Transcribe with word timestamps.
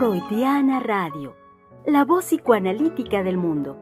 Freudiana 0.00 0.80
Radio, 0.80 1.36
la 1.84 2.06
voz 2.06 2.24
psicoanalítica 2.24 3.22
del 3.22 3.36
mundo. 3.36 3.76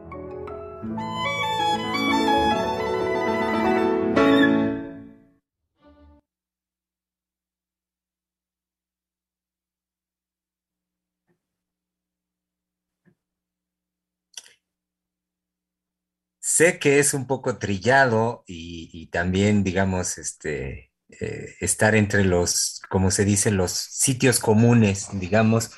Sé 16.41 16.79
que 16.79 16.99
es 16.99 17.13
un 17.13 17.27
poco 17.27 17.57
trillado 17.57 18.43
y, 18.45 19.07
también, 19.07 19.63
digamos, 19.63 20.17
este, 20.17 20.91
eh, 21.21 21.55
estar 21.61 21.95
entre 21.95 22.25
los, 22.25 22.81
como 22.89 23.09
se 23.09 23.23
dice, 23.23 23.51
los 23.51 23.71
sitios 23.71 24.41
comunes, 24.41 25.07
digamos, 25.13 25.71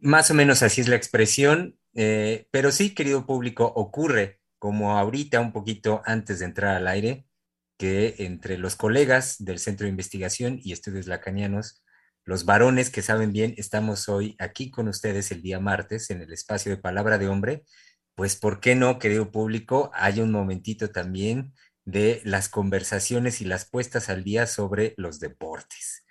más 0.00 0.30
o 0.30 0.34
menos 0.34 0.62
así 0.62 0.80
es 0.80 0.88
la 0.88 0.96
expresión, 0.96 1.78
eh, 1.94 2.46
pero 2.50 2.72
sí, 2.72 2.94
querido 2.94 3.26
público, 3.26 3.64
ocurre 3.64 4.40
como 4.58 4.98
ahorita, 4.98 5.40
un 5.40 5.52
poquito 5.52 6.02
antes 6.04 6.38
de 6.40 6.46
entrar 6.46 6.76
al 6.76 6.88
aire, 6.88 7.26
que 7.78 8.14
entre 8.18 8.58
los 8.58 8.74
colegas 8.74 9.36
del 9.38 9.58
Centro 9.58 9.84
de 9.84 9.90
Investigación 9.90 10.58
y 10.62 10.72
Estudios 10.72 11.06
Lacanianos, 11.06 11.82
los 12.24 12.44
varones 12.44 12.90
que 12.90 13.02
saben 13.02 13.32
bien, 13.32 13.54
estamos 13.56 14.08
hoy 14.08 14.34
aquí 14.38 14.70
con 14.70 14.88
ustedes 14.88 15.30
el 15.30 15.42
día 15.42 15.60
martes 15.60 16.10
en 16.10 16.22
el 16.22 16.32
espacio 16.32 16.72
de 16.72 16.78
Palabra 16.78 17.18
de 17.18 17.28
Hombre 17.28 17.64
pues, 18.16 18.34
¿por 18.34 18.60
qué 18.60 18.74
no, 18.74 18.98
querido 18.98 19.30
público? 19.30 19.90
Hay 19.92 20.20
un 20.20 20.32
momentito 20.32 20.90
también 20.90 21.52
de 21.84 22.22
las 22.24 22.48
conversaciones 22.48 23.42
y 23.42 23.44
las 23.44 23.68
puestas 23.68 24.08
al 24.08 24.24
día 24.24 24.46
sobre 24.46 24.94
los 24.96 25.20
deportes. 25.20 26.05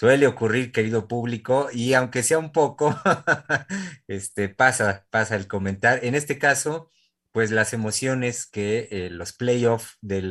Suele 0.00 0.26
ocurrir, 0.26 0.72
querido 0.72 1.06
público, 1.06 1.68
y 1.70 1.92
aunque 1.92 2.22
sea 2.22 2.38
un 2.38 2.52
poco, 2.52 2.98
este, 4.08 4.48
pasa, 4.48 5.06
pasa 5.10 5.36
el 5.36 5.46
comentar. 5.46 6.02
En 6.02 6.14
este 6.14 6.38
caso, 6.38 6.90
pues 7.32 7.50
las 7.50 7.74
emociones 7.74 8.46
que 8.46 8.88
eh, 8.90 9.10
los 9.10 9.34
playoffs 9.34 9.98
de 10.00 10.22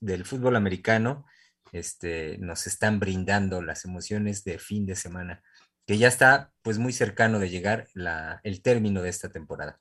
del 0.00 0.24
fútbol 0.24 0.54
americano 0.54 1.26
este, 1.72 2.38
nos 2.38 2.68
están 2.68 3.00
brindando, 3.00 3.60
las 3.60 3.84
emociones 3.84 4.44
de 4.44 4.60
fin 4.60 4.86
de 4.86 4.94
semana, 4.94 5.42
que 5.84 5.98
ya 5.98 6.06
está 6.06 6.52
pues 6.62 6.78
muy 6.78 6.92
cercano 6.92 7.40
de 7.40 7.50
llegar 7.50 7.88
la, 7.94 8.38
el 8.44 8.62
término 8.62 9.02
de 9.02 9.08
esta 9.08 9.30
temporada. 9.30 9.80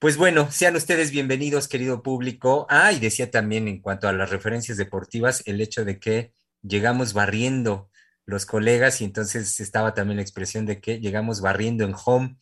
Pues 0.00 0.18
bueno, 0.18 0.52
sean 0.52 0.76
ustedes 0.76 1.12
bienvenidos, 1.12 1.66
querido 1.66 2.02
público. 2.02 2.66
Ah, 2.68 2.92
y 2.92 3.00
decía 3.00 3.30
también 3.30 3.68
en 3.68 3.80
cuanto 3.80 4.06
a 4.06 4.12
las 4.12 4.28
referencias 4.28 4.76
deportivas, 4.76 5.42
el 5.46 5.62
hecho 5.62 5.86
de 5.86 5.98
que 5.98 6.34
llegamos 6.60 7.14
barriendo 7.14 7.88
los 8.28 8.44
colegas 8.44 9.00
y 9.00 9.04
entonces 9.04 9.58
estaba 9.58 9.94
también 9.94 10.16
la 10.16 10.22
expresión 10.22 10.66
de 10.66 10.82
que 10.82 11.00
llegamos 11.00 11.40
barriendo 11.40 11.84
en 11.84 11.94
home. 12.04 12.36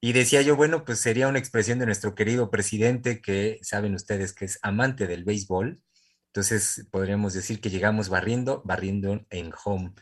Y 0.00 0.14
decía 0.14 0.40
yo, 0.40 0.56
bueno, 0.56 0.82
pues 0.86 0.98
sería 0.98 1.28
una 1.28 1.38
expresión 1.38 1.78
de 1.78 1.84
nuestro 1.84 2.14
querido 2.14 2.50
presidente 2.50 3.20
que 3.20 3.58
saben 3.60 3.94
ustedes 3.94 4.32
que 4.32 4.46
es 4.46 4.58
amante 4.62 5.06
del 5.06 5.24
béisbol. 5.24 5.78
Entonces 6.28 6.86
podríamos 6.90 7.34
decir 7.34 7.60
que 7.60 7.68
llegamos 7.68 8.08
barriendo, 8.08 8.62
barriendo 8.64 9.26
en 9.28 9.52
home, 9.62 9.92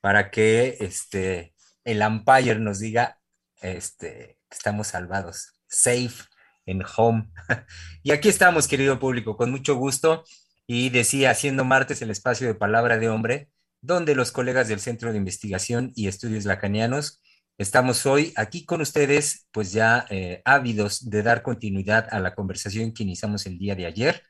para 0.00 0.30
que 0.30 0.76
este, 0.78 1.54
el 1.82 2.00
umpire 2.00 2.60
nos 2.60 2.78
diga 2.78 3.18
este, 3.60 4.38
que 4.48 4.56
estamos 4.56 4.86
salvados, 4.86 5.58
safe 5.66 6.22
en 6.66 6.84
home. 6.96 7.32
y 8.04 8.12
aquí 8.12 8.28
estamos, 8.28 8.68
querido 8.68 9.00
público, 9.00 9.36
con 9.36 9.50
mucho 9.50 9.74
gusto. 9.74 10.22
Y 10.68 10.90
decía, 10.90 11.32
haciendo 11.32 11.64
martes 11.64 12.00
el 12.00 12.12
espacio 12.12 12.46
de 12.46 12.54
palabra 12.54 12.98
de 12.98 13.08
hombre, 13.08 13.50
donde 13.80 14.14
los 14.14 14.32
colegas 14.32 14.68
del 14.68 14.80
Centro 14.80 15.12
de 15.12 15.18
Investigación 15.18 15.92
y 15.94 16.08
Estudios 16.08 16.44
Lacanianos 16.44 17.20
estamos 17.58 18.06
hoy 18.06 18.32
aquí 18.36 18.64
con 18.64 18.80
ustedes, 18.80 19.48
pues 19.52 19.72
ya 19.72 20.06
eh, 20.10 20.42
ávidos 20.44 21.10
de 21.10 21.22
dar 21.22 21.42
continuidad 21.42 22.06
a 22.10 22.20
la 22.20 22.34
conversación 22.34 22.92
que 22.92 23.02
iniciamos 23.02 23.46
el 23.46 23.58
día 23.58 23.74
de 23.74 23.86
ayer. 23.86 24.22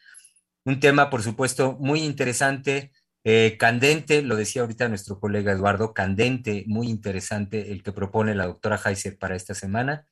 Un 0.64 0.81
tema, 0.81 1.10
por 1.10 1.22
supuesto, 1.22 1.76
muy 1.81 2.00
interesante, 2.00 2.92
eh, 3.25 3.56
candente, 3.58 4.22
lo 4.22 4.37
decía 4.37 4.62
ahorita 4.62 4.88
nuestro 4.88 5.20
colega 5.20 5.53
Eduardo, 5.53 5.92
candente, 5.92 6.64
muy 6.66 6.88
interesante 6.88 7.72
el 7.72 7.82
que 7.82 7.92
propone 7.92 8.34
la 8.34 8.47
doctora 8.47 8.81
Heiser 8.82 9.19
para 9.19 9.37
esta 9.37 9.54
semana, 9.54 10.06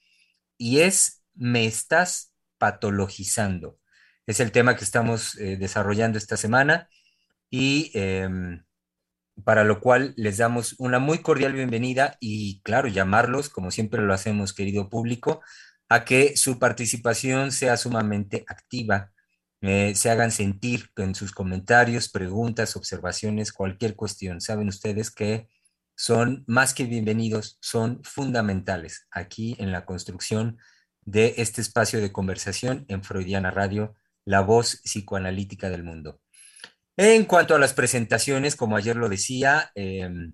y 0.59 0.81
es 0.81 1.23
me 1.35 1.67
estás 1.67 2.33
patologizando. 2.59 3.79
Es 4.27 4.41
el 4.41 4.53
tema 4.53 4.77
que 4.77 4.85
estamos 4.85 5.37
eh, 5.37 5.57
desarrollando 5.57 6.19
esta 6.19 6.37
semana 6.37 6.89
y 7.49 7.91
em, 7.95 8.66
para 9.45 9.65
lo 9.65 9.81
cual 9.81 10.15
les 10.17 10.39
damos 10.39 10.75
una 10.79 10.99
muy 10.99 11.19
cordial 11.19 11.53
bienvenida 11.53 12.17
y 12.21 12.61
claro, 12.63 12.89
llamarlos, 12.89 13.49
como 13.49 13.71
siempre 13.71 14.03
lo 14.03 14.15
hacemos, 14.15 14.53
querido 14.53 14.89
público, 14.89 15.43
a 15.89 16.05
que 16.05 16.37
su 16.37 16.59
participación 16.59 17.53
sea 17.53 17.77
sumamente 17.77 18.45
activa, 18.49 19.13
eh, 19.61 19.95
se 19.95 20.11
hagan 20.11 20.33
sentir 20.33 20.91
en 20.97 21.15
sus 21.15 21.33
comentarios, 21.33 22.09
preguntas, 22.09 22.77
observaciones, 22.77 23.53
cualquier 23.53 23.97
cuestión. 23.97 24.41
Saben 24.41 24.69
ustedes 24.69 25.11
que 25.11 25.49
son 25.95 26.45
más 26.47 26.75
que 26.75 26.85
bienvenidos, 26.85 27.59
son 27.61 28.03
fundamentales 28.05 29.07
aquí 29.11 29.57
en 29.59 29.73
la 29.73 29.87
construcción 29.87 30.59
de 31.03 31.35
este 31.39 31.61
espacio 31.61 32.01
de 32.01 32.13
conversación 32.13 32.85
en 32.89 33.03
Freudiana 33.03 33.51
Radio, 33.51 33.95
la 34.25 34.41
voz 34.41 34.83
psicoanalítica 34.85 35.71
del 35.71 35.85
mundo. 35.85 36.21
En 36.99 37.27
cuanto 37.27 37.55
a 37.55 37.59
las 37.59 37.75
presentaciones, 37.75 38.57
como 38.57 38.77
ayer 38.77 38.97
lo 38.97 39.11
decía, 39.11 39.71
em, 39.75 40.33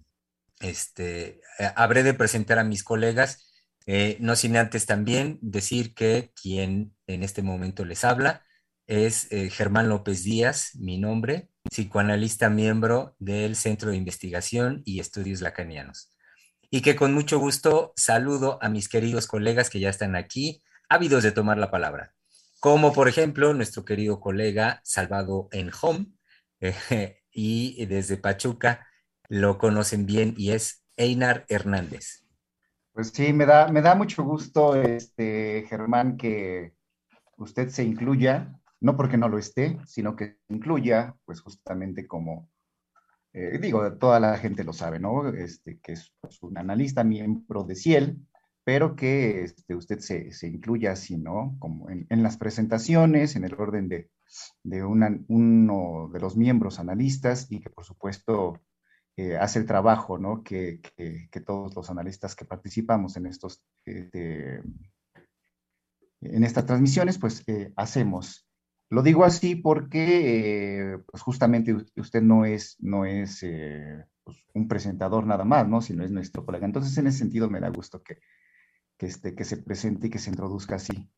este, 0.61 1.41
eh, 1.59 1.71
habré 1.75 2.05
de 2.05 2.15
presentar 2.15 2.59
a 2.61 2.65
mis 2.65 2.85
colegas, 2.85 3.53
eh, 3.87 4.17
no 4.21 4.37
sin 4.37 4.57
antes 4.57 4.87
también 4.87 5.39
decir 5.43 5.93
que 5.95 6.33
quien 6.41 6.95
en 7.09 7.25
este 7.25 7.43
momento 7.43 7.85
les 7.85 8.05
habla 8.05 8.45
es 8.87 9.27
eh, 9.33 9.51
Germán 9.51 9.89
López 9.89 10.23
Díaz, 10.23 10.71
mi 10.77 10.99
nombre, 10.99 11.49
psicoanalista 11.69 12.49
miembro 12.49 13.17
del 13.19 13.57
Centro 13.57 13.91
de 13.91 13.97
Investigación 13.97 14.83
y 14.85 15.01
Estudios 15.01 15.41
Lacanianos. 15.41 16.13
Y 16.71 16.83
que 16.83 16.95
con 16.95 17.13
mucho 17.13 17.41
gusto 17.41 17.93
saludo 17.97 18.59
a 18.63 18.69
mis 18.69 18.89
queridos 18.89 19.27
colegas 19.27 19.69
que 19.69 19.81
ya 19.81 19.91
están 19.91 20.15
aquí, 20.15 20.63
ávidos 20.89 21.25
de 21.25 21.33
tomar 21.33 21.59
la 21.59 21.73
palabra, 21.73 22.15
como 22.61 22.93
por 22.93 23.09
ejemplo 23.09 23.53
nuestro 23.53 23.85
querido 23.85 24.21
colega 24.21 24.81
Salvado 24.85 25.49
en 25.51 25.71
Y 27.35 27.87
desde 27.87 28.19
Pachuca 28.19 28.87
lo 29.29 29.57
conocen 29.57 30.05
bien 30.05 30.35
y 30.37 30.51
es 30.51 30.85
Einar 30.99 31.47
Hernández. 31.49 32.27
Pues 32.93 33.09
sí, 33.09 33.33
me 33.33 33.47
da, 33.47 33.69
me 33.69 33.81
da 33.81 33.95
mucho 33.95 34.23
gusto, 34.23 34.77
este, 34.77 35.65
Germán, 35.67 36.19
que 36.19 36.75
usted 37.39 37.71
se 37.71 37.85
incluya, 37.85 38.53
no 38.81 38.99
porque 38.99 39.17
no 39.17 39.31
lo 39.31 39.39
esté, 39.39 39.79
sino 39.87 40.15
que 40.15 40.37
incluya, 40.49 41.17
pues 41.25 41.41
justamente 41.41 42.07
como 42.07 42.51
eh, 43.35 43.59
digo, 43.59 43.91
toda 43.95 44.21
la 44.21 44.37
gente 44.37 44.63
lo 44.63 44.73
sabe, 44.73 44.99
¿no? 44.99 45.29
Este, 45.29 45.79
que 45.81 45.93
es 45.93 46.13
pues, 46.21 46.43
un 46.43 46.59
analista 46.59 47.03
miembro 47.03 47.65
de 47.65 47.77
Ciel, 47.77 48.19
pero 48.65 48.95
que 48.95 49.43
este, 49.45 49.75
usted 49.75 49.99
se, 49.99 50.47
incluya 50.47 50.93
así, 50.93 51.17
¿no? 51.19 51.57
Como 51.59 51.91
en, 51.91 52.23
las 52.23 52.37
presentaciones, 52.37 53.35
en 53.35 53.45
el 53.45 53.55
orden 53.55 53.89
de, 53.89 54.11
uno 54.85 56.11
de 56.13 56.21
los 56.21 56.37
miembros 56.37 56.79
analistas 56.79 57.49
y 57.51 57.61
que 57.61 57.71
por 57.71 57.85
supuesto 57.85 58.61
eh, 59.17 59.37
hace 59.37 59.59
el 59.59 59.67
trabajo, 59.67 60.19
¿no? 60.19 60.43
Que, 60.43 60.81
todos 61.45 61.75
los 61.75 61.91
analistas 61.91 62.37
que 62.37 62.45
participamos 62.45 63.17
en 63.17 63.27
estos, 63.27 63.65
este, 63.85 64.63
en 66.21 66.45
estas 66.45 66.67
transmisiones, 66.67 67.19
pues 67.19 67.43
eh, 67.49 67.73
hacemos. 67.77 68.47
Lo 68.91 69.03
digo 69.03 69.25
así 69.25 69.57
porque 69.57 70.93
eh, 70.93 70.99
pues 71.11 71.23
justamente 71.23 71.75
usted 71.97 72.23
no 72.23 72.45
es, 72.45 72.77
no 72.79 73.07
es 73.07 73.41
pues 74.23 74.47
un 74.55 74.69
presentador 74.69 75.27
nada 75.27 75.45
más, 75.45 75.67
¿no? 75.67 75.81
Sino 75.81 76.05
es 76.05 76.13
nuestro 76.13 76.45
colega. 76.45 76.67
Entonces, 76.67 76.97
en 76.99 77.09
ese 77.09 77.19
sentido, 77.19 77.51
me 77.51 77.59
da 77.59 77.71
gusto 77.71 78.03
que, 78.03 78.19
que, 79.03 79.07
este, 79.09 79.35
que 79.35 79.45
se 79.45 79.57
presente 79.57 80.07
y 80.07 80.11
que 80.11 80.21
se 80.21 80.31
introduzca 80.31 80.77
así. 80.77 81.11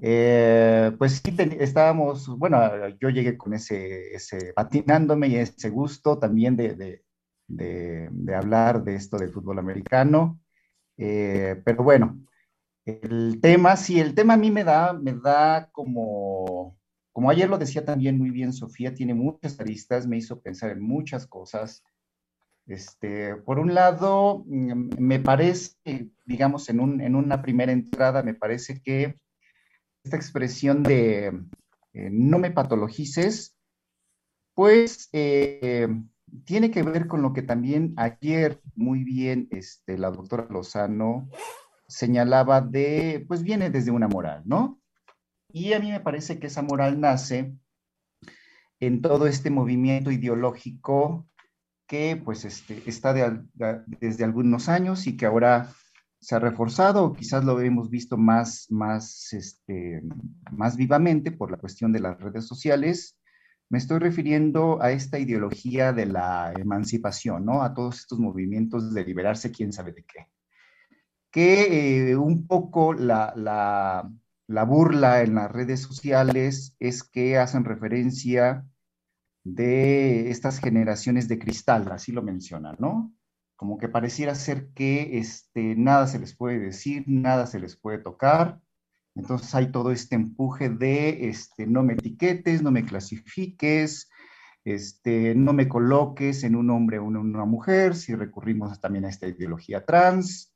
Eh, 0.00 0.90
pues 0.98 1.22
sí, 1.24 1.36
estábamos, 1.60 2.26
bueno, 2.36 2.58
yo 3.00 3.10
llegué 3.10 3.38
con 3.38 3.54
ese, 3.54 4.12
ese 4.12 4.52
patinándome 4.54 5.28
y 5.28 5.36
ese 5.36 5.70
gusto 5.70 6.18
también 6.18 6.56
de, 6.56 6.74
de, 6.74 8.08
de, 8.10 8.34
hablar 8.34 8.82
de 8.82 8.96
esto 8.96 9.18
del 9.18 9.30
fútbol 9.30 9.60
americano. 9.60 10.40
pero 10.96 11.84
bueno, 11.84 12.18
el 12.84 13.40
tema, 13.40 13.76
sí, 13.76 14.00
el 14.00 14.14
tema 14.14 14.34
a 14.34 14.36
mí 14.38 14.50
me 14.50 14.64
da, 14.64 14.92
me 14.92 15.12
da 15.12 15.70
como 15.70 16.76
como 17.12 17.28
ayer 17.28 17.48
lo 17.48 17.58
decía 17.58 17.84
también 17.84 18.16
muy 18.18 18.30
bien 18.30 18.54
Sofía, 18.54 18.94
tiene 18.94 19.12
muchas 19.14 19.60
aristas, 19.60 20.06
me 20.06 20.16
hizo 20.16 20.40
pensar 20.40 20.70
en 20.70 20.80
muchas 20.80 21.26
cosas. 21.26 21.84
Este, 22.66 23.36
por 23.36 23.58
un 23.58 23.74
lado, 23.74 24.44
mm, 24.46 24.90
me 24.98 25.18
parece, 25.18 25.76
digamos, 26.24 26.68
en, 26.68 26.80
un, 26.80 27.00
en 27.00 27.16
una 27.16 27.42
primera 27.42 27.72
entrada, 27.72 28.22
me 28.22 28.34
parece 28.34 28.80
que 28.82 29.18
esta 30.04 30.16
expresión 30.16 30.82
de 30.82 31.26
eh, 31.94 32.08
no 32.10 32.38
me 32.38 32.50
patologices, 32.50 33.56
pues 34.54 35.08
eh, 35.12 35.88
tiene 36.44 36.70
que 36.70 36.82
ver 36.82 37.06
con 37.06 37.22
lo 37.22 37.32
que 37.32 37.42
también 37.42 37.94
ayer 37.96 38.60
muy 38.74 39.04
bien 39.04 39.48
este, 39.50 39.98
la 39.98 40.10
doctora 40.10 40.46
Lozano 40.50 41.28
señalaba 41.86 42.60
de, 42.60 43.24
pues 43.28 43.42
viene 43.42 43.70
desde 43.70 43.90
una 43.90 44.08
moral, 44.08 44.42
¿no? 44.46 44.80
Y 45.48 45.74
a 45.74 45.80
mí 45.80 45.90
me 45.90 46.00
parece 46.00 46.38
que 46.38 46.46
esa 46.46 46.62
moral 46.62 46.98
nace 47.00 47.54
en 48.80 49.02
todo 49.02 49.26
este 49.26 49.50
movimiento 49.50 50.10
ideológico 50.10 51.28
que 51.92 52.16
pues 52.16 52.46
este, 52.46 52.82
está 52.86 53.12
desde 54.00 54.24
algunos 54.24 54.70
años 54.70 55.06
y 55.06 55.14
que 55.14 55.26
ahora 55.26 55.68
se 56.20 56.34
ha 56.34 56.38
reforzado, 56.38 57.04
o 57.04 57.12
quizás 57.12 57.44
lo 57.44 57.60
hemos 57.60 57.90
visto 57.90 58.16
más, 58.16 58.66
más, 58.70 59.30
este, 59.34 60.00
más 60.52 60.78
vivamente 60.78 61.32
por 61.32 61.50
la 61.50 61.58
cuestión 61.58 61.92
de 61.92 62.00
las 62.00 62.18
redes 62.18 62.46
sociales. 62.46 63.18
Me 63.68 63.76
estoy 63.76 63.98
refiriendo 63.98 64.80
a 64.80 64.90
esta 64.90 65.18
ideología 65.18 65.92
de 65.92 66.06
la 66.06 66.54
emancipación, 66.58 67.44
¿no? 67.44 67.62
A 67.62 67.74
todos 67.74 67.98
estos 67.98 68.18
movimientos 68.18 68.94
de 68.94 69.04
liberarse, 69.04 69.52
quién 69.52 69.70
sabe 69.70 69.92
de 69.92 70.04
qué. 70.04 70.28
Que 71.30 72.12
eh, 72.12 72.16
un 72.16 72.46
poco 72.46 72.94
la, 72.94 73.34
la, 73.36 74.10
la 74.46 74.64
burla 74.64 75.20
en 75.20 75.34
las 75.34 75.52
redes 75.52 75.80
sociales 75.80 76.74
es 76.80 77.02
que 77.02 77.36
hacen 77.36 77.66
referencia 77.66 78.64
de 79.44 80.30
estas 80.30 80.60
generaciones 80.60 81.28
de 81.28 81.38
cristal, 81.38 81.90
así 81.92 82.12
lo 82.12 82.22
mencionan, 82.22 82.76
¿no? 82.78 83.12
como 83.62 83.78
que 83.78 83.88
pareciera 83.88 84.34
ser 84.34 84.70
que 84.74 85.18
este, 85.18 85.76
nada 85.76 86.08
se 86.08 86.18
les 86.18 86.34
puede 86.34 86.58
decir, 86.58 87.04
nada 87.06 87.46
se 87.46 87.60
les 87.60 87.76
puede 87.76 87.98
tocar. 87.98 88.60
Entonces 89.14 89.54
hay 89.54 89.70
todo 89.70 89.92
este 89.92 90.16
empuje 90.16 90.68
de 90.68 91.28
este, 91.28 91.68
no 91.68 91.84
me 91.84 91.92
etiquetes, 91.92 92.60
no 92.60 92.72
me 92.72 92.84
clasifiques, 92.84 94.10
este, 94.64 95.36
no 95.36 95.52
me 95.52 95.68
coloques 95.68 96.42
en 96.42 96.56
un 96.56 96.70
hombre 96.70 96.98
o 96.98 97.06
en 97.06 97.16
una 97.18 97.44
mujer, 97.44 97.94
si 97.94 98.16
recurrimos 98.16 98.80
también 98.80 99.04
a 99.04 99.10
esta 99.10 99.28
ideología 99.28 99.86
trans. 99.86 100.52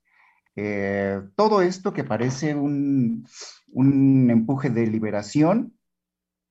Eh, 0.57 1.23
todo 1.37 1.63
esto 1.63 1.93
que 1.93 2.03
parece 2.03 2.57
un, 2.57 3.25
un 3.69 4.31
empuje 4.31 4.69
de 4.69 4.85
liberación, 4.89 5.76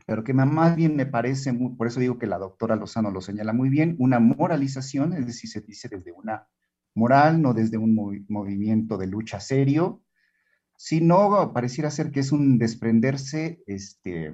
pero 0.05 0.23
que 0.23 0.33
más 0.33 0.75
bien 0.75 0.95
me 0.95 1.05
parece, 1.05 1.53
por 1.53 1.87
eso 1.87 1.99
digo 1.99 2.19
que 2.19 2.27
la 2.27 2.37
doctora 2.37 2.75
Lozano 2.75 3.11
lo 3.11 3.21
señala 3.21 3.53
muy 3.53 3.69
bien, 3.69 3.95
una 3.99 4.19
moralización, 4.19 5.13
es 5.13 5.25
decir, 5.25 5.49
se 5.49 5.61
dice 5.61 5.89
desde 5.89 6.11
una 6.11 6.47
moral, 6.93 7.41
no 7.41 7.53
desde 7.53 7.77
un 7.77 8.25
movimiento 8.29 8.97
de 8.97 9.07
lucha 9.07 9.39
serio, 9.39 10.03
sino 10.77 11.51
pareciera 11.53 11.89
ser 11.89 12.11
que 12.11 12.19
es 12.19 12.31
un 12.31 12.57
desprenderse 12.57 13.63
este, 13.65 14.33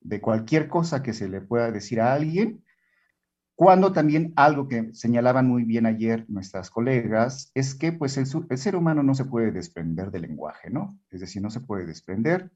de 0.00 0.20
cualquier 0.20 0.68
cosa 0.68 1.02
que 1.02 1.12
se 1.12 1.28
le 1.28 1.40
pueda 1.40 1.70
decir 1.70 2.00
a 2.00 2.12
alguien, 2.12 2.64
cuando 3.54 3.92
también 3.92 4.32
algo 4.36 4.68
que 4.68 4.94
señalaban 4.94 5.48
muy 5.48 5.64
bien 5.64 5.84
ayer 5.86 6.24
nuestras 6.28 6.70
colegas 6.70 7.50
es 7.54 7.74
que 7.74 7.92
pues 7.92 8.16
el, 8.16 8.26
el 8.50 8.58
ser 8.58 8.76
humano 8.76 9.02
no 9.02 9.14
se 9.14 9.24
puede 9.24 9.50
desprender 9.50 10.10
del 10.10 10.22
lenguaje, 10.22 10.70
¿no? 10.70 10.98
Es 11.10 11.20
decir, 11.20 11.42
no 11.42 11.50
se 11.50 11.60
puede 11.60 11.84
desprender 11.84 12.52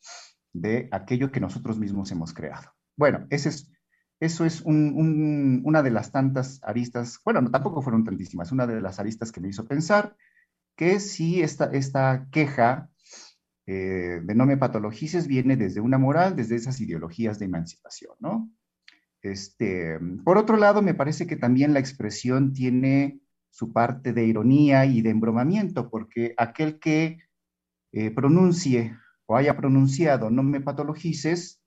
de 0.53 0.89
aquello 0.93 1.31
que 1.31 1.41
nosotros 1.41 1.79
mismos 1.79 2.11
hemos 2.13 2.33
creado. 2.33 2.73
Bueno, 2.97 3.27
ese 3.31 3.49
es, 3.49 3.73
eso 4.21 4.45
es 4.45 4.63
una 4.63 5.83
de 5.83 5.91
las 5.91 6.13
tantas 6.13 6.61
aristas, 6.63 7.19
bueno, 7.25 7.41
no, 7.41 7.51
tampoco 7.51 7.83
fueron 7.83 8.05
tantísimas, 8.05 8.53
una 8.53 8.67
de 8.67 8.81
las 8.81 9.01
aristas 9.01 9.33
que 9.33 9.41
me 9.41 9.49
hizo 9.49 9.67
pensar 9.67 10.17
que 10.77 11.01
si 11.01 11.43
esta, 11.43 11.67
esta 11.67 12.29
queja 12.31 12.91
eh, 13.67 14.21
de 14.23 14.35
no 14.35 14.47
me 14.47 14.57
patologices 14.57 15.27
viene 15.27 15.57
desde 15.57 15.81
una 15.81 15.99
moral, 15.99 16.35
desde 16.37 16.57
esas 16.57 16.81
ideologías 16.81 17.39
de 17.39 17.47
emancipación, 17.47 18.15
¿no? 18.19 18.51
Este, 19.23 20.01
por 20.25 20.37
otro 20.37 20.57
lado, 20.57 20.83
me 20.83 20.95
parece 20.95 21.27
que 21.27 21.37
también 21.37 21.73
la 21.73 21.79
expresión 21.79 22.53
tiene 22.53 23.21
su 23.51 23.73
parte 23.73 24.13
de 24.13 24.25
ironía 24.25 24.85
y 24.85 25.01
de 25.01 25.11
embromamiento, 25.11 25.91
porque 25.91 26.35
aquel 26.37 26.81
que 26.81 27.19
eh, 27.93 28.11
pronuncie 28.11 28.97
haya 29.29 29.57
pronunciado 29.57 30.31
no 30.31 30.43
me 30.43 30.61
patologices, 30.61 31.63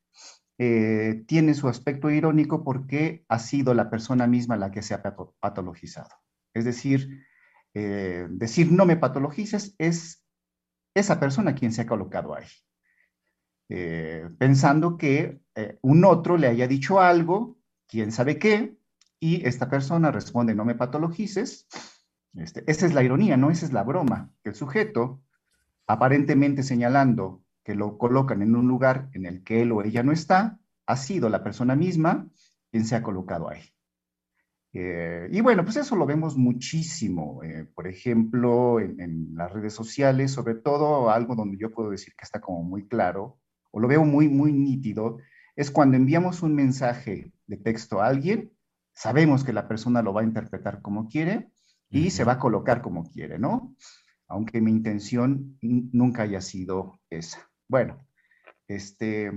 eh, 0.57 1.23
tiene 1.27 1.53
su 1.53 1.67
aspecto 1.67 2.09
irónico 2.09 2.63
porque 2.63 3.25
ha 3.27 3.39
sido 3.39 3.73
la 3.73 3.89
persona 3.89 4.25
misma 4.25 4.55
la 4.55 4.71
que 4.71 4.81
se 4.81 4.93
ha 4.93 5.03
patologizado. 5.39 6.15
Es 6.53 6.63
decir, 6.63 7.25
eh, 7.73 8.27
decir 8.29 8.71
no 8.71 8.85
me 8.85 8.95
patologices 8.95 9.75
es 9.77 10.23
esa 10.93 11.19
persona 11.19 11.55
quien 11.55 11.73
se 11.73 11.81
ha 11.81 11.87
colocado 11.87 12.35
ahí. 12.35 12.47
Eh, 13.67 14.29
pensando 14.37 14.97
que 14.97 15.41
un 15.81 16.05
otro 16.05 16.37
le 16.37 16.47
haya 16.47 16.67
dicho 16.67 17.01
algo, 17.01 17.57
quién 17.87 18.11
sabe 18.11 18.39
qué, 18.39 18.77
y 19.19 19.45
esta 19.45 19.69
persona 19.69 20.11
responde 20.11 20.55
no 20.55 20.65
me 20.65 20.75
patologices. 20.75 21.67
Este, 22.35 22.63
esa 22.67 22.85
es 22.85 22.93
la 22.93 23.03
ironía, 23.03 23.37
¿no? 23.37 23.49
Esa 23.49 23.65
es 23.65 23.73
la 23.73 23.83
broma. 23.83 24.31
El 24.43 24.55
sujeto, 24.55 25.21
aparentemente 25.87 26.63
señalando 26.63 27.44
que 27.65 27.75
lo 27.75 27.97
colocan 27.97 28.43
en 28.43 28.55
un 28.55 28.67
lugar 28.67 29.09
en 29.13 29.25
el 29.25 29.43
que 29.43 29.63
él 29.63 29.71
o 29.71 29.83
ella 29.83 30.03
no 30.03 30.11
está, 30.11 30.59
ha 30.85 30.95
sido 30.95 31.29
la 31.29 31.43
persona 31.43 31.75
misma 31.75 32.29
quien 32.71 32.85
se 32.85 32.95
ha 32.95 33.01
colocado 33.01 33.49
ahí. 33.49 33.61
Eh, 34.71 35.29
y 35.31 35.41
bueno, 35.41 35.63
pues 35.63 35.77
eso 35.77 35.95
lo 35.95 36.05
vemos 36.05 36.37
muchísimo, 36.37 37.41
eh, 37.43 37.65
por 37.73 37.87
ejemplo, 37.87 38.79
en, 38.79 39.33
las 39.33 39.51
redes 39.51 39.73
sociales, 39.73 40.31
sobre 40.31 40.55
todo 40.55 41.09
algo 41.09 41.33
donde 41.33 41.57
yo 41.57 41.71
puedo 41.71 41.89
decir 41.89 42.13
que 42.15 42.23
está 42.23 42.39
como 42.39 42.61
muy 42.61 42.87
claro, 42.87 43.39
o 43.71 43.79
lo 43.79 43.87
veo 43.87 44.03
muy, 44.05 44.27
muy 44.27 44.53
nítido, 44.53 45.17
es 45.55 45.71
cuando 45.71 45.97
enviamos 45.97 46.43
un 46.43 46.53
mensaje 46.53 47.31
de 47.47 47.57
texto 47.57 48.01
a 48.01 48.07
alguien, 48.07 48.51
sabemos 48.93 49.43
que 49.43 49.53
la 49.53 49.67
persona 49.67 50.01
lo 50.01 50.13
va 50.13 50.21
a 50.21 50.25
interpretar 50.25 50.81
como 50.81 51.07
quiere 51.07 51.49
y 51.89 52.11
se 52.11 52.25
va 52.25 52.33
a 52.33 52.39
colocar 52.39 52.81
como 52.81 53.05
quiere, 53.05 53.39
¿no? 53.39 53.73
Aunque 54.27 54.59
mi 54.59 54.71
intención 54.71 55.57
nunca 55.61 56.23
haya 56.23 56.41
sido 56.41 56.99
esa. 57.09 57.49
Bueno, 57.67 58.07
este, 58.67 59.31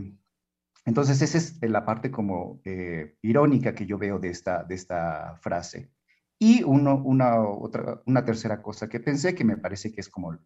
entonces 0.85 1.21
esa 1.23 1.39
es 1.39 1.59
la 1.63 1.85
parte 1.85 2.11
como 2.11 2.61
eh, 2.65 3.17
irónica 3.23 3.75
que 3.75 3.87
yo 3.87 3.99
veo 3.99 4.19
de 4.19 4.31
esta, 4.31 4.65
de 4.65 4.75
esta 4.75 5.37
frase. 5.43 5.91
Y 6.39 6.63
uno, 6.63 7.03
una, 7.05 7.43
otra, 7.43 8.01
una 8.07 8.25
tercera 8.25 8.63
cosa 8.63 8.89
que 8.89 9.01
pensé 9.01 9.35
que 9.35 9.45
me 9.45 9.57
parece 9.57 9.93
que 9.93 10.01
es 10.01 10.09
como, 10.09 10.39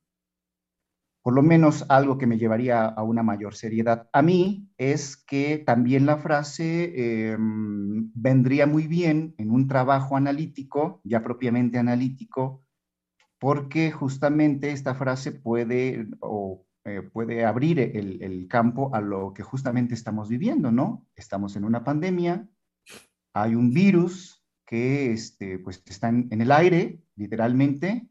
por 1.22 1.34
lo 1.34 1.42
menos 1.42 1.84
algo 1.88 2.18
que 2.18 2.26
me 2.26 2.38
llevaría 2.38 2.86
a 2.86 3.02
una 3.02 3.22
mayor 3.22 3.54
seriedad 3.54 4.08
a 4.12 4.22
mí, 4.22 4.68
es 4.78 5.16
que 5.16 5.58
también 5.58 6.06
la 6.06 6.16
frase 6.16 7.30
em, 7.32 8.10
vendría 8.14 8.66
muy 8.66 8.86
bien 8.86 9.34
en 9.38 9.50
un 9.50 9.68
trabajo 9.68 10.16
analítico, 10.16 11.00
ya 11.04 11.22
propiamente 11.22 11.78
analítico, 11.78 12.64
porque 13.38 13.92
justamente 13.92 14.72
esta 14.72 14.94
frase 14.94 15.32
puede 15.32 16.08
eh, 16.84 17.00
puede 17.02 17.44
abrir 17.44 17.78
el, 17.78 18.48
campo 18.48 18.92
a 18.92 19.00
lo 19.00 19.32
que 19.32 19.44
justamente 19.44 19.94
estamos 19.94 20.28
viviendo, 20.28 20.72
¿no? 20.72 21.06
Estamos 21.14 21.54
en 21.54 21.64
una 21.64 21.84
pandemia, 21.84 22.48
hay 23.32 23.54
un 23.54 23.72
virus 23.72 24.44
que 24.66 25.12
este, 25.12 25.60
pues, 25.60 25.80
está 25.86 26.08
en, 26.08 26.28
el 26.32 26.50
aire, 26.50 27.00
literalmente, 27.14 28.08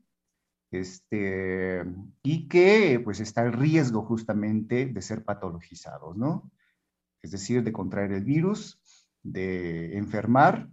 este, 0.72 1.84
y 2.24 2.48
que 2.48 3.02
pues 3.04 3.20
está 3.20 3.44
el 3.44 3.52
riesgo 3.52 4.04
justamente 4.04 4.86
de 4.86 5.02
ser 5.02 5.26
patologizados, 5.26 6.16
¿no? 6.16 6.50
Es 7.22 7.32
decir, 7.32 7.64
de 7.64 7.74
contraer 7.74 8.14
el 8.14 8.24
virus, 8.24 8.80
de 9.22 9.98
enfermar, 9.98 10.70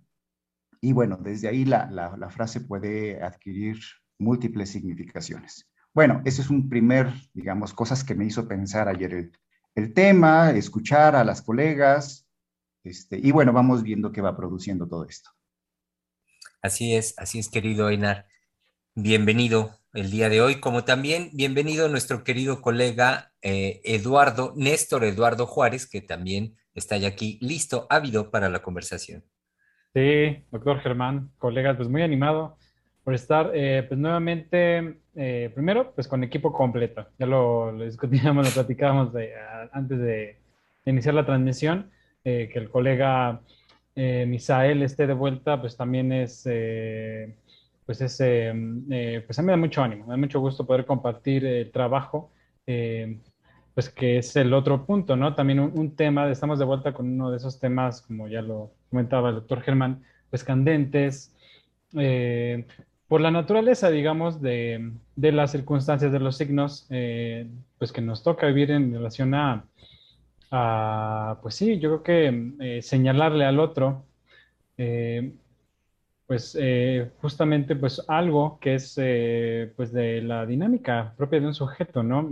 y 0.80 0.92
bueno, 0.92 1.16
desde 1.16 1.48
ahí 1.48 1.64
la, 1.64 1.90
la 1.90 2.30
frase 2.30 2.60
puede 2.60 3.20
adquirir 3.24 3.78
múltiples 4.20 4.70
significaciones. 4.70 5.68
Bueno, 5.94 6.22
ese 6.24 6.42
es 6.42 6.50
un 6.50 6.68
primer, 6.68 7.12
digamos, 7.32 7.72
cosas 7.72 8.04
que 8.04 8.14
me 8.14 8.26
hizo 8.26 8.46
pensar 8.46 8.88
ayer 8.88 9.32
el, 9.74 9.94
tema, 9.94 10.50
escuchar 10.50 11.14
a 11.14 11.24
las 11.24 11.40
colegas, 11.40 12.28
este, 12.82 13.18
y 13.22 13.30
bueno, 13.30 13.52
vamos 13.52 13.82
viendo 13.82 14.10
qué 14.10 14.20
va 14.20 14.36
produciendo 14.36 14.88
todo 14.88 15.04
esto. 15.04 15.30
Así 16.62 16.94
es, 16.94 17.14
así 17.18 17.38
es, 17.38 17.48
querido 17.48 17.88
Einar. 17.88 18.26
Bienvenido 18.94 19.76
el 19.92 20.10
día 20.10 20.28
de 20.28 20.40
hoy, 20.40 20.60
como 20.60 20.84
también 20.84 21.30
bienvenido 21.32 21.88
nuestro 21.88 22.24
querido 22.24 22.60
colega 22.60 23.32
eh, 23.40 23.80
Eduardo, 23.84 24.52
Néstor 24.56 25.04
Eduardo 25.04 25.46
Juárez, 25.46 25.88
que 25.88 26.00
también 26.00 26.56
está 26.74 26.96
ya 26.96 27.08
aquí 27.08 27.38
listo, 27.40 27.86
ávido 27.88 28.30
para 28.32 28.48
la 28.48 28.62
conversación. 28.62 29.24
Sí, 29.94 30.44
doctor 30.50 30.80
Germán, 30.80 31.30
colegas, 31.38 31.76
pues 31.76 31.88
muy 31.88 32.02
animado 32.02 32.58
por 33.08 33.14
estar 33.14 33.52
eh, 33.54 33.86
pues 33.88 33.98
nuevamente, 33.98 34.98
eh, 35.14 35.50
primero, 35.54 35.92
pues 35.94 36.06
con 36.06 36.22
equipo 36.22 36.52
completo. 36.52 37.06
Ya 37.18 37.24
lo, 37.24 37.72
discutíamos, 37.82 38.46
lo 38.48 38.52
platicábamos 38.52 39.14
antes 39.72 39.98
de, 39.98 40.36
iniciar 40.84 41.14
la 41.14 41.24
transmisión, 41.24 41.90
eh, 42.22 42.50
que 42.52 42.58
el 42.58 42.68
colega 42.68 43.40
Misael 43.96 44.82
esté 44.82 45.06
de 45.06 45.14
vuelta, 45.14 45.58
pues 45.58 45.74
también 45.74 46.12
es, 46.12 46.42
pues 47.86 48.02
es, 48.02 48.18
pues 48.18 49.38
a 49.38 49.42
mí 49.42 49.46
me 49.46 49.52
da 49.52 49.56
mucho 49.56 49.82
ánimo, 49.82 50.04
me 50.04 50.10
da 50.10 50.16
mucho 50.18 50.40
gusto 50.40 50.66
poder 50.66 50.84
compartir 50.84 51.46
el 51.46 51.70
trabajo, 51.70 52.30
pues 52.66 53.88
que 53.88 54.18
es 54.18 54.36
el 54.36 54.52
otro 54.52 54.84
punto, 54.84 55.16
¿no? 55.16 55.34
También 55.34 55.60
un, 55.60 55.96
tema, 55.96 56.30
estamos 56.30 56.58
de 56.58 56.66
vuelta 56.66 56.92
con 56.92 57.06
uno 57.06 57.30
de 57.30 57.38
esos 57.38 57.58
temas, 57.58 58.02
como 58.02 58.28
ya 58.28 58.42
lo 58.42 58.70
comentaba 58.90 59.30
el 59.30 59.36
doctor 59.36 59.62
Germán, 59.62 60.04
pues, 60.28 60.44
candentes, 60.44 61.34
por 63.08 63.20
la 63.20 63.30
naturaleza, 63.30 63.90
digamos, 63.90 64.40
de, 64.40 64.92
las 65.16 65.50
circunstancias 65.50 66.12
de 66.12 66.20
los 66.20 66.36
signos, 66.36 66.86
eh, 66.90 67.46
pues 67.78 67.90
que 67.92 68.00
nos 68.00 68.22
toca 68.22 68.46
vivir 68.46 68.70
en 68.70 68.92
relación 68.92 69.34
a, 69.34 69.64
pues 71.42 71.54
sí, 71.54 71.78
yo 71.78 72.00
creo 72.00 72.02
que 72.02 72.80
señalarle 72.82 73.44
al 73.44 73.60
otro, 73.60 74.04
pues 76.26 76.56
justamente 77.20 77.76
pues 77.76 78.02
algo 78.08 78.58
que 78.60 78.74
es 78.74 78.94
pues 79.76 79.92
de 79.92 80.22
la 80.22 80.46
dinámica 80.46 81.12
propia 81.16 81.40
de 81.40 81.46
un 81.48 81.54
sujeto, 81.54 82.02
¿no? 82.02 82.30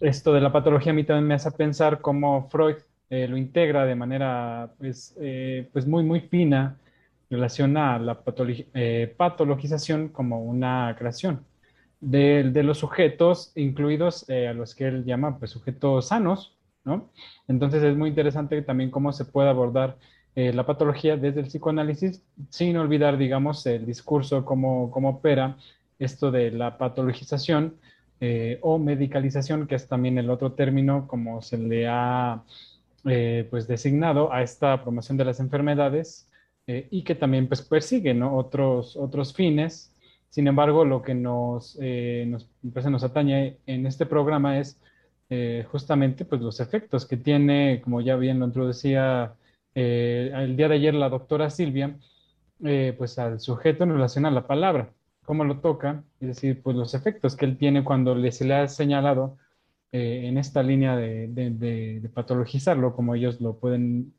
esto 0.00 0.32
de 0.32 0.40
la 0.40 0.50
patología 0.50 0.92
a 0.92 0.94
mí 0.94 1.04
también 1.04 1.26
me 1.28 1.34
hace 1.34 1.50
pensar 1.50 2.00
cómo 2.00 2.48
Freud 2.48 2.76
eh, 3.10 3.28
lo 3.28 3.36
integra 3.36 3.84
de 3.84 3.94
manera 3.94 4.70
pues, 4.78 5.14
eh, 5.20 5.68
pues 5.72 5.86
muy, 5.86 6.02
muy 6.02 6.20
fina 6.20 6.76
en 7.30 7.36
relación 7.36 7.76
a 7.76 7.98
la 7.98 8.22
eh, 8.74 9.14
patologización 9.16 10.08
como 10.08 10.42
una 10.44 10.94
creación 10.98 11.46
de, 12.00 12.50
de 12.52 12.62
los 12.62 12.78
sujetos, 12.78 13.52
incluidos 13.54 14.28
a 14.28 14.52
los 14.52 14.74
que 14.74 14.88
él 14.88 15.04
llama 15.04 15.38
pues, 15.38 15.50
sujetos 15.50 16.08
sanos, 16.08 16.58
¿no? 16.84 17.10
Entonces 17.48 17.82
es 17.82 17.96
muy 17.96 18.10
interesante 18.10 18.60
también 18.62 18.90
cómo 18.90 19.12
se 19.12 19.24
puede 19.24 19.48
abordar 19.48 19.96
la 20.36 20.64
patología 20.64 21.16
desde 21.16 21.40
el 21.40 21.46
psicoanálisis 21.46 22.22
sin 22.50 22.76
olvidar, 22.76 23.18
digamos, 23.18 23.66
el 23.66 23.84
discurso, 23.84 24.44
cómo, 24.44 24.90
cómo 24.90 25.10
opera 25.10 25.56
esto 25.98 26.30
de 26.30 26.50
la 26.50 26.78
patologización 26.78 27.76
eh, 28.22 28.58
o 28.60 28.78
medicalización, 28.78 29.66
que 29.66 29.76
es 29.76 29.88
también 29.88 30.18
el 30.18 30.28
otro 30.28 30.52
término 30.52 31.06
como 31.08 31.40
se 31.40 31.56
le 31.56 31.88
ha 31.88 32.42
eh, 33.06 33.46
pues 33.50 33.66
designado 33.66 34.30
a 34.30 34.42
esta 34.42 34.82
promoción 34.82 35.16
de 35.16 35.24
las 35.24 35.40
enfermedades 35.40 36.28
eh, 36.66 36.88
y 36.90 37.02
que 37.02 37.14
también 37.14 37.48
pues 37.48 37.62
persigue 37.62 38.14
¿no? 38.14 38.36
otros, 38.36 38.96
otros 38.96 39.34
fines. 39.34 39.94
Sin 40.28 40.46
embargo, 40.46 40.84
lo 40.84 41.02
que 41.02 41.14
nos, 41.14 41.76
nos, 42.26 42.48
pues, 42.72 42.86
nos 42.86 43.02
atañe 43.02 43.56
en 43.66 43.86
este 43.86 44.06
programa 44.06 44.60
es 44.60 44.78
justamente 45.72 46.24
pues 46.24 46.40
los 46.40 46.60
efectos 46.60 47.04
que 47.04 47.16
tiene, 47.16 47.80
como 47.82 48.00
ya 48.00 48.14
bien 48.14 48.38
lo 48.38 48.46
introducía 48.46 49.34
el 49.74 50.56
día 50.56 50.68
de 50.68 50.74
ayer 50.76 50.94
la 50.94 51.08
doctora 51.08 51.50
Silvia, 51.50 51.96
pues 52.60 53.18
al 53.18 53.40
sujeto 53.40 53.82
en 53.82 53.90
relación 53.90 54.24
a 54.24 54.30
la 54.30 54.46
palabra 54.46 54.92
cómo 55.30 55.44
lo 55.44 55.60
toca, 55.60 56.02
es 56.18 56.26
decir, 56.26 56.60
pues 56.60 56.76
los 56.76 56.92
efectos 56.92 57.36
que 57.36 57.44
él 57.44 57.56
tiene 57.56 57.84
cuando 57.84 58.16
le, 58.16 58.32
se 58.32 58.44
le 58.44 58.54
ha 58.54 58.66
señalado 58.66 59.36
eh, 59.92 60.22
en 60.24 60.38
esta 60.38 60.60
línea 60.60 60.96
de, 60.96 62.10
patologizarlo, 62.12 62.96
como 62.96 63.14
ellos 63.14 63.40
lo 63.40 63.56
pueden 63.56 64.12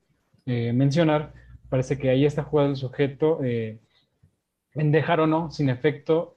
eh, 0.45 0.71
mencionar, 0.71 1.33
parece 1.71 1.97
que 1.97 2.11
ahí 2.11 2.25
está 2.25 2.43
jugado 2.43 2.69
el 2.69 2.75
sujeto 2.75 3.43
eh, 3.43 3.79
en 4.75 4.91
dejar 4.91 5.19
o 5.21 5.27
no 5.27 5.49
sin 5.49 5.69
efecto, 5.69 6.35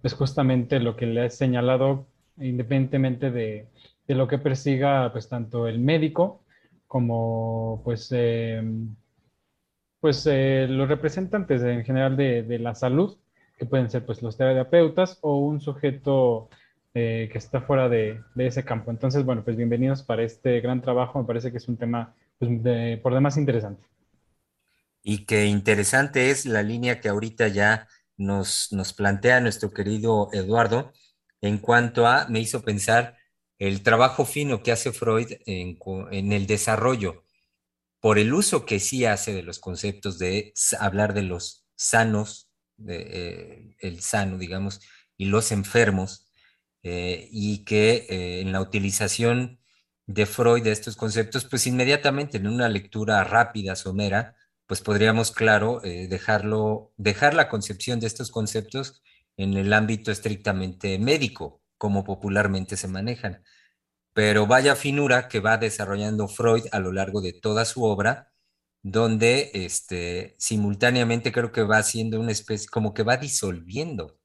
pues 0.00 0.14
justamente 0.14 0.80
lo 0.80 0.96
que 0.96 1.06
le 1.06 1.26
ha 1.26 1.30
señalado 1.30 2.06
independientemente 2.38 3.30
de, 3.30 3.68
lo 4.08 4.26
que 4.26 4.38
persiga 4.38 5.12
pues 5.12 5.28
tanto 5.28 5.68
el 5.68 5.78
médico 5.78 6.42
como 6.86 7.82
pues, 7.84 8.14
pues 10.00 10.26
los 10.26 10.88
representantes 10.88 11.62
en 11.62 11.84
general 11.84 12.16
de 12.16 12.58
la 12.58 12.74
salud 12.74 13.18
que 13.58 13.66
pueden 13.66 13.90
ser 13.90 14.04
pues 14.04 14.22
los 14.22 14.36
terapeutas 14.36 15.18
o 15.22 15.38
un 15.38 15.60
sujeto 15.60 16.48
eh, 16.94 17.28
que 17.30 17.38
está 17.38 17.60
fuera 17.60 17.88
de, 17.88 18.20
ese 18.36 18.64
campo. 18.64 18.90
Entonces, 18.90 19.24
bueno, 19.24 19.42
pues 19.44 19.56
bienvenidos 19.56 20.02
para 20.02 20.22
este 20.22 20.60
gran 20.60 20.80
trabajo. 20.80 21.20
Me 21.20 21.26
parece 21.26 21.50
que 21.50 21.58
es 21.58 21.68
un 21.68 21.76
tema 21.76 22.14
pues, 22.38 22.50
por 23.02 23.14
demás 23.14 23.36
interesante. 23.36 23.82
Y 25.08 25.24
qué 25.24 25.46
interesante 25.46 26.30
es 26.30 26.46
la 26.46 26.64
línea 26.64 27.00
que 27.00 27.08
ahorita 27.08 27.46
ya 27.46 27.86
nos, 28.16 28.72
nos 28.72 28.92
plantea 28.92 29.40
nuestro 29.40 29.70
querido 29.70 30.30
Eduardo 30.32 30.92
en 31.40 31.58
cuanto 31.58 32.08
a, 32.08 32.26
me 32.26 32.40
hizo 32.40 32.62
pensar 32.62 33.16
el 33.60 33.84
trabajo 33.84 34.24
fino 34.24 34.64
que 34.64 34.72
hace 34.72 34.90
Freud 34.90 35.28
en, 35.46 35.78
en 36.10 36.32
el 36.32 36.48
desarrollo, 36.48 37.24
por 38.00 38.18
el 38.18 38.34
uso 38.34 38.66
que 38.66 38.80
sí 38.80 39.04
hace 39.04 39.32
de 39.32 39.44
los 39.44 39.60
conceptos 39.60 40.18
de 40.18 40.52
hablar 40.80 41.14
de 41.14 41.22
los 41.22 41.64
sanos 41.76 42.50
eh, 42.88 43.76
el 43.78 44.00
sano, 44.00 44.38
digamos, 44.38 44.80
y 45.16 45.26
los 45.26 45.52
enfermos, 45.52 46.26
eh, 46.82 47.28
y 47.30 47.64
que 47.64 48.06
eh, 48.08 48.40
en 48.40 48.50
la 48.50 48.60
utilización 48.60 49.60
de 50.06 50.26
Freud 50.26 50.64
de 50.64 50.72
estos 50.72 50.96
conceptos, 50.96 51.44
pues 51.44 51.64
inmediatamente 51.68 52.38
en 52.38 52.48
una 52.48 52.68
lectura 52.68 53.22
rápida, 53.22 53.76
somera, 53.76 54.34
pues 54.66 54.80
podríamos, 54.80 55.32
claro, 55.32 55.80
dejarlo, 55.82 56.92
dejar 56.96 57.34
la 57.34 57.48
concepción 57.48 58.00
de 58.00 58.06
estos 58.06 58.30
conceptos 58.30 59.02
en 59.36 59.54
el 59.54 59.72
ámbito 59.72 60.10
estrictamente 60.10 60.98
médico, 60.98 61.62
como 61.78 62.04
popularmente 62.04 62.76
se 62.76 62.88
manejan. 62.88 63.42
Pero 64.12 64.46
vaya 64.46 64.76
finura 64.76 65.28
que 65.28 65.40
va 65.40 65.58
desarrollando 65.58 66.28
Freud 66.28 66.64
a 66.72 66.80
lo 66.80 66.92
largo 66.92 67.20
de 67.20 67.32
toda 67.34 67.64
su 67.64 67.84
obra, 67.84 68.32
donde 68.82 69.50
este, 69.54 70.36
simultáneamente 70.38 71.32
creo 71.32 71.52
que 71.52 71.62
va 71.62 71.78
haciendo 71.78 72.20
una 72.20 72.32
especie, 72.32 72.68
como 72.68 72.94
que 72.94 73.02
va 73.02 73.16
disolviendo, 73.16 74.18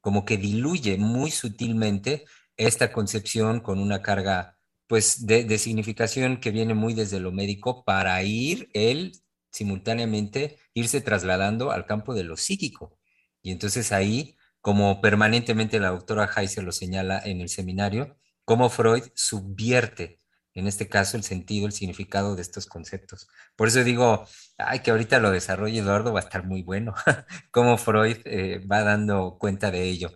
como 0.00 0.24
que 0.24 0.36
diluye 0.36 0.98
muy 0.98 1.30
sutilmente 1.30 2.24
esta 2.56 2.92
concepción 2.92 3.60
con 3.60 3.78
una 3.78 4.02
carga 4.02 4.58
pues 4.86 5.26
de, 5.26 5.58
significación 5.58 6.40
que 6.40 6.50
viene 6.50 6.74
muy 6.74 6.94
desde 6.94 7.20
lo 7.20 7.30
médico 7.30 7.84
para 7.84 8.20
ir 8.24 8.68
él 8.74 9.12
simultáneamente 9.50 10.58
irse 10.74 11.00
trasladando 11.00 11.70
al 11.70 11.86
campo 11.86 12.14
de 12.14 12.24
lo 12.24 12.36
psíquico. 12.36 12.98
Y 13.42 13.52
entonces 13.52 13.92
ahí, 13.92 14.36
como 14.60 15.00
permanentemente 15.00 15.80
la 15.80 15.90
doctora 15.90 16.30
Heiser 16.36 16.64
lo 16.64 16.72
señala 16.72 17.20
en 17.24 17.40
el 17.40 17.48
seminario, 17.48 18.16
cómo 18.44 18.68
Freud 18.70 19.04
subvierte 19.14 20.20
en 20.54 20.66
este 20.66 20.88
caso 20.88 21.16
el 21.16 21.22
sentido, 21.22 21.66
el 21.66 21.72
significado 21.72 22.36
de 22.36 22.42
estos 22.42 22.66
conceptos. 22.66 23.28
Por 23.56 23.68
eso 23.68 23.84
digo, 23.84 24.26
ay, 24.58 24.80
que 24.80 24.90
ahorita 24.90 25.18
lo 25.20 25.30
desarrolle 25.30 25.78
Eduardo 25.78 26.12
va 26.12 26.20
a 26.20 26.24
estar 26.24 26.44
muy 26.44 26.62
bueno, 26.62 26.94
como 27.50 27.78
Freud 27.78 28.18
eh, 28.24 28.60
va 28.66 28.82
dando 28.82 29.36
cuenta 29.38 29.70
de 29.70 29.84
ello. 29.84 30.10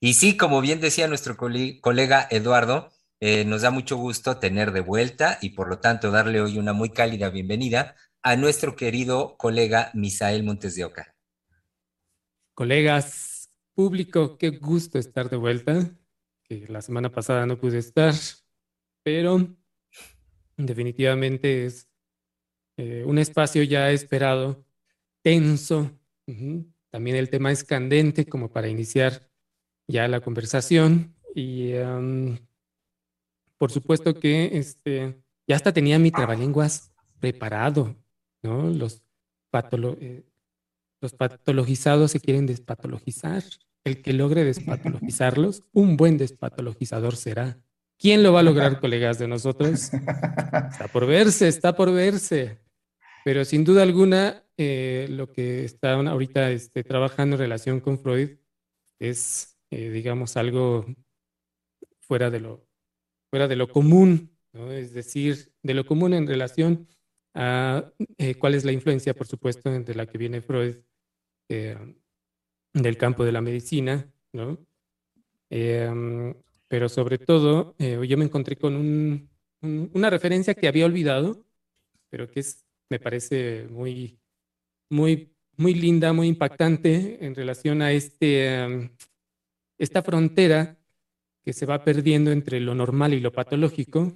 Y 0.00 0.14
sí, 0.14 0.36
como 0.36 0.60
bien 0.60 0.80
decía 0.80 1.08
nuestro 1.08 1.36
colega 1.36 2.28
Eduardo, 2.30 2.90
eh, 3.20 3.44
nos 3.44 3.62
da 3.62 3.70
mucho 3.70 3.96
gusto 3.96 4.38
tener 4.38 4.72
de 4.72 4.80
vuelta 4.80 5.38
y 5.40 5.50
por 5.50 5.68
lo 5.68 5.78
tanto 5.78 6.10
darle 6.10 6.40
hoy 6.40 6.58
una 6.58 6.74
muy 6.74 6.90
cálida 6.90 7.30
bienvenida 7.30 7.96
a 8.26 8.34
nuestro 8.34 8.74
querido 8.74 9.36
colega 9.36 9.92
Misael 9.94 10.42
Montes 10.42 10.74
de 10.74 10.84
Oca. 10.84 11.14
Colegas, 12.54 13.52
público, 13.72 14.36
qué 14.36 14.50
gusto 14.50 14.98
estar 14.98 15.30
de 15.30 15.36
vuelta, 15.36 15.88
la 16.48 16.82
semana 16.82 17.12
pasada 17.12 17.46
no 17.46 17.56
pude 17.56 17.78
estar, 17.78 18.14
pero 19.04 19.46
definitivamente 20.56 21.66
es 21.66 21.88
eh, 22.76 23.04
un 23.06 23.18
espacio 23.18 23.62
ya 23.62 23.92
esperado, 23.92 24.66
tenso. 25.22 25.96
También 26.90 27.16
el 27.16 27.30
tema 27.30 27.52
es 27.52 27.62
candente 27.62 28.26
como 28.26 28.50
para 28.50 28.66
iniciar 28.66 29.30
ya 29.86 30.08
la 30.08 30.18
conversación 30.18 31.14
y 31.32 31.74
por 33.56 33.70
supuesto 33.70 34.14
que 34.14 34.58
este, 34.58 35.22
ya 35.46 35.54
hasta 35.54 35.72
tenía 35.72 36.00
mi 36.00 36.10
trabalenguas 36.10 36.92
preparado, 37.20 37.94
¿no? 38.46 38.70
Los, 38.70 39.02
eh, 40.00 40.24
los 41.00 41.12
patologizados 41.14 42.12
se 42.12 42.20
quieren 42.20 42.46
despatologizar. 42.46 43.42
El 43.84 44.02
que 44.02 44.12
logre 44.12 44.44
despatologizarlos, 44.44 45.62
un 45.72 45.96
buen 45.96 46.18
despatologizador 46.18 47.16
será. 47.16 47.58
¿Quién 47.98 48.22
lo 48.22 48.32
va 48.32 48.40
a 48.40 48.44
lograr, 48.44 48.80
colegas 48.80 49.18
de 49.18 49.28
nosotros? 49.28 49.90
Está 50.70 50.88
por 50.92 51.06
verse, 51.06 51.48
está 51.48 51.74
por 51.74 51.92
verse. 51.92 52.58
Pero 53.24 53.44
sin 53.44 53.64
duda 53.64 53.82
alguna, 53.82 54.44
eh, 54.56 55.06
lo 55.10 55.32
que 55.32 55.64
están 55.64 56.06
ahorita 56.06 56.50
este, 56.50 56.84
trabajando 56.84 57.36
en 57.36 57.40
relación 57.40 57.80
con 57.80 57.98
Freud 57.98 58.38
es, 58.98 59.58
eh, 59.70 59.90
digamos, 59.90 60.36
algo 60.36 60.86
fuera 62.00 62.30
de 62.30 62.40
lo, 62.40 62.66
fuera 63.30 63.48
de 63.48 63.56
lo 63.56 63.68
común, 63.68 64.30
es 64.70 64.92
decir, 64.92 65.52
de 65.62 65.74
lo 65.74 65.84
común 65.84 66.14
en 66.14 66.26
relación 66.26 66.86
a 67.36 67.92
eh, 68.18 68.34
cuál 68.34 68.54
es 68.54 68.64
la 68.64 68.72
influencia, 68.72 69.14
por 69.14 69.26
supuesto, 69.26 69.70
de 69.70 69.94
la 69.94 70.06
que 70.06 70.18
viene 70.18 70.40
Freud 70.40 70.76
del 71.48 72.96
campo 72.96 73.24
de 73.24 73.30
la 73.32 73.40
medicina, 73.40 74.12
¿no? 74.32 74.58
pero 76.68 76.88
sobre 76.88 77.18
todo 77.18 77.74
eh, 77.78 78.00
yo 78.08 78.16
me 78.16 78.24
encontré 78.24 78.56
con 78.56 79.28
una 79.62 80.10
referencia 80.10 80.54
que 80.54 80.68
había 80.68 80.86
olvidado, 80.86 81.44
pero 82.10 82.30
que 82.30 82.40
es, 82.40 82.64
me 82.88 82.98
parece 82.98 83.66
muy, 83.70 84.18
muy, 84.90 85.32
muy 85.56 85.74
linda, 85.74 86.12
muy 86.12 86.28
impactante 86.28 87.24
en 87.24 87.34
relación 87.34 87.82
a 87.82 87.92
este, 87.92 88.90
esta 89.78 90.02
frontera 90.02 90.76
que 91.44 91.52
se 91.52 91.66
va 91.66 91.84
perdiendo 91.84 92.32
entre 92.32 92.60
lo 92.60 92.74
normal 92.74 93.14
y 93.14 93.20
lo 93.20 93.32
patológico, 93.32 94.12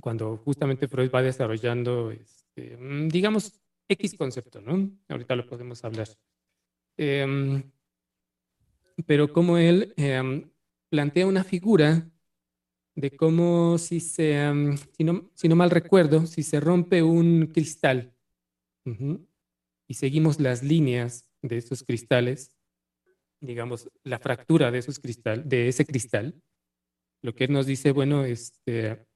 cuando 0.00 0.36
justamente 0.38 0.88
Freud 0.88 1.10
va 1.10 1.22
desarrollando, 1.22 2.10
este, 2.10 2.78
digamos, 3.08 3.60
X 3.88 4.14
concepto, 4.14 4.60
¿no? 4.60 4.90
Ahorita 5.08 5.34
lo 5.36 5.46
podemos 5.46 5.84
hablar. 5.84 6.08
Em, 6.96 7.62
pero 9.06 9.32
como 9.32 9.58
él 9.58 9.94
em, 9.96 10.50
plantea 10.88 11.26
una 11.26 11.44
figura 11.44 12.10
de 12.94 13.10
cómo 13.12 13.78
si 13.78 14.00
se, 14.00 14.34
em, 14.34 14.76
si, 14.76 15.04
no, 15.04 15.30
si, 15.34 15.48
no, 15.48 15.56
mal 15.56 15.70
recuerdo, 15.70 16.26
si 16.26 16.42
se 16.42 16.60
rompe 16.60 17.02
un 17.02 17.46
cristal 17.46 18.14
y 19.86 19.94
seguimos 19.94 20.40
las 20.40 20.62
líneas 20.62 21.28
de 21.42 21.58
esos 21.58 21.82
cristales, 21.82 22.56
digamos, 23.40 23.90
la 24.02 24.18
fractura 24.18 24.70
de, 24.70 24.78
esos 24.78 24.98
cristal, 24.98 25.48
de 25.48 25.68
ese 25.68 25.84
cristal, 25.84 26.42
lo 27.22 27.34
que 27.34 27.48
nos 27.48 27.66
dice, 27.66 27.92
bueno, 27.92 28.24
este, 28.24 29.06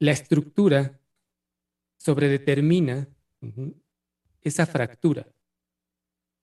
la 0.00 0.12
estructura 0.12 0.98
sobredetermina 1.98 3.06
esa 4.40 4.66
fractura. 4.66 5.28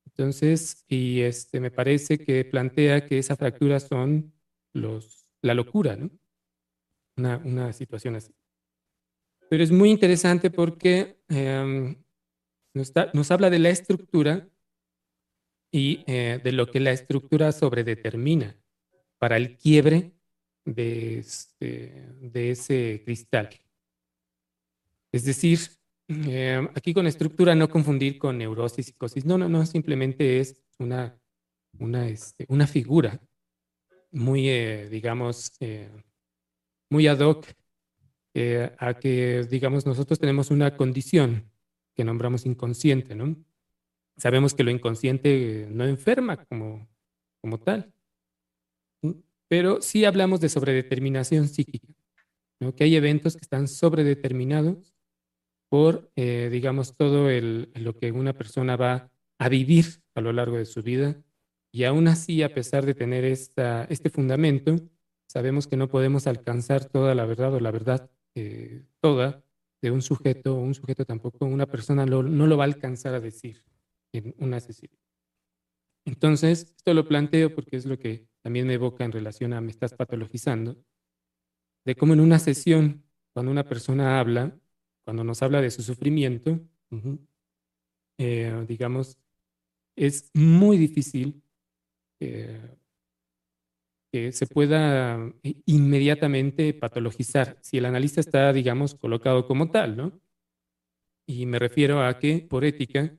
Entonces, 0.05 0.85
y 0.87 1.21
este, 1.21 1.59
me 1.59 1.71
parece 1.71 2.19
que 2.19 2.45
plantea 2.45 3.05
que 3.05 3.17
esa 3.17 3.35
fractura 3.35 3.79
son 3.79 4.33
los, 4.73 5.27
la 5.41 5.53
locura, 5.53 5.95
¿no? 5.95 6.09
Una, 7.17 7.37
una 7.37 7.73
situación 7.73 8.15
así. 8.15 8.33
Pero 9.49 9.63
es 9.63 9.71
muy 9.71 9.89
interesante 9.89 10.51
porque 10.51 11.19
em, 11.27 11.95
nos, 12.73 12.93
nos, 13.13 13.31
habla 13.31 13.49
de 13.49 13.59
la 13.59 13.69
estructura 13.69 14.47
y 15.71 16.03
eh, 16.05 16.39
de 16.43 16.51
lo 16.51 16.67
que 16.67 16.79
la 16.79 16.91
estructura 16.91 17.51
sobredetermina 17.51 18.55
para 19.17 19.37
el 19.37 19.57
quiebre 19.57 20.16
de, 20.67 21.19
este, 21.19 22.05
de 22.19 22.51
ese 22.51 23.01
cristal. 23.05 23.49
Es 25.11 25.23
decir, 25.23 25.59
eh, 26.09 26.67
aquí 26.75 26.93
con 26.93 27.07
estructura 27.07 27.55
no 27.55 27.69
confundir 27.69 28.17
con 28.17 28.37
neurosis, 28.37 28.87
psicosis. 28.87 29.25
No, 29.25 29.37
no, 29.37 29.47
no, 29.49 29.65
simplemente 29.65 30.39
es 30.39 30.61
una, 30.77 31.17
una, 31.79 32.07
este, 32.07 32.45
una 32.49 32.67
figura 32.67 33.19
muy, 34.11 34.49
eh, 34.49 34.89
digamos, 34.89 35.53
eh, 35.59 35.89
muy 36.89 37.07
ad 37.07 37.19
hoc 37.19 37.47
a 38.77 38.93
que, 38.93 39.47
digamos, 39.49 39.87
nosotros 39.87 40.19
tenemos 40.19 40.51
una 40.51 40.77
condición 40.77 41.49
que 41.95 42.03
nombramos 42.03 42.45
inconsciente, 42.45 43.15
¿no? 43.15 43.35
Sabemos 44.15 44.53
que 44.53 44.63
lo 44.63 44.69
inconsciente 44.69 45.67
no 45.71 45.85
enferma 45.85 46.45
como, 46.45 46.87
como 47.41 47.59
tal, 47.59 47.91
pero 49.47 49.81
sí 49.81 50.05
hablamos 50.05 50.41
de 50.41 50.49
sobredeterminación 50.49 51.47
psíquica, 51.47 51.93
¿no? 52.59 52.75
que 52.75 52.83
hay 52.83 52.95
eventos 52.95 53.35
que 53.35 53.41
están 53.41 53.67
sobredeterminados 53.67 54.93
por, 55.69 56.11
eh, 56.15 56.49
digamos, 56.51 56.95
todo 56.95 57.29
el, 57.29 57.71
lo 57.75 57.97
que 57.97 58.11
una 58.11 58.33
persona 58.33 58.75
va 58.75 59.11
a 59.37 59.49
vivir 59.49 60.01
a 60.15 60.21
lo 60.21 60.33
largo 60.33 60.57
de 60.57 60.65
su 60.65 60.81
vida. 60.81 61.21
Y 61.71 61.83
aún 61.83 62.07
así, 62.07 62.41
a 62.43 62.53
pesar 62.53 62.85
de 62.85 62.93
tener 62.93 63.25
esta, 63.25 63.83
este 63.85 64.09
fundamento, 64.09 64.77
sabemos 65.27 65.67
que 65.67 65.77
no 65.77 65.89
podemos 65.89 66.25
alcanzar 66.25 66.85
toda 66.85 67.13
la 67.15 67.25
verdad 67.25 67.53
o 67.53 67.59
la 67.59 67.71
verdad 67.71 68.09
eh, 68.35 68.85
toda 69.01 69.43
de 69.81 69.91
un 69.91 70.01
sujeto 70.01 70.55
o 70.55 70.61
un 70.61 70.73
sujeto 70.73 71.05
tampoco, 71.05 71.45
una 71.45 71.67
persona 71.67 72.05
no 72.05 72.21
lo 72.21 72.57
va 72.57 72.63
a 72.63 72.67
alcanzar 72.67 73.13
a 73.13 73.19
decir 73.19 73.63
en 74.13 74.33
una 74.39 74.59
sesión. 74.59 74.91
Entonces, 76.05 76.73
esto 76.77 76.93
lo 76.93 77.07
planteo 77.07 77.53
porque 77.53 77.75
es 77.75 77.85
lo 77.85 77.99
que 77.99 78.27
también 78.47 78.65
me 78.65 78.75
evoca 78.75 79.03
en 79.03 79.11
relación 79.11 79.51
a 79.51 79.59
me 79.59 79.71
estás 79.71 79.93
patologizando, 79.93 80.81
de 81.83 81.95
cómo 81.95 82.13
en 82.13 82.21
una 82.21 82.39
sesión, 82.39 83.03
cuando 83.33 83.51
una 83.51 83.65
persona 83.65 84.21
habla, 84.21 84.57
cuando 85.03 85.25
nos 85.25 85.43
habla 85.43 85.59
de 85.59 85.69
su 85.69 85.83
sufrimiento, 85.83 86.57
eh, 88.17 88.65
digamos, 88.65 89.17
es 89.97 90.31
muy 90.33 90.77
difícil 90.77 91.43
eh, 92.21 92.73
que 94.13 94.31
se 94.31 94.47
pueda 94.47 95.19
inmediatamente 95.65 96.73
patologizar 96.73 97.57
si 97.61 97.79
el 97.79 97.85
analista 97.85 98.21
está, 98.21 98.53
digamos, 98.53 98.95
colocado 98.95 99.45
como 99.45 99.71
tal, 99.71 99.97
¿no? 99.97 100.21
Y 101.25 101.45
me 101.47 101.59
refiero 101.59 102.01
a 102.01 102.17
que, 102.17 102.47
por 102.49 102.63
ética, 102.63 103.13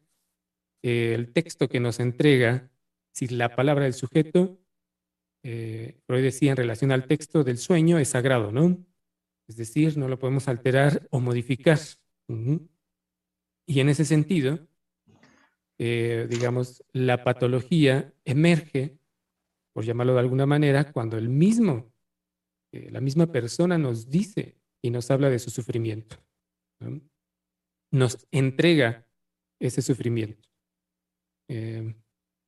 el 0.80 1.34
texto 1.34 1.68
que 1.68 1.80
nos 1.80 2.00
entrega, 2.00 2.70
si 3.12 3.26
la 3.26 3.54
palabra 3.54 3.84
del 3.84 3.92
sujeto 3.92 4.58
eh, 5.42 6.00
Freud 6.06 6.22
decía 6.22 6.50
en 6.50 6.56
relación 6.56 6.92
al 6.92 7.06
texto 7.06 7.44
del 7.44 7.58
sueño, 7.58 7.98
es 7.98 8.08
sagrado, 8.08 8.52
¿no? 8.52 8.84
Es 9.46 9.56
decir, 9.56 9.96
no 9.96 10.08
lo 10.08 10.18
podemos 10.18 10.48
alterar 10.48 11.06
o 11.10 11.20
modificar. 11.20 11.78
Y 13.66 13.80
en 13.80 13.88
ese 13.88 14.04
sentido, 14.04 14.66
eh, 15.78 16.26
digamos, 16.28 16.84
la 16.92 17.24
patología 17.24 18.12
emerge, 18.24 18.98
por 19.72 19.84
llamarlo 19.84 20.14
de 20.14 20.20
alguna 20.20 20.44
manera, 20.44 20.92
cuando 20.92 21.16
el 21.16 21.28
mismo, 21.28 21.92
eh, 22.72 22.90
la 22.90 23.00
misma 23.00 23.30
persona 23.30 23.78
nos 23.78 24.10
dice 24.10 24.58
y 24.82 24.90
nos 24.90 25.10
habla 25.10 25.30
de 25.30 25.38
su 25.38 25.50
sufrimiento. 25.50 26.16
Nos 27.90 28.26
entrega 28.30 29.06
ese 29.58 29.80
sufrimiento. 29.82 30.48
Eh, 31.48 31.94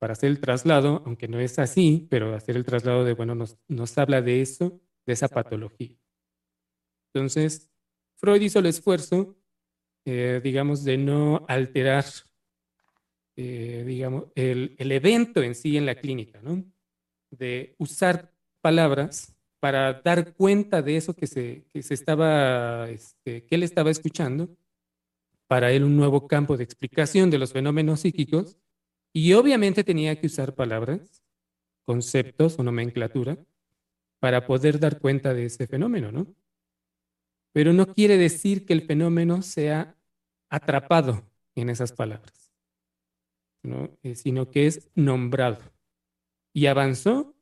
para 0.01 0.13
hacer 0.13 0.31
el 0.31 0.39
traslado, 0.39 1.03
aunque 1.05 1.27
no 1.27 1.39
es 1.39 1.59
así, 1.59 2.07
pero 2.09 2.33
hacer 2.33 2.55
el 2.55 2.65
traslado 2.65 3.05
de, 3.05 3.13
bueno, 3.13 3.35
nos, 3.35 3.59
nos 3.67 3.95
habla 3.99 4.23
de 4.23 4.41
eso, 4.41 4.81
de 5.05 5.13
esa 5.13 5.27
patología. 5.27 5.95
Entonces, 7.13 7.69
Freud 8.15 8.41
hizo 8.41 8.57
el 8.57 8.65
esfuerzo, 8.65 9.37
eh, 10.05 10.41
digamos, 10.43 10.83
de 10.83 10.97
no 10.97 11.45
alterar, 11.47 12.05
eh, 13.35 13.83
digamos, 13.85 14.25
el, 14.33 14.75
el, 14.79 14.91
evento 14.91 15.43
en 15.43 15.53
sí 15.53 15.77
en 15.77 15.85
la 15.85 15.93
clínica, 15.93 16.41
¿no? 16.41 16.65
De 17.29 17.75
usar 17.77 18.33
palabras 18.59 19.35
para 19.59 20.01
dar 20.01 20.33
cuenta 20.33 20.81
de 20.81 20.97
eso 20.97 21.13
que 21.13 21.27
se, 21.27 21.65
que 21.69 21.83
se 21.83 21.93
estaba, 21.93 22.89
este, 22.89 23.45
que 23.45 23.53
él 23.53 23.61
estaba 23.61 23.91
escuchando, 23.91 24.49
para 25.45 25.71
él 25.71 25.83
un 25.83 25.95
nuevo 25.95 26.27
campo 26.27 26.57
de 26.57 26.63
explicación 26.63 27.29
de 27.29 27.37
los 27.37 27.53
fenómenos 27.53 27.99
psíquicos 27.99 28.57
y 29.13 29.33
obviamente 29.33 29.83
tenía 29.83 30.19
que 30.19 30.27
usar 30.27 30.55
palabras, 30.55 31.23
conceptos 31.83 32.57
o 32.57 32.63
nomenclatura 32.63 33.37
para 34.19 34.45
poder 34.45 34.79
dar 34.79 34.99
cuenta 34.99 35.33
de 35.33 35.45
ese 35.45 35.67
fenómeno, 35.67 36.11
¿no? 36.11 36.27
Pero 37.53 37.73
no 37.73 37.93
quiere 37.93 38.17
decir 38.17 38.65
que 38.65 38.73
el 38.73 38.83
fenómeno 38.83 39.41
sea 39.41 39.97
atrapado 40.49 41.29
en 41.55 41.69
esas 41.69 41.91
palabras, 41.91 42.53
¿no? 43.63 43.89
Eh, 44.03 44.15
sino 44.15 44.49
que 44.49 44.67
es 44.67 44.89
nombrado. 44.95 45.59
Y 46.53 46.67
avanzó, 46.67 47.35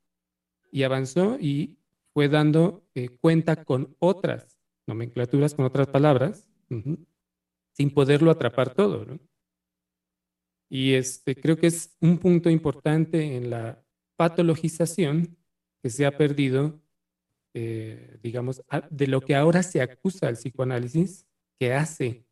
y 0.71 0.83
avanzó 0.83 1.37
y 1.39 1.77
fue 2.13 2.29
dando 2.29 2.83
eh, 2.95 3.09
cuenta 3.09 3.63
con 3.63 3.95
otras 3.99 4.57
nomenclaturas, 4.87 5.53
con 5.53 5.65
otras 5.65 5.87
palabras, 5.87 6.47
sin 7.73 7.93
poderlo 7.93 8.31
atrapar 8.31 8.73
todo, 8.73 9.05
¿no? 9.05 9.19
Y 10.69 10.93
este, 10.93 11.35
creo 11.35 11.57
que 11.57 11.67
es 11.67 11.95
un 11.99 12.19
punto 12.19 12.49
importante 12.49 13.35
en 13.35 13.49
la 13.49 13.83
patologización 14.15 15.35
que 15.81 15.89
se 15.89 16.05
ha 16.05 16.15
perdido, 16.15 16.79
eh, 17.53 18.19
digamos, 18.21 18.61
de 18.89 19.07
lo 19.07 19.21
que 19.21 19.35
ahora 19.35 19.63
se 19.63 19.81
acusa 19.81 20.27
al 20.27 20.35
psicoanálisis, 20.35 21.25
que 21.59 21.73
hace 21.73 22.25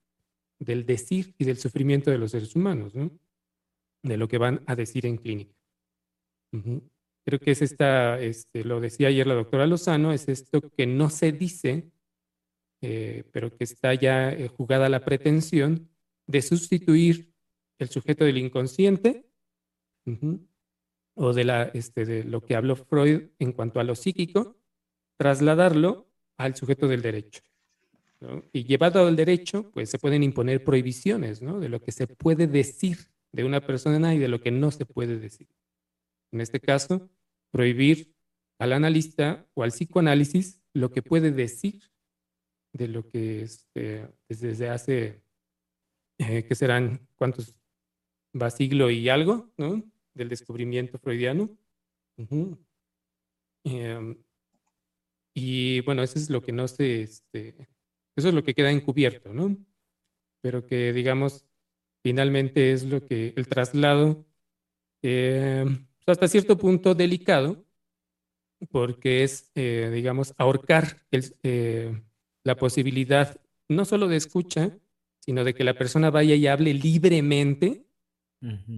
del 0.59 0.85
decir 0.85 1.33
y 1.37 1.45
del 1.45 1.57
sufrimiento 1.57 2.11
de 2.11 2.17
los 2.17 2.31
seres 2.31 2.55
humanos, 2.55 2.93
¿no? 2.95 3.11
de 4.03 4.17
lo 4.17 4.27
que 4.27 4.37
van 4.37 4.63
a 4.67 4.75
decir 4.75 5.05
en 5.05 5.17
clínica. 5.17 5.53
Creo 7.25 7.39
que 7.39 7.51
es 7.51 7.61
esta, 7.61 8.19
este, 8.19 8.63
lo 8.63 8.79
decía 8.79 9.09
ayer 9.09 9.27
la 9.27 9.33
doctora 9.33 9.67
Lozano, 9.67 10.13
es 10.13 10.27
esto 10.29 10.61
que 10.61 10.87
no 10.87 11.09
se 11.09 11.31
dice, 11.31 11.91
eh, 12.81 13.23
pero 13.31 13.55
que 13.55 13.63
está 13.63 13.93
ya 13.93 14.31
eh, 14.31 14.47
jugada 14.47 14.87
la 14.87 15.03
pretensión 15.03 15.89
de 16.25 16.41
sustituir 16.41 17.33
el 17.79 17.89
sujeto 17.89 18.25
del 18.25 18.37
inconsciente 18.37 19.25
o 21.15 21.33
de, 21.33 21.43
la, 21.43 21.63
este, 21.63 22.05
de 22.05 22.23
lo 22.23 22.41
que 22.41 22.55
habló 22.55 22.75
Freud 22.75 23.29
en 23.39 23.51
cuanto 23.51 23.79
a 23.79 23.83
lo 23.83 23.95
psíquico, 23.95 24.55
trasladarlo 25.17 26.07
al 26.37 26.55
sujeto 26.55 26.87
del 26.87 27.01
derecho. 27.01 27.41
Y 28.51 28.63
llevado 28.63 29.05
al 29.05 29.15
derecho, 29.15 29.69
pues 29.71 29.89
se 29.89 29.99
pueden 29.99 30.23
imponer 30.23 30.63
prohibiciones 30.63 31.39
de 31.39 31.69
lo 31.69 31.81
que 31.81 31.91
se 31.91 32.07
puede 32.07 32.47
decir 32.47 32.97
de 33.31 33.43
una 33.43 33.61
persona 33.61 34.15
y 34.15 34.19
de 34.19 34.27
lo 34.27 34.41
que 34.41 34.51
no 34.51 34.71
se 34.71 34.85
puede 34.85 35.19
decir. 35.19 35.47
En 36.31 36.41
este 36.41 36.59
caso, 36.59 37.09
prohibir 37.51 38.15
al 38.59 38.73
analista 38.73 39.45
o 39.53 39.63
al 39.63 39.69
psicoanálisis 39.69 40.61
lo 40.73 40.91
que 40.91 41.03
puede 41.03 41.31
decir 41.31 41.91
de 42.73 42.87
lo 42.87 43.07
que 43.07 43.41
este, 43.41 44.07
desde 44.27 44.69
hace, 44.69 45.21
eh, 46.17 46.43
que 46.43 46.55
serán, 46.55 47.07
¿cuántos? 47.15 47.55
Va 48.41 48.49
siglo 48.49 48.89
y 48.89 49.09
algo, 49.09 49.51
¿no? 49.57 49.83
Del 50.13 50.29
descubrimiento 50.29 50.97
freudiano. 50.99 51.49
Em, 53.63 54.17
y 55.33 55.81
bueno, 55.81 56.03
eso 56.03 56.17
es 56.17 56.29
lo 56.29 56.41
que 56.41 56.51
no 56.51 56.67
se, 56.67 57.01
este, 57.01 57.55
eso 58.15 58.29
es 58.29 58.33
lo 58.33 58.43
que 58.43 58.53
queda 58.53 58.71
encubierto, 58.71 59.33
¿no? 59.33 59.57
Pero 60.41 60.65
que, 60.65 60.93
digamos, 60.93 61.45
finalmente 62.01 62.71
es 62.71 62.83
lo 62.83 63.05
que 63.05 63.33
el 63.35 63.47
traslado, 63.47 64.25
eh, 65.01 65.65
pues, 65.65 66.07
hasta 66.07 66.27
cierto 66.27 66.57
punto 66.57 66.95
delicado, 66.95 67.65
porque 68.71 69.23
es, 69.23 69.51
eh, 69.55 69.91
digamos, 69.93 70.33
ahorcar 70.37 71.05
eh, 71.11 72.01
la 72.43 72.55
posibilidad 72.55 73.39
no 73.69 73.85
solo 73.85 74.07
de 74.07 74.17
escucha, 74.17 74.77
sino 75.19 75.43
de 75.43 75.53
que 75.53 75.63
la 75.63 75.77
persona 75.77 76.09
vaya 76.09 76.35
y 76.35 76.47
hable 76.47 76.73
libremente 76.73 77.86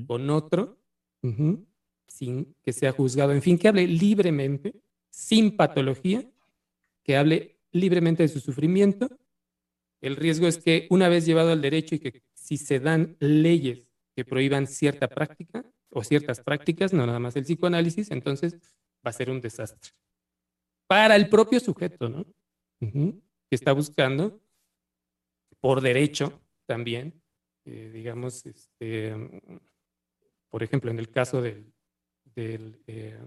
con 0.08 0.30
otro, 0.30 0.80
sin 2.08 2.56
que 2.64 2.74
sea 2.74 2.92
juzgado, 2.92 3.34
en 3.34 3.42
fin, 3.42 3.58
que 3.58 3.68
hable 3.68 3.88
libremente, 3.88 4.74
sin 5.10 5.56
patología, 5.56 6.30
que 7.04 7.18
hable 7.18 7.60
libremente 7.72 8.24
de 8.24 8.30
su 8.30 8.40
sufrimiento. 8.40 9.10
El 10.02 10.16
riesgo 10.16 10.48
es 10.48 10.58
que 10.58 10.88
una 10.90 11.10
vez 11.10 11.26
llevado 11.26 11.52
al 11.52 11.62
derecho 11.62 11.96
y 11.96 12.00
que 12.00 12.24
si 12.34 12.58
se 12.58 12.80
dan 12.80 13.18
leyes 13.20 13.84
que 14.16 14.26
prohíban 14.26 14.68
cierta 14.68 15.08
práctica 15.08 15.66
o 15.90 16.04
ciertas 16.04 16.42
prácticas, 16.42 16.94
no 16.94 17.06
nada 17.06 17.20
más 17.20 17.36
el 17.36 17.44
psicoanálisis, 17.44 18.12
entonces 18.12 18.54
va 19.06 19.10
a 19.10 19.14
ser 19.14 19.30
un 19.30 19.42
desastre. 19.42 19.92
Para 20.88 21.16
el 21.16 21.30
propio 21.30 21.60
sujeto, 21.60 22.10
¿no? 22.10 22.26
Que 22.80 23.56
está 23.56 23.74
buscando, 23.74 24.42
por 25.60 25.82
derecho 25.82 26.42
también, 26.66 27.22
eh, 27.72 27.92
digamos, 27.94 28.46
este, 28.46 29.14
por 30.50 30.64
ejemplo, 30.64 30.90
en 30.90 30.98
el 30.98 31.10
caso 31.10 31.42
del, 31.42 31.72
eh, 32.36 33.20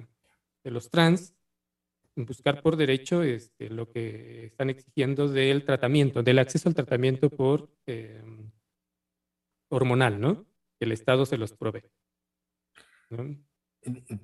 de 0.64 0.70
los 0.70 0.90
trans, 0.90 1.34
buscar 2.16 2.60
por 2.60 2.76
derecho 2.76 3.22
este, 3.22 3.70
lo 3.70 3.88
que 3.88 4.46
están 4.46 4.70
exigiendo 4.70 5.28
del 5.28 5.64
tratamiento, 5.64 6.22
del 6.22 6.40
acceso 6.40 6.68
al 6.68 6.74
tratamiento 6.74 7.30
por 7.30 7.70
eh, 7.86 8.22
hormonal, 9.68 10.20
¿no? 10.20 10.44
Que 10.78 10.86
el 10.86 10.92
Estado 10.92 11.24
se 11.24 11.38
los 11.38 11.52
provee. 11.52 11.84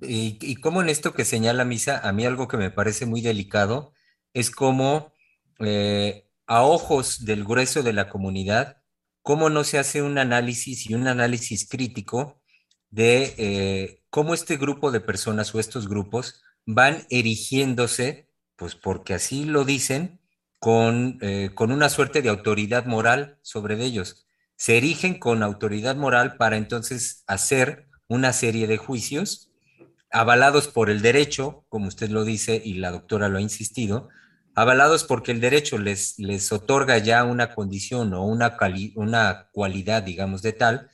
Y, 0.00 0.57
como 0.57 0.83
en 0.83 0.88
esto 0.88 1.12
que 1.12 1.24
señala 1.24 1.64
Misa, 1.64 1.98
a 2.07 2.12
mí 2.12 2.24
algo 2.26 2.48
que 2.48 2.57
me 2.57 2.70
parece 2.70 3.07
muy 3.07 3.20
delicado 3.20 3.92
es 4.33 4.50
como 4.50 5.12
a 6.48 6.62
ojos 6.62 7.24
del 7.24 7.44
grueso 7.44 7.83
de 7.83 7.92
la 7.92 8.09
comunidad, 8.09 8.78
cómo 9.29 9.51
no 9.51 9.62
se 9.62 9.79
hace 9.79 10.01
un 10.01 10.17
análisis 10.17 10.88
y 10.88 10.95
un 10.95 11.07
análisis 11.07 11.69
crítico 11.69 12.41
de 12.88 13.35
eh, 13.37 14.03
cómo 14.09 14.33
este 14.33 14.57
grupo 14.57 14.91
de 14.91 15.03
personas 15.03 15.55
o 15.55 15.61
estos 15.61 15.87
grupos 15.87 16.41
van 16.64 17.05
erigiéndose, 17.11 18.31
pues 18.57 18.75
porque 18.75 19.12
así 19.12 19.45
lo 19.45 19.67
dicen, 19.67 20.19
con, 20.59 21.19
eh, 21.21 21.51
con 21.55 21.73
una 21.73 21.91
suerte 21.91 22.23
de 22.23 22.31
autoridad 22.31 22.87
moral 22.87 23.38
sobre 23.43 23.75
ellos. 23.85 24.27
Se 24.57 24.79
erigen 24.79 25.19
con 25.19 25.43
autoridad 25.43 25.95
moral 25.95 26.38
para 26.38 26.57
entonces 26.57 27.23
hacer 27.27 27.87
una 28.07 28.33
serie 28.33 28.67
de 28.67 28.79
juicios 28.79 29.51
avalados 30.11 30.69
por 30.69 30.88
el 30.88 31.03
derecho, 31.03 31.67
como 31.69 31.88
usted 31.88 32.09
lo 32.09 32.25
dice 32.25 32.62
y 32.64 32.79
la 32.79 32.93
doctora 32.93 33.29
lo 33.29 33.37
ha 33.37 33.43
insistido, 33.43 34.09
avalados 34.61 35.05
porque 35.05 35.33
el 35.33 35.40
derecho 35.40 35.79
les, 35.79 36.18
les 36.18 36.51
otorga 36.53 36.99
ya 36.99 37.25
una 37.25 37.55
condición 37.55 38.12
o 38.14 38.25
una, 38.25 38.57
una 38.97 39.49
cualidad, 39.53 40.03
digamos, 40.03 40.42
de 40.42 40.53
tal, 40.53 40.90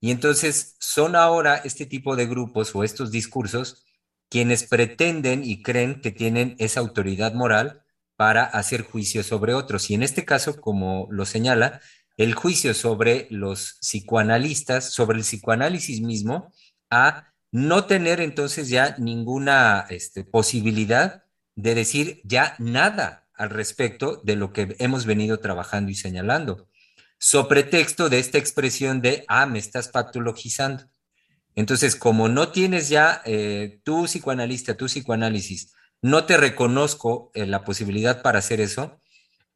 y 0.00 0.10
entonces 0.10 0.76
son 0.80 1.16
ahora 1.16 1.56
este 1.56 1.86
tipo 1.86 2.16
de 2.16 2.26
grupos 2.26 2.74
o 2.74 2.84
estos 2.84 3.10
discursos 3.10 3.84
quienes 4.28 4.64
pretenden 4.64 5.44
y 5.44 5.62
creen 5.62 6.00
que 6.00 6.10
tienen 6.10 6.56
esa 6.58 6.80
autoridad 6.80 7.32
moral 7.32 7.82
para 8.16 8.44
hacer 8.44 8.82
juicio 8.82 9.22
sobre 9.22 9.54
otros. 9.54 9.90
Y 9.90 9.94
en 9.94 10.02
este 10.02 10.24
caso, 10.24 10.60
como 10.60 11.06
lo 11.10 11.26
señala, 11.26 11.80
el 12.16 12.34
juicio 12.34 12.74
sobre 12.74 13.28
los 13.30 13.78
psicoanalistas, 13.80 14.90
sobre 14.92 15.18
el 15.18 15.24
psicoanálisis 15.24 16.00
mismo, 16.00 16.52
a 16.90 17.32
no 17.52 17.84
tener 17.84 18.20
entonces 18.20 18.68
ya 18.68 18.96
ninguna 18.98 19.86
este, 19.90 20.24
posibilidad 20.24 21.25
de 21.56 21.74
decir 21.74 22.20
ya 22.22 22.54
nada 22.58 23.26
al 23.34 23.50
respecto 23.50 24.20
de 24.24 24.36
lo 24.36 24.52
que 24.52 24.76
hemos 24.78 25.04
venido 25.06 25.40
trabajando 25.40 25.90
y 25.90 25.94
señalando, 25.94 26.68
so 27.18 27.48
pretexto 27.48 28.08
de 28.08 28.18
esta 28.18 28.38
expresión 28.38 29.00
de, 29.00 29.24
ah, 29.28 29.46
me 29.46 29.58
estás 29.58 29.88
patologizando. 29.88 30.84
Entonces, 31.54 31.96
como 31.96 32.28
no 32.28 32.50
tienes 32.50 32.88
ya 32.90 33.22
eh, 33.24 33.80
tu 33.82 34.04
psicoanalista, 34.04 34.76
tu 34.76 34.86
psicoanálisis, 34.86 35.72
no 36.02 36.24
te 36.26 36.36
reconozco 36.36 37.30
eh, 37.34 37.46
la 37.46 37.64
posibilidad 37.64 38.22
para 38.22 38.38
hacer 38.38 38.60
eso, 38.60 39.00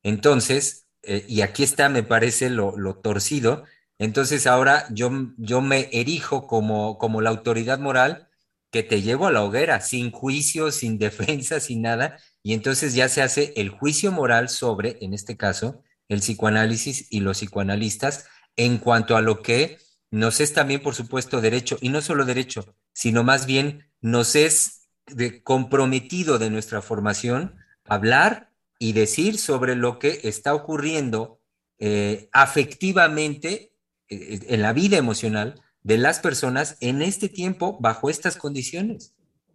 entonces, 0.02 0.86
eh, 1.02 1.24
y 1.28 1.42
aquí 1.42 1.62
está, 1.62 1.90
me 1.90 2.02
parece 2.02 2.48
lo, 2.48 2.72
torcido, 3.02 3.64
entonces 3.98 4.46
ahora 4.46 4.86
yo, 4.90 5.10
yo 5.36 5.60
me 5.60 5.90
erijo 5.92 6.46
como, 6.46 6.96
como 6.96 7.20
la 7.20 7.28
autoridad 7.28 7.78
moral 7.78 8.29
que 8.70 8.82
te 8.82 9.02
llevo 9.02 9.26
a 9.26 9.32
la 9.32 9.42
hoguera, 9.42 9.80
sin 9.80 10.10
juicio, 10.10 10.70
sin 10.70 10.98
defensa, 10.98 11.60
sin 11.60 11.82
nada, 11.82 12.18
y 12.42 12.54
entonces 12.54 12.94
ya 12.94 13.08
se 13.08 13.22
hace 13.22 13.52
el 13.56 13.70
juicio 13.70 14.12
moral 14.12 14.48
sobre, 14.48 14.98
en 15.00 15.14
este 15.14 15.36
caso, 15.36 15.82
el 16.08 16.20
psicoanálisis 16.20 17.06
y 17.10 17.20
los 17.20 17.38
psicoanalistas 17.38 18.26
en 18.56 18.78
cuanto 18.78 19.16
a 19.16 19.20
lo 19.20 19.42
que 19.42 19.78
nos 20.10 20.40
es 20.40 20.52
también, 20.52 20.82
por 20.82 20.94
supuesto, 20.94 21.40
derecho, 21.40 21.78
y 21.80 21.88
no 21.88 22.00
solo 22.00 22.24
derecho, 22.24 22.74
sino 22.92 23.22
más 23.22 23.46
bien 23.46 23.90
nos 24.00 24.34
es 24.34 24.88
de, 25.06 25.42
comprometido 25.42 26.38
de 26.38 26.50
nuestra 26.50 26.82
formación 26.82 27.56
hablar 27.84 28.50
y 28.78 28.92
decir 28.92 29.38
sobre 29.38 29.76
lo 29.76 29.98
que 29.98 30.20
está 30.24 30.54
ocurriendo 30.54 31.40
eh, 31.78 32.28
afectivamente 32.32 33.72
eh, 34.08 34.40
en 34.48 34.62
la 34.62 34.72
vida 34.72 34.96
emocional 34.96 35.62
de 35.82 35.98
las 35.98 36.20
personas 36.20 36.76
en 36.80 37.02
este 37.02 37.28
tiempo 37.28 37.78
bajo 37.80 38.10
estas 38.10 38.36
condiciones. 38.36 39.14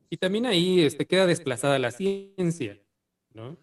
Y 0.10 0.18
también 0.18 0.46
ahí 0.46 0.82
este, 0.82 1.06
queda 1.06 1.26
desplazada 1.26 1.80
la 1.80 1.92
ciencia, 1.92 2.80
¿no? 3.34 3.58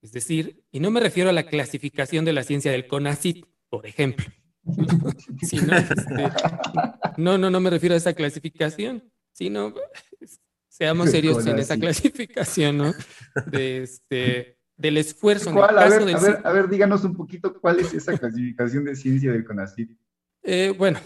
Es 0.00 0.12
decir, 0.12 0.64
y 0.72 0.80
no 0.80 0.90
me 0.90 1.00
refiero 1.00 1.30
a 1.30 1.32
la 1.32 1.44
clasificación 1.44 2.24
de 2.24 2.32
la 2.32 2.42
ciencia 2.42 2.72
del 2.72 2.86
CONACYT, 2.86 3.46
por 3.68 3.86
ejemplo, 3.86 4.26
Este, 5.42 5.56
no, 7.16 7.36
no, 7.36 7.50
no 7.50 7.60
me 7.60 7.70
refiero 7.70 7.94
a 7.94 7.98
esa 7.98 8.12
clasificación, 8.12 9.02
sino 9.32 9.74
seamos 10.68 11.10
serios 11.10 11.46
en 11.46 11.58
esa 11.58 11.76
clasificación, 11.76 12.78
¿no? 12.78 12.92
De 13.46 13.82
este, 13.82 14.58
del 14.76 14.98
esfuerzo. 14.98 15.50
En 15.50 15.58
a, 15.58 15.88
ver, 15.88 16.40
a, 16.44 16.52
ver, 16.52 16.68
díganos 16.68 17.04
un 17.04 17.16
poquito 17.16 17.58
cuál 17.60 17.80
es 17.80 17.92
esa 17.92 18.16
clasificación 18.16 18.84
de 18.84 18.94
ciencia 18.94 19.32
del 19.32 19.44
CONACYT. 19.44 19.90
Eh, 20.44 20.74
bueno, 20.76 21.00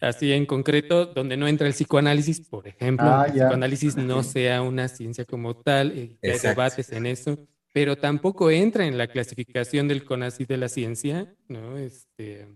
así 0.00 0.32
en 0.32 0.46
concreto, 0.46 1.06
donde 1.06 1.36
no 1.36 1.48
entra 1.48 1.66
el 1.66 1.72
psicoanálisis, 1.72 2.40
por 2.40 2.66
ejemplo, 2.68 3.06
ah, 3.06 3.24
el 3.26 3.32
psicoanálisis 3.32 3.96
no 3.96 4.22
sea 4.22 4.62
una 4.62 4.88
ciencia 4.88 5.24
como 5.24 5.56
tal, 5.56 5.92
eh, 5.96 6.18
hay 6.22 6.38
debates 6.38 6.92
en 6.92 7.06
eso, 7.06 7.38
pero 7.72 7.96
tampoco 7.96 8.50
entra 8.50 8.86
en 8.86 8.98
la 8.98 9.06
clasificación 9.06 9.88
del 9.88 10.04
CONACYT 10.04 10.48
de 10.48 10.56
la 10.56 10.68
ciencia, 10.68 11.34
¿no? 11.48 11.76
Este, 11.76 12.46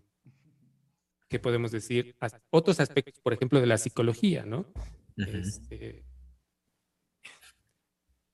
¿qué 1.28 1.38
podemos 1.38 1.70
decir? 1.70 2.16
Otros 2.50 2.80
aspectos, 2.80 3.20
por 3.22 3.32
ejemplo, 3.32 3.60
de 3.60 3.66
la 3.66 3.78
psicología, 3.78 4.44
¿no? 4.44 4.66
Este, 5.16 6.04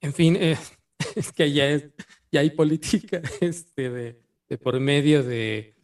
en 0.00 0.12
fin, 0.12 0.36
eh, 0.36 0.56
es 1.16 1.32
que 1.32 1.52
ya, 1.52 1.68
es, 1.68 1.90
ya 2.30 2.40
hay 2.40 2.50
política 2.50 3.20
este, 3.40 3.90
de, 3.90 4.58
por 4.58 4.78
medio 4.78 5.22
de 5.22 5.74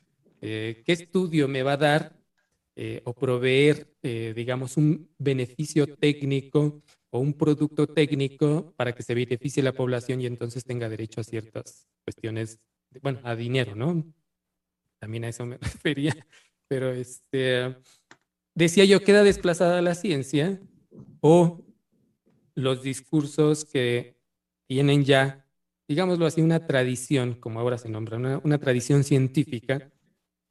eh, 0.41 0.83
qué 0.85 0.93
estudio 0.93 1.49
me 1.49 1.63
va 1.63 1.73
a 1.73 1.77
dar 1.77 2.22
eh, 2.77 3.03
o 3.05 3.15
proveer, 3.15 3.95
digamos, 4.03 4.77
un 4.77 5.11
beneficio 5.19 5.87
técnico 5.87 6.83
o 7.11 7.19
un 7.19 7.35
producto 7.35 7.87
técnico 7.87 8.73
para 8.77 8.93
que 8.95 9.03
se 9.03 9.15
beneficie 9.15 9.63
la 9.63 9.73
población 9.73 10.21
y 10.21 10.27
entonces 10.27 10.65
tenga 10.65 10.89
derecho 10.89 11.21
a 11.21 11.25
ciertas 11.25 11.87
cuestiones, 12.05 12.59
bueno, 13.03 13.21
a 13.23 13.37
dinero, 13.37 13.75
¿no? 13.75 14.05
También 14.99 15.25
a 15.25 15.29
eso 15.29 15.45
me 15.45 15.57
refería 15.61 16.27
pero 16.73 16.91
este, 16.91 17.77
decía 18.55 18.87
yo, 18.87 19.03
queda 19.03 19.23
desplazada 19.23 19.83
la 19.83 19.95
ciencia 19.95 20.59
o 21.21 21.67
los 22.55 22.83
discursos 22.83 23.67
que 23.67 24.17
tienen 24.67 25.05
ya, 25.05 25.47
digámoslo 25.87 26.25
así, 26.25 26.41
una 26.41 26.67
tradición, 26.67 27.35
como 27.35 27.61
ahora 27.61 27.77
se 27.77 27.91
nombra, 27.91 28.17
una, 28.43 28.57
tradición 28.57 29.05
científica 29.05 29.92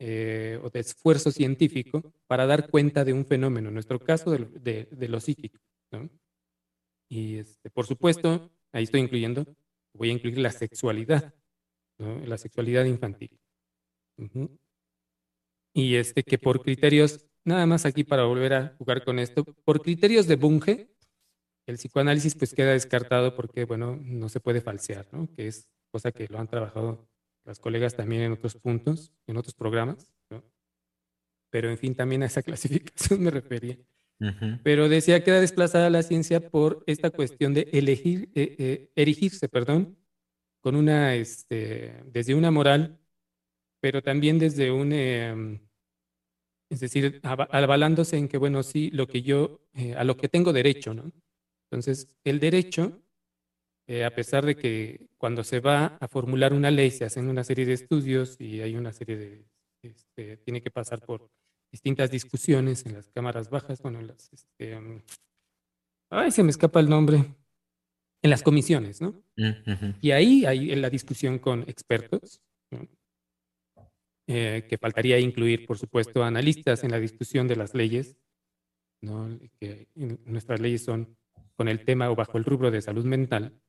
eh, 0.03 0.59
o 0.63 0.71
de 0.71 0.79
esfuerzo 0.79 1.29
científico 1.29 2.01
para 2.25 2.47
dar 2.47 2.71
cuenta 2.71 3.05
de 3.05 3.13
un 3.13 3.23
fenómeno, 3.23 3.67
en 3.67 3.75
nuestro 3.75 3.99
caso 3.99 4.31
de, 4.31 4.87
de, 4.89 5.07
lo 5.07 5.19
psíquico. 5.19 5.59
Y 7.07 7.37
este, 7.37 7.69
por 7.69 7.85
supuesto, 7.85 8.49
ahí 8.71 8.85
estoy 8.85 9.01
incluyendo, 9.01 9.45
voy 9.93 10.09
a 10.09 10.13
incluir 10.13 10.39
la 10.39 10.51
sexualidad, 10.51 11.35
la 11.99 12.39
sexualidad 12.39 12.85
infantil. 12.85 13.39
Y 15.71 15.93
este 15.97 16.23
que 16.23 16.39
por 16.39 16.63
criterios, 16.63 17.27
nada 17.45 17.67
más 17.67 17.85
aquí 17.85 18.03
para 18.03 18.23
volver 18.23 18.53
a 18.55 18.75
jugar 18.79 19.05
con 19.05 19.19
esto, 19.19 19.43
por 19.43 19.83
criterios 19.83 20.25
de 20.25 20.35
Bunge, 20.35 20.89
el 21.67 21.75
psicoanálisis 21.75 22.33
pues 22.33 22.55
queda 22.55 22.71
descartado 22.71 23.35
porque, 23.35 23.65
bueno, 23.65 23.99
no 24.01 24.29
se 24.29 24.39
puede 24.39 24.61
falsear, 24.61 25.07
¿no? 25.11 25.31
Que 25.35 25.45
es 25.45 25.69
cosa 25.91 26.11
que 26.11 26.27
lo 26.27 26.39
han 26.39 26.47
trabajado 26.47 27.07
las 27.45 27.59
colegas 27.59 27.95
también 27.95 28.21
en 28.21 28.31
otros 28.33 28.55
puntos, 28.55 29.11
en 29.27 29.37
otros 29.37 29.55
programas, 29.55 30.11
pero 31.51 31.69
en 31.69 31.77
fin, 31.77 31.93
también 31.93 32.23
a 32.23 32.27
esa 32.27 32.41
clasificación 32.43 33.21
me 33.21 33.29
refería. 33.29 33.77
Pero 34.63 34.87
decía 34.87 35.19
que 35.19 35.25
queda 35.25 35.41
desplazada 35.41 35.89
la 35.89 36.03
ciencia 36.03 36.51
por 36.51 36.83
esta 36.85 37.09
cuestión 37.09 37.55
de 37.55 37.67
elegir, 37.73 38.29
eh, 38.35 38.55
eh, 38.59 38.91
erigirse, 38.95 39.49
perdón, 39.49 39.97
con 40.59 40.75
una, 40.75 41.15
este, 41.15 42.03
desde 42.05 42.35
una 42.35 42.51
moral, 42.51 42.99
pero 43.79 44.03
también 44.03 44.37
desde 44.37 44.69
un, 44.71 44.93
em, 44.93 45.59
es 46.69 46.79
decir, 46.81 47.19
avalándose 47.23 48.15
en 48.15 48.27
que, 48.27 48.37
bueno, 48.37 48.61
sí, 48.61 48.91
lo 48.91 49.07
que 49.07 49.23
yo, 49.23 49.59
eh, 49.73 49.95
a 49.95 50.03
lo 50.03 50.15
que 50.17 50.29
tengo 50.29 50.53
derecho, 50.53 50.93
¿no? 50.93 51.11
Entonces, 51.71 52.15
el 52.23 52.39
derecho, 52.39 53.01
a 54.05 54.11
pesar 54.11 54.45
de 54.45 54.55
que 54.55 55.09
cuando 55.17 55.43
se 55.43 55.59
va 55.59 55.97
a 55.99 56.07
formular 56.07 56.53
una 56.53 56.71
ley 56.71 56.91
se 56.91 57.03
hacen 57.03 57.27
una 57.27 57.43
serie 57.43 57.65
de 57.65 57.73
estudios 57.73 58.39
y 58.39 58.61
hay 58.61 58.75
una 58.75 58.93
serie 58.93 59.17
de, 59.17 59.45
este, 59.81 60.37
tiene 60.37 60.61
que 60.61 60.71
pasar 60.71 61.01
por 61.01 61.29
distintas 61.71 62.11
discusiones 62.11 62.85
en 62.85 62.93
las 62.93 63.09
cámaras 63.09 63.49
bajas, 63.49 63.81
bueno, 63.81 63.99
en 63.99 64.07
las, 64.07 64.31
este, 64.31 64.77
um, 64.77 65.01
ay, 66.09 66.31
se 66.31 66.43
me 66.43 66.51
escapa 66.51 66.79
el 66.79 66.89
nombre, 66.89 67.25
en 68.21 68.29
las 68.29 68.43
comisiones, 68.43 69.01
¿no? 69.01 69.23
Y 70.01 70.11
ahí 70.11 70.45
hay 70.45 70.75
la 70.75 70.89
discusión 70.89 71.39
con 71.39 71.63
expertos, 71.63 72.41
eh, 74.27 74.65
que 74.69 74.77
faltaría 74.77 75.19
incluir, 75.19 75.65
por 75.65 75.77
supuesto, 75.77 76.23
analistas 76.23 76.83
en 76.83 76.91
la 76.91 76.99
discusión 76.99 77.47
de 77.47 77.55
las 77.55 77.73
leyes, 77.73 78.17
¿no? 79.01 79.39
que 79.59 79.87
nuestras 79.95 80.59
leyes 80.59 80.83
son 80.83 81.17
con 81.55 81.67
el 81.67 81.83
tema 81.83 82.11
o 82.11 82.15
bajo 82.15 82.37
el 82.37 82.45
rubro 82.45 82.69
de 82.69 82.81
salud 82.81 83.03
mental, 83.03 83.59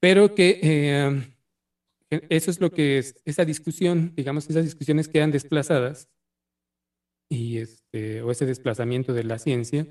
pero 0.00 0.34
que 0.34 0.60
eh, 0.62 1.34
eso 2.10 2.50
es 2.50 2.60
lo 2.60 2.70
que 2.70 2.98
es, 2.98 3.20
esa 3.24 3.44
discusión, 3.44 4.12
digamos, 4.16 4.48
esas 4.48 4.64
discusiones 4.64 5.08
quedan 5.08 5.30
desplazadas 5.30 6.08
y 7.28 7.58
este, 7.58 8.22
o 8.22 8.30
ese 8.30 8.46
desplazamiento 8.46 9.12
de 9.12 9.24
la 9.24 9.38
ciencia 9.38 9.86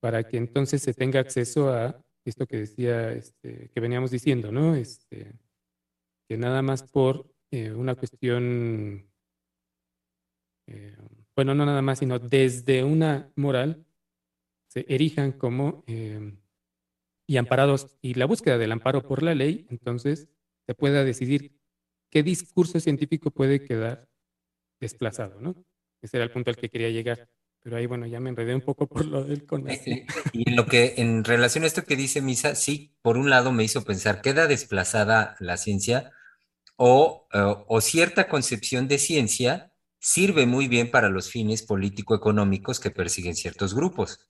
para 0.00 0.26
que 0.26 0.38
entonces 0.38 0.82
se 0.82 0.94
tenga 0.94 1.20
acceso 1.20 1.70
a 1.70 2.02
esto 2.24 2.46
que 2.46 2.58
decía, 2.58 3.12
este, 3.12 3.70
que 3.70 3.80
veníamos 3.80 4.10
diciendo, 4.10 4.52
¿no? 4.52 4.74
Este, 4.74 5.32
que 6.28 6.36
nada 6.36 6.62
más 6.62 6.82
por 6.84 7.30
eh, 7.50 7.72
una 7.72 7.94
cuestión, 7.94 9.06
eh, 10.68 10.96
bueno, 11.36 11.54
no 11.54 11.66
nada 11.66 11.82
más, 11.82 11.98
sino 11.98 12.18
desde 12.18 12.84
una 12.84 13.30
moral, 13.36 13.84
se 14.68 14.86
erijan 14.88 15.32
como 15.32 15.84
y 17.32 17.38
amparados, 17.38 17.96
y 18.02 18.12
la 18.12 18.26
búsqueda 18.26 18.58
del 18.58 18.72
amparo 18.72 19.00
por 19.00 19.22
la 19.22 19.34
ley, 19.34 19.66
entonces 19.70 20.28
se 20.66 20.74
pueda 20.74 21.02
decidir 21.02 21.58
qué 22.10 22.22
discurso 22.22 22.78
científico 22.78 23.30
puede 23.30 23.64
quedar 23.64 24.06
desplazado, 24.78 25.40
¿no? 25.40 25.54
Ese 26.02 26.18
era 26.18 26.24
el 26.24 26.30
punto 26.30 26.50
al 26.50 26.56
que 26.56 26.68
quería 26.68 26.90
llegar. 26.90 27.30
Pero 27.62 27.78
ahí, 27.78 27.86
bueno, 27.86 28.06
ya 28.06 28.20
me 28.20 28.28
enredé 28.28 28.54
un 28.54 28.60
poco 28.60 28.86
por 28.86 29.06
lo 29.06 29.24
del 29.24 29.46
CONACYT. 29.46 30.10
Y 30.34 30.50
en 30.50 30.56
lo 30.56 30.66
que, 30.66 30.92
en 30.98 31.24
relación 31.24 31.64
a 31.64 31.68
esto 31.68 31.84
que 31.84 31.96
dice 31.96 32.20
Misa, 32.20 32.54
sí, 32.54 32.98
por 33.00 33.16
un 33.16 33.30
lado 33.30 33.50
me 33.50 33.64
hizo 33.64 33.82
pensar, 33.82 34.20
¿queda 34.20 34.46
desplazada 34.46 35.34
la 35.40 35.56
ciencia? 35.56 36.12
O, 36.76 37.28
eh, 37.32 37.54
o 37.66 37.80
cierta 37.80 38.28
concepción 38.28 38.88
de 38.88 38.98
ciencia 38.98 39.72
sirve 40.00 40.44
muy 40.44 40.68
bien 40.68 40.90
para 40.90 41.08
los 41.08 41.30
fines 41.30 41.62
político-económicos 41.62 42.78
que 42.78 42.90
persiguen 42.90 43.36
ciertos 43.36 43.74
grupos. 43.74 44.28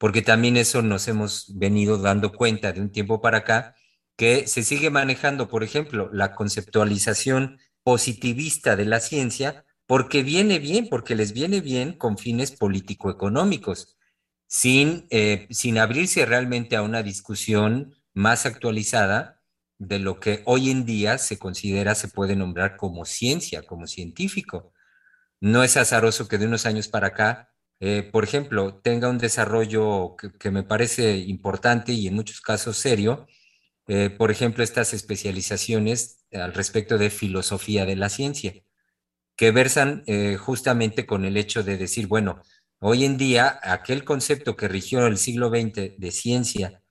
Porque 0.00 0.22
también 0.22 0.56
eso 0.56 0.80
nos 0.80 1.08
hemos 1.08 1.58
venido 1.58 1.98
dando 1.98 2.32
cuenta 2.32 2.72
de 2.72 2.80
un 2.80 2.90
tiempo 2.90 3.20
para 3.20 3.38
acá, 3.38 3.74
que 4.16 4.46
se 4.46 4.62
sigue 4.62 4.88
manejando, 4.88 5.46
por 5.48 5.62
ejemplo, 5.62 6.08
la 6.10 6.34
conceptualización 6.34 7.58
positivista 7.82 8.76
de 8.76 8.86
la 8.86 9.00
ciencia 9.00 9.66
porque 9.86 10.22
viene 10.22 10.58
bien, 10.58 10.88
porque 10.88 11.14
les 11.14 11.34
viene 11.34 11.60
bien 11.60 11.92
con 11.92 12.16
fines 12.16 12.52
político-económicos, 12.52 13.98
sin, 14.46 15.06
eh, 15.10 15.46
sin 15.50 15.76
abrirse 15.76 16.24
realmente 16.24 16.76
a 16.76 16.82
una 16.82 17.02
discusión 17.02 17.94
más 18.14 18.46
actualizada 18.46 19.42
de 19.76 19.98
lo 19.98 20.18
que 20.18 20.42
hoy 20.46 20.70
en 20.70 20.86
día 20.86 21.18
se 21.18 21.38
considera, 21.38 21.94
se 21.94 22.08
puede 22.08 22.36
nombrar 22.36 22.78
como 22.78 23.04
ciencia, 23.04 23.64
como 23.64 23.86
científico. 23.86 24.72
No 25.40 25.62
es 25.62 25.76
azaroso 25.76 26.26
que 26.26 26.38
de 26.38 26.46
unos 26.46 26.64
años 26.64 26.88
para 26.88 27.08
acá, 27.08 27.52
eh, 27.80 28.02
por 28.12 28.24
ejemplo, 28.24 28.80
tenga 28.82 29.08
un 29.08 29.18
desarrollo 29.18 30.16
que, 30.38 30.50
me 30.50 30.62
parece 30.62 31.16
importante 31.18 31.92
y 31.92 32.08
en 32.08 32.14
muchos 32.14 32.40
casos 32.40 32.76
serio, 32.78 33.26
eh, 33.88 34.10
por 34.10 34.30
ejemplo, 34.30 34.62
estas 34.64 34.94
especializaciones 34.94 36.24
al 36.32 36.54
respecto 36.54 36.98
de 36.98 37.10
filosofía 37.10 37.86
de 37.86 37.96
la 37.96 38.08
ciencia 38.08 38.54
que 39.40 39.52
versan 39.52 40.02
eh, 40.06 40.36
justamente 40.36 41.06
con 41.06 41.24
el 41.24 41.38
hecho 41.38 41.62
de 41.62 41.78
decir, 41.78 42.06
bueno, 42.08 42.42
hoy 42.78 43.06
en 43.06 43.16
día 43.16 43.58
aquel 43.62 44.04
concepto 44.04 44.54
que 44.54 44.68
rigió 44.68 45.06
el 45.06 45.16
siglo 45.16 45.48
XX 45.48 45.96
de 45.96 46.10
ciencia, 46.12 46.82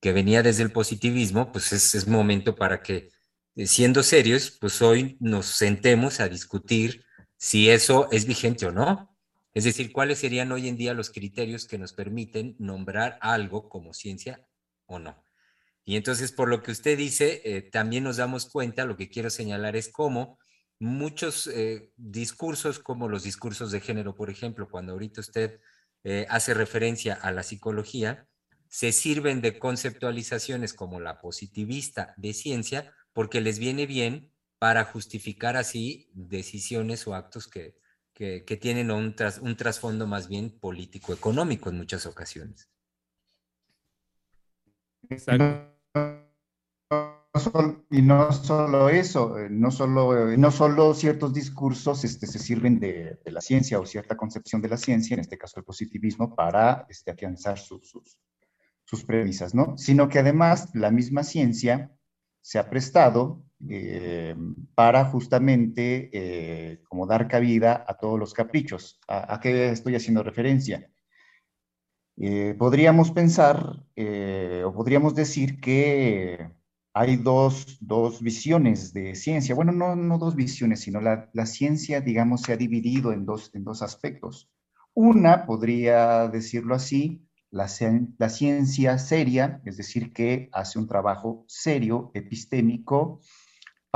que 0.00 0.14
venía 0.14 0.42
desde 0.42 0.62
el 0.62 0.72
positivismo, 0.72 1.52
pues 1.52 1.70
es, 1.72 2.08
momento 2.08 2.54
para 2.54 2.80
que, 2.80 3.10
siendo 3.56 4.02
serios, 4.02 4.56
pues 4.58 4.80
hoy 4.80 5.18
nos 5.20 5.44
sentemos 5.46 6.20
a 6.20 6.30
discutir 6.30 7.04
si 7.36 7.68
eso 7.68 8.08
es 8.10 8.24
vigente 8.24 8.64
o 8.64 8.72
no. 8.72 9.14
Es 9.58 9.64
decir, 9.64 9.90
cuáles 9.90 10.20
serían 10.20 10.52
hoy 10.52 10.68
en 10.68 10.76
día 10.76 10.94
los 10.94 11.10
criterios 11.10 11.66
que 11.66 11.78
nos 11.78 11.92
permiten 11.92 12.54
nombrar 12.60 13.18
algo 13.20 13.68
como 13.68 13.92
ciencia 13.92 14.46
o 14.86 15.00
no. 15.00 15.24
Y 15.84 15.96
entonces, 15.96 16.30
por 16.30 16.48
lo 16.48 16.62
que 16.62 16.70
usted 16.70 16.96
dice, 16.96 17.42
eh, 17.44 17.62
también 17.62 18.04
nos 18.04 18.18
damos 18.18 18.46
cuenta, 18.46 18.84
lo 18.84 18.96
que 18.96 19.08
quiero 19.08 19.30
señalar 19.30 19.74
es 19.74 19.88
cómo 19.88 20.38
muchos 20.78 21.48
eh, 21.48 21.90
discursos, 21.96 22.78
como 22.78 23.08
los 23.08 23.24
discursos 23.24 23.72
de 23.72 23.80
género, 23.80 24.14
por 24.14 24.30
ejemplo, 24.30 24.68
cuando 24.70 24.92
ahorita 24.92 25.22
usted 25.22 25.58
eh, 26.04 26.24
hace 26.30 26.54
referencia 26.54 27.14
a 27.14 27.32
la 27.32 27.42
psicología, 27.42 28.28
se 28.68 28.92
sirven 28.92 29.40
de 29.40 29.58
conceptualizaciones 29.58 30.72
como 30.72 31.00
la 31.00 31.20
positivista 31.20 32.14
de 32.16 32.32
ciencia 32.32 32.94
porque 33.12 33.40
les 33.40 33.58
viene 33.58 33.86
bien 33.86 34.30
para 34.60 34.84
justificar 34.84 35.56
así 35.56 36.08
decisiones 36.12 37.08
o 37.08 37.16
actos 37.16 37.48
que, 37.48 37.74
que, 38.18 38.58
tienen 38.60 38.90
un, 38.90 39.14
un 39.42 39.56
trasfondo 39.56 40.06
más 40.06 40.28
bien 40.28 40.50
político-económico 40.50 41.70
en 41.70 41.76
muchas 41.76 42.04
ocasiones. 42.04 42.68
Exacto 45.08 45.78
y 47.90 48.02
no 48.02 48.32
solo 48.32 48.88
eso, 48.88 49.38
eh, 49.38 49.48
no 49.50 49.70
solo, 49.70 50.36
no 50.36 50.50
solo 50.50 50.94
ciertos 50.94 51.32
discursos 51.32 52.04
este, 52.04 52.26
se 52.26 52.38
sirven 52.38 52.78
de, 52.78 53.18
la 53.26 53.40
ciencia 53.40 53.78
o 53.78 53.86
cierta 53.86 54.16
concepción 54.16 54.62
de 54.62 54.68
la 54.68 54.76
ciencia, 54.76 55.14
en 55.14 55.20
este 55.20 55.38
caso 55.38 55.58
el 55.58 55.64
positivismo, 55.64 56.34
para 56.34 56.86
este, 56.88 57.10
afianzar 57.10 57.58
sus, 57.58 57.94
sus, 58.84 59.04
premisas, 59.04 59.54
¿no? 59.54 59.76
Sino 59.76 60.08
que 60.08 60.18
además 60.18 60.70
la 60.74 60.90
misma 60.90 61.22
ciencia 61.22 61.92
se 62.40 62.58
ha 62.58 62.70
prestado 62.70 63.42
eh, 63.68 64.36
para 64.74 65.04
justamente 65.06 66.10
eh, 66.12 66.82
como 66.88 67.06
dar 67.06 67.28
cabida 67.28 67.84
a 67.86 67.94
todos 67.94 68.18
los 68.18 68.34
caprichos. 68.34 69.00
¿A, 69.08 69.40
qué 69.40 69.70
estoy 69.70 69.96
haciendo 69.96 70.22
referencia? 70.22 70.90
podríamos 72.58 73.12
pensar 73.12 73.84
o 74.64 74.72
podríamos 74.72 75.14
decir 75.14 75.60
que 75.60 76.50
hay 76.98 77.16
dos, 77.16 77.78
visiones 78.20 78.92
de 78.92 79.14
ciencia. 79.14 79.54
Bueno, 79.54 79.70
no, 79.70 79.94
no 79.94 80.18
dos 80.18 80.34
visiones, 80.34 80.80
sino 80.80 81.00
la, 81.00 81.46
ciencia, 81.46 82.00
digamos, 82.00 82.42
se 82.42 82.52
ha 82.52 82.56
dividido 82.56 83.12
en 83.12 83.24
dos, 83.24 83.52
en 83.54 83.62
dos 83.62 83.82
aspectos. 83.82 84.50
Una, 84.94 85.46
podría 85.46 86.26
decirlo 86.26 86.74
así, 86.74 87.24
la, 87.50 87.68
la, 88.18 88.28
ciencia 88.28 88.98
seria, 88.98 89.62
es 89.64 89.76
decir, 89.76 90.12
que 90.12 90.48
hace 90.52 90.80
un 90.80 90.88
trabajo 90.88 91.44
serio, 91.46 92.10
epistémico, 92.14 93.20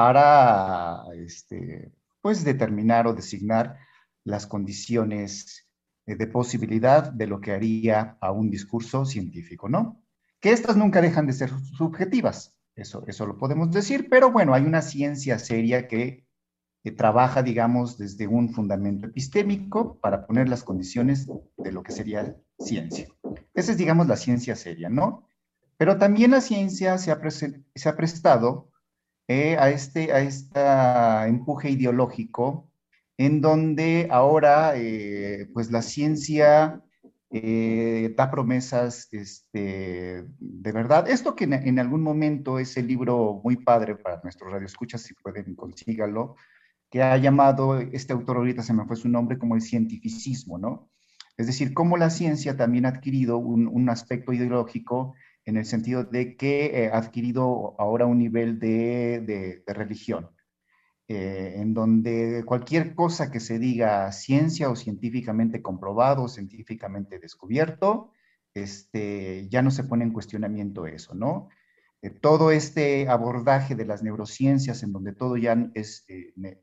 para 0.03 1.05
este, 1.15 1.93
pues, 2.21 2.43
determinar 2.43 3.07
o 3.07 3.15
designar 3.15 3.79
las 4.25 4.49
condiciones 4.49 5.69
de 6.07 6.27
posibilidad 6.27 7.13
de 7.13 7.29
lo 7.29 7.41
que 7.41 7.53
haría 7.53 8.19
a 8.21 8.33
un 8.33 8.51
discurso 8.51 9.05
científico, 9.05 9.69
¿no? 9.69 10.03
Que 10.41 10.51
estas 10.51 10.77
nunca 10.77 11.01
dejan 11.01 11.29
de 11.29 11.35
ser 11.35 11.51
subjetivas. 11.79 12.57
Eso, 12.75 13.05
eso 13.07 13.27
lo 13.27 13.39
podemos 13.39 13.71
decir, 13.71 14.09
pero 14.11 14.33
bueno, 14.33 14.55
hay 14.55 14.65
una 14.65 14.83
ciencia 14.83 15.39
seria 15.39 15.87
que, 15.87 16.27
trabaja, 16.97 17.45
digamos, 17.45 17.97
desde 17.97 18.27
un 18.27 18.53
fundamento 18.53 19.07
epistémico 19.07 20.01
para 20.01 20.27
poner 20.27 20.49
las 20.49 20.65
condiciones 20.65 21.29
de 21.57 21.71
lo 21.71 21.85
que 21.85 21.93
sería 21.93 22.37
ciencia. 22.59 23.07
Esa 23.55 23.71
es, 23.71 23.79
digamos, 23.79 24.09
la 24.09 24.17
ciencia 24.17 24.57
seria, 24.57 24.89
¿no? 24.89 25.29
Pero 25.77 25.97
también 25.97 26.33
la 26.33 26.41
ciencia 26.41 26.99
se 26.99 27.13
ha, 27.13 27.21
se 27.31 27.89
ha 27.89 27.97
prestado 27.97 28.72
eh, 29.29 29.57
a, 29.59 29.71
este, 29.71 30.13
a 30.13 30.21
este 30.21 30.61
empuje 31.29 31.71
ideológico 31.71 32.69
en 33.19 33.41
donde 33.41 34.09
ahora, 34.11 34.73
eh, 34.77 35.49
pues 35.53 35.71
la 35.71 35.83
ciencia 35.83 36.83
eh, 37.31 38.15
da 38.17 38.31
promesas 38.31 39.09
este, 39.13 40.27
de 40.39 40.73
verdad. 40.73 41.09
Esto 41.09 41.35
que 41.35 41.45
en, 41.45 41.79
algún 41.79 42.03
momento 42.03 42.59
es 42.59 42.77
el 42.77 42.87
libro 42.87 43.41
muy 43.43 43.57
padre 43.57 43.97
para 43.97 44.21
nuestros 44.23 44.53
radioescuchas, 44.53 45.03
si 45.03 45.15
pueden 45.15 45.55
consígalo, 45.55 46.37
que 46.91 47.03
ha 47.03 47.17
llamado, 47.17 47.79
este 47.79 48.13
autor 48.13 48.37
ahorita 48.39 48.63
se 48.63 48.75
me 48.75 48.85
fue 48.85 48.97
su 48.97 49.09
nombre, 49.09 49.39
como 49.39 49.55
el 49.55 49.63
cientificismo, 49.63 50.59
¿no? 50.59 50.91
Es 51.39 51.47
decir, 51.47 51.73
cómo 51.73 51.97
la 51.97 52.11
ciencia 52.11 52.57
también 52.57 52.85
ha 52.85 52.91
adquirido 52.91 53.39
un, 53.39 53.89
aspecto 53.89 54.33
ideológico 54.33 55.15
en 55.45 55.57
el 55.57 55.65
sentido 55.65 56.05
de 56.05 56.37
que 56.37 56.85
eh, 56.85 56.91
ha 56.93 56.99
adquirido 56.99 57.75
ahora 57.79 58.07
un 58.07 58.19
nivel 58.19 58.59
de, 58.59 59.63
religión, 59.67 60.31
eh, 61.09 61.55
en 61.57 61.75
donde 61.75 62.45
cualquier 62.47 62.95
cosa 62.95 63.31
que 63.31 63.41
se 63.41 63.59
diga 63.59 64.11
ciencia 64.13 64.71
o 64.71 64.77
científicamente 64.77 65.63
comprobado, 65.63 66.29
científicamente 66.29 67.19
descubierto, 67.19 68.13
este, 68.55 69.49
ya 69.49 69.63
no 69.63 69.71
se 69.71 69.85
pone 69.85 70.05
en 70.05 70.13
cuestionamiento 70.13 70.87
eso, 70.87 71.15
¿no? 71.15 71.49
Eh, 72.03 72.11
todo 72.11 72.51
este 72.51 73.09
abordaje 73.09 73.75
de 73.75 73.87
las 73.87 74.03
neurociencias, 74.03 74.83
en 74.83 74.93
donde 74.93 75.13
todo 75.13 75.37
ya 75.37 75.71
es 75.75 76.07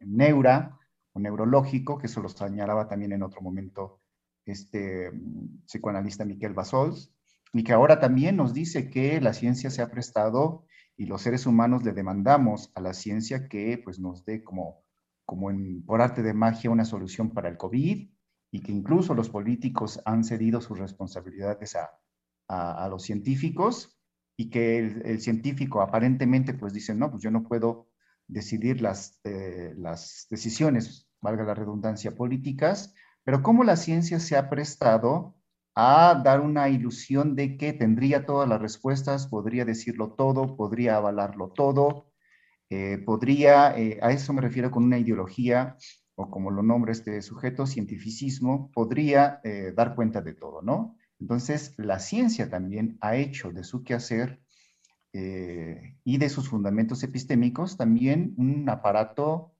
neura 0.02 0.80
o 1.14 1.20
neurológico, 1.20 1.98
que 1.98 2.08
eso 2.08 2.22
lo 2.22 2.30
señalaba 2.30 2.88
también 2.88 3.14
en 3.14 3.24
otro 3.24 3.42
momento 3.42 4.02
este 4.46 5.12
mm, 5.12 5.66
psicoanalista 5.66 6.26
Miquel 6.26 6.54
Basols, 6.54 7.12
y 7.54 7.64
que 7.64 7.74
ahora 7.74 8.00
también 8.00 8.36
nos 8.38 8.54
dice 8.54 8.90
que 8.90 9.20
la 9.22 9.34
ciencia 9.34 9.70
se 9.70 9.82
ha 9.82 9.90
prestado 9.90 10.66
y 10.96 11.06
los 11.06 11.22
seres 11.22 11.46
humanos 11.46 11.84
le 11.84 11.94
demandamos 11.94 12.72
a 12.76 12.82
la 12.82 12.94
ciencia 12.94 13.48
que 13.48 13.80
pues, 13.84 14.00
nos 14.00 14.26
dé 14.26 14.44
como, 14.44 14.84
como 15.26 15.50
por 15.86 16.02
arte 16.02 16.22
de 16.22 16.34
magia 16.34 16.70
una 16.70 16.86
solución 16.86 17.32
para 17.32 17.50
el 17.50 17.58
COVID 17.58 18.10
y 18.52 18.62
que 18.62 18.72
incluso 18.72 19.14
los 19.14 19.30
políticos 19.30 20.02
han 20.06 20.24
cedido 20.24 20.62
sus 20.62 20.78
responsabilidades 20.78 21.76
a, 21.76 21.90
a, 22.50 22.88
los 22.90 23.04
científicos 23.04 23.98
y 24.36 24.50
que 24.50 24.80
el, 24.80 25.22
científico 25.22 25.82
aparentemente 25.82 26.54
pues 26.54 26.74
dice, 26.74 26.96
no, 26.96 27.12
pues 27.12 27.24
yo 27.24 27.32
no 27.32 27.44
puedo 27.44 27.90
decidir 28.28 28.82
las, 28.82 29.20
eh, 29.24 29.74
las 29.78 30.28
decisiones, 30.30 31.08
valga 31.22 31.44
la 31.44 31.54
redundancia, 31.54 32.16
políticas, 32.16 32.94
pero 33.24 33.44
cómo 33.44 33.64
la 33.64 33.76
ciencia 33.76 34.20
se 34.20 34.36
ha 34.36 34.50
prestado 34.50 35.39
a 35.82 36.16
dar 36.16 36.42
una 36.42 36.70
ilusión 36.70 37.36
de 37.36 37.58
que 37.58 37.74
tendría 37.74 38.26
todas 38.26 38.48
las 38.50 38.62
respuestas, 38.62 39.28
podría 39.28 39.66
decirlo 39.66 40.12
todo, 40.14 40.56
podría 40.56 40.98
avalarlo 40.98 41.50
todo, 41.50 42.12
eh, 42.70 42.98
podría, 43.06 43.78
eh, 43.78 44.00
a 44.02 44.12
eso 44.12 44.34
me 44.34 44.42
refiero 44.42 44.72
con 44.72 44.84
una 44.84 44.98
ideología 44.98 45.78
o 46.16 46.30
como 46.30 46.52
lo 46.52 46.64
nombra 46.64 46.92
este 46.92 47.22
sujeto, 47.22 47.66
cientificismo, 47.66 48.72
podría 48.74 49.40
eh, 49.46 49.72
dar 49.74 49.96
cuenta 49.96 50.22
de 50.22 50.34
todo, 50.34 50.62
¿no? 50.62 50.98
Entonces, 51.18 51.74
la 51.78 52.00
ciencia 52.00 52.50
también 52.50 52.98
ha 53.00 53.16
hecho 53.16 53.52
de 53.52 53.64
su 53.64 53.84
quehacer 53.84 54.42
eh, 55.14 55.98
y 56.04 56.18
de 56.18 56.30
sus 56.30 56.50
fundamentos 56.50 57.04
epistémicos 57.04 57.78
también 57.78 58.34
un 58.38 58.70
aparato 58.70 59.56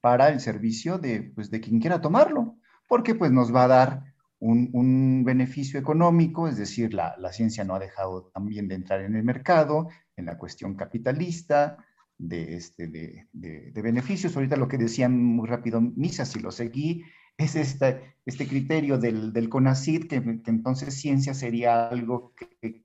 para 0.00 0.28
el 0.28 0.38
servicio 0.38 0.98
de, 0.98 1.32
pues, 1.34 1.50
de 1.50 1.60
quien 1.60 1.80
quiera 1.80 2.00
tomarlo, 2.00 2.56
porque 2.88 3.14
pues 3.14 3.30
nos 3.30 3.54
va 3.54 3.64
a 3.64 3.68
dar 3.68 4.09
un, 4.40 5.22
beneficio 5.24 5.78
económico, 5.78 6.48
es 6.48 6.56
decir, 6.56 6.94
la, 6.94 7.32
ciencia 7.32 7.64
no 7.64 7.74
ha 7.74 7.78
dejado 7.78 8.30
también 8.34 8.68
de 8.68 8.74
entrar 8.74 9.00
en 9.02 9.14
el 9.14 9.22
mercado, 9.22 9.88
en 10.16 10.26
la 10.26 10.38
cuestión 10.38 10.74
capitalista, 10.74 11.78
de, 12.18 12.54
este, 12.54 12.88
de, 12.88 13.28
de, 13.32 13.82
beneficios. 13.82 14.34
Ahorita 14.36 14.56
lo 14.56 14.68
que 14.68 14.78
decían 14.78 15.16
muy 15.16 15.48
rápido 15.48 15.80
Misa, 15.80 16.24
si 16.24 16.40
lo 16.40 16.50
seguí, 16.50 17.04
es 17.36 17.56
este, 17.56 18.16
criterio 18.46 18.98
del, 18.98 19.32
del 19.32 19.48
CONACID, 19.48 20.08
que, 20.08 20.16
entonces 20.16 20.94
ciencia 20.94 21.32
sería 21.34 21.88
algo 21.88 22.34
que, 22.34 22.84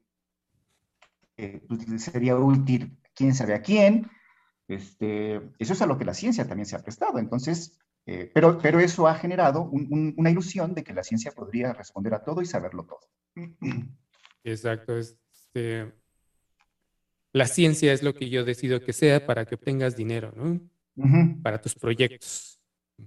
sería 1.97 2.37
útil 2.37 2.97
quién 3.13 3.33
sabe 3.33 3.53
a 3.53 3.61
quién. 3.61 4.09
Este, 4.67 5.35
eso 5.59 5.73
es 5.73 5.81
a 5.81 5.85
lo 5.85 5.97
que 5.97 6.05
la 6.05 6.13
ciencia 6.13 6.47
también 6.47 6.65
se 6.65 6.75
ha 6.75 6.83
prestado. 6.83 7.19
Entonces, 7.19 7.77
eh, 8.05 8.29
pero, 8.33 8.59
pero 8.59 8.79
eso 8.79 9.07
ha 9.07 9.15
generado 9.15 9.63
un, 9.63 10.13
una 10.17 10.29
ilusión 10.29 10.73
de 10.73 10.83
que 10.83 10.93
la 10.93 11.03
ciencia 11.03 11.31
podría 11.31 11.73
responder 11.73 12.13
a 12.13 12.23
todo 12.23 12.41
y 12.41 12.45
saberlo 12.45 12.85
todo. 12.85 12.99
Exacto. 14.43 14.97
Este, 14.97 15.91
la 17.33 17.47
ciencia 17.47 17.91
es 17.91 18.03
lo 18.03 18.13
que 18.13 18.29
yo 18.29 18.45
decido 18.45 18.79
que 18.79 18.93
sea 18.93 19.25
para 19.25 19.45
que 19.45 19.55
obtengas 19.55 19.95
dinero, 19.95 20.31
¿no? 20.35 20.61
Para 21.43 21.59
tus 21.59 21.75
proyectos. 21.75 22.61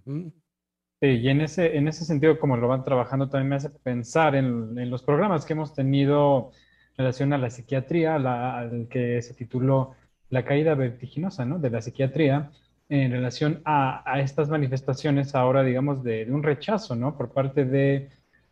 Sí, 0.05 1.07
y 1.07 1.29
en 1.29 1.41
ese, 1.41 1.77
en 1.77 1.89
ese 1.89 2.05
sentido, 2.05 2.39
como 2.39 2.57
lo 2.57 2.69
van 2.69 2.85
trabajando, 2.85 3.29
también 3.29 3.49
me 3.49 3.57
hace 3.57 3.71
pensar 3.71 4.35
en, 4.35 4.91
los 4.91 5.03
programas 5.03 5.47
que 5.47 5.55
hemos 5.55 5.73
tenido 5.73 6.51
en 6.91 6.99
relación 6.99 7.33
a 7.33 7.39
la 7.39 7.51
psiquiatría, 7.51 8.17
al 8.17 8.89
que 8.91 9.23
se 9.23 9.33
tituló 9.33 9.95
La 10.29 10.45
caída 10.45 10.75
vertiginosa, 10.75 11.45
¿no? 11.45 11.59
De 11.59 11.71
la 11.71 11.81
psiquiatría, 11.81 12.51
en 12.89 13.11
relación 13.11 13.61
a, 13.65 14.21
estas 14.21 14.49
manifestaciones 14.49 15.35
ahora, 15.35 15.63
digamos, 15.63 16.03
de, 16.03 16.27
un 16.31 16.43
rechazo, 16.43 16.97
¿no? 16.97 17.17
Por 17.17 17.31
parte 17.31 17.65
de, 17.65 18.09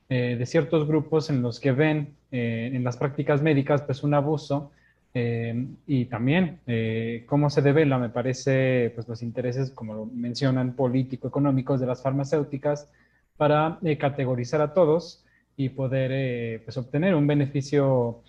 eh, 0.08 0.36
de 0.38 0.46
ciertos 0.46 0.86
grupos 0.86 1.30
en 1.30 1.42
los 1.42 1.58
que 1.58 1.72
ven 1.72 2.16
eh, 2.32 2.70
en 2.74 2.82
las 2.82 2.96
prácticas 2.96 3.40
médicas, 3.40 3.82
pues, 3.82 4.02
un 4.02 4.12
abuso 4.12 4.72
eh, 5.14 5.68
y 5.86 6.06
también 6.06 6.60
eh, 6.66 7.24
cómo 7.26 7.48
se 7.48 7.62
devela, 7.62 7.98
me 7.98 8.10
parece, 8.10 8.92
pues 8.94 9.08
los 9.08 9.22
intereses, 9.22 9.70
como 9.70 10.06
mencionan, 10.06 10.74
político-económicos 10.74 11.80
de 11.80 11.86
las 11.86 12.02
farmacéuticas 12.02 12.90
para 13.36 13.78
categorizar 13.98 14.60
a 14.60 14.74
todos 14.74 15.24
y 15.56 15.70
poder 15.70 16.62
pues, 16.64 16.76
obtener 16.76 17.14
un 17.14 17.26
beneficio 17.26 18.22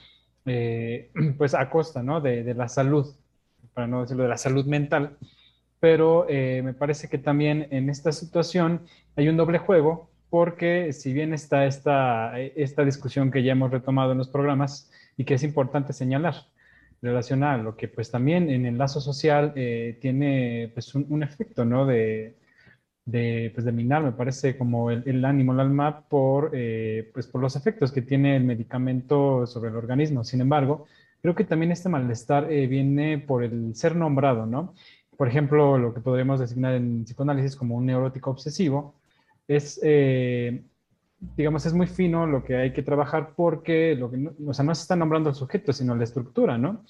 pues 1.38 1.54
a 1.54 1.70
costa 1.70 2.02
¿no? 2.04 2.22
de, 2.22 2.44
de, 2.44 2.54
la 2.54 2.70
salud, 2.70 3.08
para 3.74 3.88
no 3.88 4.02
decirlo 4.02 4.24
de 4.24 4.30
la 4.30 4.38
salud 4.38 4.66
mental. 4.66 5.18
Pero 5.80 6.26
me 6.28 6.74
parece 6.74 7.08
que 7.08 7.18
también 7.20 7.68
en 7.70 7.90
esta 7.90 8.12
situación 8.12 8.82
hay 9.16 9.30
un 9.30 9.38
doble 9.38 9.60
juego 9.60 10.10
porque 10.30 10.92
si 10.94 11.14
bien 11.14 11.34
está 11.34 11.66
esta, 11.66 12.40
esta 12.40 12.84
discusión 12.84 13.32
que 13.32 13.44
ya 13.44 13.52
hemos 13.54 13.72
retomado 13.72 14.12
en 14.12 14.18
los 14.18 14.28
programas 14.28 14.92
y 15.18 15.24
que 15.26 15.36
es 15.36 15.44
importante 15.44 15.94
señalar, 15.94 16.36
relaciona 17.02 17.54
a 17.54 17.58
lo 17.58 17.76
que 17.76 17.88
pues 17.88 18.12
también 18.12 18.50
en 18.50 18.66
el 18.66 18.78
lazo 18.78 19.02
social 19.02 19.54
eh, 19.56 19.98
tiene 20.02 20.72
pues 20.74 20.94
un, 20.96 21.24
efecto, 21.24 21.66
¿no? 21.66 21.86
De, 21.86 22.38
de, 23.06 23.52
pues, 23.54 23.66
de 23.66 23.72
minar, 23.72 24.04
me 24.04 24.12
parece, 24.12 24.58
como 24.58 24.92
el, 24.92 25.26
ánimo, 25.26 25.54
el 25.54 25.60
alma, 25.60 26.08
por, 26.08 26.52
eh, 26.54 27.10
pues, 27.14 27.28
por 27.28 27.42
los 27.42 27.56
efectos 27.56 27.92
que 27.92 28.02
tiene 28.02 28.36
el 28.36 28.44
medicamento 28.44 29.46
sobre 29.48 29.70
el 29.70 29.76
organismo. 29.76 30.24
Sin 30.24 30.42
embargo, 30.42 30.86
creo 31.22 31.36
que 31.36 31.46
también 31.46 31.72
este 31.72 31.90
malestar 31.90 32.52
eh, 32.52 32.68
viene 32.68 33.18
por 33.20 33.44
el 33.44 33.76
ser 33.76 33.96
nombrado, 33.96 34.46
¿no? 34.46 34.74
Por 35.18 35.28
ejemplo, 35.28 35.78
lo 35.78 35.94
que 35.94 36.00
podríamos 36.00 36.40
designar 36.40 36.76
en 36.76 37.04
psicoanálisis 37.04 37.56
como 37.56 37.76
un 37.76 37.86
neurótico 37.86 38.30
obsesivo 38.30 38.96
es 39.48 39.80
digamos, 41.36 41.66
es 41.66 41.74
muy 41.74 41.88
fino 41.88 42.28
lo 42.28 42.44
que 42.44 42.56
hay 42.56 42.74
que 42.74 42.84
trabajar 42.84 43.34
porque, 43.36 43.96
lo 43.96 44.12
que 44.12 44.18
no, 44.18 44.34
o 44.48 44.54
sea, 44.54 44.64
no 44.64 44.76
se 44.76 44.82
está 44.84 44.96
nombrando 44.96 45.30
el 45.30 45.36
sujeto, 45.36 45.74
sino 45.74 45.96
la 45.96 46.04
estructura, 46.04 46.58
¿no? 46.58 46.86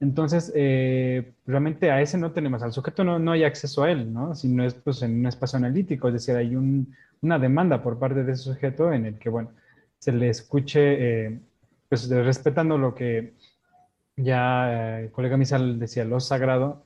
Entonces, 0.00 0.52
eh, 0.54 1.32
realmente 1.46 1.90
a 1.90 2.00
ese 2.02 2.18
no 2.18 2.32
tenemos, 2.32 2.62
al 2.62 2.72
sujeto 2.72 3.04
no, 3.04 3.18
no 3.18 3.32
hay 3.32 3.44
acceso 3.44 3.84
a 3.84 3.90
él, 3.90 4.12
¿no? 4.12 4.34
Si 4.34 4.48
no 4.48 4.64
es 4.64 4.74
pues, 4.74 5.02
en 5.02 5.18
un 5.20 5.26
espacio 5.26 5.56
analítico, 5.56 6.08
es 6.08 6.14
decir, 6.14 6.36
hay 6.36 6.56
un, 6.56 6.94
una 7.22 7.38
demanda 7.38 7.82
por 7.82 7.98
parte 7.98 8.24
de 8.24 8.32
ese 8.32 8.42
sujeto 8.42 8.92
en 8.92 9.06
el 9.06 9.18
que, 9.18 9.30
bueno, 9.30 9.50
se 9.98 10.12
le 10.12 10.28
escuche, 10.28 11.26
eh, 11.26 11.40
pues 11.88 12.08
respetando 12.10 12.76
lo 12.76 12.94
que 12.94 13.34
ya 14.16 14.98
eh, 14.98 15.04
el 15.04 15.10
colega 15.10 15.36
Misal 15.36 15.78
decía, 15.78 16.04
lo 16.04 16.20
sagrado 16.20 16.82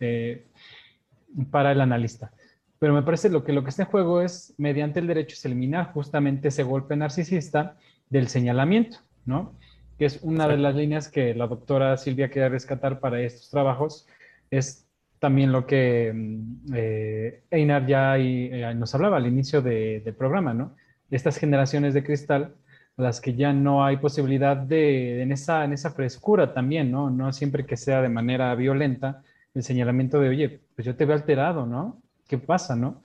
para 1.50 1.72
el 1.72 1.80
analista. 1.80 2.32
Pero 2.78 2.94
me 2.94 3.02
parece 3.02 3.28
lo 3.28 3.44
que 3.44 3.52
lo 3.52 3.64
que 3.64 3.70
está 3.70 3.82
en 3.82 3.88
juego 3.88 4.20
es, 4.20 4.54
mediante 4.56 5.00
el 5.00 5.06
derecho, 5.06 5.34
es 5.34 5.44
eliminar 5.44 5.92
justamente 5.92 6.48
ese 6.48 6.62
golpe 6.62 6.96
narcisista 6.96 7.76
del 8.08 8.28
señalamiento, 8.28 8.98
¿no? 9.26 9.54
Que 9.98 10.04
es 10.04 10.20
una 10.22 10.46
de 10.46 10.58
las 10.58 10.76
líneas 10.76 11.08
que 11.08 11.34
la 11.34 11.48
doctora 11.48 11.96
Silvia 11.96 12.30
quiere 12.30 12.48
rescatar 12.48 13.00
para 13.00 13.20
estos 13.20 13.50
trabajos. 13.50 14.06
Es 14.50 14.86
también 15.18 15.50
lo 15.50 15.66
que 15.66 16.12
mm, 16.14 16.72
eh, 16.74 17.42
Einar 17.50 17.86
ya 17.86 18.16
eh, 18.16 18.74
nos 18.76 18.94
hablaba 18.94 19.16
al 19.16 19.26
inicio 19.26 19.60
del 19.60 20.14
programa, 20.14 20.54
¿no? 20.54 20.76
Estas 21.10 21.36
generaciones 21.36 21.94
de 21.94 22.04
cristal, 22.04 22.54
las 22.98 23.20
que 23.22 23.34
ya 23.34 23.52
no 23.54 23.84
hay 23.84 23.96
posibilidad 23.96 24.56
de, 24.56 25.22
en, 25.22 25.32
esa, 25.32 25.64
en 25.64 25.72
esa 25.72 25.92
frescura 25.92 26.52
también, 26.52 26.90
¿no? 26.90 27.10
No 27.10 27.32
siempre 27.32 27.64
que 27.64 27.76
sea 27.76 28.02
de 28.02 28.10
manera 28.10 28.54
violenta, 28.54 29.22
el 29.54 29.62
señalamiento 29.62 30.20
de, 30.20 30.28
oye, 30.28 30.60
pues 30.76 30.84
yo 30.84 30.94
te 30.96 31.06
veo 31.06 31.16
alterado, 31.16 31.64
¿no? 31.64 32.02
qué 32.28 32.38
pasa, 32.38 32.76
¿no? 32.76 33.02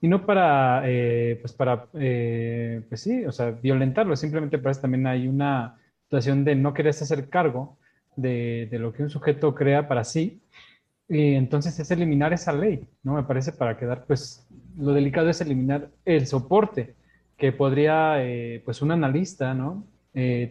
Y 0.00 0.08
no 0.08 0.26
para, 0.26 0.82
eh, 0.86 1.38
pues 1.40 1.52
para, 1.52 1.86
eh, 1.94 2.82
pues 2.88 3.02
sí, 3.02 3.24
o 3.26 3.32
sea, 3.32 3.50
violentarlo, 3.52 4.16
simplemente 4.16 4.58
para 4.58 4.72
eso 4.72 4.80
también 4.82 5.06
hay 5.06 5.28
una 5.28 5.78
situación 6.04 6.44
de 6.44 6.56
no 6.56 6.74
quererse 6.74 7.04
hacer 7.04 7.28
cargo 7.28 7.78
de, 8.16 8.68
de, 8.70 8.78
lo 8.78 8.92
que 8.92 9.02
un 9.02 9.10
sujeto 9.10 9.54
crea 9.54 9.88
para 9.88 10.04
sí. 10.04 10.42
Y 11.08 11.34
entonces 11.34 11.78
es 11.78 11.90
eliminar 11.90 12.32
esa 12.32 12.52
ley, 12.52 12.88
¿no? 13.02 13.14
Me 13.14 13.24
parece 13.24 13.52
para 13.52 13.76
quedar, 13.76 14.04
pues, 14.06 14.46
lo 14.76 14.92
delicado 14.92 15.28
es 15.28 15.40
eliminar 15.40 15.90
el 16.04 16.26
soporte 16.26 16.94
que 17.44 17.52
podría, 17.52 18.24
eh, 18.24 18.62
pues, 18.64 18.82
un 18.82 18.90
analista, 18.90 19.54
¿no? 19.54 19.86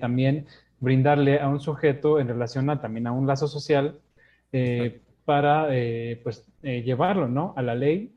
también 0.02 0.46
brindarle 0.82 1.40
a 1.40 1.48
un 1.48 1.62
sujeto 1.62 2.20
en 2.20 2.28
relación 2.28 2.70
a, 2.70 2.82
también 2.82 3.08
a 3.08 3.14
un 3.14 3.26
lazo 3.26 3.48
social 3.48 3.98
para, 5.26 5.70
pues, 6.22 6.46
eh, 6.66 6.82
llevarlo 6.82 7.28
¿no? 7.28 7.54
a 7.58 7.62
la 7.62 7.76
ley 7.76 8.16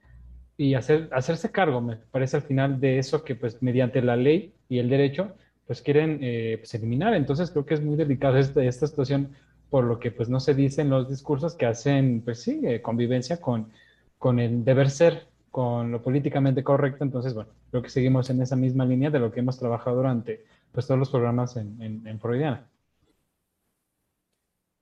y 0.56 0.74
hacer, 0.74 1.08
hacerse 1.12 1.50
cargo, 1.50 1.80
me 1.80 1.96
parece 1.96 2.36
al 2.36 2.44
final 2.44 2.78
de 2.80 3.00
eso 3.00 3.24
que 3.24 3.34
pues 3.34 3.60
mediante 3.60 4.00
la 4.00 4.14
ley 4.14 4.54
y 4.68 4.78
el 4.78 4.88
derecho 4.88 5.34
pues 5.66 5.82
quieren 5.82 6.20
eh, 6.22 6.56
pues, 6.58 6.72
eliminar. 6.74 7.14
Entonces 7.14 7.50
creo 7.50 7.66
que 7.66 7.74
es 7.74 7.82
muy 7.82 7.96
delicada 7.96 8.38
esta, 8.38 8.62
esta 8.62 8.86
situación 8.86 9.32
por 9.68 9.82
lo 9.82 9.98
que 9.98 10.12
pues 10.12 10.28
no 10.28 10.38
se 10.38 10.54
dicen 10.54 10.88
los 10.88 11.08
discursos 11.08 11.56
que 11.56 11.66
hacen 11.66 12.22
pues 12.24 12.40
sí, 12.42 12.60
eh, 12.64 12.80
convivencia 12.80 13.40
con, 13.40 13.72
con 14.16 14.38
el 14.38 14.64
deber 14.64 14.90
ser, 14.90 15.26
con 15.56 15.90
lo 15.90 16.02
políticamente 16.02 16.62
correcto. 16.62 17.02
Entonces, 17.02 17.32
bueno, 17.32 17.48
creo 17.70 17.82
que 17.82 17.88
seguimos 17.88 18.28
en 18.28 18.42
esa 18.42 18.56
misma 18.56 18.84
línea 18.84 19.08
de 19.08 19.18
lo 19.18 19.32
que 19.32 19.40
hemos 19.40 19.58
trabajado 19.58 19.96
durante 19.96 20.44
pues 20.70 20.86
todos 20.86 20.98
los 20.98 21.08
programas 21.08 21.56
en, 21.56 21.80
en, 21.80 22.06
en 22.06 22.20
Freudiana. 22.20 22.68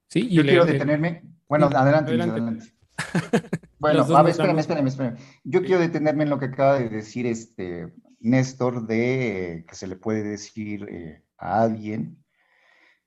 Sí, 0.08 0.28
yo 0.28 0.42
quiero 0.42 0.64
detenerme. 0.64 1.22
Bueno, 1.48 1.66
adelante, 1.66 2.20
adelante. 2.20 2.72
bueno, 3.78 4.02
a 4.16 4.22
ver, 4.24 4.32
espérame, 4.32 4.58
espérame, 4.58 4.88
espérame. 4.88 5.16
Yo 5.44 5.62
quiero 5.62 5.80
detenerme 5.80 6.24
en 6.24 6.30
lo 6.30 6.40
que 6.40 6.46
acaba 6.46 6.80
de 6.80 6.88
decir 6.88 7.24
este 7.26 7.94
Néstor 8.18 8.84
de 8.84 9.64
que 9.68 9.76
se 9.76 9.86
le 9.86 9.94
puede 9.94 10.24
decir 10.24 10.88
eh, 10.90 11.22
a 11.38 11.62
alguien, 11.62 12.18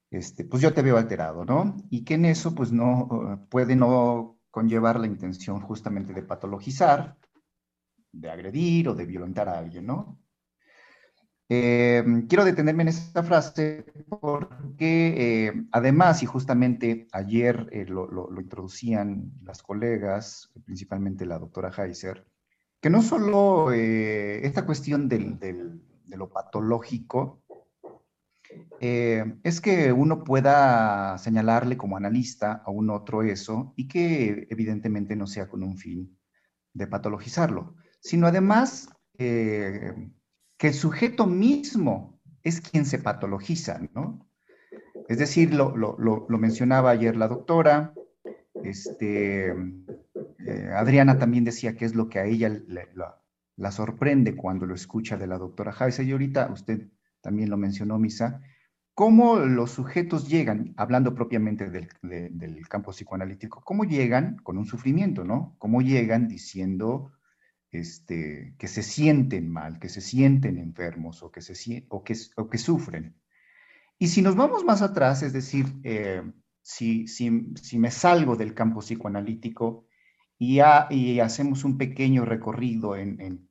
este, 0.09 0.45
pues 0.45 0.63
yo 0.63 0.73
te 0.73 0.83
veo 0.83 0.95
alterado, 0.95 1.43
¿no? 1.43 1.75
Y 1.89 2.05
que 2.05 2.13
en 2.13 2.23
eso, 2.23 2.55
pues 2.55 2.71
no, 2.71 3.45
puede 3.49 3.75
no 3.75 4.39
conllevar 4.51 5.01
la 5.01 5.07
intención 5.07 5.59
justamente 5.59 6.13
de 6.13 6.23
patologizar, 6.23 7.17
de 8.11 8.29
agredir 8.29 8.89
o 8.89 8.95
de 8.95 9.05
violentar 9.05 9.49
a 9.49 9.57
alguien, 9.57 9.85
¿no? 9.85 10.19
Eh, 11.49 12.03
quiero 12.27 12.43
detenerme 12.43 12.83
en 12.83 12.89
esta 12.89 13.23
frase 13.23 13.85
porque 14.09 15.47
eh, 15.47 15.53
además, 15.71 16.21
y 16.21 16.25
justamente 16.25 17.07
ayer 17.13 17.69
eh, 17.71 17.85
lo, 17.85 18.29
introducían 18.37 19.31
las 19.43 19.63
colegas, 19.63 20.51
principalmente 20.65 21.25
la 21.25 21.39
doctora 21.39 21.71
Heiser, 21.71 22.25
que 22.81 22.89
no 22.89 23.01
solo 23.01 23.71
esta 23.71 24.65
cuestión 24.65 25.07
de 25.07 25.79
lo 26.15 26.29
patológico, 26.29 27.41
es 28.79 29.61
que 29.61 29.91
uno 29.91 30.23
pueda 30.23 31.17
señalarle 31.17 31.75
como 31.75 31.97
analista 31.97 32.61
a 32.63 32.69
un 32.69 32.91
otro 32.91 33.23
eso 33.23 33.73
y 33.75 33.87
que 33.87 34.47
evidentemente 34.51 35.15
no 35.15 35.25
sea 35.25 35.47
con 35.49 35.63
un 35.63 35.77
fin 35.77 36.17
de 36.73 36.87
patologizarlo, 36.87 37.75
sino 38.07 38.25
además 38.27 38.87
que 39.17 40.07
el 40.59 40.73
sujeto 40.73 41.27
mismo 41.27 42.21
es 42.41 42.61
quien 42.61 42.85
se 42.85 42.99
patologiza, 42.99 43.81
¿no? 43.93 44.25
Es 45.09 45.17
decir, 45.17 45.53
lo, 45.53 46.27
mencionaba 46.29 46.91
ayer 46.91 47.17
la 47.17 47.27
doctora, 47.27 47.93
este, 48.63 49.47
eh, 49.49 50.69
Adriana 50.73 51.19
también 51.19 51.43
decía 51.43 51.75
que 51.75 51.83
es 51.83 51.95
lo 51.95 52.07
que 52.07 52.19
a 52.19 52.25
ella 52.25 52.49
la, 53.57 53.71
sorprende 53.71 54.37
cuando 54.37 54.65
lo 54.65 54.75
escucha 54.75 55.17
de 55.17 55.27
la 55.27 55.37
doctora 55.37 55.73
Jaisa, 55.73 56.03
y 56.03 56.11
ahorita 56.11 56.49
usted 56.53 56.87
también 57.19 57.49
lo 57.49 57.57
mencionó, 57.57 57.99
Misa, 57.99 58.41
cómo 58.93 59.35
los 59.37 59.71
sujetos 59.71 60.29
llegan, 60.29 60.73
hablando 60.77 61.13
propiamente 61.13 61.69
del, 61.69 61.89
del 62.01 62.67
campo 62.69 62.91
psicoanalítico, 62.91 63.61
cómo 63.65 63.83
llegan 63.83 64.37
con 64.37 64.57
un 64.57 64.65
sufrimiento, 64.65 65.25
¿no? 65.25 65.55
Cómo 65.57 65.81
llegan 65.81 66.29
diciendo 66.29 67.11
este, 67.77 68.55
que 68.57 68.67
se 68.67 68.83
sienten 68.83 69.49
mal, 69.49 69.79
que 69.79 69.89
se 69.89 70.01
sienten 70.01 70.57
enfermos 70.57 71.23
o 71.23 71.31
que, 71.31 71.41
se, 71.41 71.85
o 71.89 72.03
que, 72.03 72.57
sufren. 72.57 73.15
Y 73.99 74.07
si 74.07 74.21
nos 74.21 74.35
vamos 74.35 74.63
más 74.63 74.81
atrás, 74.81 75.23
es 75.23 75.33
decir, 75.33 75.65
eh, 75.83 76.23
si, 76.61 77.05
me 77.73 77.91
salgo 77.91 78.35
del 78.35 78.53
campo 78.53 78.81
psicoanalítico 78.81 79.85
y, 80.37 80.59
hacemos 80.59 81.63
un 81.63 81.77
pequeño 81.77 82.25
recorrido 82.25 82.95
en, 82.95 83.47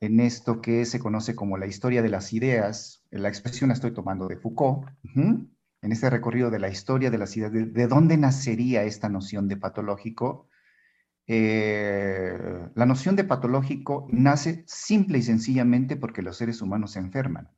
esto 0.00 0.60
que 0.60 0.84
se 0.84 0.98
conoce 0.98 1.34
como 1.34 1.56
la 1.56 1.66
historia 1.66 2.02
de 2.02 2.10
las 2.10 2.32
ideas, 2.32 3.04
la 3.10 3.28
expresión 3.28 3.68
la 3.68 3.74
estoy 3.74 3.92
tomando 3.92 4.26
de 4.26 4.36
Foucault, 4.36 4.88
en 5.14 5.92
este 5.92 6.10
recorrido 6.10 6.50
de 6.50 6.58
la 6.58 6.68
historia 6.68 7.10
de 7.10 7.18
las 7.18 7.36
ideas, 7.36 7.52
de, 7.52 7.66
de 7.66 7.86
dónde 7.86 8.16
nacería 8.16 8.84
esta 8.84 9.08
noción 9.08 9.48
de 9.48 9.56
patológico, 9.56 10.48
eh, 11.26 12.38
la 12.74 12.86
noción 12.86 13.16
de 13.16 13.24
patológico 13.24 14.06
nace 14.10 14.64
simple 14.66 15.18
y 15.18 15.22
sencillamente 15.22 15.96
porque 15.96 16.22
los 16.22 16.36
seres 16.36 16.60
humanos 16.60 16.92
se 16.92 16.98
enferman 16.98 17.50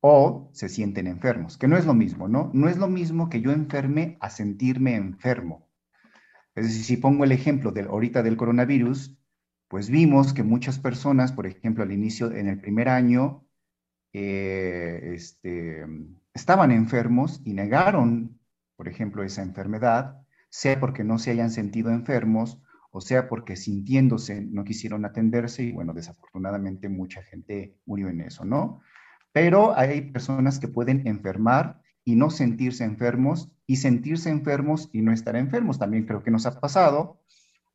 o 0.00 0.50
se 0.52 0.68
sienten 0.68 1.06
enfermos, 1.06 1.56
que 1.56 1.68
no 1.68 1.76
es 1.76 1.86
lo 1.86 1.94
mismo, 1.94 2.26
¿no? 2.26 2.50
No 2.54 2.68
es 2.68 2.76
lo 2.76 2.88
mismo 2.88 3.30
que 3.30 3.40
yo 3.40 3.52
enferme 3.52 4.18
a 4.20 4.30
sentirme 4.30 4.96
enfermo. 4.96 5.68
Es 6.56 6.66
decir, 6.66 6.84
si 6.84 6.96
pongo 6.96 7.24
el 7.24 7.32
ejemplo 7.32 7.70
de 7.70 7.82
ahorita 7.82 8.22
del 8.24 8.36
coronavirus, 8.36 9.16
pues 9.68 9.88
vimos 9.88 10.34
que 10.34 10.42
muchas 10.42 10.78
personas, 10.80 11.32
por 11.32 11.46
ejemplo, 11.46 11.84
al 11.84 11.92
inicio, 11.92 12.32
en 12.32 12.48
el 12.48 12.60
primer 12.60 12.88
año, 12.88 13.46
eh, 14.12 15.12
este, 15.14 15.86
estaban 16.34 16.72
enfermos 16.72 17.40
y 17.44 17.54
negaron, 17.54 18.40
por 18.76 18.88
ejemplo, 18.88 19.22
esa 19.22 19.42
enfermedad, 19.42 20.20
sea 20.50 20.80
porque 20.80 21.04
no 21.04 21.18
se 21.18 21.30
hayan 21.30 21.50
sentido 21.50 21.90
enfermos 21.90 22.60
o 22.92 23.00
sea 23.00 23.26
porque 23.26 23.56
sintiéndose 23.56 24.42
no 24.42 24.64
quisieron 24.64 25.04
atenderse 25.04 25.64
y 25.64 25.72
bueno, 25.72 25.94
desafortunadamente 25.94 26.88
mucha 26.90 27.22
gente 27.22 27.74
murió 27.86 28.08
en 28.08 28.20
eso, 28.20 28.44
¿no? 28.44 28.80
Pero 29.32 29.76
hay 29.76 30.12
personas 30.12 30.58
que 30.58 30.68
pueden 30.68 31.06
enfermar 31.06 31.80
y 32.04 32.16
no 32.16 32.28
sentirse 32.28 32.84
enfermos 32.84 33.50
y 33.66 33.76
sentirse 33.76 34.28
enfermos 34.28 34.90
y 34.92 35.00
no 35.00 35.12
estar 35.12 35.36
enfermos. 35.36 35.78
También 35.78 36.04
creo 36.04 36.22
que 36.22 36.30
nos 36.30 36.44
ha 36.44 36.60
pasado. 36.60 37.22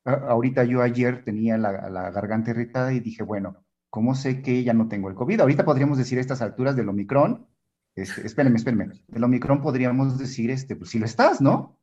Ahorita 0.06 0.64
yo 0.64 0.84
ayer 0.84 1.24
tenía 1.24 1.58
la, 1.58 2.12
garganta 2.12 2.52
irritada 2.52 2.94
y 2.94 3.00
dije, 3.00 3.24
bueno, 3.24 3.66
¿cómo 3.90 4.14
sé 4.14 4.44
que 4.44 4.64
ya 4.64 4.74
no 4.74 4.88
tengo 4.88 5.10
el 5.10 5.16
COVID? 5.16 5.42
Ahorita 5.42 5.66
podríamos 5.66 5.98
decir 5.98 6.20
a 6.20 6.22
estas 6.22 6.44
alturas 6.44 6.76
del 6.76 6.90
Omicron, 6.90 7.48
este, 7.96 8.26
espérenme, 8.26 8.58
espérenme, 8.58 8.90
del 9.08 9.24
Omicron 9.24 9.62
podríamos 9.62 10.20
decir, 10.20 10.52
este, 10.52 10.76
pues 10.76 10.92
si 10.92 11.00
lo 11.00 11.06
estás, 11.06 11.42
¿no? 11.42 11.80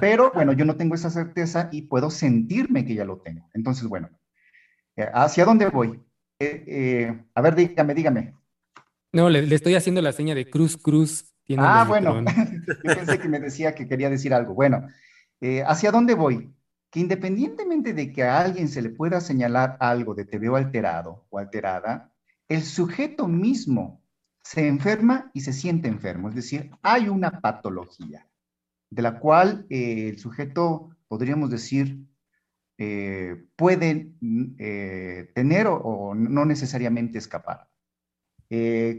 Pero 0.00 0.30
bueno, 0.32 0.52
yo 0.52 0.64
no 0.64 0.76
tengo 0.76 0.94
esa 0.94 1.10
certeza 1.10 1.68
y 1.72 1.82
puedo 1.82 2.10
sentirme 2.10 2.84
que 2.84 2.94
ya 2.94 3.04
lo 3.04 3.18
tengo. 3.18 3.48
Entonces, 3.54 3.88
bueno, 3.88 4.10
eh, 4.96 5.08
¿hacia 5.12 5.44
dónde 5.44 5.68
voy? 5.68 6.00
Eh, 6.38 6.64
eh, 6.66 7.24
a 7.34 7.40
ver, 7.40 7.54
dígame, 7.54 7.94
dígame. 7.94 8.34
No, 9.12 9.30
le, 9.30 9.52
estoy 9.54 9.74
haciendo 9.74 10.02
la 10.02 10.12
seña 10.12 10.34
de 10.34 10.48
cruz, 10.48 10.76
cruz. 10.76 11.32
Ah, 11.58 11.84
bueno, 11.88 12.22
yo 12.84 12.94
pensé 12.94 13.18
que 13.18 13.28
me 13.28 13.40
decía 13.40 13.74
que 13.74 13.86
quería 13.86 14.10
decir 14.10 14.34
algo. 14.34 14.54
Bueno, 14.54 14.88
¿hacia 15.66 15.90
dónde 15.90 16.14
voy? 16.14 16.52
Que 16.90 17.00
independientemente 17.00 17.92
de 17.92 18.12
que 18.12 18.22
a 18.22 18.40
alguien 18.40 18.68
se 18.68 18.82
le 18.82 18.90
pueda 18.90 19.20
señalar 19.20 19.76
algo 19.80 20.14
de 20.14 20.24
te 20.24 20.38
veo 20.38 20.56
alterado 20.56 21.26
o 21.30 21.38
alterada, 21.38 22.12
el 22.48 22.62
sujeto 22.62 23.28
mismo 23.28 24.02
se 24.42 24.68
enferma 24.68 25.30
y 25.32 25.40
se 25.40 25.52
siente 25.52 25.88
enfermo, 25.88 26.28
es 26.28 26.34
decir, 26.34 26.70
hay 26.82 27.08
una 27.08 27.40
patología 27.40 28.26
de 28.94 29.02
la 29.02 29.18
cual 29.18 29.66
eh, 29.70 30.08
el 30.08 30.18
sujeto, 30.18 30.90
podríamos 31.08 31.50
decir, 31.50 31.98
eh, 32.78 33.44
puede 33.56 34.12
eh, 34.58 35.30
tener 35.34 35.66
o, 35.68 36.14
no 36.14 36.44
necesariamente 36.44 37.18
escapar. 37.18 37.68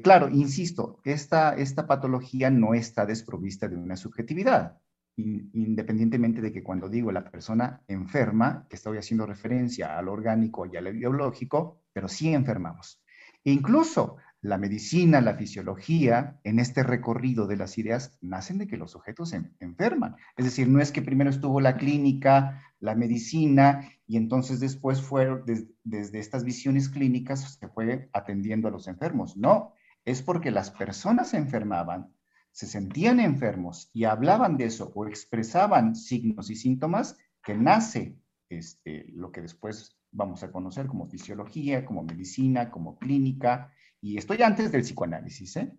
claro, 0.04 0.28
insisto, 0.30 1.00
esta, 1.06 1.56
esta 1.56 1.88
patología 1.88 2.50
no 2.50 2.74
está 2.74 3.06
desprovista 3.06 3.70
de 3.70 3.78
una 3.78 3.96
subjetividad, 3.96 4.78
independientemente 5.16 6.42
de 6.42 6.52
que 6.52 6.62
cuando 6.62 6.90
digo 6.90 7.10
la 7.14 7.32
persona 7.32 7.82
enferma, 7.88 8.68
que 8.70 8.76
estoy 8.76 8.98
haciendo 8.98 9.26
referencia 9.26 9.98
al 9.98 10.10
orgánico 10.10 10.66
y 10.66 10.76
al 10.76 10.92
biológico, 10.92 11.84
pero 11.94 12.10
sí 12.10 12.34
enfermamos. 12.34 13.02
E 13.46 13.52
incluso 13.52 14.18
la 14.46 14.60
medicina, 14.60 15.22
la 15.22 15.34
fisiología, 15.34 16.40
en 16.44 16.60
este 16.60 16.84
recorrido 16.84 17.48
de 17.48 17.58
las 17.58 17.80
ideas, 17.80 18.16
nacen 18.22 18.60
de 18.60 18.68
que 18.68 18.78
los 18.78 18.92
sujetos 18.92 19.30
se 19.30 19.42
enferman. 19.60 20.16
Es 20.38 20.46
decir, 20.46 20.68
no 20.68 20.80
es 20.80 20.92
que 20.92 21.02
primero 21.02 21.32
estuvo 21.32 21.60
la 21.60 21.78
clínica, 21.78 22.64
la 22.80 22.94
medicina, 22.94 23.90
y 24.06 24.18
entonces 24.18 24.60
después 24.60 25.02
fueron, 25.02 25.44
desde 25.84 26.20
estas 26.20 26.44
visiones 26.44 26.90
clínicas, 26.90 27.58
se 27.60 27.68
fue 27.70 28.08
atendiendo 28.14 28.68
a 28.68 28.72
los 28.72 28.88
enfermos. 28.88 29.36
No, 29.36 29.74
es 30.06 30.22
porque 30.22 30.52
las 30.52 30.70
personas 30.70 31.30
se 31.30 31.38
enfermaban, 31.38 32.14
se 32.52 32.68
sentían 32.68 33.20
enfermos 33.20 33.90
y 33.94 34.04
hablaban 34.04 34.58
de 34.58 34.66
eso 34.66 34.92
o 34.94 35.08
expresaban 35.08 35.96
signos 35.96 36.52
y 36.52 36.56
síntomas 36.56 37.18
que 37.44 37.56
nace 37.56 38.16
este, 38.50 39.08
lo 39.10 39.32
que 39.32 39.42
después 39.42 39.98
vamos 40.12 40.44
a 40.44 40.52
conocer 40.52 40.86
como 40.86 41.08
fisiología, 41.08 41.84
como 41.84 42.04
medicina, 42.04 42.70
como 42.70 43.00
clínica, 43.00 43.72
y 44.06 44.20
estoy 44.20 44.44
antes 44.44 44.72
del 44.72 44.84
psicoanálisis, 44.84 45.58
¿eh? 45.58 45.72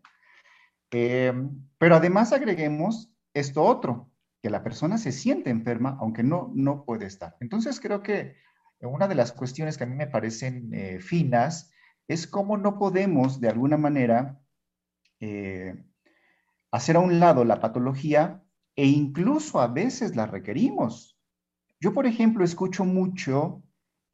¿eh? 0.91 1.33
pero 1.79 1.95
además 1.95 2.33
agreguemos 2.33 3.13
esto 3.33 3.63
otro, 3.63 4.11
que 4.43 4.51
la 4.51 4.65
persona 4.65 4.99
se 4.99 5.13
siente 5.13 5.49
enferma 5.51 5.97
aunque 6.01 6.25
no, 6.25 6.51
no 6.53 6.85
puede 6.85 7.07
estar. 7.07 7.37
Entonces 7.39 7.79
creo 7.79 8.03
que 8.03 8.35
una 8.81 9.07
de 9.07 9.15
las 9.15 9.31
cuestiones 9.31 9.79
que 9.79 9.85
a 9.85 9.87
mí 9.87 9.95
me 9.95 10.09
parecen 10.09 10.75
eh, 10.75 10.99
finas 10.99 11.71
es 12.09 12.27
cómo 12.27 12.57
no 12.57 12.81
podemos 12.81 13.41
de 13.41 13.49
alguna 13.49 13.77
manera 13.77 14.41
eh, 15.21 15.85
hacer 16.73 16.97
a 16.97 17.01
un 17.01 17.21
lado 17.21 17.45
la 17.45 17.61
patología 17.61 18.43
e 18.75 18.87
incluso 18.87 19.61
a 19.61 19.69
veces 19.69 20.17
la 20.17 20.27
requerimos. 20.27 21.17
Yo, 21.79 21.93
por 21.93 22.07
ejemplo, 22.07 22.45
escucho 22.45 22.85
mucho 22.85 23.63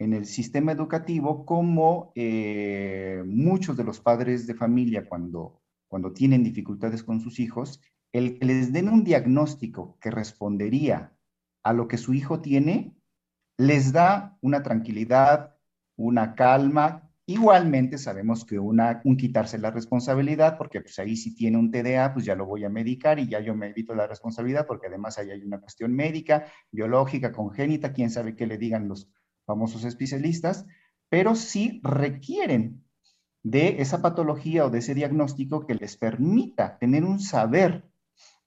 en 0.03 0.15
el 0.15 0.27
sistema 0.27 0.73
educativo 0.73 1.47
como 1.47 2.13
eh, 2.17 3.23
muchos 3.25 3.77
de 3.77 3.85
los 3.85 4.01
padres 4.01 4.47
de 4.47 4.55
familia 4.55 5.09
cuando, 5.09 5.61
cuando 5.89 6.13
tienen 6.13 6.43
dificultades 6.43 7.05
con 7.05 7.21
sus 7.21 7.39
hijos, 7.39 7.81
el 8.13 8.39
que 8.39 8.47
les 8.47 8.73
den 8.73 8.89
un 8.89 9.05
diagnóstico 9.05 9.97
que 10.01 10.11
respondería 10.11 11.13
a 11.63 11.73
lo 11.73 11.87
que 11.87 11.99
su 11.99 12.15
hijo 12.15 12.41
tiene, 12.41 12.97
les 13.57 13.93
da 13.93 14.37
una 14.41 14.63
tranquilidad, 14.63 15.55
una 15.97 16.35
calma. 16.35 17.09
Igualmente 17.27 17.97
sabemos 17.97 18.45
que 18.45 18.59
una, 18.59 19.01
un 19.05 19.17
quitarse 19.17 19.57
la 19.57 19.71
responsabilidad, 19.71 20.59
porque 20.59 20.81
pues 20.81 20.99
ahí 20.99 21.17
si 21.17 21.37
tiene 21.37 21.59
un 21.59 21.71
TDA, 21.71 22.13
pues 22.13 22.25
ya 22.25 22.35
lo 22.35 22.45
voy 22.45 22.65
a 22.65 22.69
medicar 22.69 23.21
y 23.21 23.29
ya 23.29 23.39
yo 23.39 23.55
me 23.55 23.69
evito 23.69 23.95
la 23.95 24.09
responsabilidad, 24.09 24.67
porque 24.67 24.89
además 24.89 25.17
ahí 25.19 25.31
hay 25.31 25.45
una 25.45 25.61
cuestión 25.61 25.95
médica, 25.95 26.47
biológica, 26.73 27.31
congénita, 27.31 27.93
quién 27.93 28.11
sabe 28.11 28.35
qué 28.35 28.49
le 28.49 28.59
digan 28.59 28.89
los 28.89 29.09
famosos 29.45 29.85
especialistas, 29.85 30.67
pero 31.09 31.35
sí 31.35 31.81
requieren 31.83 32.85
de 33.43 33.83
esa 33.83 34.03
patología 34.03 34.65
o 34.65 34.71
de 34.71 34.79
ese 34.79 34.95
diagnóstico 34.95 35.67
que 35.67 35.75
les 35.75 35.97
permita 35.97 36.79
tener 36.79 37.05
un 37.05 37.21
saber 37.21 37.85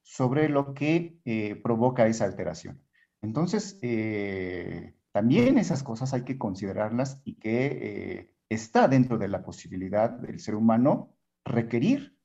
sobre 0.01 0.49
lo 0.49 0.73
que 0.73 1.19
eh, 1.25 1.55
provoca 1.61 2.07
esa 2.07 2.25
alteración. 2.25 2.81
Entonces, 3.21 3.79
eh, 3.81 4.95
también 5.11 5.57
esas 5.57 5.83
cosas 5.83 6.13
hay 6.13 6.23
que 6.23 6.37
considerarlas 6.37 7.21
y 7.25 7.35
que 7.35 7.65
eh, 7.65 8.31
está 8.49 8.87
dentro 8.87 9.17
de 9.17 9.27
la 9.27 9.43
posibilidad 9.43 10.09
del 10.09 10.39
ser 10.39 10.55
humano 10.55 11.17
requerir 11.43 12.15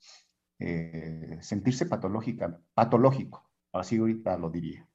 sentirse 1.41 1.87
patológica, 1.87 2.61
patológico, 2.75 3.51
así 3.73 3.97
ahorita 3.97 4.37
lo 4.37 4.51
diría. 4.51 4.87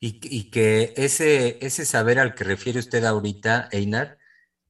Y, 0.00 0.50
que 0.50 0.94
ese, 0.96 1.58
ese 1.60 1.84
saber 1.84 2.20
al 2.20 2.34
que 2.34 2.44
refiere 2.44 2.78
usted 2.78 3.04
ahorita, 3.04 3.68
Einar, 3.72 4.18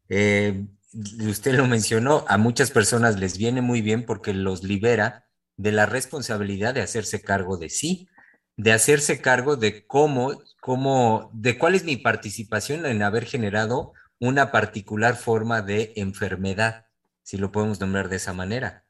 usted 0.09 1.55
lo 1.55 1.67
mencionó, 1.67 2.25
a 2.29 2.39
muchas 2.39 2.71
personas 2.71 3.19
les 3.19 3.37
viene 3.37 3.61
muy 3.61 3.83
bien 3.83 4.07
porque 4.07 4.33
los 4.33 4.63
libera 4.63 5.27
de 5.57 5.73
la 5.73 5.87
responsabilidad 5.87 6.73
de 6.73 6.83
hacerse 6.83 7.21
cargo 7.21 7.59
de 7.59 7.69
sí, 7.69 8.09
de 8.57 8.73
hacerse 8.73 9.21
cargo 9.21 9.57
de 9.57 9.87
cómo, 9.87 10.43
cómo, 10.61 11.31
de 11.35 11.59
cuál 11.59 11.75
es 11.75 11.85
mi 11.85 11.97
participación 11.97 12.87
en 12.87 13.03
haber 13.03 13.25
generado 13.25 13.93
una 14.19 14.51
particular 14.51 15.17
forma 15.17 15.63
de 15.63 15.93
enfermedad, 15.97 16.87
si 17.23 17.37
lo 17.37 17.53
podemos 17.53 17.81
nombrar 17.81 18.09
de 18.09 18.17
esa 18.17 18.33
manera. 18.33 18.85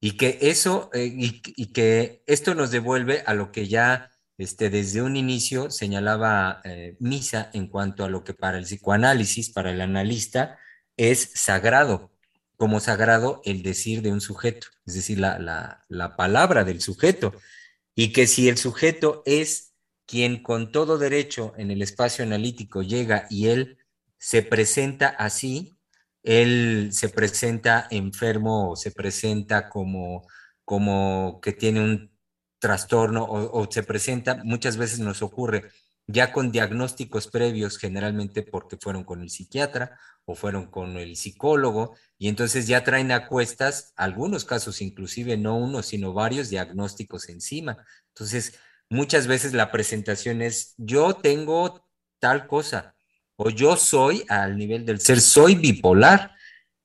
Y 0.00 0.16
que 0.16 0.38
eso, 0.42 0.90
eh, 0.94 1.12
y, 1.12 1.72
que 1.72 2.22
esto 2.26 2.54
nos 2.54 2.70
devuelve 2.70 3.22
a 3.26 3.34
lo 3.34 3.52
que 3.52 3.68
ya 3.68 4.09
este, 4.40 4.70
desde 4.70 5.02
un 5.02 5.16
inicio 5.16 5.70
señalaba 5.70 6.60
eh, 6.64 6.96
Misa 6.98 7.50
en 7.52 7.68
cuanto 7.68 8.04
a 8.04 8.08
lo 8.08 8.24
que 8.24 8.34
para 8.34 8.58
el 8.58 8.64
psicoanálisis, 8.64 9.50
para 9.50 9.70
el 9.70 9.80
analista, 9.80 10.58
es 10.96 11.30
sagrado 11.34 12.10
como 12.60 12.78
sagrado 12.78 13.40
el 13.46 13.62
decir 13.62 14.02
de 14.02 14.12
un 14.12 14.20
sujeto, 14.20 14.66
es 14.84 14.92
decir, 14.92 15.18
la, 15.18 16.14
palabra 16.18 16.62
del 16.62 16.82
sujeto, 16.82 17.32
y 17.94 18.12
que 18.12 18.26
si 18.26 18.50
el 18.50 18.58
sujeto 18.58 19.22
es 19.24 19.72
quien 20.04 20.42
con 20.42 20.70
todo 20.70 20.98
derecho 20.98 21.54
en 21.56 21.70
el 21.70 21.80
espacio 21.80 22.22
analítico 22.22 22.82
llega 22.82 23.26
y 23.30 23.48
él 23.48 23.78
se 24.18 24.42
presenta 24.42 25.08
así, 25.08 25.78
él 26.22 26.90
se 26.92 27.08
presenta 27.08 27.88
enfermo 27.90 28.72
o 28.72 28.76
se 28.76 28.90
presenta 28.90 29.70
como, 29.70 30.26
como 30.66 31.40
que 31.40 31.54
tiene 31.54 31.80
un 31.80 32.09
trastorno 32.60 33.26
o, 33.28 33.68
se 33.70 33.82
presenta, 33.82 34.42
muchas 34.44 34.76
veces 34.76 35.00
nos 35.00 35.22
ocurre 35.22 35.70
ya 36.06 36.32
con 36.32 36.52
diagnósticos 36.52 37.28
previos, 37.28 37.78
generalmente 37.78 38.42
porque 38.42 38.76
fueron 38.76 39.04
con 39.04 39.22
el 39.22 39.30
psiquiatra 39.30 39.98
o 40.24 40.34
fueron 40.34 40.66
con 40.66 40.96
el 40.96 41.16
psicólogo, 41.16 41.96
y 42.18 42.28
entonces 42.28 42.66
ya 42.66 42.84
traen 42.84 43.10
a 43.10 43.26
cuestas, 43.26 43.92
algunos 43.96 44.44
casos 44.44 44.82
inclusive 44.82 45.36
no 45.36 45.56
uno, 45.56 45.82
sino 45.82 46.12
varios 46.12 46.50
diagnósticos 46.50 47.28
encima. 47.28 47.78
Entonces, 48.08 48.54
muchas 48.88 49.26
veces 49.26 49.54
la 49.54 49.72
presentación 49.72 50.42
es, 50.42 50.74
yo 50.76 51.14
tengo 51.14 51.86
tal 52.18 52.46
cosa, 52.46 52.94
o 53.36 53.50
yo 53.50 53.76
soy 53.76 54.24
al 54.28 54.56
nivel 54.56 54.84
del 54.84 55.00
ser, 55.00 55.20
soy 55.20 55.54
bipolar, 55.54 56.36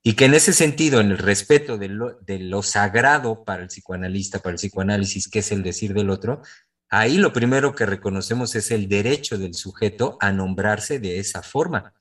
y 0.05 0.13
que 0.13 0.25
en 0.25 0.35
ese 0.35 0.53
sentido, 0.53 1.01
en 1.01 1.11
el 1.11 1.17
respeto 1.17 1.77
de 1.77 1.89
lo, 1.89 2.13
de 2.21 2.39
lo 2.39 2.63
sagrado 2.63 3.43
para 3.43 3.63
el 3.63 3.67
psicoanalista, 3.67 4.39
para 4.39 4.51
el 4.51 4.59
psicoanálisis, 4.59 5.27
que 5.27 5.39
es 5.39 5.51
el 5.51 5.63
decir 5.63 5.93
del 5.93 6.09
otro, 6.09 6.41
Ahí 6.89 7.17
lo 7.17 7.33
primero 7.33 7.75
que 7.75 7.85
reconocemos 7.85 8.55
es 8.55 8.71
el 8.71 8.87
derecho 8.87 9.37
del 9.37 9.53
sujeto 9.53 10.17
a 10.21 10.31
nombrarse 10.31 10.99
de 10.99 11.19
esa 11.19 11.41
forma. 11.41 11.93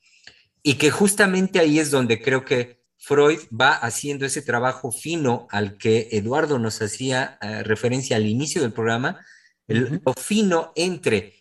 Y 0.61 0.75
que 0.75 0.91
justamente 0.91 1.59
ahí 1.59 1.79
es 1.79 1.91
donde 1.91 2.21
creo 2.21 2.45
que 2.45 2.83
Freud 2.97 3.39
va 3.49 3.73
haciendo 3.73 4.25
ese 4.25 4.41
trabajo 4.41 4.91
fino 4.91 5.47
al 5.51 5.77
que 5.77 6.09
Eduardo 6.11 6.59
nos 6.59 6.81
hacía 6.81 7.37
eh, 7.41 7.63
referencia 7.63 8.15
al 8.15 8.25
inicio 8.25 8.61
del 8.61 8.73
programa, 8.73 9.19
lo 9.67 10.13
fino 10.13 10.71
entre 10.75 11.33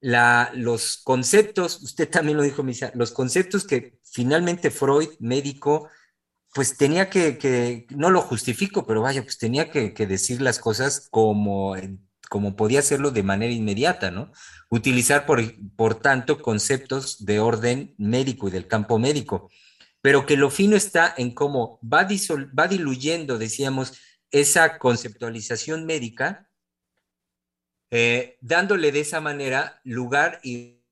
los 0.00 0.96
conceptos, 1.04 1.82
usted 1.82 2.08
también 2.08 2.38
lo 2.38 2.42
dijo, 2.42 2.62
Misa, 2.62 2.92
los 2.94 3.12
conceptos 3.12 3.66
que 3.66 3.98
finalmente 4.02 4.70
Freud, 4.70 5.10
médico, 5.20 5.88
pues 6.52 6.76
tenía 6.76 7.08
que, 7.08 7.86
no 7.90 8.10
lo 8.10 8.20
justifico, 8.20 8.86
pero 8.86 9.02
vaya, 9.02 9.22
pues 9.22 9.38
tenía 9.38 9.70
que, 9.70 9.90
decir 10.06 10.40
las 10.42 10.58
cosas 10.58 11.08
como 11.10 11.74
como 12.28 12.56
podía 12.56 12.78
hacerlo 12.78 13.10
de 13.10 13.22
manera 13.22 13.52
inmediata, 13.52 14.10
¿no? 14.10 14.32
Utilizar, 14.70 15.26
por, 15.26 15.42
por 15.76 15.96
tanto, 15.96 16.40
conceptos 16.40 17.26
de 17.26 17.40
orden 17.40 17.94
médico 17.98 18.48
y 18.48 18.50
del 18.50 18.66
campo 18.66 18.98
médico, 18.98 19.50
pero 20.00 20.24
que 20.24 20.38
lo 20.38 20.48
fino 20.50 20.74
está 20.74 21.12
en 21.18 21.34
cómo 21.34 21.78
va, 21.82 22.08
va 22.58 22.68
diluyendo, 22.68 23.36
decíamos, 23.36 23.98
esa 24.30 24.78
conceptualización 24.78 25.84
médica, 25.84 26.48
eh, 27.90 28.38
dándole 28.40 28.92
de 28.92 29.00
esa 29.00 29.20
manera 29.20 29.82
lugar 29.84 30.40
y 30.42 30.82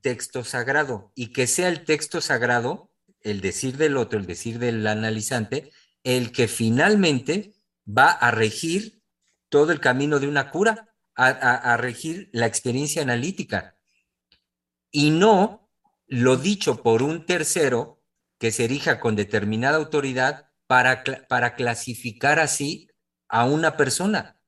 texto 0.00 0.44
sagrado, 0.44 1.10
y 1.16 1.32
que 1.32 1.48
sea 1.48 1.68
el 1.68 1.84
texto 1.84 2.20
sagrado, 2.20 2.87
el 3.30 3.40
decir 3.40 3.76
del 3.76 3.96
otro, 3.96 4.18
el 4.18 4.26
decir 4.26 4.58
del 4.58 4.86
analizante, 4.86 5.72
el 6.02 6.32
que 6.32 6.48
finalmente 6.48 7.54
va 7.86 8.10
a 8.10 8.30
regir 8.30 9.02
todo 9.48 9.72
el 9.72 9.80
camino 9.80 10.18
de 10.20 10.28
una 10.28 10.50
cura, 10.50 10.88
a, 11.14 11.76
regir 11.76 12.30
la 12.32 12.46
experiencia 12.46 13.02
analítica. 13.02 13.76
Y 14.92 15.10
no 15.10 15.68
lo 16.06 16.36
dicho 16.36 16.82
por 16.82 17.02
un 17.02 17.26
tercero 17.26 18.00
que 18.38 18.52
se 18.52 18.64
erija 18.64 19.00
con 19.00 19.16
determinada 19.16 19.78
autoridad 19.78 20.46
para, 20.68 21.02
para 21.28 21.56
clasificar 21.56 22.38
así 22.38 22.88
a 23.28 23.46
una 23.46 23.76
persona, 23.76 24.40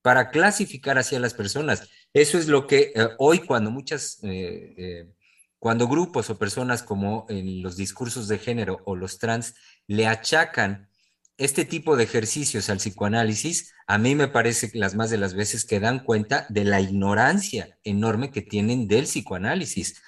para 0.00 0.30
clasificar 0.30 0.96
así 0.96 1.14
a 1.14 1.20
las 1.20 1.34
personas. 1.34 1.88
Eso 2.14 2.38
es 2.38 2.48
lo 2.48 2.66
que 2.66 2.92
eh, 2.94 3.08
hoy 3.18 3.40
cuando 3.40 3.70
muchas, 3.70 4.18
eh, 4.22 4.74
eh, 4.76 5.14
cuando 5.62 5.86
grupos 5.86 6.28
o 6.28 6.38
personas 6.38 6.82
como 6.82 7.24
en 7.28 7.62
los 7.62 7.76
discursos 7.76 8.26
de 8.26 8.40
género 8.40 8.80
o 8.84 8.96
los 8.96 9.18
trans 9.18 9.54
le 9.86 10.08
achacan 10.08 10.88
este 11.36 11.64
tipo 11.64 11.96
de 11.96 12.02
ejercicios 12.02 12.68
al 12.68 12.78
psicoanálisis, 12.78 13.72
a 13.86 13.96
mí 13.96 14.16
me 14.16 14.26
parece 14.26 14.72
que 14.72 14.80
las 14.80 14.96
más 14.96 15.08
de 15.08 15.18
las 15.18 15.34
veces 15.34 15.64
que 15.64 15.78
dan 15.78 16.00
cuenta 16.00 16.46
de 16.48 16.64
la 16.64 16.80
ignorancia 16.80 17.78
enorme 17.84 18.32
que 18.32 18.42
tienen 18.42 18.88
del 18.88 19.04
psicoanálisis, 19.04 20.02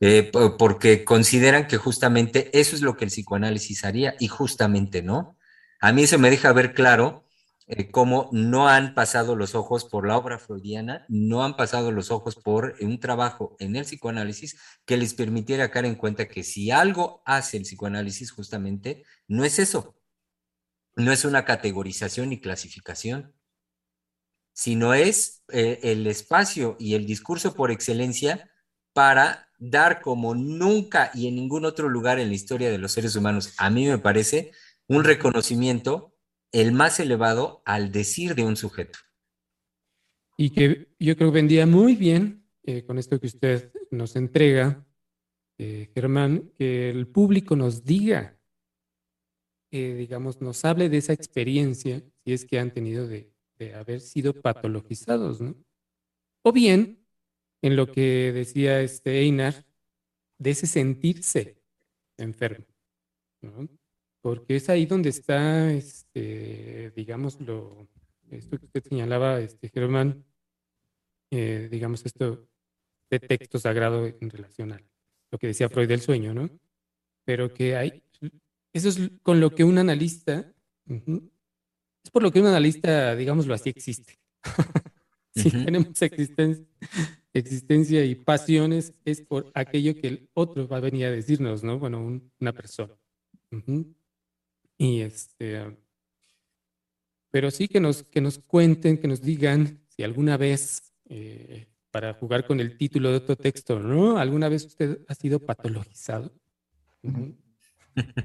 eh, 0.00 0.30
porque 0.58 1.02
consideran 1.02 1.66
que 1.66 1.78
justamente 1.78 2.50
eso 2.52 2.76
es 2.76 2.82
lo 2.82 2.94
que 2.98 3.06
el 3.06 3.10
psicoanálisis 3.10 3.86
haría 3.86 4.16
y 4.20 4.28
justamente 4.28 5.00
no. 5.00 5.38
A 5.80 5.92
mí 5.92 6.02
eso 6.02 6.18
me 6.18 6.28
deja 6.28 6.52
ver 6.52 6.74
claro 6.74 7.23
eh, 7.66 7.90
cómo 7.90 8.28
no 8.32 8.68
han 8.68 8.94
pasado 8.94 9.36
los 9.36 9.54
ojos 9.54 9.86
por 9.86 10.06
la 10.06 10.18
obra 10.18 10.38
freudiana, 10.38 11.06
no 11.08 11.44
han 11.44 11.56
pasado 11.56 11.92
los 11.92 12.10
ojos 12.10 12.36
por 12.36 12.76
un 12.80 13.00
trabajo 13.00 13.56
en 13.58 13.74
el 13.76 13.84
psicoanálisis 13.84 14.58
que 14.84 14.98
les 14.98 15.14
permitiera 15.14 15.70
caer 15.70 15.86
en 15.86 15.94
cuenta 15.94 16.28
que 16.28 16.42
si 16.42 16.70
algo 16.70 17.22
hace 17.24 17.56
el 17.56 17.62
psicoanálisis 17.62 18.32
justamente, 18.32 19.04
no 19.28 19.44
es 19.44 19.58
eso, 19.58 19.96
no 20.94 21.10
es 21.10 21.24
una 21.24 21.44
categorización 21.46 22.28
ni 22.28 22.40
clasificación, 22.40 23.34
sino 24.52 24.94
es 24.94 25.42
eh, 25.48 25.80
el 25.82 26.06
espacio 26.06 26.76
y 26.78 26.94
el 26.94 27.06
discurso 27.06 27.54
por 27.54 27.70
excelencia 27.70 28.50
para 28.92 29.48
dar 29.58 30.02
como 30.02 30.34
nunca 30.34 31.10
y 31.14 31.28
en 31.28 31.36
ningún 31.36 31.64
otro 31.64 31.88
lugar 31.88 32.18
en 32.18 32.28
la 32.28 32.34
historia 32.34 32.70
de 32.70 32.78
los 32.78 32.92
seres 32.92 33.16
humanos, 33.16 33.54
a 33.56 33.70
mí 33.70 33.86
me 33.86 33.98
parece, 33.98 34.52
un 34.86 35.02
reconocimiento 35.04 36.13
el 36.54 36.72
más 36.72 36.98
elevado 37.00 37.62
al 37.66 37.92
decir 37.92 38.34
de 38.34 38.44
un 38.44 38.56
sujeto. 38.56 38.98
Y 40.36 40.50
que 40.50 40.88
yo 40.98 41.16
creo 41.16 41.30
que 41.30 41.36
vendía 41.36 41.66
muy 41.66 41.94
bien 41.94 42.48
eh, 42.62 42.84
con 42.84 42.98
esto 42.98 43.20
que 43.20 43.26
usted 43.26 43.70
nos 43.90 44.16
entrega, 44.16 44.86
eh, 45.58 45.90
Germán, 45.94 46.50
que 46.56 46.90
el 46.90 47.06
público 47.06 47.54
nos 47.54 47.84
diga 47.84 48.34
digamos, 49.82 50.40
nos 50.40 50.64
hable 50.64 50.88
de 50.88 50.98
esa 50.98 51.12
experiencia, 51.12 52.02
si 52.24 52.32
es 52.32 52.44
que 52.44 52.58
han 52.58 52.72
tenido 52.72 53.08
de, 53.08 53.32
haber 53.74 54.00
sido 54.00 54.34
patologizados, 54.34 55.40
¿no? 55.40 55.54
O 56.42 56.52
bien, 56.52 57.04
en 57.62 57.76
lo 57.76 57.90
que 57.90 58.30
decía 58.32 58.82
este 58.82 59.20
Einar, 59.20 59.64
de 60.38 60.50
ese 60.50 60.66
sentirse 60.66 61.56
enfermo, 62.18 62.66
¿no? 63.40 63.68
Porque 64.24 64.56
es 64.56 64.70
ahí 64.70 64.86
donde 64.86 65.10
está, 65.10 65.70
este, 65.70 66.90
digamos, 66.96 67.38
lo, 67.42 67.86
esto 68.30 68.58
que 68.58 68.64
usted 68.64 68.82
señalaba, 68.82 69.38
este, 69.38 69.68
Germán, 69.68 70.24
eh, 71.30 71.68
digamos, 71.70 72.06
esto 72.06 72.48
de 73.10 73.20
texto 73.20 73.58
sagrado 73.58 74.06
en 74.06 74.30
relación 74.30 74.72
a 74.72 74.80
lo 75.30 75.38
que 75.38 75.48
decía 75.48 75.68
Freud 75.68 75.88
del 75.88 76.00
sueño, 76.00 76.32
¿no? 76.32 76.48
Pero 77.26 77.52
que 77.52 77.76
hay, 77.76 78.02
eso 78.72 78.88
es 78.88 78.98
con 79.22 79.40
lo 79.40 79.54
que 79.54 79.62
un 79.62 79.76
analista, 79.76 80.50
es 80.86 82.10
por 82.10 82.22
lo 82.22 82.32
que 82.32 82.40
un 82.40 82.46
analista, 82.46 83.14
digámoslo 83.14 83.52
así, 83.52 83.68
existe. 83.68 84.18
si 85.34 85.50
tenemos 85.50 86.00
existencia, 86.00 86.64
existencia 87.34 88.02
y 88.06 88.14
pasiones, 88.14 88.94
es 89.04 89.20
por 89.20 89.52
aquello 89.52 89.94
que 89.94 90.08
el 90.08 90.30
otro 90.32 90.66
va 90.66 90.78
a 90.78 90.80
venir 90.80 91.04
a 91.04 91.10
decirnos, 91.10 91.62
¿no? 91.62 91.78
Bueno, 91.78 92.22
una 92.40 92.52
persona. 92.54 92.94
Y 94.84 95.00
este, 95.00 95.76
pero 97.30 97.50
sí 97.50 97.68
que 97.68 97.80
nos, 97.80 98.02
que 98.02 98.20
nos 98.20 98.38
cuenten, 98.38 98.98
que 98.98 99.08
nos 99.08 99.22
digan 99.22 99.80
si 99.88 100.02
alguna 100.02 100.36
vez, 100.36 100.94
eh, 101.06 101.66
para 101.90 102.12
jugar 102.14 102.46
con 102.46 102.60
el 102.60 102.76
título 102.76 103.10
de 103.10 103.16
otro 103.16 103.36
texto, 103.36 103.80
¿no? 103.80 104.18
¿Alguna 104.18 104.48
vez 104.48 104.66
usted 104.66 105.00
ha 105.08 105.14
sido 105.14 105.40
patologizado? 105.40 106.32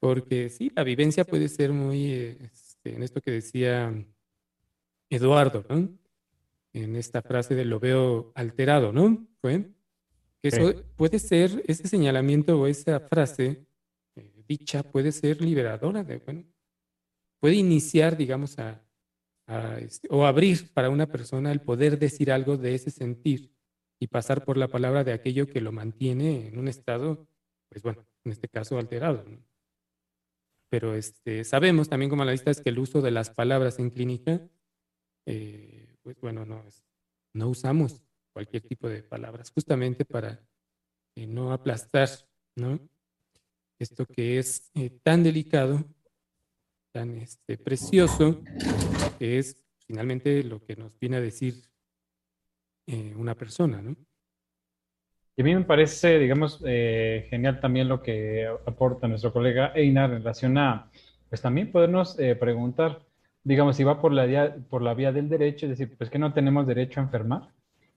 Porque 0.00 0.50
sí, 0.50 0.70
la 0.76 0.84
vivencia 0.84 1.24
puede 1.24 1.48
ser 1.48 1.72
muy, 1.72 2.12
este, 2.12 2.94
en 2.94 3.02
esto 3.02 3.20
que 3.20 3.30
decía 3.30 3.92
Eduardo, 5.08 5.64
¿no? 5.68 5.88
En 6.72 6.96
esta 6.96 7.22
frase 7.22 7.54
de 7.54 7.64
lo 7.64 7.80
veo 7.80 8.32
alterado, 8.34 8.92
¿no? 8.92 9.26
¿Fue? 9.40 9.70
Eso 10.42 10.74
puede 10.96 11.18
ser, 11.18 11.64
ese 11.66 11.88
señalamiento 11.88 12.60
o 12.60 12.66
esa 12.66 13.00
frase 13.00 13.66
dicha 14.50 14.82
puede 14.82 15.12
ser 15.12 15.40
liberadora, 15.40 16.02
de, 16.02 16.18
bueno, 16.18 16.44
puede 17.38 17.54
iniciar, 17.54 18.16
digamos, 18.16 18.58
a, 18.58 18.82
este, 19.78 20.08
o 20.10 20.26
abrir 20.26 20.72
para 20.74 20.90
una 20.90 21.06
persona 21.06 21.52
el 21.52 21.60
poder 21.60 21.98
decir 21.98 22.32
algo 22.32 22.56
de 22.56 22.74
ese 22.74 22.90
sentir 22.90 23.52
y 24.00 24.08
pasar 24.08 24.44
por 24.44 24.56
la 24.56 24.66
palabra 24.66 25.04
de 25.04 25.12
aquello 25.12 25.46
que 25.46 25.60
lo 25.60 25.70
mantiene 25.70 26.48
en 26.48 26.58
un 26.58 26.66
estado, 26.66 27.28
pues 27.68 27.82
bueno, 27.82 28.04
en 28.24 28.32
este 28.32 28.48
caso 28.48 28.76
alterado. 28.76 29.24
Pero 30.68 30.96
este, 30.96 31.44
sabemos 31.44 31.88
también 31.88 32.10
como 32.10 32.22
analistas 32.22 32.60
que 32.60 32.70
el 32.70 32.78
uso 32.80 33.02
de 33.02 33.12
las 33.12 33.30
palabras 33.30 33.78
en 33.78 33.90
clínica, 33.90 34.48
eh, 35.26 35.96
pues 36.02 36.20
bueno, 36.20 36.44
no, 36.44 36.64
no 37.34 37.48
usamos 37.48 38.02
cualquier 38.32 38.62
tipo 38.62 38.88
de 38.88 39.02
palabras, 39.02 39.52
justamente 39.52 40.04
para 40.04 40.40
eh, 41.16 41.26
no 41.26 41.52
aplastar, 41.52 42.08
¿no? 42.56 42.80
Esto 43.80 44.04
que 44.04 44.38
es 44.38 44.70
eh, 44.74 44.90
tan 45.02 45.22
delicado, 45.22 45.82
tan 46.92 47.16
este, 47.16 47.56
precioso, 47.56 48.42
que 49.18 49.38
es 49.38 49.56
finalmente 49.86 50.44
lo 50.44 50.62
que 50.62 50.76
nos 50.76 50.96
viene 51.00 51.16
a 51.16 51.20
decir 51.20 51.54
eh, 52.86 53.14
una 53.16 53.34
persona, 53.34 53.80
¿no? 53.80 53.96
Y 55.34 55.42
a 55.42 55.44
mí 55.44 55.54
me 55.54 55.64
parece, 55.64 56.18
digamos, 56.18 56.62
eh, 56.66 57.26
genial 57.30 57.58
también 57.60 57.88
lo 57.88 58.02
que 58.02 58.46
aporta 58.66 59.08
nuestro 59.08 59.32
colega 59.32 59.72
Einar 59.74 60.10
en 60.10 60.18
relación 60.18 60.58
a, 60.58 60.90
pues 61.30 61.40
también 61.40 61.72
podernos 61.72 62.16
preguntar, 62.38 63.06
digamos, 63.42 63.76
si 63.76 63.84
va 63.84 64.02
por 64.02 64.12
la, 64.12 64.56
por 64.68 64.82
la 64.82 64.92
vía 64.92 65.12
del 65.12 65.30
derecho, 65.30 65.64
es 65.64 65.70
decir, 65.70 65.96
pues 65.96 66.10
que 66.10 66.18
no 66.18 66.34
tenemos 66.34 66.66
derecho 66.66 67.00
a 67.00 67.04
enfermar, 67.04 67.48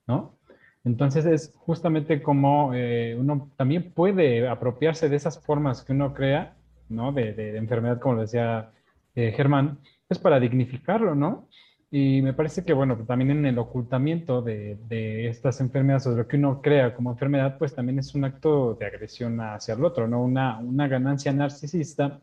¿no? 0.07 0.37
Entonces 0.85 1.25
es 1.25 1.53
justamente 1.55 2.21
como 2.21 2.73
eh, 2.73 3.15
uno 3.17 3.49
también 3.55 3.91
puede 3.93 4.47
apropiarse 4.47 5.07
de 5.09 5.15
esas 5.15 5.39
formas 5.39 5.81
que 5.83 5.93
uno 5.93 6.13
crea, 6.13 6.55
¿no? 6.89 7.11
De, 7.13 7.57
enfermedad, 7.57 7.99
como 7.99 8.21
decía 8.21 8.71
eh, 9.15 9.31
Germán, 9.35 9.79
pues 10.07 10.19
para 10.19 10.39
dignificarlo, 10.39 11.15
¿no? 11.15 11.47
Y 11.89 12.21
me 12.23 12.33
parece 12.33 12.65
que, 12.65 12.73
bueno, 12.73 12.97
también 13.05 13.31
en 13.31 13.45
el 13.45 13.59
ocultamiento 13.59 14.41
de, 14.41 15.27
estas 15.27 15.61
enfermedades 15.61 16.07
o 16.07 16.11
de 16.11 16.17
lo 16.17 16.27
que 16.27 16.37
uno 16.37 16.61
crea 16.61 16.95
como 16.95 17.11
enfermedad, 17.11 17.57
pues 17.59 17.75
también 17.75 17.99
es 17.99 18.15
un 18.15 18.25
acto 18.25 18.73
de 18.73 18.87
agresión 18.87 19.39
hacia 19.39 19.75
el 19.75 19.85
otro, 19.85 20.07
¿no? 20.07 20.23
Una, 20.23 20.57
una 20.57 20.87
ganancia 20.87 21.31
narcisista, 21.31 22.19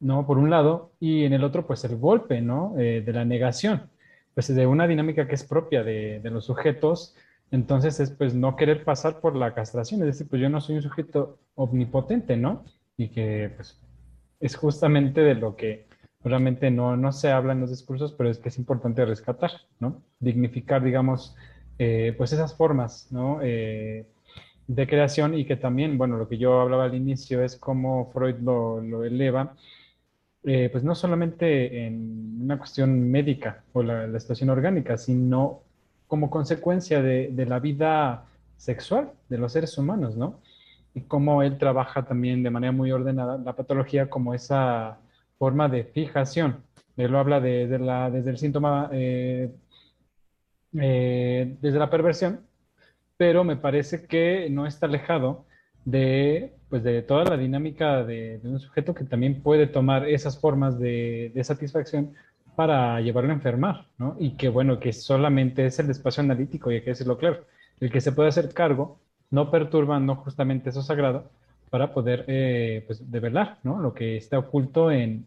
¿no? 0.00 0.26
Por 0.26 0.38
un 0.38 0.50
lado, 0.50 0.92
y 1.00 1.24
en 1.24 1.32
el 1.32 1.44
otro, 1.44 1.66
pues 1.66 1.84
el 1.84 1.96
golpe, 1.96 2.40
¿no? 2.40 2.74
Eh, 2.78 3.02
de 3.06 3.12
la 3.12 3.24
negación, 3.24 3.88
pues 4.34 4.52
de 4.54 4.66
una 4.66 4.86
dinámica 4.86 5.28
que 5.28 5.36
es 5.36 5.44
propia 5.44 5.84
de, 5.84 6.20
de 6.20 6.30
los 6.30 6.46
sujetos, 6.46 7.14
entonces 7.50 7.98
es 8.00 8.10
pues 8.10 8.34
no 8.34 8.56
querer 8.56 8.84
pasar 8.84 9.20
por 9.20 9.36
la 9.36 9.54
castración, 9.54 10.00
es 10.00 10.06
decir, 10.06 10.28
pues 10.28 10.40
yo 10.40 10.48
no 10.48 10.60
soy 10.60 10.76
un 10.76 10.82
sujeto 10.82 11.38
omnipotente, 11.54 12.36
¿no? 12.36 12.64
Y 12.96 13.08
que 13.08 13.52
pues 13.56 13.80
es 14.40 14.56
justamente 14.56 15.20
de 15.20 15.34
lo 15.34 15.56
que 15.56 15.86
realmente 16.22 16.70
no, 16.70 16.96
no 16.96 17.12
se 17.12 17.30
habla 17.30 17.52
en 17.52 17.60
los 17.60 17.70
discursos, 17.70 18.12
pero 18.12 18.30
es 18.30 18.38
que 18.38 18.50
es 18.50 18.58
importante 18.58 19.04
rescatar, 19.04 19.52
¿no? 19.78 20.02
Dignificar, 20.20 20.82
digamos, 20.82 21.36
eh, 21.78 22.14
pues 22.16 22.32
esas 22.32 22.54
formas, 22.54 23.08
¿no? 23.10 23.40
Eh, 23.42 24.06
de 24.66 24.86
creación 24.86 25.34
y 25.34 25.44
que 25.44 25.56
también, 25.56 25.98
bueno, 25.98 26.16
lo 26.16 26.28
que 26.28 26.38
yo 26.38 26.60
hablaba 26.60 26.84
al 26.84 26.94
inicio 26.94 27.42
es 27.42 27.56
cómo 27.56 28.10
Freud 28.12 28.36
lo, 28.40 29.04
eleva, 29.04 29.56
eh, 30.44 30.68
pues 30.70 30.84
no 30.84 30.94
solamente 30.94 31.86
en 31.86 32.38
una 32.42 32.58
cuestión 32.58 33.10
médica 33.10 33.64
o 33.72 33.82
la, 33.82 34.06
la 34.06 34.20
situación 34.20 34.50
orgánica, 34.50 34.96
sino 34.96 35.62
como 36.10 36.28
consecuencia 36.28 37.00
de, 37.02 37.46
la 37.46 37.60
vida 37.60 38.24
sexual 38.56 39.12
de 39.28 39.38
los 39.38 39.52
seres 39.52 39.78
humanos, 39.78 40.16
¿no? 40.16 40.40
Y 40.92 41.02
cómo 41.02 41.44
él 41.44 41.56
trabaja 41.56 42.04
también 42.04 42.42
de 42.42 42.50
manera 42.50 42.72
muy 42.72 42.90
ordenada 42.90 43.38
la 43.38 43.54
patología 43.54 44.10
como 44.10 44.34
esa 44.34 44.98
forma 45.38 45.68
de 45.68 45.84
fijación. 45.84 46.64
Él 46.96 47.12
lo 47.12 47.20
habla 47.20 47.38
de, 47.38 47.78
la, 47.78 48.10
desde 48.10 48.30
el 48.30 48.38
síntoma, 48.38 48.90
eh, 48.92 49.54
eh, 50.80 51.56
desde 51.60 51.78
la 51.78 51.90
perversión, 51.90 52.40
pero 53.16 53.44
me 53.44 53.54
parece 53.54 54.06
que 54.08 54.50
no 54.50 54.66
está 54.66 54.86
alejado 54.86 55.44
de, 55.84 56.54
pues 56.68 56.82
de 56.82 57.02
toda 57.02 57.22
la 57.22 57.36
dinámica 57.36 58.02
de, 58.02 58.40
un 58.42 58.58
sujeto 58.58 58.94
que 58.94 59.04
también 59.04 59.42
puede 59.42 59.68
tomar 59.68 60.08
esas 60.08 60.40
formas 60.40 60.76
de, 60.80 61.30
de 61.32 61.44
satisfacción 61.44 62.16
para 62.56 63.00
llevarlo 63.00 63.30
a 63.30 63.34
enfermar, 63.34 63.86
¿no? 63.98 64.16
Y 64.18 64.36
que 64.36 64.48
bueno, 64.48 64.80
que 64.80 64.92
solamente 64.92 65.66
es 65.66 65.78
el 65.78 65.90
espacio 65.90 66.22
analítico, 66.22 66.70
y 66.70 66.76
hay 66.76 66.82
que 66.82 66.90
decirlo 66.90 67.18
claro, 67.18 67.44
el 67.80 67.90
que 67.90 68.00
se 68.00 68.12
puede 68.12 68.28
hacer 68.28 68.52
cargo, 68.52 69.00
no 69.30 69.50
perturbando 69.50 70.16
justamente 70.16 70.70
eso 70.70 70.82
sagrado, 70.82 71.30
para 71.70 71.94
poder, 71.94 72.24
eh, 72.26 72.82
pues, 72.86 73.10
develar, 73.10 73.58
¿no? 73.62 73.80
Lo 73.80 73.94
que 73.94 74.16
está 74.16 74.38
oculto 74.38 74.90
en, 74.90 75.24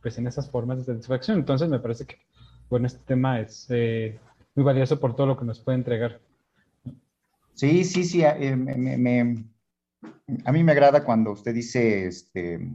pues, 0.00 0.16
en 0.18 0.26
esas 0.26 0.50
formas 0.50 0.78
de 0.78 0.84
satisfacción. 0.84 1.38
Entonces, 1.38 1.68
me 1.68 1.78
parece 1.78 2.06
que, 2.06 2.16
bueno, 2.70 2.86
este 2.86 3.00
tema 3.04 3.38
es 3.40 3.66
eh, 3.68 4.18
muy 4.54 4.64
valioso 4.64 4.98
por 4.98 5.14
todo 5.14 5.26
lo 5.26 5.38
que 5.38 5.44
nos 5.44 5.60
puede 5.60 5.76
entregar. 5.76 6.20
Sí, 7.54 7.84
sí, 7.84 8.04
sí, 8.04 8.22
eh, 8.24 8.56
me, 8.56 9.44
a 10.44 10.52
mí 10.52 10.64
me 10.64 10.72
agrada 10.72 11.04
cuando 11.04 11.32
usted 11.32 11.54
dice, 11.54 12.06
este, 12.06 12.66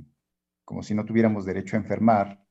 como 0.63 0.83
si 0.83 0.93
no 0.93 1.05
tuviéramos 1.05 1.45
derecho 1.45 1.75
a 1.75 1.79
enfermar, 1.79 2.42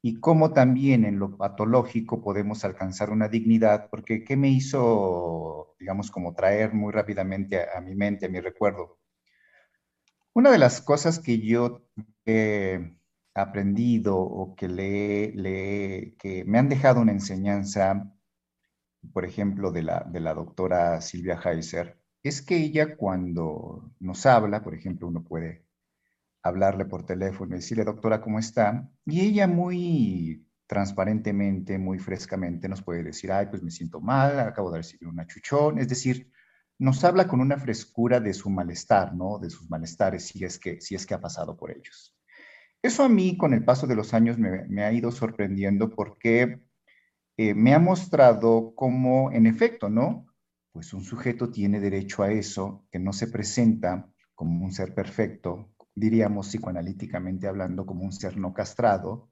y 0.00 0.20
cómo 0.20 0.52
también 0.52 1.04
en 1.04 1.18
lo 1.18 1.36
patológico 1.36 2.22
podemos 2.22 2.64
alcanzar 2.64 3.10
una 3.10 3.28
dignidad, 3.28 3.88
porque 3.90 4.24
¿qué 4.24 4.36
me 4.36 4.48
hizo, 4.48 5.74
digamos, 5.78 6.10
como 6.10 6.34
traer 6.34 6.72
muy 6.72 6.92
rápidamente 6.92 7.66
a, 7.68 7.80
mi 7.80 7.94
mente, 7.94 8.26
a 8.26 8.28
mi 8.28 8.40
recuerdo? 8.40 8.98
Una 10.34 10.50
de 10.52 10.58
las 10.58 10.80
cosas 10.80 11.18
que 11.18 11.40
yo 11.40 11.82
he 12.24 12.96
aprendido 13.34 14.18
o 14.18 14.54
que, 14.54 14.68
le, 14.68 16.14
que 16.18 16.44
me 16.44 16.58
han 16.58 16.68
dejado 16.68 17.00
una 17.00 17.12
enseñanza, 17.12 18.12
por 19.12 19.24
ejemplo, 19.24 19.72
de 19.72 19.82
la, 19.82 20.06
de 20.08 20.20
la 20.20 20.34
doctora 20.34 21.00
Silvia 21.00 21.40
Heiser, 21.44 21.98
es 22.22 22.42
que 22.42 22.56
ella 22.56 22.96
cuando 22.96 23.92
nos 24.00 24.26
habla, 24.26 24.62
por 24.62 24.74
ejemplo, 24.74 25.08
uno 25.08 25.24
puede 25.24 25.67
hablarle 26.42 26.84
por 26.84 27.04
teléfono 27.04 27.54
y 27.54 27.58
decirle, 27.58 27.84
doctora, 27.84 28.20
¿cómo 28.20 28.38
está? 28.38 28.88
Y 29.06 29.20
ella 29.20 29.46
muy 29.46 30.46
transparentemente, 30.66 31.78
muy 31.78 31.98
frescamente 31.98 32.68
nos 32.68 32.82
puede 32.82 33.02
decir, 33.02 33.32
ay, 33.32 33.46
pues 33.46 33.62
me 33.62 33.70
siento 33.70 34.00
mal, 34.00 34.38
acabo 34.38 34.70
de 34.70 34.78
recibir 34.78 35.08
una 35.08 35.26
chuchón, 35.26 35.78
es 35.78 35.88
decir, 35.88 36.30
nos 36.78 37.02
habla 37.04 37.26
con 37.26 37.40
una 37.40 37.58
frescura 37.58 38.20
de 38.20 38.34
su 38.34 38.50
malestar, 38.50 39.14
¿no? 39.14 39.38
De 39.38 39.50
sus 39.50 39.68
malestares, 39.68 40.26
si 40.26 40.44
es 40.44 40.58
que, 40.58 40.80
si 40.80 40.94
es 40.94 41.06
que 41.06 41.14
ha 41.14 41.20
pasado 41.20 41.56
por 41.56 41.70
ellos. 41.70 42.14
Eso 42.82 43.02
a 43.02 43.08
mí, 43.08 43.36
con 43.36 43.52
el 43.54 43.64
paso 43.64 43.86
de 43.86 43.96
los 43.96 44.14
años, 44.14 44.38
me, 44.38 44.84
ha 44.84 44.92
ido 44.92 45.10
sorprendiendo 45.10 45.90
porque 45.90 46.60
eh, 47.36 47.54
me 47.54 47.74
ha 47.74 47.80
mostrado 47.80 48.74
cómo, 48.76 49.32
en 49.32 49.46
efecto, 49.46 49.88
¿no? 49.88 50.26
Pues 50.72 50.92
un 50.92 51.02
sujeto 51.02 51.50
tiene 51.50 51.80
derecho 51.80 52.22
a 52.22 52.30
eso, 52.30 52.86
que 52.92 53.00
no 53.00 53.12
se 53.12 53.26
presenta 53.26 54.08
como 54.34 54.64
un 54.64 54.70
ser 54.70 54.94
perfecto, 54.94 55.74
diríamos 55.98 56.48
psicoanalíticamente 56.48 57.48
hablando, 57.48 57.86
como 57.86 58.04
un 58.04 58.12
ser 58.12 58.36
no 58.36 58.52
castrado, 58.54 59.30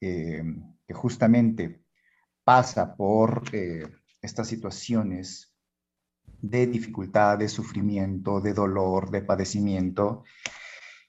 eh, 0.00 0.42
que 0.86 0.94
justamente 0.94 1.84
pasa 2.44 2.96
por 2.96 3.42
eh, 3.52 3.86
estas 4.22 4.48
situaciones 4.48 5.54
de 6.40 6.66
dificultad, 6.66 7.38
de 7.38 7.48
sufrimiento, 7.48 8.40
de 8.40 8.54
dolor, 8.54 9.10
de 9.10 9.22
padecimiento. 9.22 10.24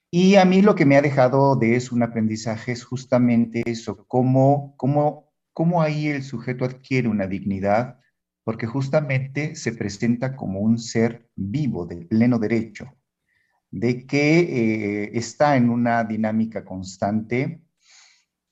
Y 0.09 0.35
a 0.35 0.45
mí 0.45 0.61
lo 0.61 0.75
que 0.75 0.85
me 0.85 0.97
ha 0.97 1.01
dejado 1.01 1.55
de 1.55 1.75
eso 1.75 1.95
un 1.95 2.03
aprendizaje 2.03 2.73
es 2.73 2.83
justamente 2.83 3.63
eso, 3.65 4.05
cómo, 4.07 4.75
cómo, 4.77 5.31
cómo 5.53 5.81
ahí 5.81 6.07
el 6.07 6.23
sujeto 6.23 6.65
adquiere 6.65 7.07
una 7.07 7.27
dignidad, 7.27 7.99
porque 8.43 8.67
justamente 8.67 9.55
se 9.55 9.71
presenta 9.71 10.35
como 10.35 10.59
un 10.59 10.77
ser 10.77 11.29
vivo, 11.35 11.85
de 11.85 11.97
pleno 12.05 12.39
derecho, 12.39 12.93
de 13.71 14.05
que 14.05 14.39
eh, 15.05 15.11
está 15.13 15.55
en 15.55 15.69
una 15.69 16.03
dinámica 16.03 16.63
constante, 16.65 17.63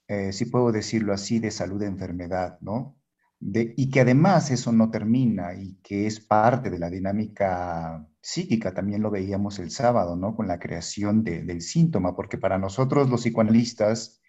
eh, 0.08 0.34
si 0.34 0.46
puedo 0.46 0.72
decirlo 0.72 1.14
así, 1.14 1.40
de 1.40 1.52
salud-enfermedad, 1.52 2.58
¿no? 2.62 2.96
y 3.42 3.90
que 3.90 4.02
además 4.02 4.52
eso 4.52 4.74
no 4.74 4.92
termina 4.92 5.54
y 5.54 5.76
que 5.82 6.08
es 6.08 6.20
parte 6.20 6.70
de 6.70 6.78
la 6.78 6.90
dinámica 6.90 8.06
psíquica, 8.22 8.74
también 8.74 9.02
lo 9.02 9.12
veíamos 9.12 9.60
el 9.60 9.72
sábado, 9.72 10.18
¿no? 10.18 10.36
Con 10.36 10.48
la 10.48 10.60
creación 10.60 11.24
del 11.24 11.62
síntoma, 11.62 12.16
porque 12.16 12.38
para 12.38 12.58
nosotros 12.58 13.10
los 13.10 13.22
psicoanalistas, 13.22 14.22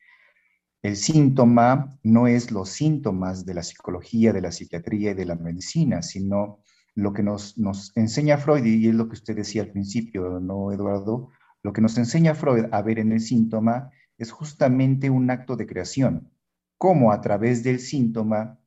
el 0.82 0.96
síntoma 0.96 1.98
no 2.04 2.28
es 2.28 2.52
los 2.52 2.70
síntomas 2.70 3.44
de 3.44 3.54
la 3.54 3.64
psicología, 3.64 4.32
de 4.32 4.42
la 4.42 4.52
psiquiatría 4.52 5.10
y 5.10 5.14
de 5.14 5.26
la 5.26 5.34
medicina, 5.34 6.02
sino 6.02 6.62
lo 6.94 7.12
que 7.12 7.22
nos, 7.22 7.56
nos 7.58 7.96
enseña 7.96 8.38
Freud, 8.38 8.64
y 8.64 8.88
es 8.88 8.94
lo 8.94 9.08
que 9.08 9.14
usted 9.14 9.36
decía 9.36 9.62
al 9.62 9.70
principio, 9.70 10.40
¿no, 10.40 10.72
Eduardo? 10.72 11.30
Lo 11.62 11.72
que 11.72 11.80
nos 11.80 11.96
enseña 11.98 12.34
Freud 12.34 12.66
a 12.72 12.82
ver 12.82 12.98
en 12.98 13.12
el 13.12 13.20
síntoma 13.20 13.90
es 14.18 14.30
justamente 14.30 15.10
un 15.10 15.30
acto 15.30 15.56
de 15.56 15.66
creación, 15.66 16.30
cómo 16.78 17.12
a 17.12 17.20
través 17.20 17.62
del 17.62 17.80
síntoma 17.80 18.58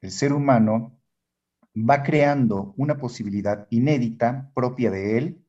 el 0.00 0.10
ser 0.10 0.32
humano 0.32 0.98
va 1.76 2.02
creando 2.02 2.74
una 2.76 2.98
posibilidad 2.98 3.66
inédita 3.70 4.50
propia 4.54 4.90
de 4.90 5.18
él, 5.18 5.44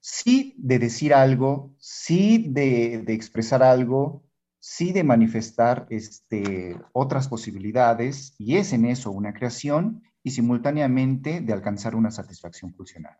sí 0.00 0.54
de 0.58 0.78
decir 0.78 1.14
algo, 1.14 1.74
sí 1.78 2.46
de, 2.48 3.04
expresar 3.08 3.62
algo, 3.62 4.24
sí 4.58 4.92
de 4.92 5.04
manifestar 5.04 5.86
este, 5.90 6.76
otras 6.92 7.28
posibilidades, 7.28 8.34
y 8.38 8.56
es 8.56 8.72
en 8.72 8.86
eso 8.86 9.10
una 9.10 9.34
creación 9.34 10.02
y 10.22 10.30
simultáneamente 10.30 11.40
de 11.40 11.52
alcanzar 11.52 11.94
una 11.94 12.10
satisfacción 12.10 12.72
funcional. 12.74 13.16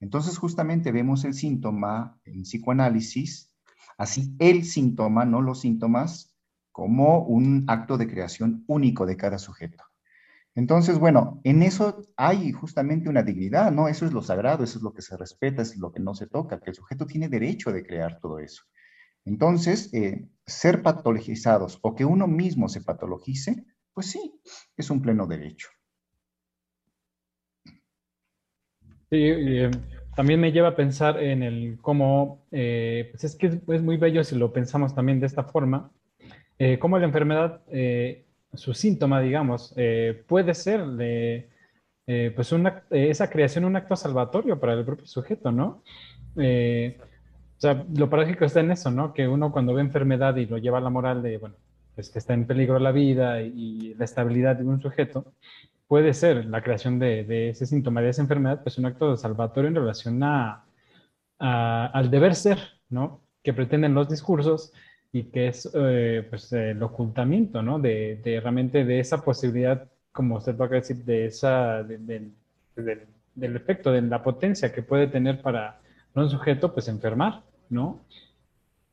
Entonces 0.00 0.36
justamente 0.36 0.90
vemos 0.90 1.24
el 1.24 1.34
síntoma 1.34 2.20
en 2.24 2.42
psicoanálisis, 2.42 3.54
así 3.96 4.34
el 4.38 4.64
síntoma, 4.64 5.24
no 5.24 5.40
los 5.40 5.60
síntomas, 5.60 6.34
como 6.72 7.24
un 7.24 7.64
acto 7.68 7.98
de 7.98 8.08
creación 8.08 8.64
único 8.66 9.06
de 9.06 9.16
cada 9.16 9.38
sujeto. 9.38 9.84
Entonces, 10.54 10.98
bueno, 10.98 11.40
en 11.44 11.62
eso 11.62 12.02
hay 12.16 12.52
justamente 12.52 13.08
una 13.08 13.22
dignidad, 13.22 13.72
¿no? 13.72 13.88
Eso 13.88 14.04
es 14.04 14.12
lo 14.12 14.22
sagrado, 14.22 14.64
eso 14.64 14.78
es 14.78 14.82
lo 14.82 14.92
que 14.92 15.00
se 15.00 15.16
respeta, 15.16 15.62
es 15.62 15.76
lo 15.78 15.92
que 15.92 16.00
no 16.00 16.14
se 16.14 16.26
toca, 16.26 16.60
que 16.60 16.70
el 16.70 16.76
sujeto 16.76 17.06
tiene 17.06 17.28
derecho 17.28 17.72
de 17.72 17.86
crear 17.86 18.18
todo 18.20 18.38
eso. 18.38 18.64
Entonces, 19.24 19.92
eh, 19.94 20.28
ser 20.46 20.82
patologizados 20.82 21.78
o 21.82 21.94
que 21.94 22.04
uno 22.04 22.26
mismo 22.26 22.68
se 22.68 22.82
patologice, 22.82 23.64
pues 23.94 24.10
sí, 24.10 24.40
es 24.76 24.90
un 24.90 25.00
pleno 25.00 25.26
derecho. 25.26 25.68
Sí, 29.12 29.18
eh, 29.20 29.70
también 30.16 30.40
me 30.40 30.50
lleva 30.50 30.68
a 30.68 30.76
pensar 30.76 31.22
en 31.22 31.44
el 31.44 31.78
cómo, 31.80 32.46
eh, 32.50 33.08
pues 33.12 33.24
es 33.24 33.36
que 33.36 33.46
es, 33.46 33.82
muy 33.82 33.96
bello 33.96 34.24
si 34.24 34.34
lo 34.36 34.52
pensamos 34.52 34.94
también 34.94 35.20
de 35.20 35.26
esta 35.26 35.44
forma, 35.44 35.92
cómo 36.80 36.96
la 36.98 37.06
enfermedad 37.06 37.60
su 38.54 38.74
síntoma, 38.74 39.20
digamos, 39.20 39.72
eh, 39.76 40.22
puede 40.26 40.54
ser 40.54 40.86
de, 40.86 41.48
eh, 42.06 42.32
pues 42.34 42.52
una, 42.52 42.84
esa 42.90 43.30
creación 43.30 43.64
un 43.64 43.76
acto 43.76 43.96
salvatorio 43.96 44.58
para 44.60 44.74
el 44.74 44.84
propio 44.84 45.06
sujeto, 45.06 45.50
¿no? 45.52 45.82
Eh, 46.36 46.98
o 47.00 47.60
sea, 47.60 47.84
lo 47.96 48.10
paradójico 48.10 48.44
está 48.44 48.60
en 48.60 48.72
eso, 48.72 48.90
¿no? 48.90 49.14
Que 49.14 49.28
uno 49.28 49.52
cuando 49.52 49.74
ve 49.74 49.80
enfermedad 49.80 50.36
y 50.36 50.46
lo 50.46 50.58
lleva 50.58 50.78
a 50.78 50.82
la 50.82 50.90
moral 50.90 51.22
de, 51.22 51.38
bueno, 51.38 51.56
pues 51.94 52.10
que 52.10 52.18
está 52.18 52.34
en 52.34 52.46
peligro 52.46 52.78
la 52.78 52.92
vida 52.92 53.40
y, 53.42 53.94
la 53.94 54.04
estabilidad 54.04 54.56
de 54.56 54.64
un 54.64 54.80
sujeto, 54.80 55.32
puede 55.92 56.14
ser 56.14 56.46
la 56.46 56.62
creación 56.62 56.98
de, 56.98 57.22
de, 57.22 57.50
ese 57.50 57.66
síntoma, 57.66 58.00
de 58.00 58.08
esa 58.08 58.22
enfermedad, 58.22 58.62
pues 58.62 58.78
un 58.78 58.86
acto 58.86 59.14
salvatorio 59.14 59.68
en 59.68 59.74
relación 59.74 60.22
a, 60.22 60.64
al 61.38 62.10
deber 62.10 62.34
ser, 62.34 62.56
¿no? 62.88 63.20
Que 63.42 63.52
pretenden 63.52 63.92
los 63.92 64.08
discursos 64.08 64.72
y 65.12 65.24
que 65.24 65.48
es 65.48 65.70
eh, 65.74 66.26
pues, 66.30 66.50
el 66.54 66.82
ocultamiento, 66.82 67.62
¿no? 67.62 67.78
De, 67.78 68.18
de, 68.24 68.40
realmente 68.40 68.86
de 68.86 69.00
esa 69.00 69.22
posibilidad, 69.22 69.86
como 70.12 70.36
usted 70.36 70.56
va 70.56 70.64
a 70.64 70.68
decir, 70.70 71.04
de 71.04 71.26
esa, 71.26 71.82
del 71.82 72.32
efecto, 73.36 73.92
de 73.92 74.00
la 74.00 74.22
potencia 74.22 74.72
que 74.72 74.80
puede 74.80 75.08
tener 75.08 75.42
para 75.42 75.78
un 76.14 76.30
sujeto, 76.30 76.72
pues 76.72 76.88
enfermar, 76.88 77.42
¿no? 77.68 78.00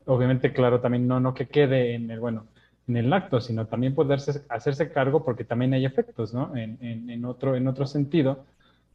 Obviamente, 0.04 0.52
claro, 0.52 0.82
también 0.82 1.08
no, 1.08 1.22
no 1.22 1.34
que 1.34 1.48
quede 1.48 1.94
en 1.96 2.12
el, 2.12 2.20
bueno, 2.20 2.48
en 2.90 2.98
el 2.98 3.14
acto, 3.14 3.40
sino 3.40 3.68
también 3.68 3.96
poderse 3.96 4.44
hacerse 4.50 4.92
cargo 4.92 5.24
porque 5.24 5.46
también 5.46 5.74
hay 5.74 5.86
efectos, 5.86 6.34
¿no? 6.34 6.56
En, 6.58 6.78
en, 6.82 7.24
otro, 7.26 7.56
en 7.56 7.68
otro 7.68 7.86
sentido, 7.86 8.46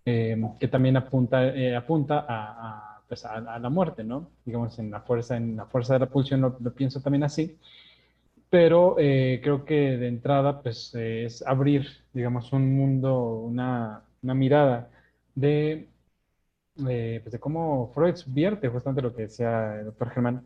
eh, 0.04 0.36
que 0.60 0.68
también 0.68 0.96
apunta, 0.96 1.46
eh, 1.46 1.74
apunta 1.74 2.26
a 2.28 2.94
pues, 3.08 3.24
a, 3.24 3.58
la 3.60 3.70
muerte, 3.70 4.02
¿no? 4.04 4.28
Digamos, 4.44 4.76
en 4.80 4.90
la 4.90 5.00
fuerza, 5.00 5.36
en 5.36 5.56
la 5.56 5.66
fuerza 5.66 5.94
de 5.94 6.00
la 6.00 6.06
pulsión 6.06 6.40
lo, 6.40 6.56
pienso 6.74 7.00
también 7.00 7.22
así, 7.22 7.56
pero 8.50 8.96
eh, 8.98 9.40
creo 9.42 9.64
que 9.64 9.96
de 9.98 10.08
entrada, 10.08 10.62
pues, 10.62 10.94
eh, 10.96 11.24
es 11.26 11.42
abrir, 11.46 11.86
digamos, 12.12 12.52
un 12.52 12.76
mundo, 12.76 13.36
una, 13.36 14.02
una 14.22 14.34
mirada 14.34 14.90
de, 15.34 15.88
eh, 16.88 17.20
pues, 17.22 17.32
de 17.32 17.38
cómo 17.40 17.92
Freud 17.94 18.16
subvierte 18.16 18.68
justamente 18.68 19.02
lo 19.02 19.14
que 19.14 19.22
decía 19.22 19.78
el 19.80 19.86
doctor 19.86 20.10
Germán, 20.10 20.44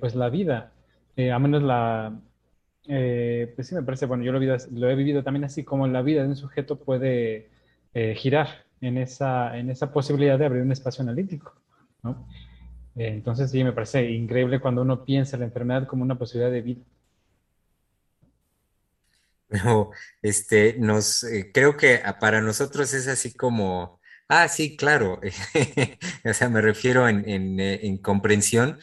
pues 0.00 0.14
la 0.14 0.28
vida, 0.30 0.72
a 1.16 1.38
menos 1.38 1.62
la, 1.62 2.18
pues 2.86 3.66
sí 3.68 3.74
me 3.74 3.82
parece, 3.82 4.06
bueno, 4.06 4.24
yo 4.24 4.32
lo 4.32 4.40
lo 4.40 4.90
he 4.90 4.94
vivido 4.94 5.22
también 5.22 5.44
así 5.44 5.64
como 5.64 5.86
la 5.86 6.02
vida 6.02 6.22
de 6.22 6.28
un 6.28 6.36
sujeto 6.36 6.76
puede 6.78 7.48
girar 8.16 8.64
en 8.80 8.98
esa, 8.98 9.56
en 9.56 9.70
esa 9.70 9.92
posibilidad 9.92 10.38
de 10.38 10.46
abrir 10.46 10.62
un 10.62 10.72
espacio 10.72 11.02
analítico. 11.02 11.54
¿no? 12.02 12.26
Eh, 12.96 13.08
entonces 13.08 13.50
sí, 13.50 13.64
me 13.64 13.72
parece 13.72 14.10
increíble 14.10 14.60
cuando 14.60 14.82
uno 14.82 15.04
piensa 15.04 15.36
la 15.36 15.46
enfermedad 15.46 15.86
como 15.86 16.02
una 16.02 16.18
posibilidad 16.18 16.52
de 16.52 16.62
vida. 16.62 16.82
No, 19.48 19.90
este, 20.22 20.76
nos, 20.78 21.24
eh, 21.24 21.50
creo 21.52 21.76
que 21.76 22.00
para 22.20 22.40
nosotros 22.40 22.92
es 22.94 23.08
así 23.08 23.34
como, 23.34 24.00
ah, 24.28 24.48
sí, 24.48 24.76
claro, 24.76 25.20
o 26.24 26.34
sea, 26.34 26.48
me 26.48 26.60
refiero 26.60 27.08
en, 27.08 27.28
en, 27.28 27.60
eh, 27.60 27.80
en, 27.86 27.98
comprensión, 27.98 28.78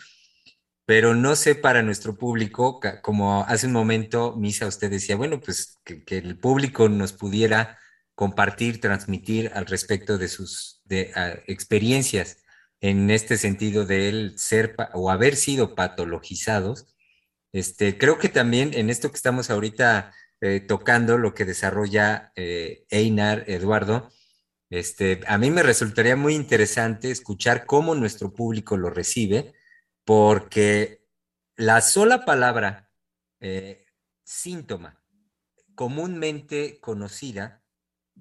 pero 0.92 1.16
no 1.16 1.38
sé 1.38 1.56
para 1.56 1.84
nuestro 1.84 2.18
público, 2.18 2.82
como 3.02 3.46
hace 3.46 3.66
un 3.66 3.72
momento 3.72 4.36
Misa 4.36 4.68
usted 4.68 4.92
decía, 4.92 5.16
bueno, 5.16 5.40
pues 5.40 5.80
que, 5.86 6.04
el 6.18 6.38
público 6.38 6.90
nos 6.90 7.14
pudiera 7.14 7.80
compartir, 8.14 8.82
transmitir 8.82 9.54
al 9.56 9.68
respecto 9.68 10.18
de 10.18 10.28
sus 10.28 10.82
experiencias 11.48 12.44
en 12.82 13.10
este 13.10 13.38
sentido 13.38 13.86
de 13.86 14.10
él 14.10 14.34
ser 14.36 14.76
o 14.94 15.10
haber 15.10 15.38
sido 15.38 15.76
patologizados. 15.76 16.94
Este, 17.54 17.98
creo 17.98 18.18
que 18.18 18.28
también 18.28 18.72
en 18.74 18.90
esto 18.90 19.12
que 19.12 19.16
estamos 19.16 19.50
ahorita 19.50 20.14
eh, 20.42 20.60
tocando, 20.60 21.18
lo 21.18 21.34
que 21.34 21.46
desarrolla 21.46 22.34
eh, 22.36 22.84
Einar, 22.90 23.46
Eduardo, 23.48 24.12
este, 24.70 25.22
a 25.26 25.38
mí 25.38 25.52
me 25.52 25.64
resultaría 25.64 26.18
muy 26.18 26.36
interesante 26.36 27.12
escuchar 27.12 27.66
cómo 27.66 27.96
nuestro 27.96 28.34
público 28.34 28.76
lo 28.76 28.90
recibe, 28.90 29.54
porque 30.06 31.06
la 31.56 31.82
sola 31.82 32.26
palabra 32.26 32.90
eh, 33.40 33.86
síntoma 34.24 35.02
comúnmente 35.76 36.80
conocida 36.80 37.64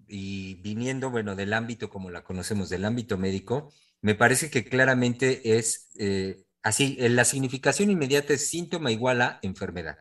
y 0.07 0.55
viniendo, 0.63 1.11
bueno, 1.11 1.37
del 1.37 1.53
ámbito 1.53 1.91
como 1.91 2.11
la 2.11 2.25
conocemos, 2.25 2.69
del 2.69 2.85
ámbito 2.85 3.19
médico, 3.19 3.73
me 4.01 4.15
parece 4.15 4.51
que 4.51 4.65
claramente 4.65 5.59
es 5.59 5.91
eh, 5.99 6.45
así, 6.63 6.97
la 6.97 7.25
significación 7.25 7.91
inmediata 7.91 8.33
es 8.33 8.49
síntoma 8.49 8.91
igual 8.93 9.23
a 9.23 9.39
enfermedad. 9.43 9.99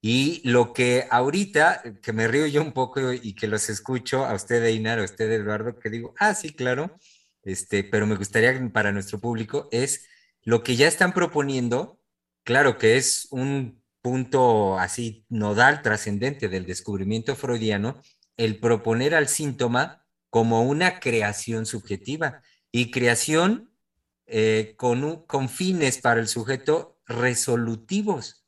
Y 0.00 0.40
lo 0.48 0.72
que 0.72 1.06
ahorita, 1.10 1.82
que 2.02 2.12
me 2.12 2.26
río 2.26 2.46
yo 2.48 2.60
un 2.60 2.72
poco 2.72 3.12
y 3.12 3.34
que 3.34 3.46
los 3.46 3.68
escucho 3.68 4.24
a 4.24 4.34
usted, 4.34 4.64
Einar, 4.64 4.98
a 4.98 5.04
usted, 5.04 5.30
Eduardo, 5.30 5.78
que 5.78 5.90
digo, 5.90 6.14
ah, 6.18 6.34
sí, 6.34 6.52
claro, 6.54 6.98
este, 7.44 7.84
pero 7.84 8.06
me 8.06 8.16
gustaría 8.16 8.68
para 8.72 8.90
nuestro 8.90 9.20
público 9.20 9.68
es 9.70 10.08
lo 10.42 10.62
que 10.62 10.76
ya 10.76 10.88
están 10.88 11.12
proponiendo, 11.12 12.00
claro 12.44 12.78
que 12.78 12.96
es 12.96 13.28
un 13.30 13.82
punto 14.00 14.78
así 14.78 15.24
nodal, 15.28 15.82
trascendente 15.82 16.48
del 16.48 16.66
descubrimiento 16.66 17.36
freudiano, 17.36 18.00
el 18.36 18.58
proponer 18.58 19.14
al 19.14 19.28
síntoma 19.28 20.04
como 20.30 20.62
una 20.62 20.98
creación 20.98 21.66
subjetiva 21.66 22.42
y 22.72 22.90
creación 22.90 23.70
eh, 24.26 24.74
con, 24.76 25.26
con, 25.26 25.48
fines 25.48 25.98
para 25.98 26.20
el 26.20 26.26
sujeto 26.26 26.98
resolutivos. 27.06 28.44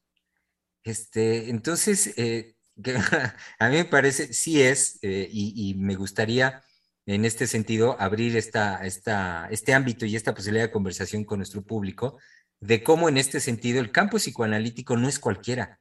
Este, 0.83 1.51
entonces, 1.51 2.15
eh, 2.17 2.57
a 3.59 3.69
mí 3.69 3.77
me 3.77 3.85
parece, 3.85 4.33
sí 4.33 4.63
es, 4.63 4.99
eh, 5.03 5.29
y, 5.31 5.75
me 5.75 5.95
gustaría 5.95 6.63
en 7.07 7.25
este 7.25 7.47
sentido 7.47 7.97
abrir 8.01 8.37
esta, 8.37 8.85
esta, 8.85 9.49
este 9.51 9.75
ámbito 9.75 10.07
y 10.07 10.17
esta 10.17 10.35
posibilidad 10.35 10.67
de 10.67 10.73
conversación 10.73 11.25
con 11.25 11.39
nuestro 11.39 11.63
público 11.63 12.19
de 12.61 12.83
cómo 12.83 13.09
en 13.09 13.19
este 13.19 13.41
sentido 13.41 13.81
el 13.81 13.93
campo 13.93 14.17
psicoanalítico 14.17 14.97
no 14.97 15.09
es 15.09 15.19
cualquiera. 15.19 15.81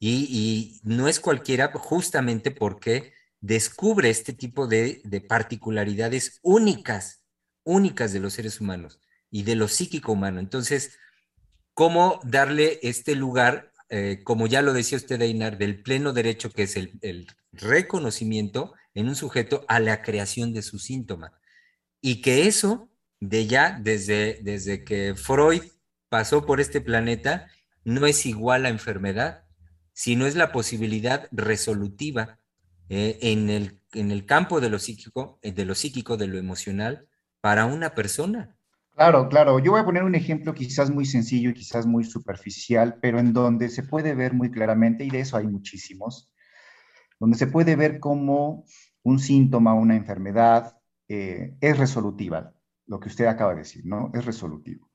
Y, 0.00 0.80
no 0.82 1.08
es 1.08 1.20
cualquiera 1.20 1.70
justamente 1.72 2.50
porque 2.50 3.12
descubre 3.40 4.10
este 4.10 4.32
tipo 4.32 4.66
de, 4.66 5.00
de 5.04 5.20
particularidades 5.20 6.40
únicas, 6.42 7.22
únicas 7.62 8.12
de 8.12 8.20
los 8.20 8.34
seres 8.34 8.60
humanos 8.60 9.00
y 9.30 9.42
de 9.42 9.56
lo 9.56 9.68
psíquico 9.68 10.12
humano. 10.12 10.40
Entonces, 10.40 10.98
¿cómo 11.74 12.20
darle 12.22 12.78
este 12.82 13.14
lugar, 13.14 13.72
eh, 13.88 14.20
como 14.24 14.46
ya 14.46 14.62
lo 14.62 14.72
decía 14.72 14.98
usted, 14.98 15.20
Einar, 15.20 15.58
del 15.58 15.82
pleno 15.82 16.12
derecho 16.12 16.50
que 16.50 16.64
es 16.64 16.76
el, 16.76 17.26
reconocimiento 17.52 18.74
en 18.94 19.08
un 19.08 19.16
sujeto 19.16 19.64
a 19.68 19.80
la 19.80 20.02
creación 20.02 20.52
de 20.52 20.62
su 20.62 20.78
síntoma? 20.78 21.32
Y 22.00 22.20
que 22.22 22.46
eso, 22.46 22.90
de 23.20 23.46
ya, 23.46 23.78
desde, 23.80 24.40
desde 24.42 24.84
que 24.84 25.14
Freud 25.14 25.62
pasó 26.08 26.46
por 26.46 26.60
este 26.60 26.80
planeta, 26.80 27.48
no 27.84 28.06
es 28.06 28.26
igual 28.26 28.66
a 28.66 28.70
enfermedad, 28.70 29.44
sino 29.92 30.26
es 30.26 30.36
la 30.36 30.52
posibilidad 30.52 31.28
resolutiva 31.30 32.38
eh, 32.88 33.18
en, 33.22 33.48
el, 33.48 33.80
en 33.92 34.10
el 34.10 34.26
campo 34.26 34.60
de 34.60 34.68
lo 34.68 34.78
psíquico, 34.78 35.38
eh, 35.42 35.52
de 35.52 35.64
lo 35.64 35.74
psíquico, 35.74 36.16
de 36.16 36.26
lo 36.26 36.38
emocional, 36.38 37.08
para 37.40 37.64
una 37.64 37.94
persona. 37.94 38.56
Claro, 38.94 39.28
claro. 39.28 39.58
Yo 39.58 39.72
voy 39.72 39.80
a 39.80 39.84
poner 39.84 40.04
un 40.04 40.14
ejemplo 40.14 40.54
quizás 40.54 40.90
muy 40.90 41.04
sencillo 41.04 41.50
y 41.50 41.54
quizás 41.54 41.86
muy 41.86 42.04
superficial, 42.04 42.98
pero 43.00 43.18
en 43.18 43.32
donde 43.32 43.68
se 43.68 43.82
puede 43.82 44.14
ver 44.14 44.34
muy 44.34 44.50
claramente, 44.50 45.04
y 45.04 45.10
de 45.10 45.20
eso 45.20 45.36
hay 45.36 45.46
muchísimos, 45.46 46.30
donde 47.24 47.38
se 47.38 47.46
puede 47.46 47.74
ver 47.74 48.00
cómo 48.00 48.64
un 49.02 49.18
síntoma, 49.18 49.72
una 49.72 49.96
enfermedad 49.96 50.78
eh, 51.08 51.56
es 51.60 51.78
resolutiva, 51.78 52.52
lo 52.86 53.00
que 53.00 53.08
usted 53.08 53.24
acaba 53.24 53.52
de 53.52 53.60
decir, 53.60 53.86
¿no? 53.86 54.10
Es 54.12 54.24
resolutivo. 54.26 54.90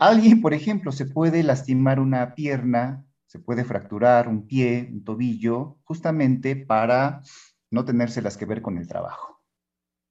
alguien, 0.00 0.42
por 0.42 0.52
ejemplo, 0.52 0.92
se 0.92 1.06
puede 1.06 1.42
lastimar 1.42 1.98
una 1.98 2.34
pierna 2.34 3.04
se 3.34 3.40
puede 3.40 3.64
fracturar 3.64 4.28
un 4.28 4.46
pie, 4.46 4.88
un 4.92 5.02
tobillo, 5.02 5.78
justamente 5.82 6.54
para 6.54 7.20
no 7.68 7.84
tenérselas 7.84 8.36
que 8.36 8.46
ver 8.46 8.62
con 8.62 8.78
el 8.78 8.86
trabajo. 8.86 9.42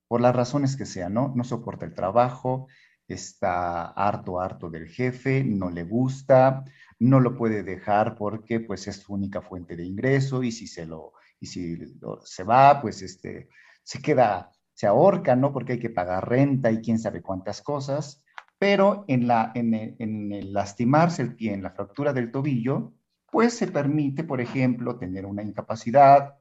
Por 0.10 0.20
las 0.20 0.36
razones 0.36 0.76
que 0.76 0.86
sean, 0.86 1.14
¿no? 1.14 1.32
No 1.34 1.46
soporta 1.46 1.86
el 1.86 1.96
trabajo, 1.96 2.68
está 3.08 3.86
harto, 3.86 4.42
harto 4.42 4.70
del 4.70 4.90
jefe, 4.90 5.42
no 5.46 5.70
le 5.70 5.86
gusta, 5.86 6.66
no 7.00 7.20
lo 7.20 7.36
puede 7.36 7.64
dejar 7.64 8.16
porque 8.16 8.60
pues 8.60 8.88
es 8.88 8.98
su 8.98 9.14
única 9.14 9.42
fuente 9.42 9.76
de 9.76 9.86
ingreso 9.86 10.44
y 10.44 10.52
si 10.52 10.68
se 10.68 10.86
lo, 10.86 11.14
y 11.40 11.48
si 11.48 11.78
se 12.24 12.44
va, 12.44 12.82
pues 12.82 13.02
este, 13.02 13.50
se 13.84 14.02
queda, 14.02 14.52
se 14.74 14.88
ahorca, 14.88 15.36
¿no? 15.36 15.52
Porque 15.52 15.74
hay 15.74 15.80
que 15.80 15.90
pagar 15.90 16.30
renta 16.30 16.72
y 16.72 16.82
quién 16.82 17.00
sabe 17.00 17.22
cuántas 17.22 17.62
cosas. 17.62 18.24
Pero 18.58 19.04
en, 19.08 19.28
la, 19.28 19.52
en, 19.56 19.74
el 19.74 20.54
lastimarse 20.54 21.22
el 21.22 21.36
pie, 21.36 21.54
en 21.54 21.64
la 21.64 21.72
fractura 21.72 22.14
del 22.14 22.32
tobillo, 22.32 22.94
pues 23.30 23.54
se 23.54 23.68
permite, 23.68 24.24
por 24.24 24.40
ejemplo, 24.40 24.98
tener 24.98 25.26
una 25.26 25.44
incapacidad 25.44 26.36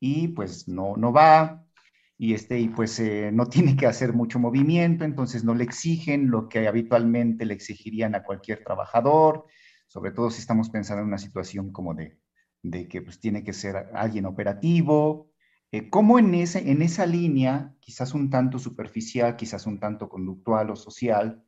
y 0.00 0.28
pues 0.28 0.68
no, 0.68 0.96
no 0.96 1.12
va 1.12 1.68
y, 2.16 2.34
este, 2.34 2.58
y 2.58 2.68
pues 2.68 2.98
eh, 3.00 3.30
no 3.32 3.46
tiene 3.46 3.76
que 3.76 3.86
hacer 3.86 4.12
mucho 4.12 4.38
movimiento, 4.38 5.04
entonces 5.04 5.44
no 5.44 5.54
le 5.54 5.64
exigen 5.64 6.30
lo 6.30 6.48
que 6.48 6.66
habitualmente 6.66 7.44
le 7.44 7.54
exigirían 7.54 8.14
a 8.14 8.24
cualquier 8.24 8.64
trabajador, 8.64 9.46
sobre 9.88 10.12
todo 10.12 10.30
si 10.30 10.40
estamos 10.40 10.70
pensando 10.70 11.02
en 11.02 11.08
una 11.08 11.18
situación 11.18 11.72
como 11.72 11.94
de, 11.94 12.18
de 12.62 12.86
que 12.86 13.02
pues 13.02 13.18
tiene 13.18 13.42
que 13.42 13.52
ser 13.52 13.76
alguien 13.94 14.26
operativo. 14.26 15.32
Eh, 15.72 15.90
como 15.90 16.18
en, 16.18 16.34
ese, 16.34 16.70
en 16.70 16.82
esa 16.82 17.04
línea, 17.06 17.74
quizás 17.80 18.14
un 18.14 18.30
tanto 18.30 18.58
superficial, 18.58 19.36
quizás 19.36 19.66
un 19.66 19.80
tanto 19.80 20.08
conductual 20.08 20.70
o 20.70 20.76
social, 20.76 21.44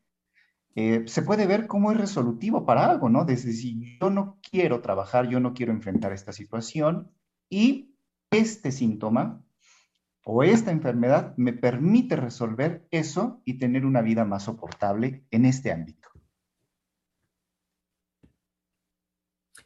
eh, 0.74 1.04
se 1.06 1.22
puede 1.22 1.46
ver 1.46 1.66
cómo 1.66 1.90
es 1.90 1.98
resolutivo 1.98 2.64
para 2.64 2.90
algo, 2.90 3.08
¿no? 3.08 3.24
Desde 3.24 3.52
si 3.52 3.98
yo 4.00 4.10
no 4.10 4.38
quiero 4.50 4.80
trabajar, 4.80 5.28
yo 5.28 5.40
no 5.40 5.52
quiero 5.52 5.72
enfrentar 5.72 6.12
esta 6.12 6.32
situación 6.32 7.10
y 7.48 7.94
este 8.30 8.70
síntoma 8.70 9.42
o 10.24 10.44
esta 10.44 10.70
enfermedad 10.70 11.34
me 11.36 11.52
permite 11.52 12.14
resolver 12.14 12.86
eso 12.90 13.42
y 13.44 13.58
tener 13.58 13.84
una 13.84 14.02
vida 14.02 14.24
más 14.24 14.44
soportable 14.44 15.24
en 15.30 15.46
este 15.46 15.72
ámbito. 15.72 16.09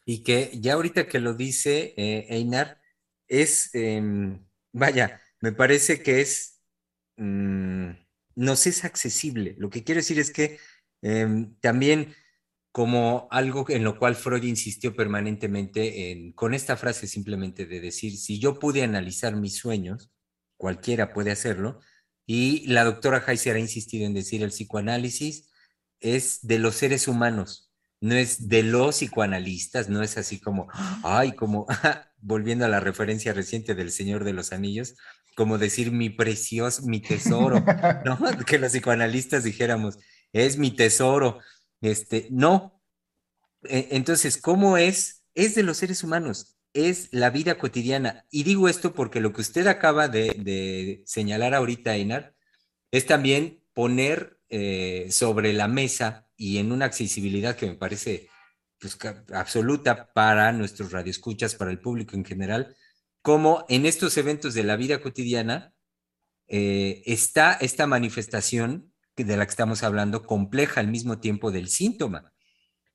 Y 0.05 0.23
que 0.23 0.51
ya 0.55 0.75
ahorita 0.75 1.07
que 1.07 1.21
lo 1.21 1.35
dice 1.35 1.95
eh, 1.97 2.27
Einar, 2.31 2.81
es, 3.29 3.75
em, 3.75 4.45
vaya, 4.73 5.21
me 5.41 5.53
parece 5.53 6.03
que 6.03 6.21
es, 6.21 6.61
mm, 7.17 7.91
nos 8.37 8.67
es 8.67 8.85
accesible. 8.85 9.55
Lo 9.59 9.71
que 9.71 9.85
quiero 9.85 10.01
decir 10.01 10.19
es 10.19 10.31
que 10.31 10.59
Em, 11.05 11.55
también 11.61 12.15
como 12.73 13.29
algo 13.31 13.67
en 13.69 13.85
lo 13.85 13.99
cual 13.99 14.17
Freud 14.17 14.43
insistió 14.43 14.97
permanentemente 14.97 16.33
con 16.35 16.55
esta 16.55 16.79
frase 16.79 17.07
simplemente 17.07 17.67
de 17.67 17.79
decir, 17.79 18.17
si 18.17 18.41
yo 18.41 18.59
pude 18.59 18.83
analizar 18.83 19.37
mis 19.37 19.59
sueños, 19.59 20.11
cualquiera 20.57 21.13
puede 21.13 21.31
hacerlo, 21.31 21.81
y 22.27 22.67
la 22.69 22.85
doctora 22.85 23.23
Heiser 23.25 23.57
ha 23.57 23.61
insistido 23.61 24.07
en 24.07 24.15
decir, 24.15 24.43
el 24.43 24.49
psicoanálisis 24.49 25.51
es 26.01 26.45
de 26.47 26.59
los 26.59 26.75
seres 26.75 27.07
humanos, 27.07 27.64
no 28.05 28.15
es 28.17 28.49
de 28.49 28.63
los 28.63 28.97
psicoanalistas, 28.97 29.89
no 29.89 30.03
es 30.03 30.19
así 30.19 30.39
como, 30.39 30.69
ay, 31.03 31.33
como, 31.33 31.67
volviendo 32.21 32.67
a 32.67 32.69
la 32.69 32.79
referencia 32.79 33.33
reciente 33.33 33.75
del 33.75 33.91
Señor 33.91 34.25
de 34.25 34.35
los 34.35 34.53
Anillos, 34.53 34.95
como 35.35 35.57
decir 35.57 35.91
mi 35.91 36.11
precioso, 36.11 36.83
mi 36.83 37.01
tesoro, 37.01 37.65
¿no? 38.05 38.19
Que 38.47 38.59
los 38.59 38.73
psicoanalistas 38.73 39.43
dijéramos, 39.43 39.99
es 40.35 40.59
mi 40.59 40.71
tesoro. 40.71 41.41
Este, 41.81 42.29
no. 42.31 42.79
E, 43.63 43.89
entonces, 43.93 44.37
¿cómo 44.37 44.77
es? 44.77 45.25
Es 45.35 45.55
de 45.55 45.63
los 45.63 45.79
seres 45.79 46.05
humanos, 46.05 46.59
es 46.75 47.09
la 47.11 47.31
vida 47.31 47.57
cotidiana. 47.57 48.27
Y 48.31 48.43
digo 48.43 48.69
esto 48.69 48.93
porque 48.93 49.21
lo 49.21 49.33
que 49.33 49.41
usted 49.41 49.67
acaba 49.67 50.09
de, 50.09 51.03
señalar 51.07 51.55
ahorita, 51.55 51.95
Einar, 51.95 52.35
es 52.91 53.07
también 53.07 53.63
poner 53.73 54.39
eh, 54.51 55.09
sobre 55.11 55.55
la 55.55 55.69
mesa 55.69 56.24
y 56.37 56.59
en 56.59 56.73
una 56.73 56.87
accesibilidad 56.87 57.57
que 57.57 57.67
me 57.67 57.77
parece 57.77 58.29
pues, 58.79 58.99
absoluta 59.33 60.13
para 60.13 60.53
nuestros 60.53 60.93
radioescuchas, 60.93 61.55
para 61.55 61.71
el 61.71 61.81
público 61.81 62.17
en 62.17 62.25
general, 62.25 62.77
cómo 63.23 63.65
en 63.69 63.87
estos 63.87 64.17
eventos 64.19 64.55
de 64.55 64.65
la 64.65 64.77
vida 64.77 65.01
cotidiana 65.01 65.73
eh, 66.47 67.03
está 67.07 67.55
esta 67.55 67.87
manifestación 67.87 68.93
de 69.17 69.37
la 69.37 69.47
que 69.47 69.51
estamos 69.51 69.83
hablando 69.83 70.25
compleja 70.25 70.81
al 70.81 70.89
mismo 70.89 71.19
tiempo 71.21 71.51
del 71.51 71.69
síntoma 71.69 72.35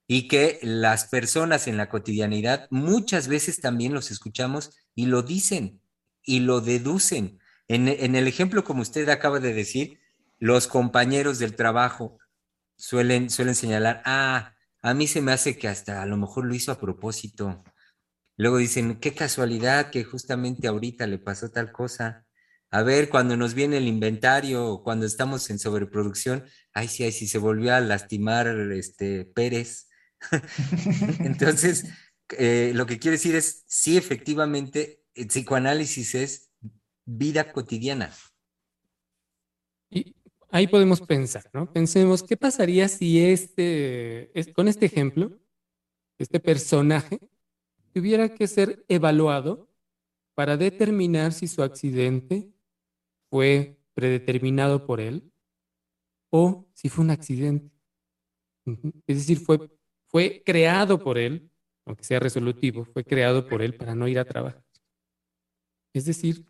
y 0.06 0.28
que 0.28 0.60
las 0.62 1.06
personas 1.06 1.68
en 1.68 1.78
la 1.78 1.90
cotidianidad 1.90 2.68
muchas 2.70 3.28
veces 3.28 3.60
también 3.60 3.94
los 3.94 4.12
escuchamos 4.12 4.72
y 4.94 5.06
lo 5.08 5.24
dicen 5.24 5.82
y 6.24 6.42
lo 6.42 6.62
deducen. 6.62 7.40
En, 7.68 7.88
el 7.88 8.28
ejemplo 8.28 8.64
como 8.64 8.84
usted 8.84 9.10
acaba 9.10 9.40
de 9.40 9.54
decir, 9.54 10.00
los 10.38 10.68
compañeros 10.68 11.40
del 11.40 11.56
trabajo 11.56 12.18
suelen, 12.80 13.30
suelen 13.30 13.56
señalar, 13.56 14.02
ah, 14.06 14.56
a 14.82 14.94
mí 14.96 15.08
se 15.08 15.22
me 15.22 15.32
hace 15.32 15.58
que 15.58 15.68
hasta 15.68 16.02
a 16.02 16.06
lo 16.08 16.18
mejor 16.18 16.46
lo 16.46 16.56
hizo 16.56 16.72
a 16.72 16.80
propósito. 16.80 17.64
Luego 18.38 18.58
dicen, 18.58 19.00
qué 19.00 19.14
casualidad 19.14 19.92
que 19.92 20.04
justamente 20.04 20.68
ahorita 20.68 21.06
le 21.06 21.20
pasó 21.20 21.52
tal 21.52 21.72
cosa 21.72 22.26
a 22.72 22.84
ver, 22.84 23.10
cuando 23.10 23.36
nos 23.36 23.56
viene 23.56 23.78
el 23.78 23.88
inventario, 23.88 24.82
cuando 24.84 25.08
estamos 25.08 25.50
en 25.50 25.58
sobreproducción, 25.58 26.46
ay, 26.74 26.88
sí, 26.88 27.04
ay, 27.04 27.12
sí, 27.12 27.28
se 27.28 27.40
volvió 27.40 27.74
a 27.74 27.82
lastimar 27.82 28.48
este 28.48 29.26
Pérez. 29.26 29.90
Entonces, 31.20 31.86
eh, 32.38 32.72
lo 32.76 32.86
que 32.86 33.00
quiere 33.00 33.18
decir 33.18 33.36
es, 33.36 33.64
sí, 33.68 33.98
efectivamente, 33.98 35.02
el 35.16 35.28
psicoanálisis 35.28 36.14
es 36.14 36.52
vida 37.06 37.52
cotidiana. 37.52 38.14
Ahí 40.52 40.68
podemos 40.68 41.02
pensar, 41.02 41.50
¿no? 41.54 41.72
Pensemos, 41.72 42.24
¿qué 42.24 42.38
pasaría 42.38 42.88
si 42.88 43.24
este, 43.24 44.32
con 44.54 44.68
este 44.68 44.86
ejemplo, 44.86 45.38
este 46.18 46.39
personaje, 46.39 47.20
tuviera 47.93 48.34
que 48.34 48.47
ser 48.47 48.86
evaluado 48.88 49.70
para 50.36 50.58
determinar 50.58 51.34
si 51.34 51.47
su 51.47 51.64
accidente 51.64 52.52
fue 53.30 53.78
predeterminado 53.93 54.86
por 54.86 55.02
él 55.02 55.32
o 56.30 56.68
si 56.74 56.89
fue 56.89 57.04
un 57.04 57.12
accidente. 57.12 57.72
Es 59.08 59.18
decir, 59.18 59.39
fue, 59.39 59.70
fue 60.06 60.43
creado 60.45 61.00
por 61.00 61.18
él, 61.18 61.50
aunque 61.86 62.04
sea 62.04 62.20
resolutivo, 62.20 62.86
fue 62.86 63.04
creado 63.04 63.47
por 63.47 63.62
él 63.62 63.76
para 63.76 63.95
no 63.95 64.08
ir 64.08 64.20
a 64.20 64.26
trabajar. 64.26 64.64
Es 65.93 66.06
decir, 66.06 66.45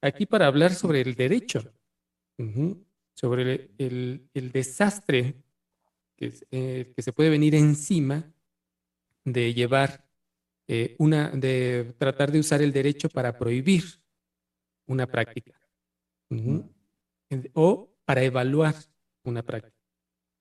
aquí 0.00 0.26
para 0.26 0.46
hablar 0.46 0.72
sobre 0.74 1.00
el 1.00 1.14
derecho, 1.14 1.72
sobre 3.16 3.70
el, 3.78 4.28
desastre 4.52 5.42
que, 6.16 6.34
eh, 6.50 6.92
que 6.94 7.02
se 7.02 7.12
puede 7.12 7.30
venir 7.30 7.54
encima 7.54 8.30
de 9.24 9.54
llevar 9.54 10.06
eh, 10.68 10.96
una, 10.98 11.30
de 11.30 11.94
tratar 11.96 12.30
de 12.30 12.40
usar 12.40 12.60
el 12.60 12.72
derecho 12.72 13.08
para 13.08 13.38
prohibir 13.38 13.84
una 14.86 15.06
práctica 15.06 15.58
o 17.54 17.90
para 18.04 18.22
evaluar 18.22 18.74
una 19.24 19.42
práctica. 19.42 19.74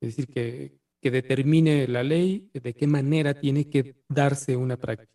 Es 0.01 0.09
decir, 0.09 0.27
que, 0.27 0.77
que 1.01 1.11
determine 1.11 1.87
la 1.87 2.03
ley 2.03 2.49
de 2.53 2.73
qué 2.73 2.87
manera 2.87 3.39
tiene 3.39 3.69
que 3.69 4.03
darse 4.09 4.57
una 4.57 4.77
práctica. 4.77 5.13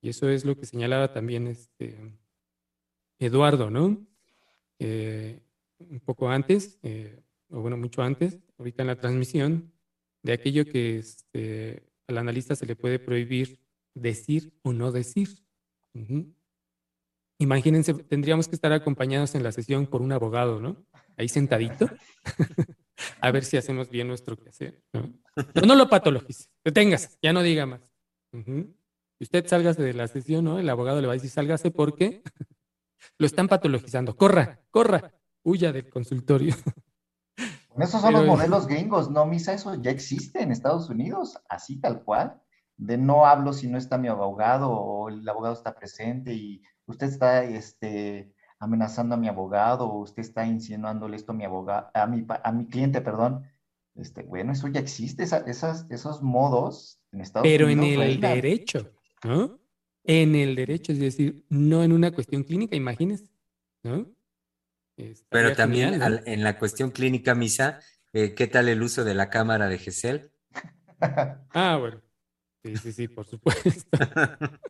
Y 0.00 0.08
eso 0.08 0.28
es 0.28 0.44
lo 0.44 0.58
que 0.58 0.66
señalaba 0.66 1.12
también 1.12 1.46
este 1.46 2.18
Eduardo, 3.20 3.70
¿no? 3.70 4.04
Eh, 4.80 5.40
un 5.90 6.00
poco 6.00 6.28
antes, 6.28 6.78
eh, 6.82 7.22
o 7.50 7.60
bueno, 7.60 7.76
mucho 7.76 8.02
antes, 8.02 8.38
ahorita 8.58 8.82
en 8.82 8.86
la 8.86 8.96
transmisión, 8.96 9.72
de 10.22 10.32
aquello 10.32 10.64
que 10.64 10.98
este, 10.98 11.82
al 12.06 12.18
analista 12.18 12.54
se 12.54 12.66
le 12.66 12.76
puede 12.76 12.98
prohibir 12.98 13.58
decir 13.94 14.52
o 14.62 14.72
no 14.72 14.92
decir. 14.92 15.44
Imagínense, 17.38 17.94
tendríamos 17.94 18.48
que 18.48 18.54
estar 18.54 18.72
acompañados 18.72 19.34
en 19.34 19.42
la 19.42 19.52
sesión 19.52 19.86
por 19.86 20.00
un 20.00 20.12
abogado, 20.12 20.60
¿no? 20.60 20.76
Ahí 21.16 21.28
sentadito, 21.28 21.90
a 23.20 23.30
ver 23.30 23.44
si 23.44 23.56
hacemos 23.56 23.90
bien 23.90 24.08
nuestro 24.08 24.36
quehacer. 24.36 24.82
¿no? 24.92 25.12
Pero 25.52 25.66
no 25.66 25.74
lo 25.74 25.88
patologice, 25.88 26.48
deténgase, 26.64 27.18
ya 27.20 27.32
no 27.32 27.42
diga 27.42 27.66
más. 27.66 27.92
Si 28.32 29.24
usted 29.24 29.46
sálgase 29.46 29.82
de 29.82 29.92
la 29.92 30.08
sesión, 30.08 30.44
¿no? 30.44 30.58
El 30.58 30.68
abogado 30.70 31.00
le 31.00 31.06
va 31.06 31.12
a 31.12 31.16
decir, 31.16 31.30
sálgase 31.30 31.70
porque 31.70 32.22
lo 33.18 33.26
están 33.26 33.48
patologizando. 33.48 34.16
Corra, 34.16 34.60
corra, 34.70 35.12
huya 35.42 35.72
del 35.72 35.88
consultorio. 35.88 36.54
Esos 37.78 38.00
son 38.00 38.12
los 38.12 38.26
modelos 38.26 38.66
gringos, 38.66 39.10
¿no, 39.10 39.24
Misa? 39.26 39.54
Eso 39.54 39.74
ya 39.76 39.90
existe 39.90 40.42
en 40.42 40.52
Estados 40.52 40.90
Unidos, 40.90 41.38
así 41.48 41.80
tal 41.80 42.02
cual. 42.02 42.40
De 42.76 42.98
no 42.98 43.26
hablo 43.26 43.52
si 43.52 43.68
no 43.68 43.78
está 43.78 43.96
mi 43.98 44.08
abogado 44.08 44.70
o 44.70 45.08
el 45.08 45.26
abogado 45.28 45.54
está 45.54 45.74
presente 45.74 46.34
y 46.34 46.62
usted 46.86 47.06
está 47.06 47.44
este, 47.44 48.32
amenazando 48.58 49.14
a 49.14 49.18
mi 49.18 49.28
abogado 49.28 49.86
o 49.88 50.00
usted 50.00 50.22
está 50.22 50.46
insinuándole 50.46 51.16
esto 51.16 51.32
a 51.32 51.34
mi 51.34 51.44
abogado, 51.44 51.88
a 51.94 52.06
mi, 52.06 52.26
a 52.28 52.52
mi 52.52 52.66
cliente, 52.66 53.00
perdón. 53.00 53.44
Este, 53.94 54.22
bueno, 54.22 54.52
eso 54.52 54.68
ya 54.68 54.80
existe, 54.80 55.22
esas, 55.22 55.86
esos 55.90 56.22
modos 56.22 57.00
en 57.12 57.20
Estados 57.20 57.46
Pero 57.46 57.66
Unidos. 57.66 57.84
Pero 57.84 58.02
en 58.02 58.10
el 58.10 58.20
derecho, 58.20 58.90
¿no? 59.24 59.58
En 60.04 60.34
el 60.34 60.56
derecho, 60.56 60.92
es 60.92 60.98
decir, 60.98 61.44
no 61.48 61.84
en 61.84 61.92
una 61.92 62.10
cuestión 62.12 62.42
clínica, 62.42 62.74
imagínese, 62.74 63.30
¿no? 63.82 64.06
Pero 65.28 65.54
también 65.54 66.00
en 66.26 66.44
la 66.44 66.58
cuestión 66.58 66.90
clínica, 66.90 67.34
Misa, 67.34 67.80
eh, 68.12 68.34
¿qué 68.34 68.46
tal 68.46 68.68
el 68.68 68.82
uso 68.82 69.04
de 69.04 69.14
la 69.14 69.30
cámara 69.30 69.68
de 69.68 69.78
GESEL? 69.78 70.30
ah, 71.50 71.76
bueno. 71.78 72.02
Sí, 72.62 72.76
sí, 72.76 72.92
sí, 72.92 73.08
por 73.08 73.26
supuesto. 73.26 73.70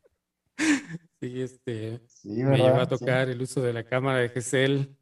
sí, 1.20 1.42
este, 1.42 2.00
me 2.24 2.56
lleva 2.56 2.82
a 2.82 2.88
tocar 2.88 3.28
el 3.28 3.42
uso 3.42 3.60
de 3.60 3.72
la 3.72 3.84
cámara 3.84 4.20
de 4.20 4.28
GESEL. 4.28 4.96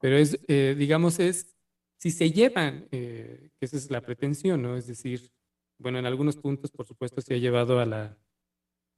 Pero 0.00 0.16
es, 0.16 0.38
eh, 0.48 0.74
digamos, 0.76 1.20
es, 1.20 1.56
si 1.96 2.10
se 2.10 2.30
llevan, 2.30 2.88
eh, 2.90 3.50
que 3.58 3.64
esa 3.64 3.76
es 3.76 3.90
la 3.90 4.02
pretensión, 4.02 4.60
¿no? 4.60 4.76
Es 4.76 4.86
decir, 4.86 5.30
bueno, 5.78 5.98
en 5.98 6.06
algunos 6.06 6.36
puntos, 6.36 6.70
por 6.72 6.84
supuesto, 6.84 7.22
se 7.22 7.34
ha 7.34 7.38
llevado 7.38 7.78
a 7.78 7.86
la 7.86 8.18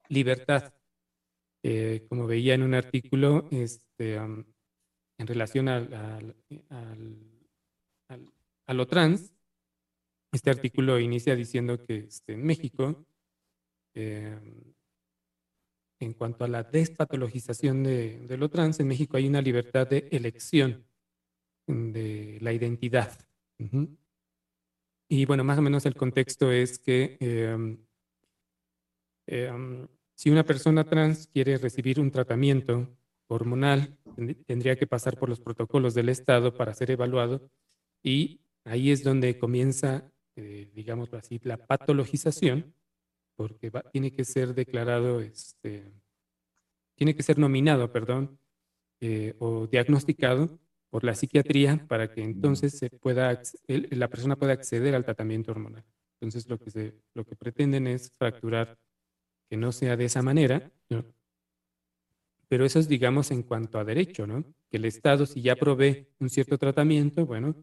libertad. 0.08 0.72
como 2.08 2.26
veía 2.26 2.54
en 2.54 2.62
un 2.62 2.74
artículo, 2.74 3.48
este, 3.50 4.18
en 5.18 5.26
relación 5.26 5.68
al, 5.68 6.34
a 8.66 8.74
lo 8.74 8.86
trans, 8.86 9.32
este 10.32 10.50
artículo 10.50 10.98
inicia 10.98 11.34
diciendo 11.34 11.82
que 11.82 11.98
este, 12.08 12.34
en 12.34 12.44
México, 12.44 13.06
em, 13.94 14.74
en 15.98 16.12
cuanto 16.12 16.44
a 16.44 16.48
la 16.48 16.62
despatologización 16.62 17.84
de, 17.84 18.36
lo 18.36 18.50
trans, 18.50 18.78
en 18.80 18.88
México 18.88 19.16
hay 19.16 19.28
una 19.28 19.40
libertad 19.40 19.88
de 19.88 20.08
elección 20.10 20.84
de 21.66 22.38
la 22.42 22.52
identidad. 22.52 23.18
Y 25.08 25.24
bueno, 25.24 25.42
más 25.44 25.58
o 25.58 25.62
menos 25.62 25.86
el 25.86 25.94
contexto 25.94 26.52
es 26.52 26.78
que 26.78 27.16
em, 27.20 27.78
em, 29.26 29.88
si 30.14 30.30
una 30.30 30.44
persona 30.44 30.84
trans 30.84 31.28
quiere 31.28 31.56
recibir 31.56 31.98
un 31.98 32.10
tratamiento 32.10 32.88
hormonal 33.28 33.96
tendría 34.46 34.76
que 34.76 34.86
pasar 34.86 35.18
por 35.18 35.28
los 35.28 35.40
protocolos 35.40 35.94
del 35.94 36.08
Estado 36.08 36.54
para 36.54 36.74
ser 36.74 36.90
evaluado 36.90 37.50
y 38.02 38.40
ahí 38.64 38.90
es 38.90 39.02
donde 39.02 39.38
comienza, 39.38 40.10
eh, 40.36 40.70
digamos 40.74 41.12
así, 41.14 41.40
la 41.42 41.56
patologización, 41.56 42.74
porque 43.36 43.70
tiene 43.92 44.12
que 44.12 44.24
ser 44.24 44.54
declarado, 44.54 45.20
este, 45.20 45.92
tiene 46.94 47.14
que 47.14 47.22
ser 47.22 47.38
nominado, 47.38 47.92
perdón, 47.92 48.38
eh, 49.00 49.34
o 49.38 49.66
diagnosticado 49.66 50.58
por 50.88 51.04
la 51.04 51.14
psiquiatría 51.14 51.84
para 51.86 52.12
que 52.12 52.22
entonces 52.22 52.78
se 52.78 52.88
pueda, 52.90 53.42
la 53.66 54.08
persona 54.08 54.36
pueda 54.36 54.52
acceder 54.52 54.94
al 54.94 55.04
tratamiento 55.04 55.52
hormonal. 55.52 55.84
Entonces 56.20 56.48
lo 56.48 56.58
que, 56.58 56.94
lo 57.12 57.24
que 57.24 57.36
pretenden 57.36 57.86
es 57.86 58.10
fracturar 58.16 58.78
que 59.50 59.56
no 59.56 59.72
sea 59.72 59.96
de 59.96 60.06
esa 60.06 60.22
manera, 60.22 60.72
pero 62.48 62.64
eso 62.64 62.78
es, 62.78 62.88
digamos, 62.88 63.30
en 63.30 63.42
cuanto 63.42 63.78
a 63.78 63.84
derecho, 63.84 64.26
¿no? 64.26 64.44
Que 64.70 64.76
el 64.76 64.84
Estado, 64.84 65.26
si 65.26 65.42
ya 65.42 65.56
provee 65.56 66.08
un 66.20 66.30
cierto 66.30 66.58
tratamiento, 66.58 67.26
bueno, 67.26 67.56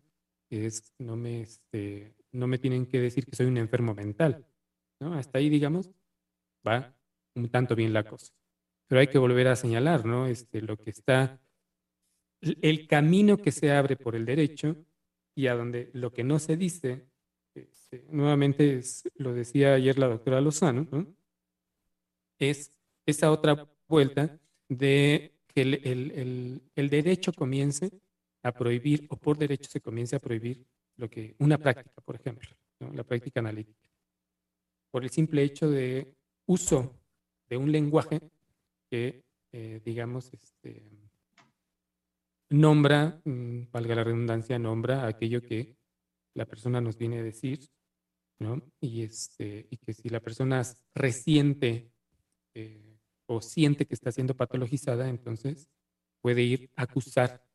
es, 0.49 0.93
no, 0.99 1.15
me, 1.15 1.41
este, 1.41 2.13
no 2.31 2.47
me 2.47 2.57
tienen 2.57 2.85
que 2.85 2.99
decir 2.99 3.25
que 3.25 3.35
soy 3.35 3.45
un 3.45 3.57
enfermo 3.57 3.93
mental, 3.93 4.45
¿no? 4.99 5.13
Hasta 5.13 5.39
ahí, 5.39 5.49
digamos, 5.49 5.89
va 6.67 6.95
un 7.35 7.49
tanto 7.49 7.75
bien 7.75 7.93
la 7.93 8.03
cosa. 8.03 8.33
Pero 8.87 8.99
hay 8.99 9.07
que 9.07 9.17
volver 9.17 9.47
a 9.47 9.55
señalar, 9.55 10.05
¿no? 10.05 10.27
Este, 10.27 10.61
lo 10.61 10.77
que 10.77 10.89
está, 10.89 11.39
el 12.41 12.87
camino 12.87 13.37
que 13.37 13.51
se 13.51 13.71
abre 13.71 13.95
por 13.95 14.15
el 14.15 14.25
derecho 14.25 14.75
y 15.33 15.47
a 15.47 15.55
donde 15.55 15.89
lo 15.93 16.11
que 16.11 16.23
no 16.23 16.39
se 16.39 16.57
dice, 16.57 17.07
este, 17.55 18.05
nuevamente 18.09 18.81
lo 19.15 19.33
decía 19.33 19.75
ayer 19.75 19.97
la 19.97 20.07
doctora 20.07 20.41
Lozano, 20.41 20.87
¿no? 20.91 21.07
Es 22.37 22.73
esa 23.05 23.31
otra 23.31 23.69
vuelta 23.87 24.39
de 24.69 25.33
que 25.47 25.61
el, 25.61 26.89
derecho 26.89 27.31
comience 27.33 27.91
a 28.41 28.51
prohibir, 28.51 29.05
o 29.09 29.15
por 29.17 29.37
derecho 29.37 29.69
se 29.69 29.81
comience 29.81 30.15
a 30.15 30.19
prohibir 30.19 30.65
lo 30.97 31.09
que, 31.09 31.35
una 31.39 31.57
práctica, 31.57 32.01
por 32.01 32.15
ejemplo, 32.15 32.49
la 32.79 33.03
práctica 33.03 33.39
analítica, 33.39 33.89
por 34.91 35.03
el 35.03 35.09
simple 35.09 35.43
hecho 35.43 35.69
de 35.69 36.13
uso 36.45 36.99
de 37.47 37.57
un 37.57 37.71
lenguaje 37.71 38.19
que, 38.89 39.23
eh, 39.51 39.81
digamos, 39.83 40.31
este, 40.33 40.83
nombra, 42.49 43.21
mm, 43.23 43.71
valga 43.71 43.95
la 43.95 44.03
redundancia, 44.03 44.59
nombra 44.59 45.07
aquello 45.07 45.41
que 45.41 45.75
la 46.35 46.45
persona 46.45 46.81
nos 46.81 46.97
viene 46.97 47.19
a 47.19 47.23
decir, 47.23 47.59
¿no? 48.39 48.61
Y, 48.79 49.03
este, 49.03 49.67
y 49.69 49.77
que 49.77 49.93
si 49.93 50.09
la 50.09 50.19
persona 50.19 50.63
resiente 50.93 51.91
eh, 52.55 52.92
o 53.25 53.41
siente 53.41 53.85
que 53.85 53.95
está 53.95 54.11
siendo 54.11 54.35
patologizada, 54.35 55.09
entonces 55.09 55.69
puede 56.21 56.41
ir 56.43 56.71
a 56.75 56.83
acusar 56.83 57.45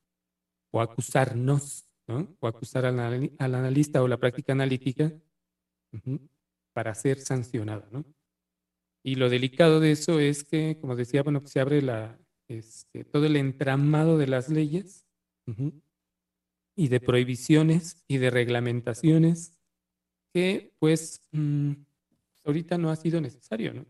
o 0.71 0.81
acusarnos, 0.81 1.89
¿no? 2.07 2.37
O 2.41 2.47
acusar 2.47 2.85
al, 2.87 3.33
analista 3.39 4.03
o 4.03 4.09
la 4.09 4.19
práctica 4.19 4.53
analítica 4.53 5.13
para 6.73 6.95
ser 6.95 7.21
sancionada, 7.21 7.89
¿no? 7.91 8.05
Y 9.03 9.15
lo 9.15 9.31
delicado 9.31 9.81
de 9.81 9.93
eso 9.93 10.21
es 10.21 10.45
que, 10.45 10.79
como 10.81 10.97
decía, 10.97 11.23
bueno, 11.23 11.43
se 11.47 11.61
abre 11.61 11.81
la, 11.81 12.19
este, 12.49 13.05
todo 13.05 13.27
el 13.27 13.37
entramado 13.37 14.19
de 14.19 14.27
las 14.27 14.49
leyes 14.49 15.07
y 16.77 16.89
de 16.89 17.01
prohibiciones 17.01 18.05
y 18.07 18.19
de 18.19 18.31
reglamentaciones 18.31 19.59
que, 20.33 20.75
pues, 20.79 21.23
mm, 21.33 21.73
ahorita 22.45 22.77
no 22.77 22.91
ha 22.91 22.97
sido 22.97 23.21
necesario, 23.21 23.73
¿no? 23.73 23.87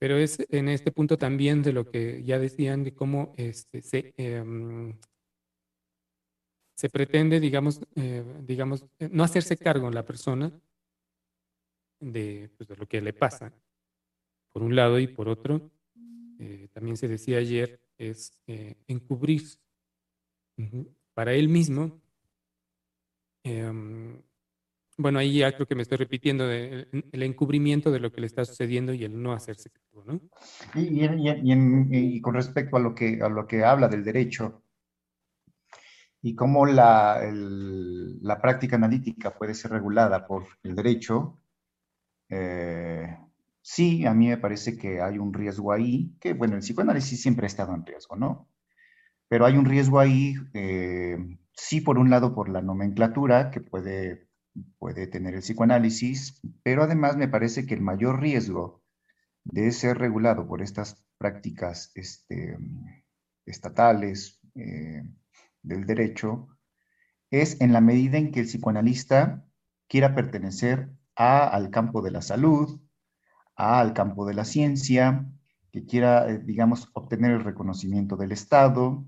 Pero 0.00 0.16
es 0.16 0.38
en 0.48 0.70
este 0.70 0.92
punto 0.92 1.18
también 1.18 1.62
de 1.62 1.74
lo 1.74 1.90
que 1.90 2.24
ya 2.24 2.38
decían, 2.38 2.84
de 2.84 2.94
cómo 2.94 3.34
este, 3.36 3.82
se, 3.82 4.14
em, 4.16 4.98
se 6.74 6.88
pretende, 6.88 7.38
digamos, 7.38 7.82
eh, 7.96 8.24
digamos, 8.40 8.86
eh, 8.98 9.10
no 9.12 9.24
hacerse 9.24 9.58
cargo 9.58 9.88
en 9.88 9.94
la 9.94 10.06
persona 10.06 10.58
de, 12.00 12.50
pues, 12.56 12.70
lo 12.78 12.86
que 12.86 13.02
le 13.02 13.12
pasa, 13.12 13.52
por 14.54 14.62
un 14.62 14.74
lado, 14.74 14.98
y 14.98 15.06
por 15.06 15.28
otro, 15.28 15.70
eh, 16.38 16.68
también 16.72 16.96
se 16.96 17.06
decía 17.06 17.36
ayer, 17.36 17.78
es 17.98 18.32
encubrir 18.88 19.42
para 21.12 21.34
él 21.34 21.50
mismo 21.50 22.00
em, 23.44 24.22
bueno, 25.00 25.18
ahí 25.18 25.38
ya 25.38 25.52
creo 25.52 25.66
que 25.66 25.74
me 25.74 25.82
estoy 25.82 25.98
repitiendo 25.98 26.46
de, 26.46 26.88
el 27.12 27.22
encubrimiento 27.22 27.90
de 27.90 28.00
lo 28.00 28.12
que 28.12 28.20
le 28.20 28.26
está 28.26 28.44
sucediendo 28.44 28.92
y 28.92 29.04
el 29.04 29.20
no 29.20 29.32
hacerse 29.32 29.70
cargo, 29.70 30.04
¿no? 30.04 30.20
Y, 30.74 32.20
con 32.20 32.34
respecto 32.34 32.76
a 32.76 32.80
lo, 32.80 32.94
que, 32.94 33.20
a 33.22 33.28
lo 33.28 33.46
que 33.46 33.64
habla 33.64 33.88
del 33.88 34.04
derecho 34.04 34.62
y 36.22 36.34
cómo 36.34 36.66
la, 36.66 37.20
la 37.32 38.40
práctica 38.40 38.76
analítica 38.76 39.34
puede 39.34 39.54
ser 39.54 39.70
regulada 39.70 40.26
por 40.26 40.46
el 40.62 40.74
derecho, 40.74 41.40
eh, 42.28 43.16
sí, 43.60 44.06
a 44.06 44.14
mí 44.14 44.28
me 44.28 44.38
parece 44.38 44.76
que 44.76 45.00
hay 45.00 45.18
un 45.18 45.32
riesgo 45.32 45.72
ahí, 45.72 46.14
que 46.20 46.34
bueno, 46.34 46.54
el 46.54 46.60
psicoanálisis 46.60 47.20
siempre 47.20 47.46
ha 47.46 47.48
estado 47.48 47.74
en 47.74 47.84
riesgo, 47.84 48.16
¿no? 48.16 48.48
Pero 49.28 49.46
hay 49.46 49.56
un 49.56 49.64
riesgo 49.64 49.98
ahí, 49.98 50.34
eh, 50.54 51.16
sí, 51.52 51.80
por 51.80 51.98
un 51.98 52.10
lado, 52.10 52.34
por 52.34 52.48
la 52.48 52.62
nomenclatura 52.62 53.50
que 53.50 53.60
puede, 53.60 54.28
puede 54.78 55.06
tener 55.06 55.34
el 55.34 55.40
psicoanálisis, 55.40 56.40
pero 56.62 56.82
además 56.82 57.16
me 57.16 57.28
parece 57.28 57.66
que 57.66 57.74
el 57.74 57.80
mayor 57.80 58.20
riesgo 58.20 58.82
de 59.44 59.70
ser 59.72 59.98
regulado 59.98 60.46
por 60.46 60.62
estas 60.62 61.04
prácticas 61.18 61.92
este, 61.94 62.58
estatales 63.46 64.40
eh, 64.54 65.02
del 65.62 65.86
derecho 65.86 66.48
es 67.30 67.60
en 67.60 67.72
la 67.72 67.80
medida 67.80 68.18
en 68.18 68.32
que 68.32 68.40
el 68.40 68.46
psicoanalista 68.46 69.44
quiera 69.88 70.14
pertenecer 70.14 70.90
a, 71.16 71.46
al 71.46 71.70
campo 71.70 72.02
de 72.02 72.10
la 72.10 72.22
salud, 72.22 72.80
a, 73.56 73.80
al 73.80 73.92
campo 73.92 74.26
de 74.26 74.34
la 74.34 74.44
ciencia, 74.44 75.26
que 75.72 75.84
quiera, 75.84 76.28
eh, 76.28 76.38
digamos, 76.38 76.90
obtener 76.94 77.32
el 77.32 77.44
reconocimiento 77.44 78.16
del 78.16 78.32
Estado, 78.32 79.06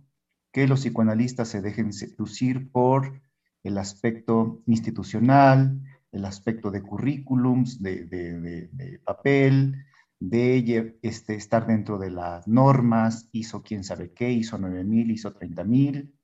que 0.52 0.68
los 0.68 0.80
psicoanalistas 0.80 1.48
se 1.48 1.62
dejen 1.62 1.92
seducir 1.92 2.70
por 2.70 3.20
el 3.62 3.78
aspecto 3.78 4.62
institucional, 4.66 5.80
el 6.10 6.24
aspecto 6.24 6.70
de 6.70 6.82
currículums, 6.82 7.82
de, 7.82 9.00
papel, 9.04 9.84
de 10.20 10.98
este, 11.02 11.34
estar 11.34 11.66
dentro 11.66 11.98
de 11.98 12.10
las 12.10 12.46
normas, 12.46 13.28
hizo 13.32 13.62
quién 13.62 13.82
sabe 13.82 14.12
qué, 14.12 14.30
hizo 14.30 14.58
9000, 14.58 15.10
hizo 15.10 15.32
30000. 15.32 16.14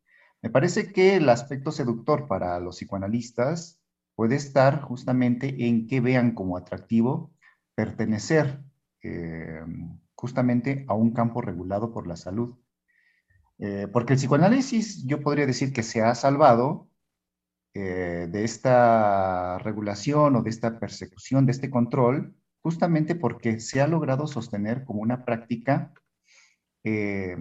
Me 0.43 0.51
parece 0.51 0.93
que 0.93 1.16
el 1.16 1.28
aspecto 1.28 1.72
seductor 1.72 2.28
para 2.28 2.61
los 2.61 2.76
psicoanalistas 2.76 3.80
puede 4.14 4.36
estar 4.36 4.82
justamente 4.82 5.66
en 5.66 5.86
que 5.86 6.01
vean 6.01 6.32
como 6.32 6.57
atractivo 6.57 7.32
pertenecer 7.74 8.61
eh, 9.03 9.64
justamente 10.14 10.84
a 10.89 10.95
un 10.95 11.12
campo 11.12 11.41
regulado 11.41 11.93
por 11.93 12.07
la 12.07 12.16
salud. 12.16 12.57
Eh, 13.59 13.89
porque 13.93 14.12
el 14.12 14.18
psicoanálisis 14.18 15.05
yo 15.07 15.20
podría 15.20 15.47
decir 15.47 15.72
que 15.72 15.82
se 15.82 16.03
ha 16.03 16.14
salvado 16.14 16.89
eh, 17.81 18.26
de 18.29 18.43
esta 18.43 19.57
regulación 19.59 20.35
o 20.35 20.43
de 20.43 20.51
esta 20.51 20.81
persecución, 20.81 21.47
de 21.47 21.53
este 21.53 21.70
control, 21.70 22.35
justamente 22.61 23.14
porque 23.14 23.61
se 23.61 23.81
ha 23.81 23.87
logrado 23.87 24.26
sostener 24.26 24.85
como 24.85 25.01
una 25.01 25.24
práctica 25.24 25.93
eh, 26.83 27.37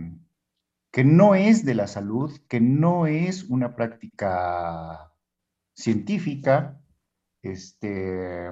que 0.91 1.03
no 1.03 1.33
es 1.33 1.65
de 1.65 1.73
la 1.73 1.87
salud, 1.87 2.39
que 2.47 2.61
no 2.61 3.07
es 3.07 3.45
una 3.45 3.75
práctica 3.75 5.11
científica, 5.75 6.79
este, 7.41 8.51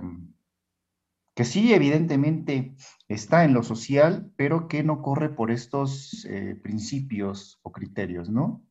que 1.36 1.46
sí, 1.46 1.72
evidentemente 1.72 2.74
está 3.08 3.46
en 3.46 3.54
lo 3.54 3.62
social, 3.62 4.32
pero 4.36 4.68
que 4.68 4.84
no 4.84 5.04
corre 5.04 5.30
por 5.30 5.52
estos 5.52 6.26
eh, 6.26 6.60
principios 6.64 7.60
o 7.62 7.72
criterios, 7.72 8.32
¿no? 8.32 8.66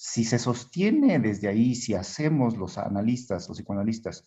Si 0.00 0.22
se 0.22 0.38
sostiene 0.38 1.18
desde 1.18 1.48
ahí, 1.48 1.74
si 1.74 1.94
hacemos 1.94 2.56
los 2.56 2.78
analistas, 2.78 3.48
los 3.48 3.58
psicoanalistas, 3.58 4.24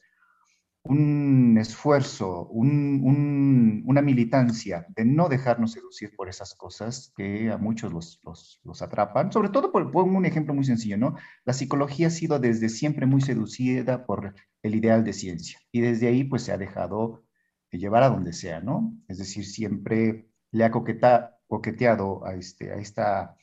un 0.83 1.57
esfuerzo, 1.57 2.49
una 2.49 4.01
militancia 4.01 4.85
de 4.89 5.05
no 5.05 5.29
dejarnos 5.29 5.71
seducir 5.71 6.13
por 6.17 6.27
esas 6.27 6.55
cosas 6.55 7.13
que 7.15 7.49
a 7.49 7.57
muchos 7.57 7.93
los, 7.93 8.81
atrapan, 8.81 9.31
sobre 9.31 9.47
todo 9.47 9.71
por, 9.71 9.95
un 9.95 10.25
ejemplo 10.25 10.53
muy 10.53 10.65
sencillo, 10.65 10.97
¿no? 10.97 11.15
La 11.45 11.53
psicología 11.53 12.07
ha 12.07 12.09
sido 12.09 12.37
desde 12.37 12.67
siempre 12.67 13.05
muy 13.05 13.21
seducida 13.21 14.05
por 14.05 14.35
el 14.63 14.75
ideal 14.75 15.05
de 15.05 15.13
ciencia 15.13 15.57
y 15.71 15.79
desde 15.79 16.09
ahí 16.09 16.25
pues 16.25 16.41
se 16.41 16.51
ha 16.51 16.57
dejado 16.57 17.23
llevar 17.71 18.03
a 18.03 18.09
donde 18.09 18.33
sea, 18.33 18.59
¿no? 18.59 18.93
Es 19.07 19.19
decir, 19.19 19.45
siempre 19.45 20.27
le 20.51 20.65
ha 20.65 20.71
coqueteado 20.71 22.25
a, 22.25 22.33
este, 22.33 22.73
a 22.73 22.75
esta 22.75 23.37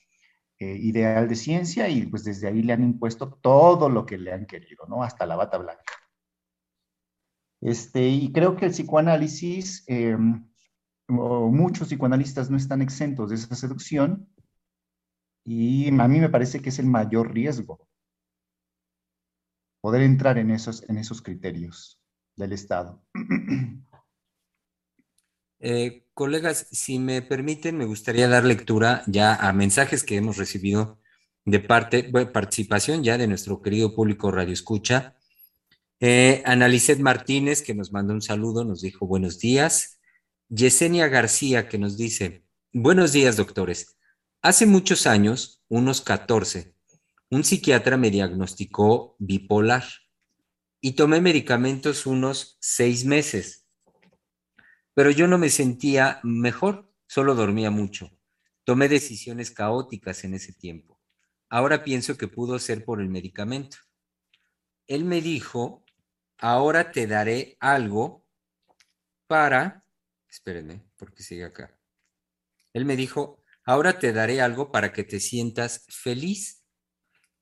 eh, 0.61 0.77
ideal 0.81 1.29
de 1.29 1.37
ciencia 1.37 1.89
y 1.89 2.07
pues 2.07 2.25
desde 2.25 2.49
ahí 2.49 2.63
le 2.63 2.73
han 2.73 2.83
impuesto 2.83 3.31
todo 3.41 3.89
lo 3.89 4.05
que 4.05 4.19
le 4.19 4.33
han 4.33 4.47
querido, 4.47 4.87
¿no? 4.89 5.03
Hasta 5.03 5.27
la 5.27 5.37
bata 5.37 5.59
blanca. 5.59 5.95
Este, 7.61 8.09
y 8.09 8.33
creo 8.33 8.57
que 8.57 8.67
el 8.67 8.73
psicoanálisis, 8.73 9.85
eh, 9.89 10.17
muchos 11.09 11.89
psicoanalistas 11.89 12.51
no 12.51 12.57
están 12.57 12.83
exentos 12.83 13.31
de 13.31 13.37
esa 13.37 13.55
seducción 13.55 14.29
y 15.45 15.89
a 15.89 16.09
mí 16.09 16.21
me 16.21 16.29
parece 16.29 16.61
que 16.61 16.69
es 16.69 16.79
el 16.79 16.87
mayor 16.87 17.33
riesgo 17.33 17.89
poder 19.81 20.03
entrar 20.03 20.39
en 20.39 20.51
esos, 20.51 20.83
en 20.89 20.99
esos 20.99 21.23
criterios 21.23 22.01
del 22.37 22.53
Estado. 22.53 23.03
Eh, 25.61 26.05
colegas, 26.15 26.69
si 26.71 26.99
me 26.99 27.23
permiten, 27.23 27.77
me 27.77 27.85
gustaría 27.85 28.29
dar 28.29 28.45
lectura 28.45 29.03
ya 29.07 29.35
a 29.35 29.53
mensajes 29.53 30.05
que 30.05 30.17
hemos 30.17 30.37
recibido 30.37 31.01
de 31.45 31.61
parte, 31.61 32.05
participación 32.05 33.03
ya 33.03 33.19
de 33.19 33.27
nuestro 33.27 33.61
querido 33.63 33.95
público 33.95 34.31
Radio 34.31 34.53
Escucha. 34.53 35.17
Eh, 36.01 36.43
Analicet 36.45 37.01
Martínez, 37.01 37.63
que 37.63 37.75
nos 37.75 37.93
mandó 37.93 38.15
un 38.15 38.23
saludo, 38.23 38.65
nos 38.65 38.83
dijo 38.83 39.07
buenos 39.07 39.39
días. 39.39 39.99
Yesenia 40.49 41.09
García, 41.09 41.69
que 41.69 41.79
nos 41.79 41.97
dice, 41.97 42.45
buenos 42.73 43.13
días, 43.13 43.37
doctores. 43.37 43.97
Hace 44.41 44.67
muchos 44.67 45.07
años, 45.07 45.63
unos 45.69 46.01
14, 46.01 46.75
un 47.31 47.45
psiquiatra 47.45 47.97
me 47.97 48.11
diagnosticó 48.11 49.17
bipolar 49.19 49.85
y 50.81 50.93
tomé 50.93 51.21
medicamentos 51.21 52.07
unos 52.07 52.57
seis 52.61 53.05
meses 53.05 53.58
pero 54.99 55.13
yo 55.13 55.29
no 55.29 55.39
me 55.39 55.49
sentía 55.49 56.19
mejor, 56.25 56.93
solo 57.07 57.37
dormía 57.37 57.71
mucho. 57.71 58.11
Tomé 58.65 58.89
decisiones 58.89 59.53
caóticas 59.53 60.25
en 60.25 60.35
ese 60.35 60.53
tiempo. 60.53 61.01
Ahora 61.49 61.85
pienso 61.85 62.17
que 62.17 62.27
pudo 62.27 62.59
ser 62.59 62.85
por 62.85 63.01
el 63.01 63.09
medicamento. 63.09 63.77
Él 64.89 65.05
me 65.05 65.21
dijo, 65.21 65.85
ahora 66.37 66.91
te 66.91 67.07
daré 67.07 67.57
algo 67.61 68.27
para, 69.29 69.85
espérenme, 70.29 70.83
porque 70.97 71.23
sigue 71.23 71.45
acá. 71.45 71.79
Él 72.73 72.85
me 72.85 72.97
dijo, 72.97 73.45
ahora 73.63 74.01
te 74.01 74.13
daré 74.13 74.41
algo 74.41 74.73
para 74.73 74.93
que 74.93 75.05
te 75.05 75.21
sientas 75.21 75.87
feliz. 75.91 76.65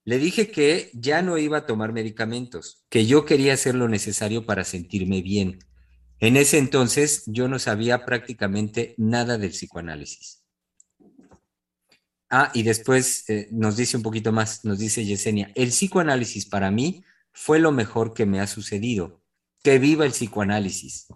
Le 0.04 0.18
dije 0.18 0.50
que 0.50 0.90
ya 0.92 1.22
no 1.22 1.38
iba 1.38 1.56
a 1.56 1.66
tomar 1.66 1.94
medicamentos, 1.94 2.84
que 2.90 3.06
yo 3.06 3.24
quería 3.24 3.54
hacer 3.54 3.76
lo 3.76 3.88
necesario 3.88 4.44
para 4.44 4.62
sentirme 4.62 5.22
bien 5.22 5.58
en 6.20 6.36
ese 6.36 6.58
entonces 6.58 7.24
yo 7.26 7.48
no 7.48 7.58
sabía 7.58 8.04
prácticamente 8.04 8.94
nada 8.96 9.38
del 9.38 9.50
psicoanálisis. 9.50 10.42
Ah, 12.28 12.50
y 12.54 12.62
después 12.64 13.28
eh, 13.30 13.48
nos 13.52 13.76
dice 13.76 13.96
un 13.96 14.02
poquito 14.02 14.32
más, 14.32 14.64
nos 14.64 14.78
dice 14.78 15.04
Yesenia, 15.04 15.52
el 15.54 15.68
psicoanálisis 15.68 16.46
para 16.46 16.70
mí 16.70 17.04
fue 17.32 17.58
lo 17.58 17.70
mejor 17.70 18.14
que 18.14 18.26
me 18.26 18.40
ha 18.40 18.46
sucedido. 18.46 19.22
Que 19.62 19.78
viva 19.78 20.04
el 20.04 20.12
psicoanálisis. 20.12 21.06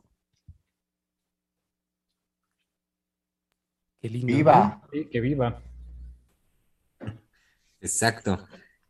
Que 4.01 4.09
Viva. 4.09 4.83
que 4.91 5.21
viva. 5.21 5.63
Exacto. 7.81 8.47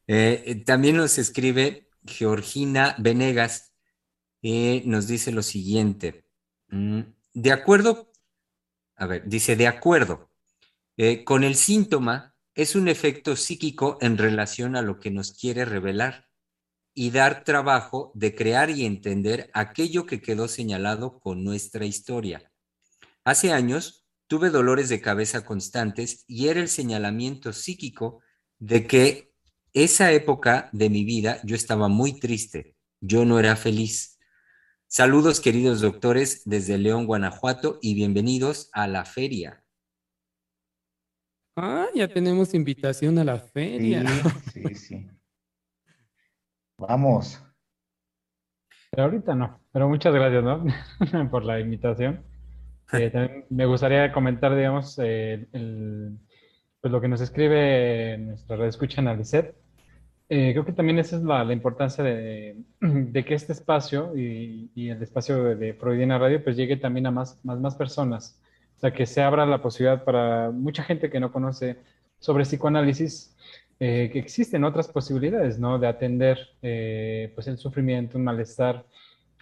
Eh, 0.06 0.42
eh, 0.46 0.64
también 0.64 0.96
nos 0.96 1.18
escribe 1.18 1.88
Georgina 2.04 2.94
Venegas, 2.98 3.69
y 4.40 4.82
nos 4.86 5.06
dice 5.06 5.32
lo 5.32 5.42
siguiente. 5.42 6.24
Mm, 6.68 7.00
de 7.34 7.52
acuerdo, 7.52 8.10
a 8.96 9.06
ver, 9.06 9.28
dice, 9.28 9.56
de 9.56 9.66
acuerdo, 9.66 10.30
eh, 10.96 11.24
con 11.24 11.44
el 11.44 11.54
síntoma 11.54 12.34
es 12.54 12.74
un 12.74 12.88
efecto 12.88 13.36
psíquico 13.36 13.98
en 14.00 14.18
relación 14.18 14.76
a 14.76 14.82
lo 14.82 14.98
que 14.98 15.10
nos 15.10 15.32
quiere 15.32 15.64
revelar 15.64 16.28
y 16.94 17.10
dar 17.10 17.44
trabajo 17.44 18.12
de 18.14 18.34
crear 18.34 18.70
y 18.70 18.84
entender 18.84 19.50
aquello 19.54 20.06
que 20.06 20.20
quedó 20.20 20.48
señalado 20.48 21.20
con 21.20 21.44
nuestra 21.44 21.86
historia. 21.86 22.50
Hace 23.24 23.52
años 23.52 24.04
tuve 24.26 24.50
dolores 24.50 24.88
de 24.88 25.00
cabeza 25.00 25.44
constantes 25.44 26.24
y 26.26 26.48
era 26.48 26.60
el 26.60 26.68
señalamiento 26.68 27.52
psíquico 27.52 28.20
de 28.58 28.86
que 28.86 29.32
esa 29.72 30.12
época 30.12 30.68
de 30.72 30.90
mi 30.90 31.04
vida 31.04 31.40
yo 31.44 31.54
estaba 31.54 31.88
muy 31.88 32.18
triste, 32.18 32.76
yo 33.00 33.24
no 33.24 33.38
era 33.38 33.56
feliz. 33.56 34.18
Saludos 34.92 35.40
queridos 35.40 35.80
doctores 35.80 36.42
desde 36.46 36.76
León, 36.76 37.06
Guanajuato 37.06 37.78
y 37.80 37.94
bienvenidos 37.94 38.70
a 38.72 38.88
la 38.88 39.04
feria. 39.04 39.62
Ah, 41.54 41.86
ya 41.94 42.08
tenemos 42.08 42.54
invitación 42.54 43.16
a 43.20 43.22
la 43.22 43.38
feria. 43.38 44.04
Sí, 44.52 44.64
sí, 44.66 44.74
sí. 44.74 45.10
Vamos. 46.76 47.40
Pero 48.90 49.04
ahorita 49.04 49.32
no, 49.36 49.60
pero 49.70 49.88
muchas 49.88 50.12
gracias, 50.12 50.42
¿no? 50.42 50.64
Por 51.30 51.44
la 51.44 51.60
invitación. 51.60 52.24
Eh, 52.92 53.08
también 53.08 53.46
me 53.50 53.66
gustaría 53.66 54.10
comentar, 54.12 54.56
digamos, 54.56 54.98
eh, 55.00 55.46
pues 55.52 56.90
lo 56.90 57.00
que 57.00 57.06
nos 57.06 57.20
escribe 57.20 58.18
nuestra 58.18 58.56
red 58.56 58.66
escucha 58.66 59.00
Analicet. 59.00 59.54
Eh, 60.30 60.52
creo 60.52 60.64
que 60.64 60.72
también 60.72 60.98
esa 60.98 61.16
es 61.16 61.22
la, 61.22 61.44
la 61.44 61.52
importancia 61.52 62.04
de, 62.04 62.56
de, 62.80 63.24
que 63.24 63.34
este 63.34 63.52
espacio 63.52 64.16
y, 64.16 64.70
y 64.74 64.88
el 64.88 65.02
espacio 65.02 65.42
de, 65.42 65.56
de 65.56 65.74
Freudiana 65.74 66.18
Radio 66.18 66.42
pues 66.42 66.56
llegue 66.56 66.76
también 66.76 67.06
a 67.06 67.10
más, 67.10 67.44
más, 67.44 67.58
más 67.58 67.74
personas. 67.74 68.40
O 68.76 68.80
sea, 68.80 68.92
que 68.92 69.04
se 69.06 69.20
abra 69.22 69.44
la 69.44 69.60
posibilidad 69.60 70.04
para 70.04 70.50
mucha 70.50 70.82
gente 70.84 71.10
que 71.10 71.20
no 71.20 71.32
conoce 71.32 71.76
sobre 72.18 72.44
psicoanálisis, 72.44 73.36
eh, 73.80 74.08
que 74.12 74.18
existen 74.18 74.64
otras 74.64 74.88
posibilidades, 74.88 75.58
¿no? 75.58 75.78
De 75.78 75.88
atender 75.88 76.38
eh, 76.62 77.32
pues 77.34 77.46
el 77.48 77.58
sufrimiento, 77.58 78.16
un 78.16 78.24
malestar 78.24 78.86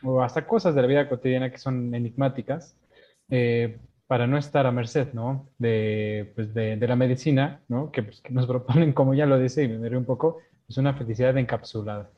o 0.02 0.23
hasta 0.23 0.47
cosas 0.47 0.74
de 0.74 0.82
la 0.82 0.89
vida 0.89 1.09
cotidiana 1.09 1.51
que 1.51 1.59
son 1.59 1.94
enigmáticas. 1.94 2.77
Eh, 3.31 3.78
para 4.09 4.27
no 4.27 4.39
estar 4.39 4.66
a 4.66 4.73
merced, 4.73 5.12
¿no? 5.12 5.51
De, 5.59 6.32
pues 6.35 6.55
de, 6.55 6.77
de 6.77 6.89
la 6.89 6.97
medicina, 6.97 7.60
¿no? 7.69 7.93
Que, 7.93 8.02
pues, 8.02 8.23
que, 8.23 8.32
nos 8.32 8.47
proponen, 8.47 8.93
como 8.94 9.12
ya 9.15 9.27
lo 9.27 9.39
dice, 9.39 9.65
y 9.65 9.69
me 9.69 9.97
un 9.97 10.06
poco, 10.06 10.39
es 10.69 10.77
una 10.77 10.95
felicidad 10.95 11.36
encapsulada. 11.36 12.12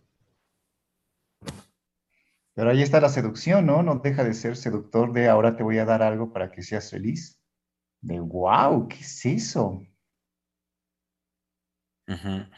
Pero 2.54 2.70
ahí 2.70 2.82
está 2.82 3.00
la 3.00 3.08
seducción, 3.08 3.64
¿no? 3.64 3.82
No 3.82 4.00
deja 4.00 4.24
de 4.24 4.34
ser 4.34 4.56
seductor 4.56 5.12
de 5.12 5.28
ahora 5.28 5.56
te 5.56 5.62
voy 5.62 5.78
a 5.78 5.84
dar 5.84 6.02
algo 6.02 6.32
para 6.32 6.50
que 6.50 6.62
seas 6.62 6.90
feliz. 6.90 7.40
De 8.00 8.18
wow, 8.18 8.88
¿qué 8.88 8.96
es 8.96 9.24
eso? 9.24 9.82
Uh 12.08 12.12
-huh. 12.12 12.50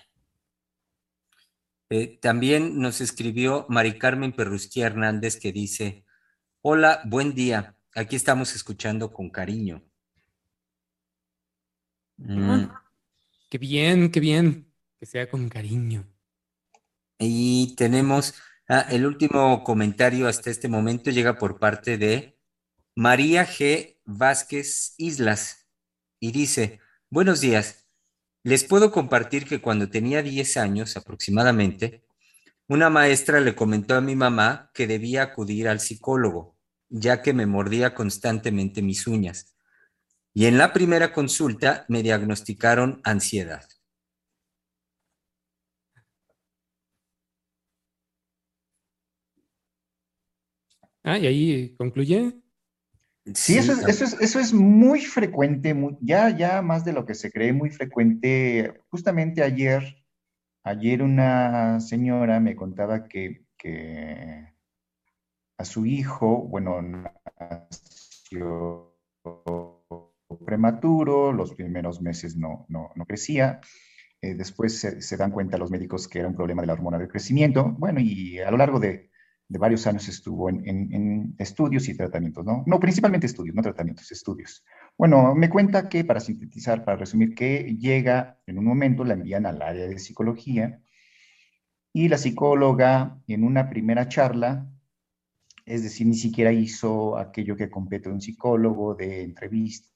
eh, 1.90 2.19
también 2.23 2.81
nos 2.81 3.02
escribió 3.02 3.66
Mari 3.69 3.98
Carmen 3.98 4.32
Perrusquía 4.32 4.86
Hernández 4.86 5.39
que 5.39 5.52
dice, 5.52 6.06
hola, 6.62 7.02
buen 7.05 7.35
día. 7.35 7.77
Aquí 7.94 8.16
estamos 8.16 8.55
escuchando 8.56 9.12
con 9.12 9.28
cariño. 9.28 9.85
Mm. 12.16 12.70
Qué 13.51 13.59
bien, 13.59 14.10
qué 14.10 14.20
bien. 14.20 14.72
Que 15.02 15.06
sea 15.06 15.28
con 15.28 15.48
cariño. 15.48 16.06
Y 17.18 17.74
tenemos 17.74 18.34
ah, 18.68 18.86
el 18.88 19.04
último 19.04 19.64
comentario 19.64 20.28
hasta 20.28 20.48
este 20.48 20.68
momento 20.68 21.10
llega 21.10 21.38
por 21.38 21.58
parte 21.58 21.98
de 21.98 22.38
María 22.94 23.44
G. 23.44 23.98
Vázquez 24.04 24.94
Islas 24.98 25.66
y 26.20 26.30
dice, 26.30 26.78
buenos 27.10 27.40
días. 27.40 27.88
Les 28.44 28.62
puedo 28.62 28.92
compartir 28.92 29.44
que 29.44 29.60
cuando 29.60 29.90
tenía 29.90 30.22
10 30.22 30.56
años 30.58 30.96
aproximadamente, 30.96 32.04
una 32.68 32.88
maestra 32.88 33.40
le 33.40 33.56
comentó 33.56 33.96
a 33.96 34.00
mi 34.00 34.14
mamá 34.14 34.70
que 34.72 34.86
debía 34.86 35.24
acudir 35.24 35.66
al 35.66 35.80
psicólogo 35.80 36.56
ya 36.90 37.22
que 37.22 37.32
me 37.32 37.46
mordía 37.46 37.92
constantemente 37.92 38.82
mis 38.82 39.08
uñas. 39.08 39.56
Y 40.32 40.46
en 40.46 40.58
la 40.58 40.72
primera 40.72 41.12
consulta 41.12 41.86
me 41.88 42.04
diagnosticaron 42.04 43.00
ansiedad. 43.02 43.66
Ah, 51.02 51.18
y 51.18 51.26
ahí 51.26 51.74
concluye. 51.76 52.42
Sí, 53.34 53.56
eso 53.56 53.72
es, 53.72 53.86
eso 53.86 54.04
es, 54.04 54.20
eso 54.20 54.40
es 54.40 54.52
muy 54.52 55.00
frecuente, 55.00 55.74
muy, 55.74 55.96
ya, 56.00 56.36
ya 56.36 56.60
más 56.60 56.84
de 56.84 56.92
lo 56.92 57.06
que 57.06 57.14
se 57.14 57.30
cree, 57.30 57.52
muy 57.52 57.70
frecuente. 57.70 58.80
Justamente 58.88 59.44
ayer, 59.44 60.04
ayer 60.64 61.02
una 61.02 61.78
señora 61.78 62.40
me 62.40 62.56
contaba 62.56 63.04
que, 63.04 63.44
que 63.56 64.48
a 65.56 65.64
su 65.64 65.86
hijo, 65.86 66.48
bueno, 66.48 66.82
nació 66.82 67.38
prematuro, 70.44 71.32
los 71.32 71.54
primeros 71.54 72.02
meses 72.02 72.36
no, 72.36 72.66
no, 72.68 72.90
no 72.96 73.06
crecía, 73.06 73.60
eh, 74.20 74.34
después 74.34 74.80
se, 74.80 75.00
se, 75.00 75.16
dan 75.16 75.30
cuenta 75.30 75.58
los 75.58 75.70
médicos 75.70 76.08
que 76.08 76.18
era 76.18 76.28
un 76.28 76.34
problema 76.34 76.62
de 76.62 76.66
la 76.66 76.72
hormona 76.72 76.98
del 76.98 77.08
crecimiento, 77.08 77.72
bueno, 77.78 78.00
y 78.00 78.40
a 78.40 78.50
lo 78.50 78.56
largo 78.56 78.80
de, 78.80 79.11
de 79.52 79.58
varios 79.58 79.86
años 79.86 80.08
estuvo 80.08 80.48
en, 80.48 80.66
en, 80.66 81.34
estudios 81.38 81.88
y 81.88 81.96
tratamientos, 81.96 82.44
¿no? 82.44 82.64
No, 82.66 82.80
principalmente 82.80 83.26
estudios, 83.26 83.54
no 83.54 83.62
tratamientos, 83.62 84.10
estudios. 84.10 84.64
Bueno, 84.96 85.34
me 85.34 85.50
cuenta 85.50 85.88
que, 85.88 86.04
para 86.04 86.20
sintetizar, 86.20 86.84
para 86.84 86.96
resumir, 86.96 87.34
que 87.34 87.76
llega 87.78 88.40
en 88.46 88.58
un 88.58 88.64
momento, 88.64 89.04
la 89.04 89.14
envían 89.14 89.46
al 89.46 89.60
área 89.62 89.86
de 89.86 89.98
psicología, 89.98 90.82
y 91.92 92.08
la 92.08 92.16
psicóloga 92.16 93.20
en 93.26 93.44
una 93.44 93.68
primera 93.68 94.08
charla 94.08 94.72
es 95.64 95.82
decir, 95.82 96.06
ni 96.06 96.14
siquiera 96.16 96.52
hizo 96.52 97.16
aquello 97.16 97.56
que 97.56 97.70
compete 97.70 98.08
un 98.08 98.20
psicólogo 98.20 98.94
de 98.94 99.22
entrevistas, 99.22 99.92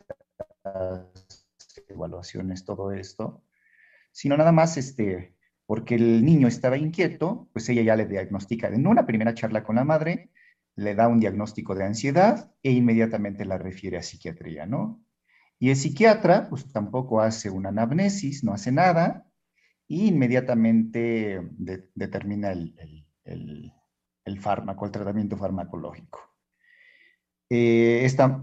evaluaciones, 1.88 2.64
todo 2.64 2.92
esto, 2.92 3.42
sino 4.12 4.36
nada 4.36 4.52
más 4.52 4.76
este, 4.76 5.35
porque 5.66 5.96
el 5.96 6.24
niño 6.24 6.48
estaba 6.48 6.76
inquieto, 6.78 7.48
pues 7.52 7.68
ella 7.68 7.82
ya 7.82 7.96
le 7.96 8.06
diagnostica 8.06 8.68
en 8.68 8.86
una 8.86 9.06
primera 9.06 9.34
charla 9.34 9.64
con 9.64 9.76
la 9.76 9.84
madre, 9.84 10.30
le 10.76 10.94
da 10.94 11.08
un 11.08 11.20
diagnóstico 11.20 11.74
de 11.74 11.84
ansiedad 11.84 12.52
e 12.62 12.72
inmediatamente 12.72 13.44
la 13.44 13.58
refiere 13.58 13.96
a 13.98 14.02
psiquiatría, 14.02 14.66
¿no? 14.66 15.02
Y 15.58 15.70
el 15.70 15.76
psiquiatra, 15.76 16.48
pues 16.50 16.70
tampoco 16.72 17.20
hace 17.20 17.50
una 17.50 17.70
anamnesis, 17.70 18.44
no 18.44 18.52
hace 18.52 18.72
nada, 18.72 19.26
e 19.88 20.06
inmediatamente 20.06 21.40
de, 21.52 21.88
determina 21.94 22.52
el, 22.52 22.74
el 23.24 23.72
el 24.26 24.40
fármaco, 24.40 24.84
el 24.84 24.90
tratamiento 24.90 25.36
farmacológico. 25.36 26.35
Eh, 27.48 28.04
esta, 28.04 28.40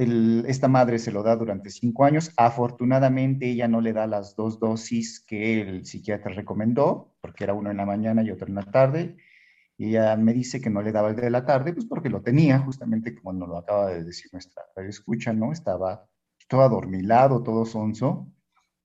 esta, 0.47 0.67
madre 0.69 0.97
se 0.97 1.11
lo 1.11 1.23
da 1.23 1.35
durante 1.35 1.69
cinco 1.69 2.05
años. 2.05 2.31
Afortunadamente 2.37 3.49
ella 3.49 3.67
no 3.67 3.81
le 3.81 3.93
da 3.93 4.07
las 4.07 4.35
dos 4.35 4.59
dosis 4.59 5.19
que 5.19 5.61
el 5.61 5.85
psiquiatra 5.85 6.33
recomendó, 6.33 7.13
porque 7.21 7.43
era 7.43 7.53
uno 7.53 7.71
en 7.71 7.77
la 7.77 7.85
mañana 7.85 8.23
y 8.23 8.31
otro 8.31 8.47
en 8.47 8.55
la 8.55 8.63
tarde. 8.63 9.17
Y 9.77 9.89
ella 9.89 10.15
me 10.15 10.33
dice 10.33 10.61
que 10.61 10.69
no 10.69 10.81
le 10.81 10.91
daba 10.91 11.09
el 11.09 11.15
de 11.15 11.29
la 11.29 11.45
tarde, 11.45 11.73
pues 11.73 11.85
porque 11.85 12.09
lo 12.09 12.21
tenía, 12.21 12.59
justamente 12.59 13.15
como 13.15 13.33
nos 13.33 13.49
lo 13.49 13.57
acaba 13.57 13.87
de 13.89 14.03
decir 14.03 14.29
nuestra 14.31 14.63
escucha, 14.87 15.33
¿no? 15.33 15.51
Estaba 15.51 16.07
todo 16.47 16.61
adormilado, 16.61 17.43
todo 17.43 17.65
sonso, 17.65 18.31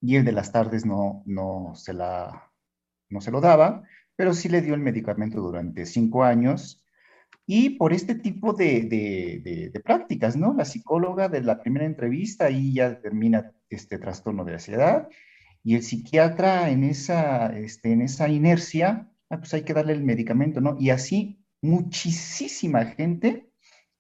y 0.01 0.17
el 0.17 0.25
de 0.25 0.33
las 0.33 0.53
tardes 0.53 0.87
no, 0.87 1.23
no, 1.27 1.73
se, 1.75 1.93
la, 1.93 2.51
no 3.11 3.21
se 3.21 3.31
lo 3.31 3.41
daba, 3.41 3.85
pero 4.17 4.33
sí 4.35 4.49
le 4.49 4.63
dio 4.63 4.75
el 4.75 4.81
medicamento 4.81 5.41
durante 5.41 5.87
cinco 5.87 6.25
años 6.25 6.85
y 7.51 7.71
por 7.71 7.95
este 7.95 8.15
tipo 8.15 8.53
de, 8.53 8.83
de, 8.83 9.81
prácticas, 9.81 10.37
¿no? 10.37 10.53
La 10.53 10.67
psicóloga 10.67 11.31
de 11.31 11.41
la 11.41 11.59
primera 11.59 11.87
entrevista 11.87 12.45
ahí 12.45 12.75
ya 12.75 12.91
determina 12.91 13.55
este 13.71 13.99
trastorno 13.99 14.45
de 14.45 14.53
ansiedad 14.53 15.09
y 15.65 15.75
el 15.75 15.83
psiquiatra 15.83 16.69
en 16.69 16.85
esa, 16.85 17.59
este, 17.59 17.93
en 17.93 18.03
esa 18.03 18.29
inercia, 18.29 19.11
ah, 19.31 19.39
pues 19.39 19.55
hay 19.55 19.63
que 19.63 19.73
darle 19.73 19.95
el 19.95 20.05
medicamento, 20.05 20.61
¿no? 20.61 20.77
Y 20.79 20.91
así 20.91 21.43
muchísima 21.63 22.85
gente 22.85 23.51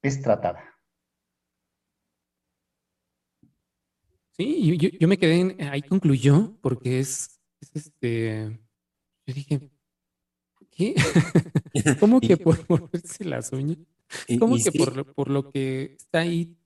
es 0.03 0.20
tratada. 0.20 0.62
Sí, 4.37 4.77
yo, 4.77 4.91
yo 5.01 5.09
me 5.09 5.16
quedé 5.16 5.41
en, 5.41 5.62
ahí 5.62 5.81
concluyó 5.81 6.55
porque 6.61 7.01
es 7.01 7.41
este, 7.73 8.61
yo 9.27 9.35
dije, 9.35 9.70
¿Qué? 10.78 10.94
¿Cómo 12.00 12.20
que 12.20 12.36
por 12.36 12.56
moverse 12.68 13.24
las 13.24 13.52
uñas? 13.52 13.78
¿Cómo 14.38 14.56
que 14.56 14.70
por, 14.70 14.96
lo, 14.96 15.05
por 15.05 15.28
lo 15.28 15.50
que 15.50 15.96
está 15.98 16.20
ahí 16.20 16.56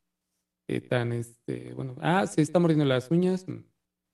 eh, 0.68 0.82
tan, 0.82 1.14
este, 1.14 1.72
bueno, 1.72 1.96
ah, 2.02 2.26
se 2.26 2.42
está 2.42 2.58
mordiendo 2.58 2.84
las 2.84 3.10
uñas? 3.10 3.46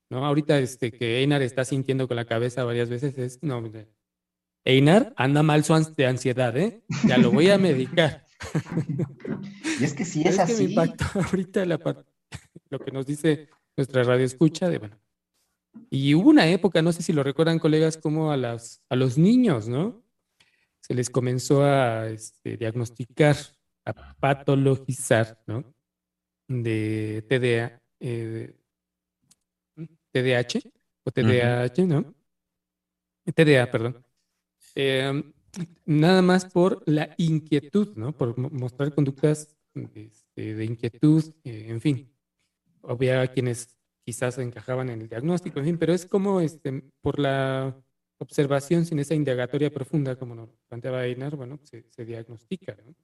No, 0.08 0.24
ahorita 0.24 0.60
este, 0.60 0.92
que 0.92 1.18
Einar 1.18 1.42
está 1.42 1.64
sintiendo 1.64 2.06
con 2.06 2.16
la 2.16 2.26
cabeza 2.26 2.62
varias 2.62 2.88
veces 2.88 3.18
es, 3.18 3.42
no, 3.42 3.60
Einar 4.64 5.12
anda 5.16 5.42
mal 5.42 5.64
su 5.64 5.74
de 5.96 6.06
ansiedad, 6.06 6.56
¿eh? 6.56 6.80
Ya 7.08 7.18
lo 7.18 7.32
voy 7.32 7.50
a 7.50 7.58
medicar. 7.58 8.24
y 9.80 9.84
es 9.84 9.94
que 9.94 10.04
sí 10.04 10.22
es, 10.22 10.34
es 10.34 10.38
así. 10.38 10.52
Que 10.52 10.62
me 10.62 10.70
impactó 10.70 11.04
ahorita 11.20 11.66
la, 11.66 12.04
lo 12.70 12.78
que 12.78 12.92
nos 12.92 13.04
dice 13.04 13.48
nuestra 13.76 14.04
radio 14.04 14.24
escucha 14.24 14.68
de, 14.68 14.78
bueno, 14.78 14.96
y 15.90 16.14
hubo 16.14 16.30
una 16.30 16.48
época, 16.48 16.82
no 16.82 16.92
sé 16.92 17.02
si 17.02 17.12
lo 17.12 17.22
recuerdan 17.22 17.58
colegas, 17.58 17.96
como 17.96 18.30
a, 18.30 18.36
las, 18.36 18.82
a 18.88 18.96
los 18.96 19.18
niños, 19.18 19.68
¿no? 19.68 20.02
Se 20.80 20.94
les 20.94 21.10
comenzó 21.10 21.64
a 21.64 22.08
este, 22.08 22.56
diagnosticar, 22.56 23.36
a 23.84 24.14
patologizar, 24.14 25.42
¿no? 25.46 25.64
De 26.46 27.24
TDA, 27.28 27.82
eh, 28.00 28.54
TDAH 30.12 30.60
o 31.04 31.10
TDAH, 31.10 31.86
¿no? 31.86 32.14
TDA, 33.34 33.70
perdón. 33.70 34.04
Eh, 34.74 35.22
nada 35.84 36.22
más 36.22 36.44
por 36.46 36.82
la 36.86 37.14
inquietud, 37.18 37.96
¿no? 37.96 38.16
Por 38.16 38.38
mostrar 38.38 38.94
conductas 38.94 39.56
de, 39.74 40.06
este, 40.06 40.54
de 40.54 40.64
inquietud, 40.64 41.24
eh, 41.44 41.66
en 41.68 41.80
fin. 41.80 42.10
Había 42.82 43.26
quienes 43.28 43.77
quizás 44.08 44.38
encajaban 44.38 44.88
en 44.88 45.02
el 45.02 45.08
diagnóstico, 45.10 45.58
en 45.58 45.66
fin, 45.66 45.76
pero 45.76 45.92
es 45.92 46.06
como 46.06 46.40
este, 46.40 46.82
por 47.02 47.18
la 47.18 47.76
observación 48.16 48.86
sin 48.86 48.98
esa 49.00 49.14
indagatoria 49.14 49.70
profunda, 49.70 50.16
como 50.16 50.34
nos 50.34 50.48
planteaba 50.66 51.04
Einar, 51.04 51.36
bueno, 51.36 51.60
se, 51.64 51.84
se 51.90 52.06
diagnostica. 52.06 52.74
¿no? 52.86 52.94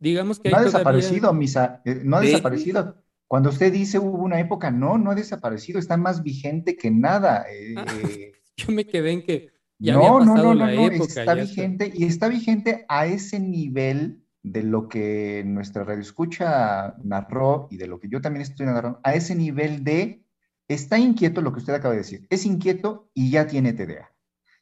Digamos 0.00 0.40
que 0.40 0.50
no 0.50 0.56
ha 0.56 0.64
desaparecido, 0.64 1.32
misa, 1.32 1.80
eh, 1.84 2.00
no 2.02 2.16
ha 2.16 2.20
desaparecido. 2.20 3.00
Cuando 3.28 3.50
usted 3.50 3.72
dice 3.72 4.00
hubo 4.00 4.24
una 4.24 4.40
época, 4.40 4.72
no, 4.72 4.98
no 4.98 5.12
ha 5.12 5.14
desaparecido, 5.14 5.78
está 5.78 5.96
más 5.96 6.24
vigente 6.24 6.76
que 6.76 6.90
nada. 6.90 7.46
Eh, 7.48 7.74
ah, 7.76 7.86
yo 8.56 8.72
me 8.72 8.88
quedé 8.88 9.12
en 9.12 9.22
que 9.22 9.52
no, 9.78 10.18
no, 10.18 10.34
no, 10.34 10.52
no, 10.52 10.88
está 10.88 11.34
vigente 11.34 11.92
y 11.94 12.06
está 12.06 12.26
vigente 12.26 12.84
a 12.88 13.06
ese 13.06 13.38
nivel 13.38 14.24
de 14.42 14.64
lo 14.64 14.88
que 14.88 15.44
nuestra 15.46 15.84
radio 15.84 16.02
escucha 16.02 16.96
narró 17.04 17.68
y 17.70 17.76
de 17.76 17.86
lo 17.86 18.00
que 18.00 18.08
yo 18.08 18.20
también 18.20 18.42
estoy 18.42 18.66
narrando, 18.66 19.00
a 19.04 19.14
ese 19.14 19.36
nivel 19.36 19.84
de 19.84 20.23
está 20.68 20.98
inquieto 20.98 21.40
lo 21.40 21.52
que 21.52 21.58
usted 21.58 21.74
acaba 21.74 21.92
de 21.94 22.00
decir, 22.00 22.26
es 22.30 22.46
inquieto 22.46 23.10
y 23.14 23.30
ya 23.30 23.46
tiene 23.46 23.72
TDA. 23.72 24.10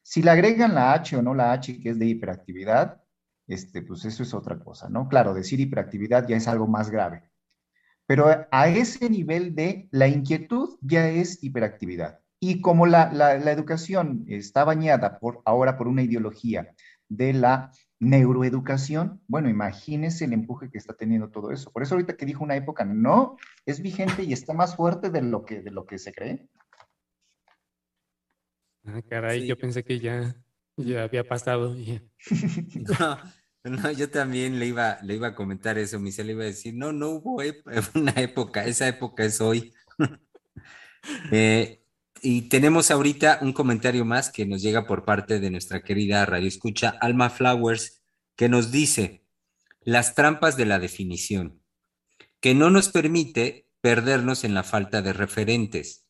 Si 0.03 0.23
le 0.23 0.31
agregan 0.31 0.75
la 0.75 0.93
H 0.95 1.17
o 1.17 1.23
no 1.23 1.35
la 1.35 1.53
H, 1.53 1.81
que 1.81 1.91
es 1.91 1.99
de 1.99 2.07
hiperactividad, 2.07 3.03
este, 3.47 3.83
pues 3.83 4.05
eso 4.05 4.23
es 4.23 4.35
otra 4.35 4.59
cosa, 4.59 4.89
¿no? 4.89 5.09
Claro, 5.09 5.35
decir 5.35 5.61
hiperactividad 5.61 6.27
ya 6.27 6.37
es 6.37 6.49
algo 6.49 6.67
más 6.67 6.91
grave. 6.91 7.31
Pero 8.07 8.27
a 8.51 8.69
ese 8.69 9.09
nivel 9.09 9.55
de 9.55 9.89
la 9.91 10.09
inquietud 10.09 10.77
ya 10.81 11.09
es 11.09 11.43
hiperactividad. 11.43 12.21
Y 12.41 12.61
como 12.61 12.87
la, 12.87 13.13
la, 13.13 13.53
educación 13.53 14.25
está 14.27 14.65
bañada 14.65 15.21
por, 15.21 15.43
ahora 15.45 15.77
por 15.77 15.87
una 15.87 16.03
ideología 16.03 16.75
de 17.09 17.33
la 17.33 17.71
neuroeducación, 18.03 19.23
bueno, 19.29 19.49
imagínese 19.49 20.25
el 20.25 20.33
empuje 20.33 20.69
que 20.71 20.77
está 20.77 20.95
teniendo 20.95 21.31
todo 21.31 21.53
eso. 21.53 21.71
Por 21.71 21.85
eso 21.85 21.95
ahorita 21.95 22.17
que 22.17 22.27
dijo 22.27 22.43
una 22.43 22.57
época, 22.57 22.85
no, 22.85 23.37
es 23.65 23.81
vigente 23.81 24.25
y 24.25 24.33
está 24.33 24.53
más 24.55 24.75
fuerte 24.75 25.09
de 25.11 25.23
lo 25.23 25.45
que, 25.45 25.63
de 25.63 25.71
lo 25.71 25.87
que 25.87 25.99
se 25.99 26.13
cree. 26.13 26.49
Ah, 28.85 29.01
caray, 29.09 29.47
yo 29.47 29.57
pensé 29.57 29.85
que 29.85 30.01
ya, 30.01 30.35
ya 30.77 31.05
había 31.05 31.25
pasado. 31.25 31.77
No, 33.65 33.93
yo 33.93 34.11
también 34.11 34.59
le 34.59 34.67
iba, 34.67 34.99
le 35.05 35.15
iba 35.15 35.29
a 35.29 35.35
comentar 35.37 35.79
eso, 35.79 36.01
Michelle 36.01 36.27
le 36.27 36.33
iba 36.33 36.43
a 36.43 36.47
decir, 36.47 36.75
no, 36.75 36.93
no 36.93 37.11
hubo 37.11 37.41
una 37.95 38.13
época, 38.17 38.65
esa 38.65 38.89
época 38.89 39.23
es 39.23 39.41
hoy. 39.41 39.73
eh, 41.31 41.82
y 42.23 42.43
tenemos 42.43 42.93
ahorita 42.93 43.41
un 43.43 43.53
comentario 43.53 44.05
más 44.05 44.31
que 44.31 44.47
nos 44.47 44.63
llega 44.63 44.87
por 44.87 45.05
parte 45.05 45.41
de 45.41 45.51
nuestra 45.51 45.83
querida 45.83 46.25
radio 46.25 46.47
escucha 46.47 46.91
Alma 47.01 47.31
Flowers, 47.31 48.01
que 48.37 48.49
nos 48.49 48.71
dice 48.71 49.27
las 49.81 50.15
trampas 50.15 50.57
de 50.57 50.65
la 50.65 50.79
definición, 50.79 51.61
que 52.41 52.55
no 52.55 52.71
nos 52.71 52.91
permite 52.91 53.69
perdernos 53.81 54.45
en 54.45 54.55
la 54.55 54.63
falta 54.63 55.03
de 55.03 55.13
referentes, 55.13 56.07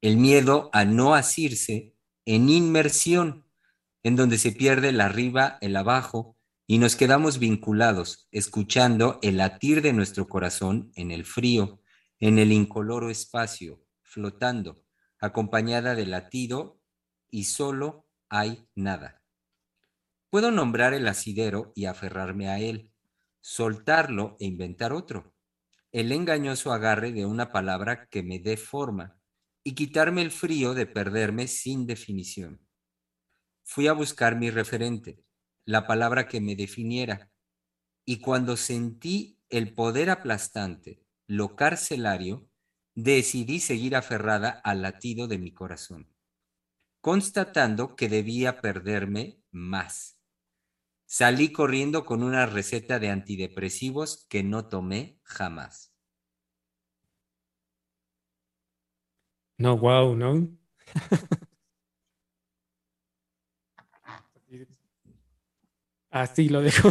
el 0.00 0.16
miedo 0.16 0.70
a 0.72 0.84
no 0.84 1.14
asirse 1.14 1.94
en 2.26 2.48
inmersión, 2.48 3.46
en 4.02 4.16
donde 4.16 4.38
se 4.38 4.50
pierde 4.50 4.88
el 4.88 5.00
arriba, 5.00 5.58
el 5.60 5.76
abajo, 5.76 6.36
y 6.66 6.78
nos 6.78 6.96
quedamos 6.96 7.38
vinculados, 7.38 8.26
escuchando 8.32 9.20
el 9.22 9.36
latir 9.36 9.82
de 9.82 9.92
nuestro 9.92 10.26
corazón 10.26 10.90
en 10.96 11.12
el 11.12 11.24
frío, 11.24 11.80
en 12.18 12.40
el 12.40 12.50
incoloro 12.50 13.10
espacio, 13.10 13.84
flotando 14.02 14.81
acompañada 15.22 15.94
de 15.94 16.04
latido 16.04 16.80
y 17.30 17.44
solo 17.44 18.08
hay 18.28 18.66
nada. 18.74 19.22
Puedo 20.30 20.50
nombrar 20.50 20.94
el 20.94 21.06
asidero 21.06 21.72
y 21.76 21.84
aferrarme 21.84 22.48
a 22.48 22.58
él, 22.58 22.90
soltarlo 23.40 24.36
e 24.40 24.46
inventar 24.46 24.92
otro, 24.92 25.32
el 25.92 26.10
engañoso 26.10 26.72
agarre 26.72 27.12
de 27.12 27.24
una 27.24 27.52
palabra 27.52 28.08
que 28.08 28.24
me 28.24 28.40
dé 28.40 28.56
forma 28.56 29.16
y 29.62 29.74
quitarme 29.74 30.22
el 30.22 30.32
frío 30.32 30.74
de 30.74 30.86
perderme 30.86 31.46
sin 31.46 31.86
definición. 31.86 32.66
Fui 33.62 33.86
a 33.86 33.92
buscar 33.92 34.34
mi 34.34 34.50
referente, 34.50 35.22
la 35.64 35.86
palabra 35.86 36.26
que 36.26 36.40
me 36.40 36.56
definiera, 36.56 37.30
y 38.04 38.18
cuando 38.20 38.56
sentí 38.56 39.38
el 39.50 39.72
poder 39.72 40.10
aplastante, 40.10 41.04
lo 41.28 41.54
carcelario, 41.54 42.48
decidí 42.94 43.60
seguir 43.60 43.96
aferrada 43.96 44.50
al 44.50 44.82
latido 44.82 45.28
de 45.28 45.38
mi 45.38 45.52
corazón, 45.52 46.12
constatando 47.00 47.96
que 47.96 48.08
debía 48.08 48.60
perderme 48.60 49.40
más. 49.50 50.18
Salí 51.06 51.52
corriendo 51.52 52.04
con 52.04 52.22
una 52.22 52.46
receta 52.46 52.98
de 52.98 53.10
antidepresivos 53.10 54.26
que 54.28 54.42
no 54.42 54.68
tomé 54.68 55.18
jamás. 55.22 55.92
No, 59.58 59.76
wow, 59.76 60.16
¿no? 60.16 60.48
Así 66.10 66.48
lo 66.48 66.60
dejo. 66.60 66.88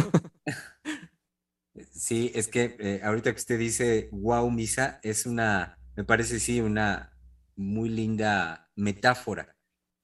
Sí, 1.90 2.30
es 2.34 2.48
que 2.48 2.76
eh, 2.78 3.00
ahorita 3.02 3.32
que 3.32 3.38
usted 3.38 3.58
dice 3.58 4.08
wow, 4.12 4.50
misa, 4.50 5.00
es 5.02 5.26
una 5.26 5.81
me 5.96 6.04
parece 6.04 6.40
sí 6.40 6.60
una 6.60 7.12
muy 7.56 7.88
linda 7.88 8.70
metáfora 8.76 9.56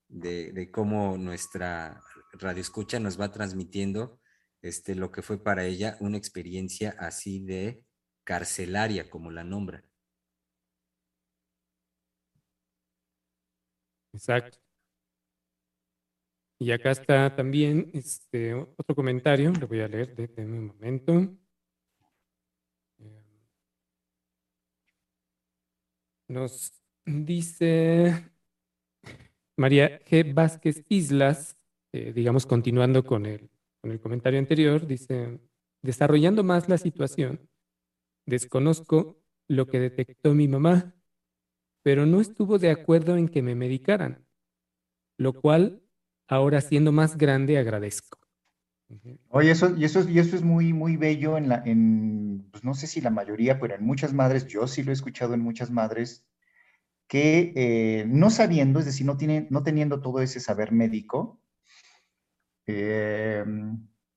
de, 0.08 0.70
cómo 0.72 1.16
nuestra 1.18 2.00
radio 2.32 2.60
escucha 2.60 3.00
nos 3.00 3.20
va 3.20 3.30
transmitiendo 3.32 4.20
este, 4.62 4.94
lo 4.94 5.10
que 5.10 5.22
fue 5.22 5.42
para 5.42 5.64
ella 5.64 5.96
una 6.00 6.18
experiencia 6.18 6.94
así 6.98 7.44
de 7.44 7.84
carcelaria, 8.24 9.08
como 9.08 9.30
la 9.30 9.44
nombra. 9.44 9.84
Exacto. 14.12 14.58
Y 16.60 16.72
acá 16.72 16.90
está 16.90 17.34
también 17.36 17.90
este, 17.94 18.52
otro 18.52 18.94
comentario, 18.94 19.52
lo 19.52 19.68
voy 19.68 19.80
a 19.80 19.88
leer 19.88 20.14
de, 20.16 20.44
un 20.44 20.66
momento. 20.66 21.38
Nos 26.28 26.72
dice 27.06 28.30
María 29.56 29.98
G. 30.04 30.34
Vázquez 30.34 30.84
Islas, 30.88 31.56
eh, 31.92 32.12
digamos, 32.12 32.44
continuando 32.44 33.02
con 33.04 33.24
el, 33.24 33.48
con 33.80 33.92
el 33.92 34.00
comentario 34.00 34.38
anterior, 34.38 34.86
dice, 34.86 35.40
desarrollando 35.82 36.44
más 36.44 36.68
la 36.68 36.76
situación, 36.76 37.48
desconozco 38.26 39.22
lo 39.48 39.66
que 39.66 39.80
detectó 39.80 40.34
mi 40.34 40.48
mamá, 40.48 40.94
pero 41.82 42.04
no 42.04 42.20
estuvo 42.20 42.58
de 42.58 42.70
acuerdo 42.70 43.16
en 43.16 43.28
que 43.28 43.40
me 43.40 43.54
medicaran, 43.54 44.26
lo 45.16 45.32
cual 45.32 45.82
ahora 46.28 46.60
siendo 46.60 46.92
más 46.92 47.16
grande 47.16 47.56
agradezco. 47.56 48.17
Oye, 49.28 49.50
eso, 49.50 49.76
y 49.76 49.84
eso, 49.84 50.08
y 50.08 50.18
eso 50.18 50.36
es 50.36 50.42
muy, 50.42 50.72
muy 50.72 50.96
bello 50.96 51.36
en 51.36 51.48
la, 51.48 51.62
en, 51.64 52.48
pues 52.50 52.64
no 52.64 52.74
sé 52.74 52.86
si 52.86 53.00
la 53.00 53.10
mayoría, 53.10 53.60
pero 53.60 53.74
en 53.74 53.84
muchas 53.84 54.14
madres, 54.14 54.46
yo 54.46 54.66
sí 54.66 54.82
lo 54.82 54.90
he 54.90 54.94
escuchado 54.94 55.34
en 55.34 55.40
muchas 55.40 55.70
madres, 55.70 56.26
que 57.06 57.52
eh, 57.54 58.04
no 58.06 58.30
sabiendo, 58.30 58.80
es 58.80 58.86
decir, 58.86 59.06
no, 59.06 59.16
tienen, 59.16 59.46
no 59.50 59.62
teniendo 59.62 60.00
todo 60.00 60.20
ese 60.20 60.40
saber 60.40 60.72
médico, 60.72 61.42
eh, 62.66 63.44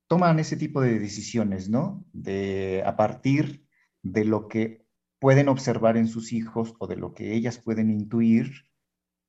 toman 0.08 0.40
ese 0.40 0.58
tipo 0.58 0.82
de 0.82 1.00
decisiones, 1.00 1.70
¿no? 1.70 2.06
De, 2.14 2.84
a 2.86 2.96
partir 2.96 3.66
de 4.04 4.26
lo 4.26 4.48
que 4.48 4.86
pueden 5.20 5.50
observar 5.50 5.98
en 5.98 6.08
sus 6.08 6.34
hijos 6.34 6.74
o 6.80 6.88
de 6.88 6.96
lo 6.96 7.14
que 7.14 7.34
ellas 7.34 7.58
pueden 7.58 7.90
intuir, 7.90 8.71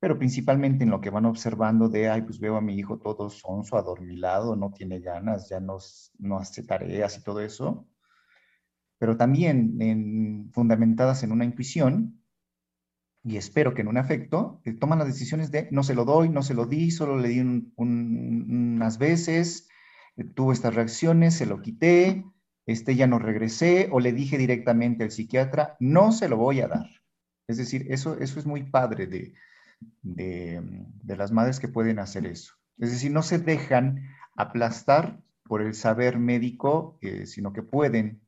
pero 0.03 0.19
principalmente 0.19 0.83
en 0.83 0.91
lo 0.91 1.01
que 1.01 1.11
van 1.11 1.27
observando 1.27 1.89
de, 1.89 2.11
ay, 2.11 2.23
pues 2.23 2.41
veo 2.41 2.57
a 2.57 2.61
mi 2.61 2.77
hijo 2.77 2.99
todo 2.99 3.31
sonso, 3.31 3.77
adormilado, 3.77 4.57
no 4.57 4.73
tiene 4.73 4.99
ganas, 4.99 5.49
ya 5.49 5.61
no, 5.61 5.79
no 6.19 6.39
hace 6.39 6.65
tareas 6.65 7.17
y 7.17 7.23
todo 7.23 7.41
eso, 7.41 7.87
pero 8.99 9.17
también 9.17 9.81
en, 9.81 10.51
fundamentadas 10.51 11.23
en 11.23 11.31
una 11.31 11.45
intuición, 11.45 12.21
y 13.23 13.37
espero 13.37 13.75
que 13.75 13.83
en 13.83 13.87
un 13.87 13.97
afecto, 13.97 14.61
eh, 14.65 14.73
toman 14.73 14.99
las 14.99 15.07
decisiones 15.07 15.53
de, 15.53 15.69
no 15.71 15.85
se 15.85 15.95
lo 15.95 16.05
doy, 16.05 16.29
no 16.29 16.43
se 16.43 16.55
lo 16.55 16.67
di, 16.67 16.91
solo 16.91 17.17
le 17.17 17.29
di 17.29 17.71
unas 17.77 18.99
veces, 18.99 19.69
eh, 20.17 20.25
tuvo 20.25 20.53
estas 20.53 20.75
reacciones, 20.75 21.35
se 21.35 21.47
lo 21.47 21.63
quité, 21.63 22.25
este 22.67 22.97
ya 22.97 23.07
no 23.07 23.21
regresé, 23.21 23.89
o 23.93 24.01
le 24.01 24.13
dije 24.13 24.37
directamente 24.37 25.05
al 25.05 25.13
psiquiatra, 25.13 25.77
no 25.79 26.11
se 26.11 26.29
lo 26.29 26.39
voy 26.39 26.61
a 26.61 26.67
dar. 26.67 26.91
Es 27.47 27.57
decir, 27.57 27.87
eso, 27.89 28.19
eso 28.19 28.41
es 28.41 28.47
muy 28.47 28.65
padre 28.65 29.07
de, 29.07 29.35
de, 30.03 30.63
las 31.05 31.33
madres 31.33 31.61
que 31.61 31.69
pueden 31.69 31.99
hacer 31.99 32.27
eso. 32.27 32.55
Es 32.79 32.91
decir, 32.91 33.11
no 33.11 33.23
se 33.23 33.39
dejan 33.39 34.09
aplastar 34.37 35.21
por 35.45 35.63
el 35.63 35.75
saber 35.75 36.19
médico, 36.19 36.99
eh, 37.03 37.27
sino 37.27 37.53
que 37.53 37.63
pueden 37.63 38.23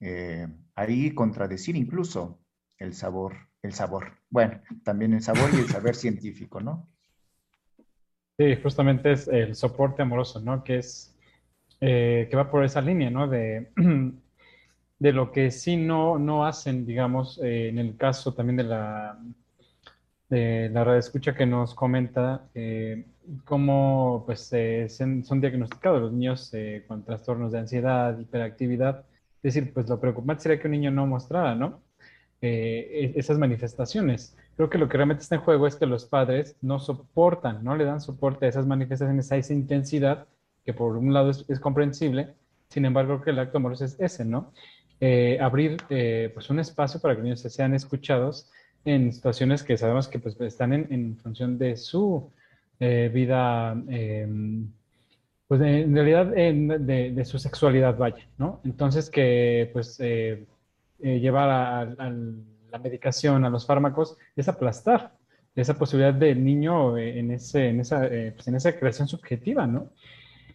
eh, 0.00 0.48
ahí 0.74 1.14
contradecir 1.14 1.76
incluso 1.76 2.40
el 2.78 2.94
sabor, 2.94 3.48
el 3.62 3.72
sabor. 3.72 4.18
Bueno, 4.30 4.60
también 4.84 5.12
el 5.14 5.22
sabor 5.22 5.50
y 5.52 5.58
el 5.58 5.68
saber 5.68 5.94
científico, 6.04 6.60
¿no? 6.60 6.88
Sí, 8.38 8.56
justamente 8.62 9.12
es 9.12 9.28
el 9.28 9.54
soporte 9.54 10.02
amoroso, 10.02 10.40
¿no? 10.40 10.64
Que 10.64 10.78
es, 10.78 11.16
eh, 11.80 12.28
que 12.30 12.36
va 12.36 12.50
por 12.50 12.64
esa 12.64 12.80
línea, 12.80 13.10
¿no? 13.10 13.28
De, 13.28 13.72
de 14.98 15.12
lo 15.12 15.32
que 15.32 15.50
sí 15.50 15.76
no, 15.76 16.18
no 16.18 16.46
hacen, 16.46 16.86
digamos, 16.86 17.38
en 17.42 17.78
el 17.78 17.96
caso 17.96 18.32
también 18.34 18.56
de 18.56 18.64
la 18.64 19.18
de 20.36 20.70
la 20.70 20.84
radio 20.84 20.98
escucha 20.98 21.34
que 21.34 21.46
nos 21.46 21.74
comenta 21.74 22.48
eh, 22.54 23.04
cómo 23.44 24.24
pues, 24.26 24.50
son 24.88 25.40
diagnosticados 25.40 26.00
los 26.00 26.12
niños 26.12 26.50
eh, 26.54 26.84
con 26.88 27.04
trastornos 27.04 27.52
de 27.52 27.58
ansiedad, 27.58 28.18
hiperactividad. 28.18 29.04
Es 29.42 29.54
decir, 29.54 29.72
pues 29.72 29.88
lo 29.88 30.00
preocupante 30.00 30.42
sería 30.42 30.60
que 30.60 30.68
un 30.68 30.72
niño 30.72 30.90
no 30.90 31.06
mostrara, 31.06 31.54
¿no? 31.54 31.82
eh, 32.42 33.12
e-, 33.14 33.18
esas 33.18 33.38
manifestaciones. 33.38 34.36
Creo 34.56 34.68
que 34.68 34.78
lo 34.78 34.88
que 34.88 34.98
realmente 34.98 35.22
está 35.22 35.36
en 35.36 35.40
juego 35.40 35.66
es 35.66 35.76
que 35.76 35.86
los 35.86 36.04
padres 36.04 36.56
no 36.60 36.78
soportan, 36.78 37.64
no 37.64 37.76
le 37.76 37.84
dan 37.84 38.00
soporte 38.00 38.46
a 38.46 38.48
esas 38.48 38.66
manifestaciones, 38.66 39.32
a 39.32 39.36
esa 39.36 39.54
intensidad, 39.54 40.26
que 40.64 40.74
por 40.74 40.96
un 40.96 41.14
lado 41.14 41.30
es, 41.30 41.60
comprensible, 41.60 42.34
sin 42.68 42.84
embargo, 42.84 43.22
que 43.22 43.30
el 43.30 43.38
acto 43.38 43.58
amoroso 43.58 43.84
es 43.84 43.98
ese, 43.98 44.24
¿no? 44.24 44.52
Eh, 45.00 45.38
abrir 45.40 45.78
eh, 45.88 46.30
pues 46.32 46.50
un 46.50 46.60
espacio 46.60 47.00
para 47.00 47.14
que 47.14 47.18
los 47.18 47.24
niños 47.24 47.40
sean 47.40 47.74
escuchados 47.74 48.50
en 48.84 49.12
situaciones 49.12 49.62
que 49.62 49.76
sabemos 49.76 50.08
que 50.08 50.18
pues, 50.18 50.40
están 50.40 50.72
en, 50.72 51.16
función 51.16 51.58
de 51.58 51.76
su 51.76 52.30
vida, 52.78 53.76
em, 53.88 54.66
pues 55.46 55.60
en 55.60 55.94
realidad 55.94 56.26
de, 56.26 57.24
su 57.24 57.38
sexualidad, 57.38 57.96
vaya, 57.96 58.26
¿no? 58.38 58.60
Entonces 58.64 59.08
que 59.08 59.70
pues 59.72 60.00
eh, 61.02 61.18
llevar 61.20 61.50
a, 61.50 62.10
la 62.70 62.78
medicación, 62.78 63.44
a 63.44 63.50
los 63.50 63.66
fármacos, 63.66 64.16
es 64.36 64.48
aplastar 64.48 65.12
esa 65.54 65.74
posibilidad 65.74 66.14
del 66.14 66.42
niño 66.42 66.96
eh, 66.96 67.18
en, 67.18 67.32
ese, 67.32 67.68
en, 67.68 67.80
esa, 67.80 68.06
eh, 68.06 68.32
pues 68.34 68.46
en 68.48 68.54
esa 68.54 68.72
creación 68.78 69.08
subjetiva, 69.08 69.66
¿no? 69.66 69.90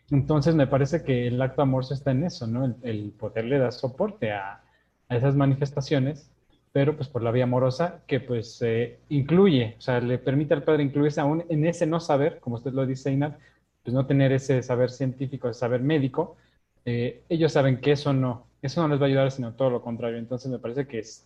Entonces 0.10 0.56
me 0.56 0.68
parece 0.68 1.04
que 1.04 1.28
el 1.28 1.42
acto 1.42 1.62
amoroso 1.62 1.94
está 1.94 2.12
en 2.12 2.24
eso, 2.24 2.48
¿no? 2.48 2.76
El, 2.82 3.12
poderle 3.12 3.60
dar 3.60 3.74
soporte 3.74 4.32
a, 4.32 4.62
a, 5.10 5.16
esas 5.16 5.36
manifestaciones, 5.36 6.32
pero 6.78 6.96
pues 6.96 7.10
por 7.10 7.24
la 7.24 7.32
vía 7.32 7.46
amorosa 7.46 8.04
que 8.06 8.20
pues 8.20 8.64
incluye, 9.10 9.74
o 9.80 9.82
sea, 9.82 10.00
le 10.00 10.20
permite 10.20 10.54
al 10.54 10.62
padre 10.62 10.84
incluirse 10.84 11.20
aún 11.20 11.44
en 11.50 11.66
ese 11.66 11.88
no 11.88 12.00
saber, 12.00 12.40
como 12.40 12.58
usted 12.58 12.72
lo 12.72 12.86
dice, 12.86 13.12
Inat, 13.12 13.40
pues 13.82 13.96
no 13.96 14.06
tener 14.06 14.32
ese 14.32 14.62
saber 14.62 14.92
científico, 14.92 15.50
ese 15.50 15.62
saber 15.62 15.82
médico, 15.82 16.38
ellos 16.86 17.52
saben 17.52 17.82
que 17.82 17.94
eso 17.94 18.14
no, 18.14 18.46
eso 18.62 18.80
no 18.80 18.90
les 18.90 19.02
va 19.02 19.06
a 19.06 19.08
ayudar, 19.08 19.32
sino 19.32 19.54
todo 19.54 19.72
lo 19.72 19.82
contrario. 19.82 20.20
Entonces 20.20 20.52
me 20.52 20.60
parece 20.60 20.86
que 20.86 21.00
es 21.00 21.26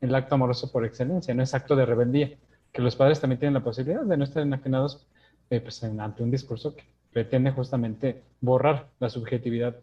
el 0.00 0.12
acto 0.16 0.34
amoroso 0.34 0.72
por 0.72 0.84
excelencia, 0.84 1.32
no 1.32 1.44
es 1.44 1.54
acto 1.54 1.76
de 1.76 1.86
rebeldía, 1.86 2.36
que 2.72 2.82
los 2.82 2.96
padres 2.96 3.20
también 3.20 3.38
tienen 3.38 3.54
la 3.54 3.62
posibilidad 3.62 4.02
de 4.02 4.16
no 4.16 4.24
estar 4.24 4.42
enajenados 4.42 5.06
eh, 5.48 5.60
pues, 5.60 5.80
ante 5.84 6.24
un 6.24 6.32
discurso 6.32 6.74
que 6.74 6.82
pretende 7.12 7.52
justamente 7.52 8.20
borrar 8.40 8.88
la 8.98 9.08
subjetividad 9.08 9.76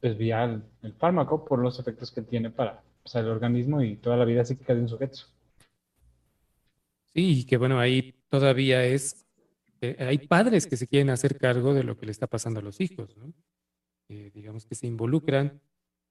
pues, 0.00 0.18
vía 0.18 0.42
el, 0.82 0.92
fármaco 0.94 1.44
por 1.44 1.60
los 1.60 1.78
efectos 1.78 2.10
que 2.10 2.22
tiene 2.22 2.50
para 2.50 2.82
pues, 3.02 3.14
el 3.14 3.26
organismo 3.28 3.82
y 3.82 3.96
toda 3.96 4.16
la 4.16 4.24
vida 4.24 4.44
psíquica 4.44 4.74
de 4.74 4.80
un 4.82 4.88
sujeto. 4.88 5.20
Sí, 7.14 7.44
que 7.44 7.56
bueno, 7.56 7.78
ahí 7.80 8.14
todavía 8.28 8.84
es, 8.84 9.26
eh, 9.80 9.96
hay 9.98 10.18
padres 10.18 10.66
que 10.66 10.76
se 10.76 10.86
quieren 10.86 11.10
hacer 11.10 11.38
cargo 11.38 11.74
de 11.74 11.82
lo 11.82 11.96
que 11.96 12.06
le 12.06 12.12
está 12.12 12.26
pasando 12.26 12.60
a 12.60 12.62
los 12.62 12.80
hijos, 12.80 13.16
¿no? 13.16 13.32
Digamos 14.08 14.66
que 14.66 14.74
se 14.74 14.88
involucran 14.88 15.60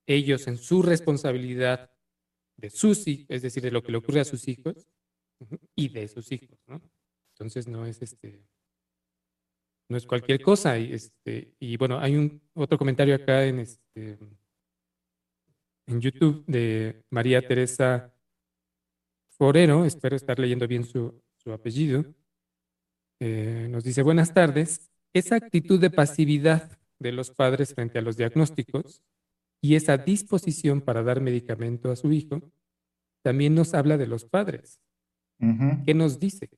ellos 0.06 0.48
en 0.48 0.58
su 0.58 0.82
responsabilidad 0.82 1.92
de 2.56 2.70
sus 2.70 3.06
hijos, 3.08 3.26
es 3.30 3.42
decir, 3.42 3.62
de 3.62 3.72
lo 3.72 3.84
que 3.84 3.92
le 3.92 3.98
ocurre 3.98 4.22
a 4.22 4.26
sus 4.26 4.48
hijos 4.48 4.88
y 5.76 5.90
de 5.90 6.08
sus 6.08 6.32
hijos, 6.32 6.58
¿no? 6.68 6.82
Entonces 7.34 7.68
no 7.68 7.86
es 7.86 8.02
este, 8.02 8.42
no 9.90 9.98
es 9.98 10.06
cualquier 10.06 10.42
cosa. 10.42 10.78
Y, 10.78 10.94
este, 10.94 11.56
y 11.60 11.78
bueno, 11.78 12.00
hay 12.00 12.16
un 12.16 12.42
otro 12.54 12.78
comentario 12.78 13.16
acá 13.16 13.46
en 13.46 13.60
este 13.60 14.18
en 15.90 16.02
YouTube 16.02 16.46
de 16.46 17.04
María 17.10 17.46
Teresa 17.46 18.14
Forero, 19.30 19.86
espero 19.86 20.16
estar 20.16 20.38
leyendo 20.38 20.68
bien 20.68 20.84
su, 20.84 21.22
su 21.36 21.52
apellido. 21.52 22.06
Eh, 23.20 23.68
nos 23.70 23.84
dice, 23.84 24.04
buenas 24.04 24.34
tardes. 24.34 24.92
Esa 25.14 25.36
actitud 25.36 25.80
de 25.80 25.90
pasividad 25.90 26.78
de 27.00 27.12
los 27.12 27.32
padres 27.32 27.74
frente 27.74 27.98
a 27.98 28.02
los 28.02 28.18
diagnósticos 28.18 29.02
y 29.62 29.76
esa 29.76 29.98
disposición 29.98 30.82
para 30.82 31.02
dar 31.02 31.22
medicamento 31.22 31.92
a 31.92 31.96
su 31.96 32.12
hijo 32.12 32.42
también 33.24 33.56
nos 33.56 33.74
habla 33.74 33.98
de 33.98 34.08
los 34.08 34.26
padres. 34.26 34.80
¿Qué 35.86 35.94
nos 35.94 36.20
dice? 36.20 36.50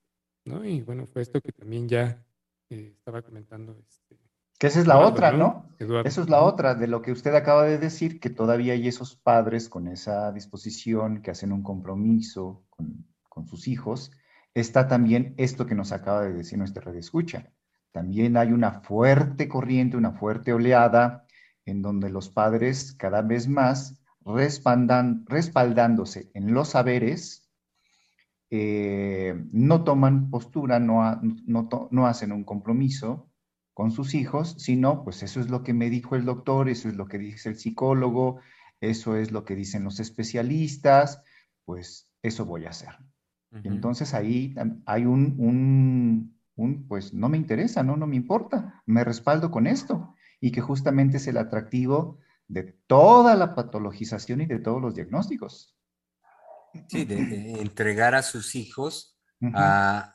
¿No? 0.44 0.66
Y 0.66 0.82
bueno, 0.82 1.06
fue 1.06 1.22
esto 1.22 1.40
que 1.40 1.52
también 1.52 1.88
ya 1.88 2.26
eh, 2.70 2.94
estaba 2.98 3.22
comentando. 3.22 3.78
Este, 3.88 4.18
que 4.62 4.68
esa 4.68 4.80
es 4.80 4.86
la 4.86 5.00
otra, 5.00 5.32
¿no? 5.32 5.66
Eso 5.80 6.22
es 6.22 6.30
la 6.30 6.44
otra, 6.44 6.76
de 6.76 6.86
lo 6.86 7.02
que 7.02 7.12
usted 7.12 7.34
acaba 7.34 7.64
de 7.64 7.80
decir, 7.80 8.20
que 8.20 8.30
todavía 8.30 8.74
hay 8.74 8.88
esos 8.88 9.16
padres 9.16 9.70
con 9.70 9.88
esa 9.88 10.32
disposición, 10.32 11.24
que 11.24 11.32
hacen 11.32 11.52
un 11.52 11.64
compromiso 11.64 12.64
con, 12.70 13.08
con 13.28 13.48
sus 13.48 13.68
hijos. 13.68 14.12
Está 14.54 14.88
también 14.88 15.34
esto 15.38 15.66
que 15.66 15.74
nos 15.74 15.92
acaba 15.92 16.22
de 16.22 16.34
decir 16.34 16.60
nuestra 16.60 16.84
red 16.84 16.96
escucha. 16.96 17.52
También 17.92 18.38
hay 18.38 18.52
una 18.52 18.82
fuerte 18.82 19.48
corriente, 19.48 19.98
una 19.98 20.12
fuerte 20.12 20.54
oleada 20.54 21.26
en 21.66 21.82
donde 21.82 22.12
los 22.12 22.30
padres 22.30 22.94
cada 22.94 23.24
vez 23.24 23.48
más 23.48 24.00
respaldan, 24.24 25.26
respaldándose 25.26 26.30
en 26.36 26.54
los 26.54 26.70
saberes, 26.70 27.50
eh, 28.52 29.44
no 29.52 29.84
toman 29.84 30.30
postura, 30.30 30.78
no, 30.78 31.20
no, 31.48 32.06
hacen 32.06 32.32
un 32.32 32.44
compromiso 32.44 33.31
con 33.82 33.92
sus 33.92 34.14
hijos, 34.14 34.54
sino 34.60 35.04
pues 35.04 35.24
eso 35.24 35.40
es 35.40 35.50
lo 35.50 35.64
que 35.64 35.74
me 35.74 35.90
dijo 35.90 36.16
el 36.16 36.24
doctor, 36.24 36.70
eso 36.70 36.88
es 36.88 36.96
lo 36.96 37.08
que 37.08 37.18
dice 37.18 37.50
el 37.50 37.58
psicólogo, 37.58 38.40
eso 38.80 39.16
es 39.16 39.32
lo 39.32 39.44
que 39.44 39.56
dicen 39.56 39.84
los 39.84 40.00
especialistas, 40.00 41.24
pues 41.66 42.08
eso 42.22 42.46
voy 42.46 42.68
a 42.68 42.70
hacer. 42.70 42.90
Entonces 43.64 44.14
ahí 44.14 44.54
hay 44.86 45.08
un, 45.08 45.34
un, 45.40 46.38
un, 46.58 46.88
pues 46.88 47.12
no 47.12 47.28
me 47.28 47.38
interesa, 47.38 47.82
no, 47.82 47.98
no 47.98 48.06
me 48.06 48.18
importa, 48.18 48.84
me 48.86 49.04
respaldo 49.04 49.50
con 49.50 49.66
esto 49.66 50.14
y 50.40 50.52
que 50.52 50.62
justamente 50.62 51.18
es 51.18 51.26
el 51.26 51.38
atractivo 51.38 52.20
de 52.48 52.78
toda 52.86 53.36
la 53.36 53.56
patologización 53.56 54.42
y 54.42 54.46
de 54.46 54.60
todos 54.60 54.80
los 54.80 54.94
diagnósticos. 54.94 55.76
Sí, 56.88 57.04
de, 57.04 57.60
entregar 57.60 58.14
a 58.14 58.22
sus 58.22 58.54
hijos 58.54 59.18
a, 59.56 60.14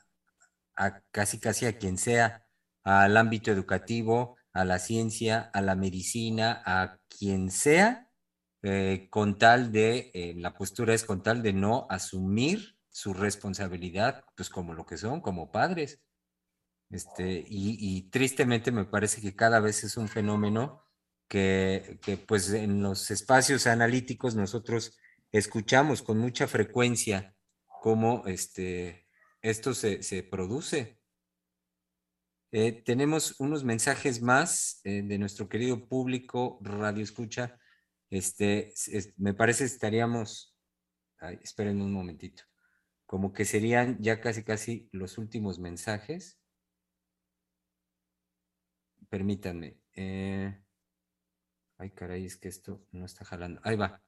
casi 1.11 1.41
casi 1.41 1.67
a 1.67 1.77
quien 1.77 1.99
sea, 1.99 2.46
al 2.87 3.17
ámbito 3.17 3.51
educativo, 3.51 4.37
a 4.53 4.65
la 4.65 4.79
ciencia, 4.79 5.51
a 5.53 5.61
la 5.61 5.75
medicina, 5.75 6.63
a 6.65 6.99
quien 7.09 7.51
sea, 7.51 8.09
eh, 8.63 9.09
con 9.11 9.39
tal 9.39 9.73
de, 9.73 10.11
eh, 10.15 10.35
la 10.37 10.55
postura 10.55 10.95
es 10.95 11.05
con 11.05 11.23
tal 11.23 11.43
de 11.43 11.53
no 11.53 11.87
asumir 11.91 12.79
su 12.89 13.13
responsabilidad, 13.13 14.25
pues 14.37 14.49
como 14.49 14.73
lo 14.73 14.87
que 14.87 14.97
son, 14.99 15.21
como 15.21 15.51
padres. 15.51 16.01
Este, 16.91 17.45
y, 17.49 18.09
tristemente 18.11 18.71
me 18.71 18.85
parece 18.85 19.21
que 19.21 19.35
cada 19.35 19.59
vez 19.59 19.83
es 19.83 19.97
un 19.97 20.09
fenómeno 20.09 20.85
que, 21.29 21.99
pues 22.29 22.51
en 22.53 22.83
los 22.83 23.11
espacios 23.11 23.67
analíticos 23.67 24.37
nosotros 24.37 24.97
escuchamos 25.33 26.03
con 26.03 26.19
mucha 26.19 26.47
frecuencia 26.47 27.35
cómo 27.83 28.23
este, 28.27 29.09
esto 29.43 29.75
se, 29.75 30.23
produce. 30.31 31.01
Eh, 32.53 32.83
tenemos 32.83 33.39
unos 33.41 33.65
mensajes 33.65 34.23
más 34.23 34.81
eh, 34.85 35.03
de 35.03 35.19
nuestro 35.19 35.49
querido 35.49 35.89
público 35.89 36.59
Radio 36.63 37.03
Escucha. 37.03 37.59
Este, 38.09 38.73
me 39.17 39.35
parece 39.35 39.65
estaríamos, 39.65 40.57
esperen 41.43 41.83
un 41.83 41.93
momentito, 41.93 42.45
como 43.05 43.33
que 43.33 43.45
serían 43.45 43.99
ya 44.01 44.21
casi 44.21 44.45
casi 44.45 44.89
los 44.93 45.19
últimos 45.19 45.59
mensajes 45.59 46.39
permítanme. 49.09 49.79
Eh, 49.95 50.63
ay, 51.79 51.91
caray, 51.91 52.27
es 52.27 52.37
que 52.37 52.49
esto 52.49 52.87
no 52.93 53.07
está 53.07 53.25
jalando. 53.25 53.61
Ahí 53.65 53.77
va. 53.77 54.03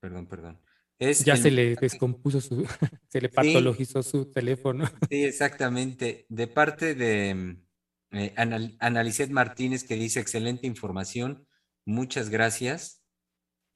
Perdón, 0.00 0.26
perdón. 0.26 0.60
Ya 0.98 1.36
se 1.36 1.50
le 1.50 1.76
descompuso 1.76 2.40
su, 2.40 2.66
se 3.08 3.20
le 3.20 3.28
patologizó 3.28 4.02
su 4.02 4.30
teléfono. 4.30 4.84
Sí, 5.10 5.24
exactamente. 5.24 6.26
De 6.28 6.46
parte 6.46 6.94
de 6.94 7.34
mm, 7.34 7.64
eh, 8.12 8.34
Analicet 8.78 9.30
Martínez 9.30 9.84
que 9.84 9.96
dice 9.96 10.20
excelente 10.20 10.66
información, 10.66 11.46
muchas 11.84 12.30
gracias. 12.30 13.02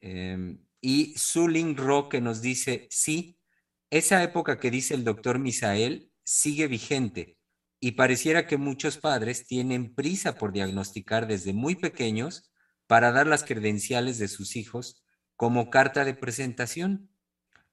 Em, 0.01 0.63
y 0.81 1.13
Zulin 1.17 1.75
Ro 1.75 2.07
que 2.07 2.21
nos 2.21 2.41
dice, 2.41 2.87
sí, 2.89 3.37
esa 3.89 4.23
época 4.23 4.59
que 4.59 4.71
dice 4.71 4.93
el 4.93 5.03
doctor 5.03 5.39
Misael 5.39 6.11
sigue 6.23 6.67
vigente 6.67 7.37
y 7.81 7.93
pareciera 7.93 8.47
que 8.47 8.57
muchos 8.57 8.97
padres 8.97 9.45
tienen 9.45 9.93
prisa 9.93 10.35
por 10.35 10.53
diagnosticar 10.53 11.27
desde 11.27 11.53
muy 11.53 11.75
pequeños 11.75 12.51
para 12.87 13.11
dar 13.11 13.27
las 13.27 13.43
credenciales 13.43 14.19
de 14.19 14.27
sus 14.27 14.55
hijos 14.55 15.03
como 15.39 15.69
carta 15.69 16.03
de 16.03 16.13
presentación. 16.13 17.09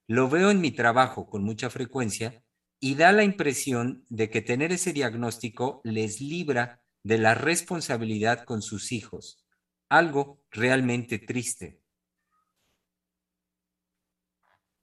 Lo 0.07 0.29
veo 0.29 0.53
en 0.53 0.61
mi 0.61 0.71
trabajo 0.71 1.29
con 1.29 1.43
mucha 1.43 1.69
frecuencia 1.69 2.45
y 2.79 2.95
da 2.95 3.11
la 3.11 3.25
impresión 3.25 4.07
de 4.09 4.31
que 4.31 4.41
tener 4.41 4.71
ese 4.71 4.93
diagnóstico 4.93 5.81
les 5.83 6.21
libra 6.21 6.81
de 7.03 7.19
la 7.19 7.35
responsabilidad 7.35 8.45
con 8.45 8.63
sus 8.63 8.93
hijos, 8.93 9.45
algo 9.89 10.45
realmente 10.53 11.19
triste. 11.19 11.81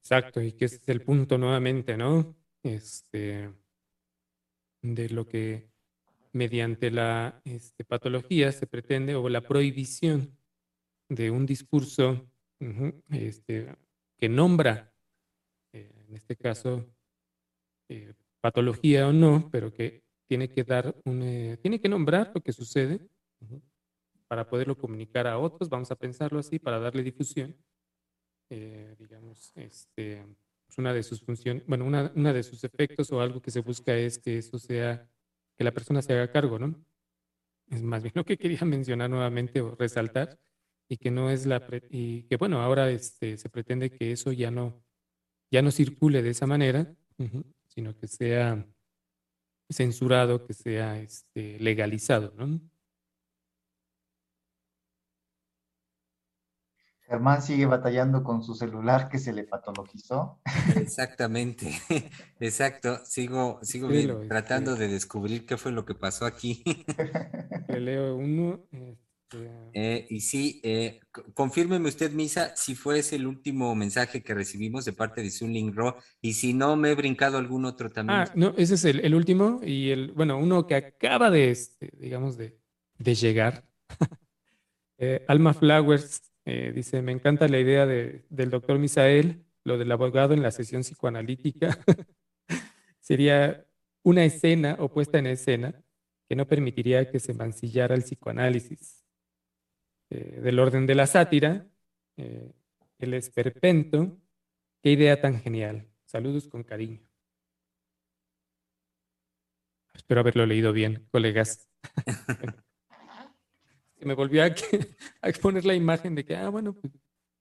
Exacto, 0.01 0.41
y 0.41 0.51
que 0.51 0.65
es 0.65 0.81
el 0.85 1.05
punto 1.05 1.37
nuevamente, 1.37 1.95
¿no? 1.95 2.35
Este, 2.63 3.49
de 4.81 5.07
lo 5.07 5.25
que 5.25 5.69
mediante 6.33 6.91
la 6.91 7.41
este, 7.45 7.85
patología 7.85 8.51
se 8.51 8.67
pretende 8.67 9.15
o 9.15 9.29
la 9.29 9.39
prohibición 9.39 10.37
de 11.07 11.31
un 11.31 11.45
discurso 11.45 12.29
este, 13.09 13.75
que 14.17 14.29
nombra 14.29 14.93
este 16.15 16.35
caso, 16.35 16.85
eh, 17.89 18.13
patología 18.41 19.07
o 19.07 19.13
no, 19.13 19.49
pero 19.51 19.73
que 19.73 20.03
tiene 20.27 20.49
que 20.49 20.63
dar 20.63 20.95
un, 21.05 21.21
eh, 21.23 21.57
tiene 21.61 21.79
que 21.79 21.89
nombrar 21.89 22.31
lo 22.33 22.41
que 22.41 22.53
sucede 22.53 22.99
para 24.27 24.47
poderlo 24.47 24.77
comunicar 24.77 25.27
a 25.27 25.37
otros, 25.37 25.69
vamos 25.69 25.91
a 25.91 25.95
pensarlo 25.95 26.39
así, 26.39 26.59
para 26.59 26.79
darle 26.79 27.03
difusión. 27.03 27.55
Eh, 28.49 28.95
digamos, 28.97 29.51
este, 29.55 30.25
pues 30.65 30.77
una 30.77 30.93
de 30.93 31.03
sus 31.03 31.21
funciones, 31.21 31.63
bueno, 31.67 31.85
una, 31.85 32.11
una, 32.15 32.33
de 32.33 32.43
sus 32.43 32.63
efectos 32.63 33.11
o 33.11 33.21
algo 33.21 33.41
que 33.41 33.51
se 33.51 33.61
busca 33.61 33.95
es 33.95 34.17
que 34.17 34.37
eso 34.37 34.57
sea, 34.57 35.07
que 35.57 35.63
la 35.63 35.71
persona 35.71 36.01
se 36.01 36.13
haga 36.13 36.31
cargo, 36.31 36.57
¿no? 36.59 36.83
Es 37.69 37.81
más 37.81 38.03
bien 38.03 38.13
lo 38.15 38.25
que 38.25 38.37
quería 38.37 38.59
mencionar 38.65 39.09
nuevamente 39.09 39.61
o 39.61 39.75
resaltar, 39.75 40.39
y 40.93 40.97
que 40.97 41.09
no 41.09 41.31
es 41.31 41.47
la, 41.47 41.59
y 41.89 42.21
que 42.23 42.37
bueno, 42.37 42.61
ahora 42.61 42.91
este, 42.91 43.37
se 43.37 43.49
pretende 43.49 43.89
que 43.89 44.11
eso 44.11 44.31
ya 44.31 44.51
no, 44.51 44.83
ya 45.49 45.63
no 45.63 45.71
circule 45.71 46.21
de 46.21 46.29
esa 46.29 46.45
manera, 46.45 46.95
sino 47.65 47.97
que 47.97 48.07
sea 48.07 48.63
censurado, 49.71 50.45
que 50.45 50.53
sea 50.53 50.99
este, 50.99 51.57
legalizado, 51.59 52.31
¿no? 52.37 52.61
Germán 57.07 57.41
sigue 57.41 57.65
batallando 57.65 58.23
con 58.23 58.43
su 58.43 58.53
celular 58.53 59.09
que 59.09 59.17
se 59.17 59.33
le 59.33 59.45
patologizó. 59.45 60.41
Exactamente, 60.75 61.73
exacto. 62.39 62.99
Sigo, 63.03 63.59
sigo 63.63 63.89
este 63.89 64.27
tratando 64.27 64.75
de 64.75 64.89
descubrir 64.89 65.47
qué 65.47 65.57
fue 65.57 65.71
lo 65.71 65.85
que 65.85 65.95
pasó 65.95 66.27
aquí. 66.27 66.63
Le 67.67 67.79
leo 67.79 68.15
uno. 68.15 68.67
Eh, 69.73 70.05
y 70.09 70.21
sí, 70.21 70.61
eh, 70.63 70.99
confírmeme 71.33 71.89
usted, 71.89 72.11
Misa, 72.11 72.55
si 72.55 72.75
fue 72.75 72.99
ese 72.99 73.15
el 73.15 73.27
último 73.27 73.73
mensaje 73.75 74.21
que 74.21 74.33
recibimos 74.33 74.85
de 74.85 74.93
parte 74.93 75.21
de 75.21 75.31
Sunling 75.31 75.73
Ro, 75.73 75.97
y 76.21 76.33
si 76.33 76.53
no, 76.53 76.75
me 76.75 76.91
he 76.91 76.95
brincado 76.95 77.37
algún 77.37 77.65
otro 77.65 77.89
también. 77.89 78.19
Ah, 78.19 78.31
no, 78.35 78.53
ese 78.57 78.75
es 78.75 78.85
el, 78.85 79.15
último, 79.15 79.61
y 79.63 79.89
el, 79.89 80.11
bueno, 80.11 80.37
uno 80.37 80.67
que 80.67 80.75
acaba 80.75 81.29
de, 81.31 81.51
este, 81.51 81.91
digamos, 81.97 82.37
de, 82.37 82.57
llegar. 82.99 83.65
Eh, 84.99 85.25
Alma 85.27 85.53
Flowers 85.53 86.21
dice, 86.45 87.01
me 87.01 87.11
encanta 87.11 87.47
la 87.47 87.59
idea 87.59 87.85
de, 87.85 88.25
del 88.29 88.51
doctor 88.51 88.77
Misael, 88.77 89.43
lo 89.65 89.77
del 89.77 89.91
abogado 89.91 90.33
en 90.33 90.43
la 90.43 90.51
sesión 90.51 90.83
psicoanalítica. 90.83 91.77
Sería 93.01 93.65
una 94.03 94.23
escena 94.23 94.77
o 94.79 94.93
puesta 94.93 95.17
en 95.17 95.25
escena 95.25 95.83
que 96.29 96.35
no 96.35 96.47
permitiría 96.47 97.09
que 97.09 97.19
se 97.19 97.33
mancillara 97.33 97.95
el 97.95 98.03
psicoanálisis 98.03 99.02
eh, 100.13 100.41
del 100.41 100.59
orden 100.59 100.85
de 100.85 100.93
la 100.93 101.07
sátira, 101.07 101.65
eh, 102.17 102.51
el 102.99 103.15
esperpento. 103.15 104.15
Qué 104.83 104.91
idea 104.91 105.19
tan 105.19 105.39
genial. 105.41 105.87
Saludos 106.05 106.47
con 106.47 106.63
cariño. 106.63 107.01
Espero 109.95 110.21
haberlo 110.21 110.45
leído 110.45 110.71
bien, 110.71 111.07
colegas. 111.09 111.67
me 114.01 114.13
volvió 114.13 114.43
a, 114.43 114.47
a, 114.47 115.31
poner 115.41 115.65
la 115.65 115.73
imagen 115.73 116.13
de 116.13 116.25
que, 116.25 116.35
ah, 116.35 116.49
bueno, 116.49 116.73
pues, 116.73 116.93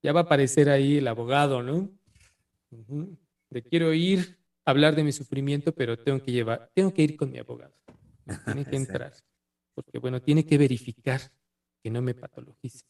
ya 0.02 0.12
va 0.12 0.20
a 0.20 0.22
aparecer 0.22 0.70
ahí 0.70 0.96
el 0.96 1.08
abogado, 1.08 1.62
¿no? 1.62 1.90
De 3.50 3.62
quiero 3.62 3.92
ir 3.92 4.38
a 4.64 4.70
hablar 4.70 4.96
de 4.96 5.04
mi 5.04 5.12
sufrimiento, 5.12 5.74
pero 5.74 5.98
tengo 5.98 6.22
que 6.22 6.32
llevar, 6.32 6.70
tengo 6.74 6.94
que 6.94 7.02
ir 7.02 7.16
con 7.16 7.30
mi 7.30 7.38
abogado. 7.38 7.74
Tiene 8.46 8.64
que 8.64 8.76
entrar. 8.76 9.12
Porque, 9.74 9.98
bueno, 9.98 10.22
tiene 10.22 10.46
que 10.46 10.56
verificar 10.56 11.20
que 11.82 11.90
no 11.90 12.00
me 12.02 12.14
patologice. 12.14 12.86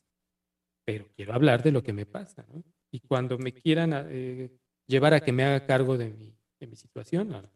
Pero 0.85 1.09
quiero 1.15 1.35
hablar 1.35 1.63
de 1.63 1.73
lo 1.73 1.83
que 1.83 1.93
me 1.93 2.07
pasa, 2.07 2.45
¿no? 2.49 2.63
Y 2.91 3.01
cuando 3.01 3.39
me 3.39 3.53
quieran 3.53 3.93
eh, 4.11 4.51
llevar 4.87 5.15
a 5.15 5.21
que 5.21 5.33
me 5.33 5.45
haga 5.45 5.65
cargo 5.65 5.97
de 5.97 6.11
mi, 6.11 6.37
de 6.61 6.67
mi 6.67 6.77
situación, 6.77 7.51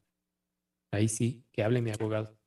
ahí 0.90 1.08
sí, 1.08 1.44
que 1.52 1.62
hable 1.62 1.82
mi 1.82 1.90
abogado. 1.90 2.38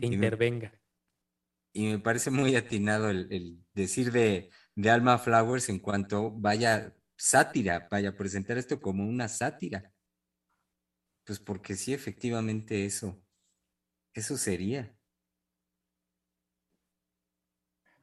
Que 0.00 0.06
intervenga. 0.06 0.72
y 1.72 1.86
me 1.88 1.98
parece 1.98 2.30
muy 2.30 2.56
atinado 2.56 3.10
el, 3.10 3.62
decir 3.74 4.10
de, 4.10 4.50
de, 4.74 4.90
Alma 4.90 5.18
Flowers 5.18 5.68
en 5.68 5.78
cuanto 5.78 6.30
vaya 6.30 6.96
sátira, 7.16 7.88
vaya 7.90 8.10
a 8.10 8.16
presentar 8.16 8.56
esto 8.56 8.80
como 8.80 9.06
una 9.06 9.28
sátira. 9.28 9.92
Pues 11.24 11.40
porque 11.40 11.74
sí, 11.74 11.92
efectivamente 11.92 12.84
eso, 12.84 13.20
eso 14.14 14.36
sería. 14.36 14.95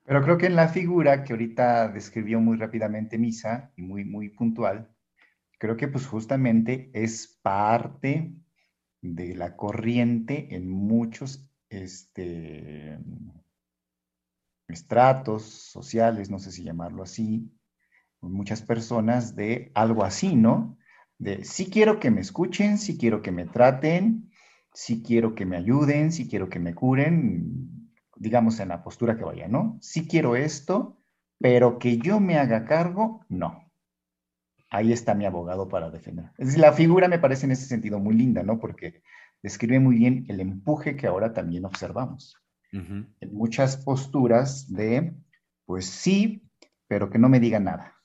Pero 0.06 0.22
creo 0.22 0.38
que 0.38 0.48
en 0.48 0.56
la 0.56 0.68
figura 0.68 1.24
que 1.24 1.34
ahorita 1.34 1.88
describió 1.88 2.40
muy 2.40 2.58
rápidamente 2.58 3.18
Misa 3.18 3.72
y 3.76 3.84
muy, 3.84 4.04
muy 4.04 4.30
puntual, 4.30 4.90
creo 5.58 5.78
que 5.78 5.88
pues 5.88 6.06
justamente 6.06 6.92
es 6.94 7.40
parte 7.42 8.34
de 9.02 9.36
la 9.36 9.56
corriente 9.56 10.56
en 10.56 10.70
muchos 10.70 11.50
este, 11.70 13.00
estratos 14.68 15.44
sociales, 15.44 16.30
no 16.30 16.40
sé 16.40 16.52
si 16.52 16.64
llamarlo 16.64 17.04
así, 17.04 17.52
muchas 18.22 18.62
personas 18.62 19.36
de 19.36 19.72
algo 19.74 20.04
así, 20.04 20.36
¿no? 20.36 20.78
De 21.18 21.44
sí 21.46 21.70
quiero 21.70 22.00
que 22.00 22.12
me 22.12 22.22
escuchen, 22.22 22.78
sí 22.78 22.98
quiero 22.98 23.22
que 23.22 23.32
me 23.32 23.46
traten, 23.46 24.32
sí 24.74 25.04
quiero 25.04 25.36
que 25.36 25.46
me 25.46 25.58
ayuden, 25.58 26.12
sí 26.12 26.28
quiero 26.28 26.50
que 26.50 26.60
me 26.60 26.74
curen, 26.74 27.73
digamos, 28.24 28.60
en 28.60 28.70
la 28.70 28.84
postura 28.84 29.18
que 29.18 29.24
vaya, 29.24 29.48
¿no? 29.48 29.78
Sí 29.82 30.08
quiero 30.08 30.36
esto, 30.36 30.98
pero 31.40 31.78
que 31.78 31.98
yo 31.98 32.20
me 32.20 32.38
haga 32.38 32.66
cargo, 32.66 33.26
no. 33.30 33.70
Ahí 34.70 34.92
está 34.92 35.14
mi 35.14 35.26
abogado 35.26 35.68
para 35.68 35.92
defender. 35.92 36.32
Es 36.38 36.48
decir, 36.48 36.62
la 36.62 36.74
figura 36.74 37.08
me 37.08 37.20
parece 37.20 37.46
en 37.46 37.52
ese 37.52 37.66
sentido 37.66 38.00
muy 38.00 38.16
linda, 38.16 38.42
¿no? 38.42 38.60
Porque 38.60 39.04
describe 39.44 39.80
muy 39.80 39.98
bien 39.98 40.26
el 40.30 40.40
empuje 40.40 40.96
que 40.96 41.06
ahora 41.06 41.34
también 41.34 41.66
observamos. 41.66 42.36
En 42.72 43.14
muchas 43.32 43.78
posturas 43.78 44.74
de, 44.74 45.14
pues 45.66 45.86
sí, 45.86 46.50
pero 46.88 47.12
que 47.12 47.20
no 47.20 47.30
me 47.30 47.40
diga 47.40 47.60
nada. 47.60 47.96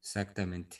Exactamente. 0.00 0.78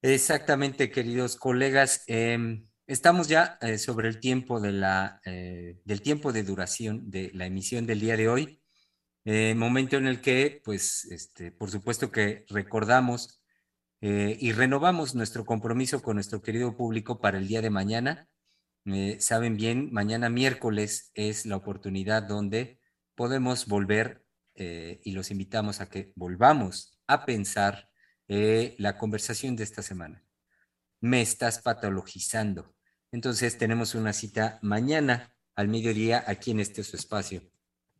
Exactamente, 0.00 0.90
queridos 0.90 1.36
colegas. 1.36 2.04
Eh, 2.06 2.64
Estamos 2.86 3.26
ya 3.26 3.58
eh, 3.62 3.78
sobre 3.78 4.08
el 4.08 4.20
tiempo 4.20 4.60
de 4.60 4.70
la, 4.70 5.20
eh, 5.24 5.80
del 5.84 6.02
tiempo 6.02 6.32
de 6.32 6.44
duración 6.44 7.10
de 7.10 7.32
la 7.34 7.46
emisión 7.46 7.84
del 7.84 7.98
día 7.98 8.16
de 8.16 8.28
hoy, 8.28 8.62
eh, 9.24 9.56
momento 9.56 9.96
en 9.96 10.06
el 10.06 10.20
que, 10.20 10.62
pues, 10.64 11.04
este, 11.06 11.50
por 11.50 11.70
supuesto 11.70 12.12
que 12.12 12.44
recordamos 12.48 13.42
y 13.98 14.52
renovamos 14.52 15.16
nuestro 15.16 15.44
compromiso 15.44 16.00
con 16.00 16.16
nuestro 16.16 16.40
querido 16.40 16.76
público 16.76 17.18
para 17.20 17.38
el 17.38 17.48
día 17.48 17.60
de 17.60 17.70
mañana. 17.70 18.28
saben 19.18 19.56
bien, 19.56 19.90
mañana 19.92 20.28
miércoles 20.28 21.10
es 21.14 21.44
la 21.46 21.56
oportunidad 21.56 22.22
donde 22.22 22.78
podemos 23.16 23.66
volver 23.66 24.24
y 24.54 25.10
los 25.12 25.30
invitamos 25.32 25.80
a 25.80 25.88
que 25.88 26.12
volvamos 26.14 27.00
a 27.08 27.24
pensar 27.24 27.88
la 28.28 28.96
conversación 28.98 29.56
de 29.56 29.64
esta 29.64 29.82
semana. 29.82 30.22
Me 31.00 31.20
estás 31.22 31.60
patologizando 31.60 32.75
entonces 33.16 33.56
tenemos 33.56 33.94
una 33.94 34.12
cita 34.12 34.58
mañana 34.60 35.34
al 35.54 35.68
mediodía 35.68 36.22
aquí 36.26 36.50
en 36.50 36.60
este 36.60 36.84
su 36.84 36.96
espacio. 36.96 37.40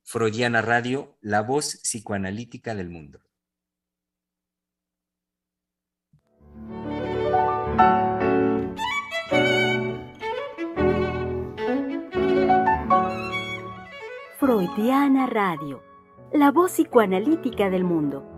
Freudiana 0.02 0.60
Radio, 0.60 1.16
la 1.22 1.40
voz 1.40 1.76
psicoanalítica 1.82 2.74
del 2.74 2.90
mundo. 2.90 3.22
Freudiana 14.38 15.26
Radio, 15.26 15.82
la 16.34 16.50
voz 16.50 16.72
psicoanalítica 16.72 17.70
del 17.70 17.84
mundo. 17.84 18.36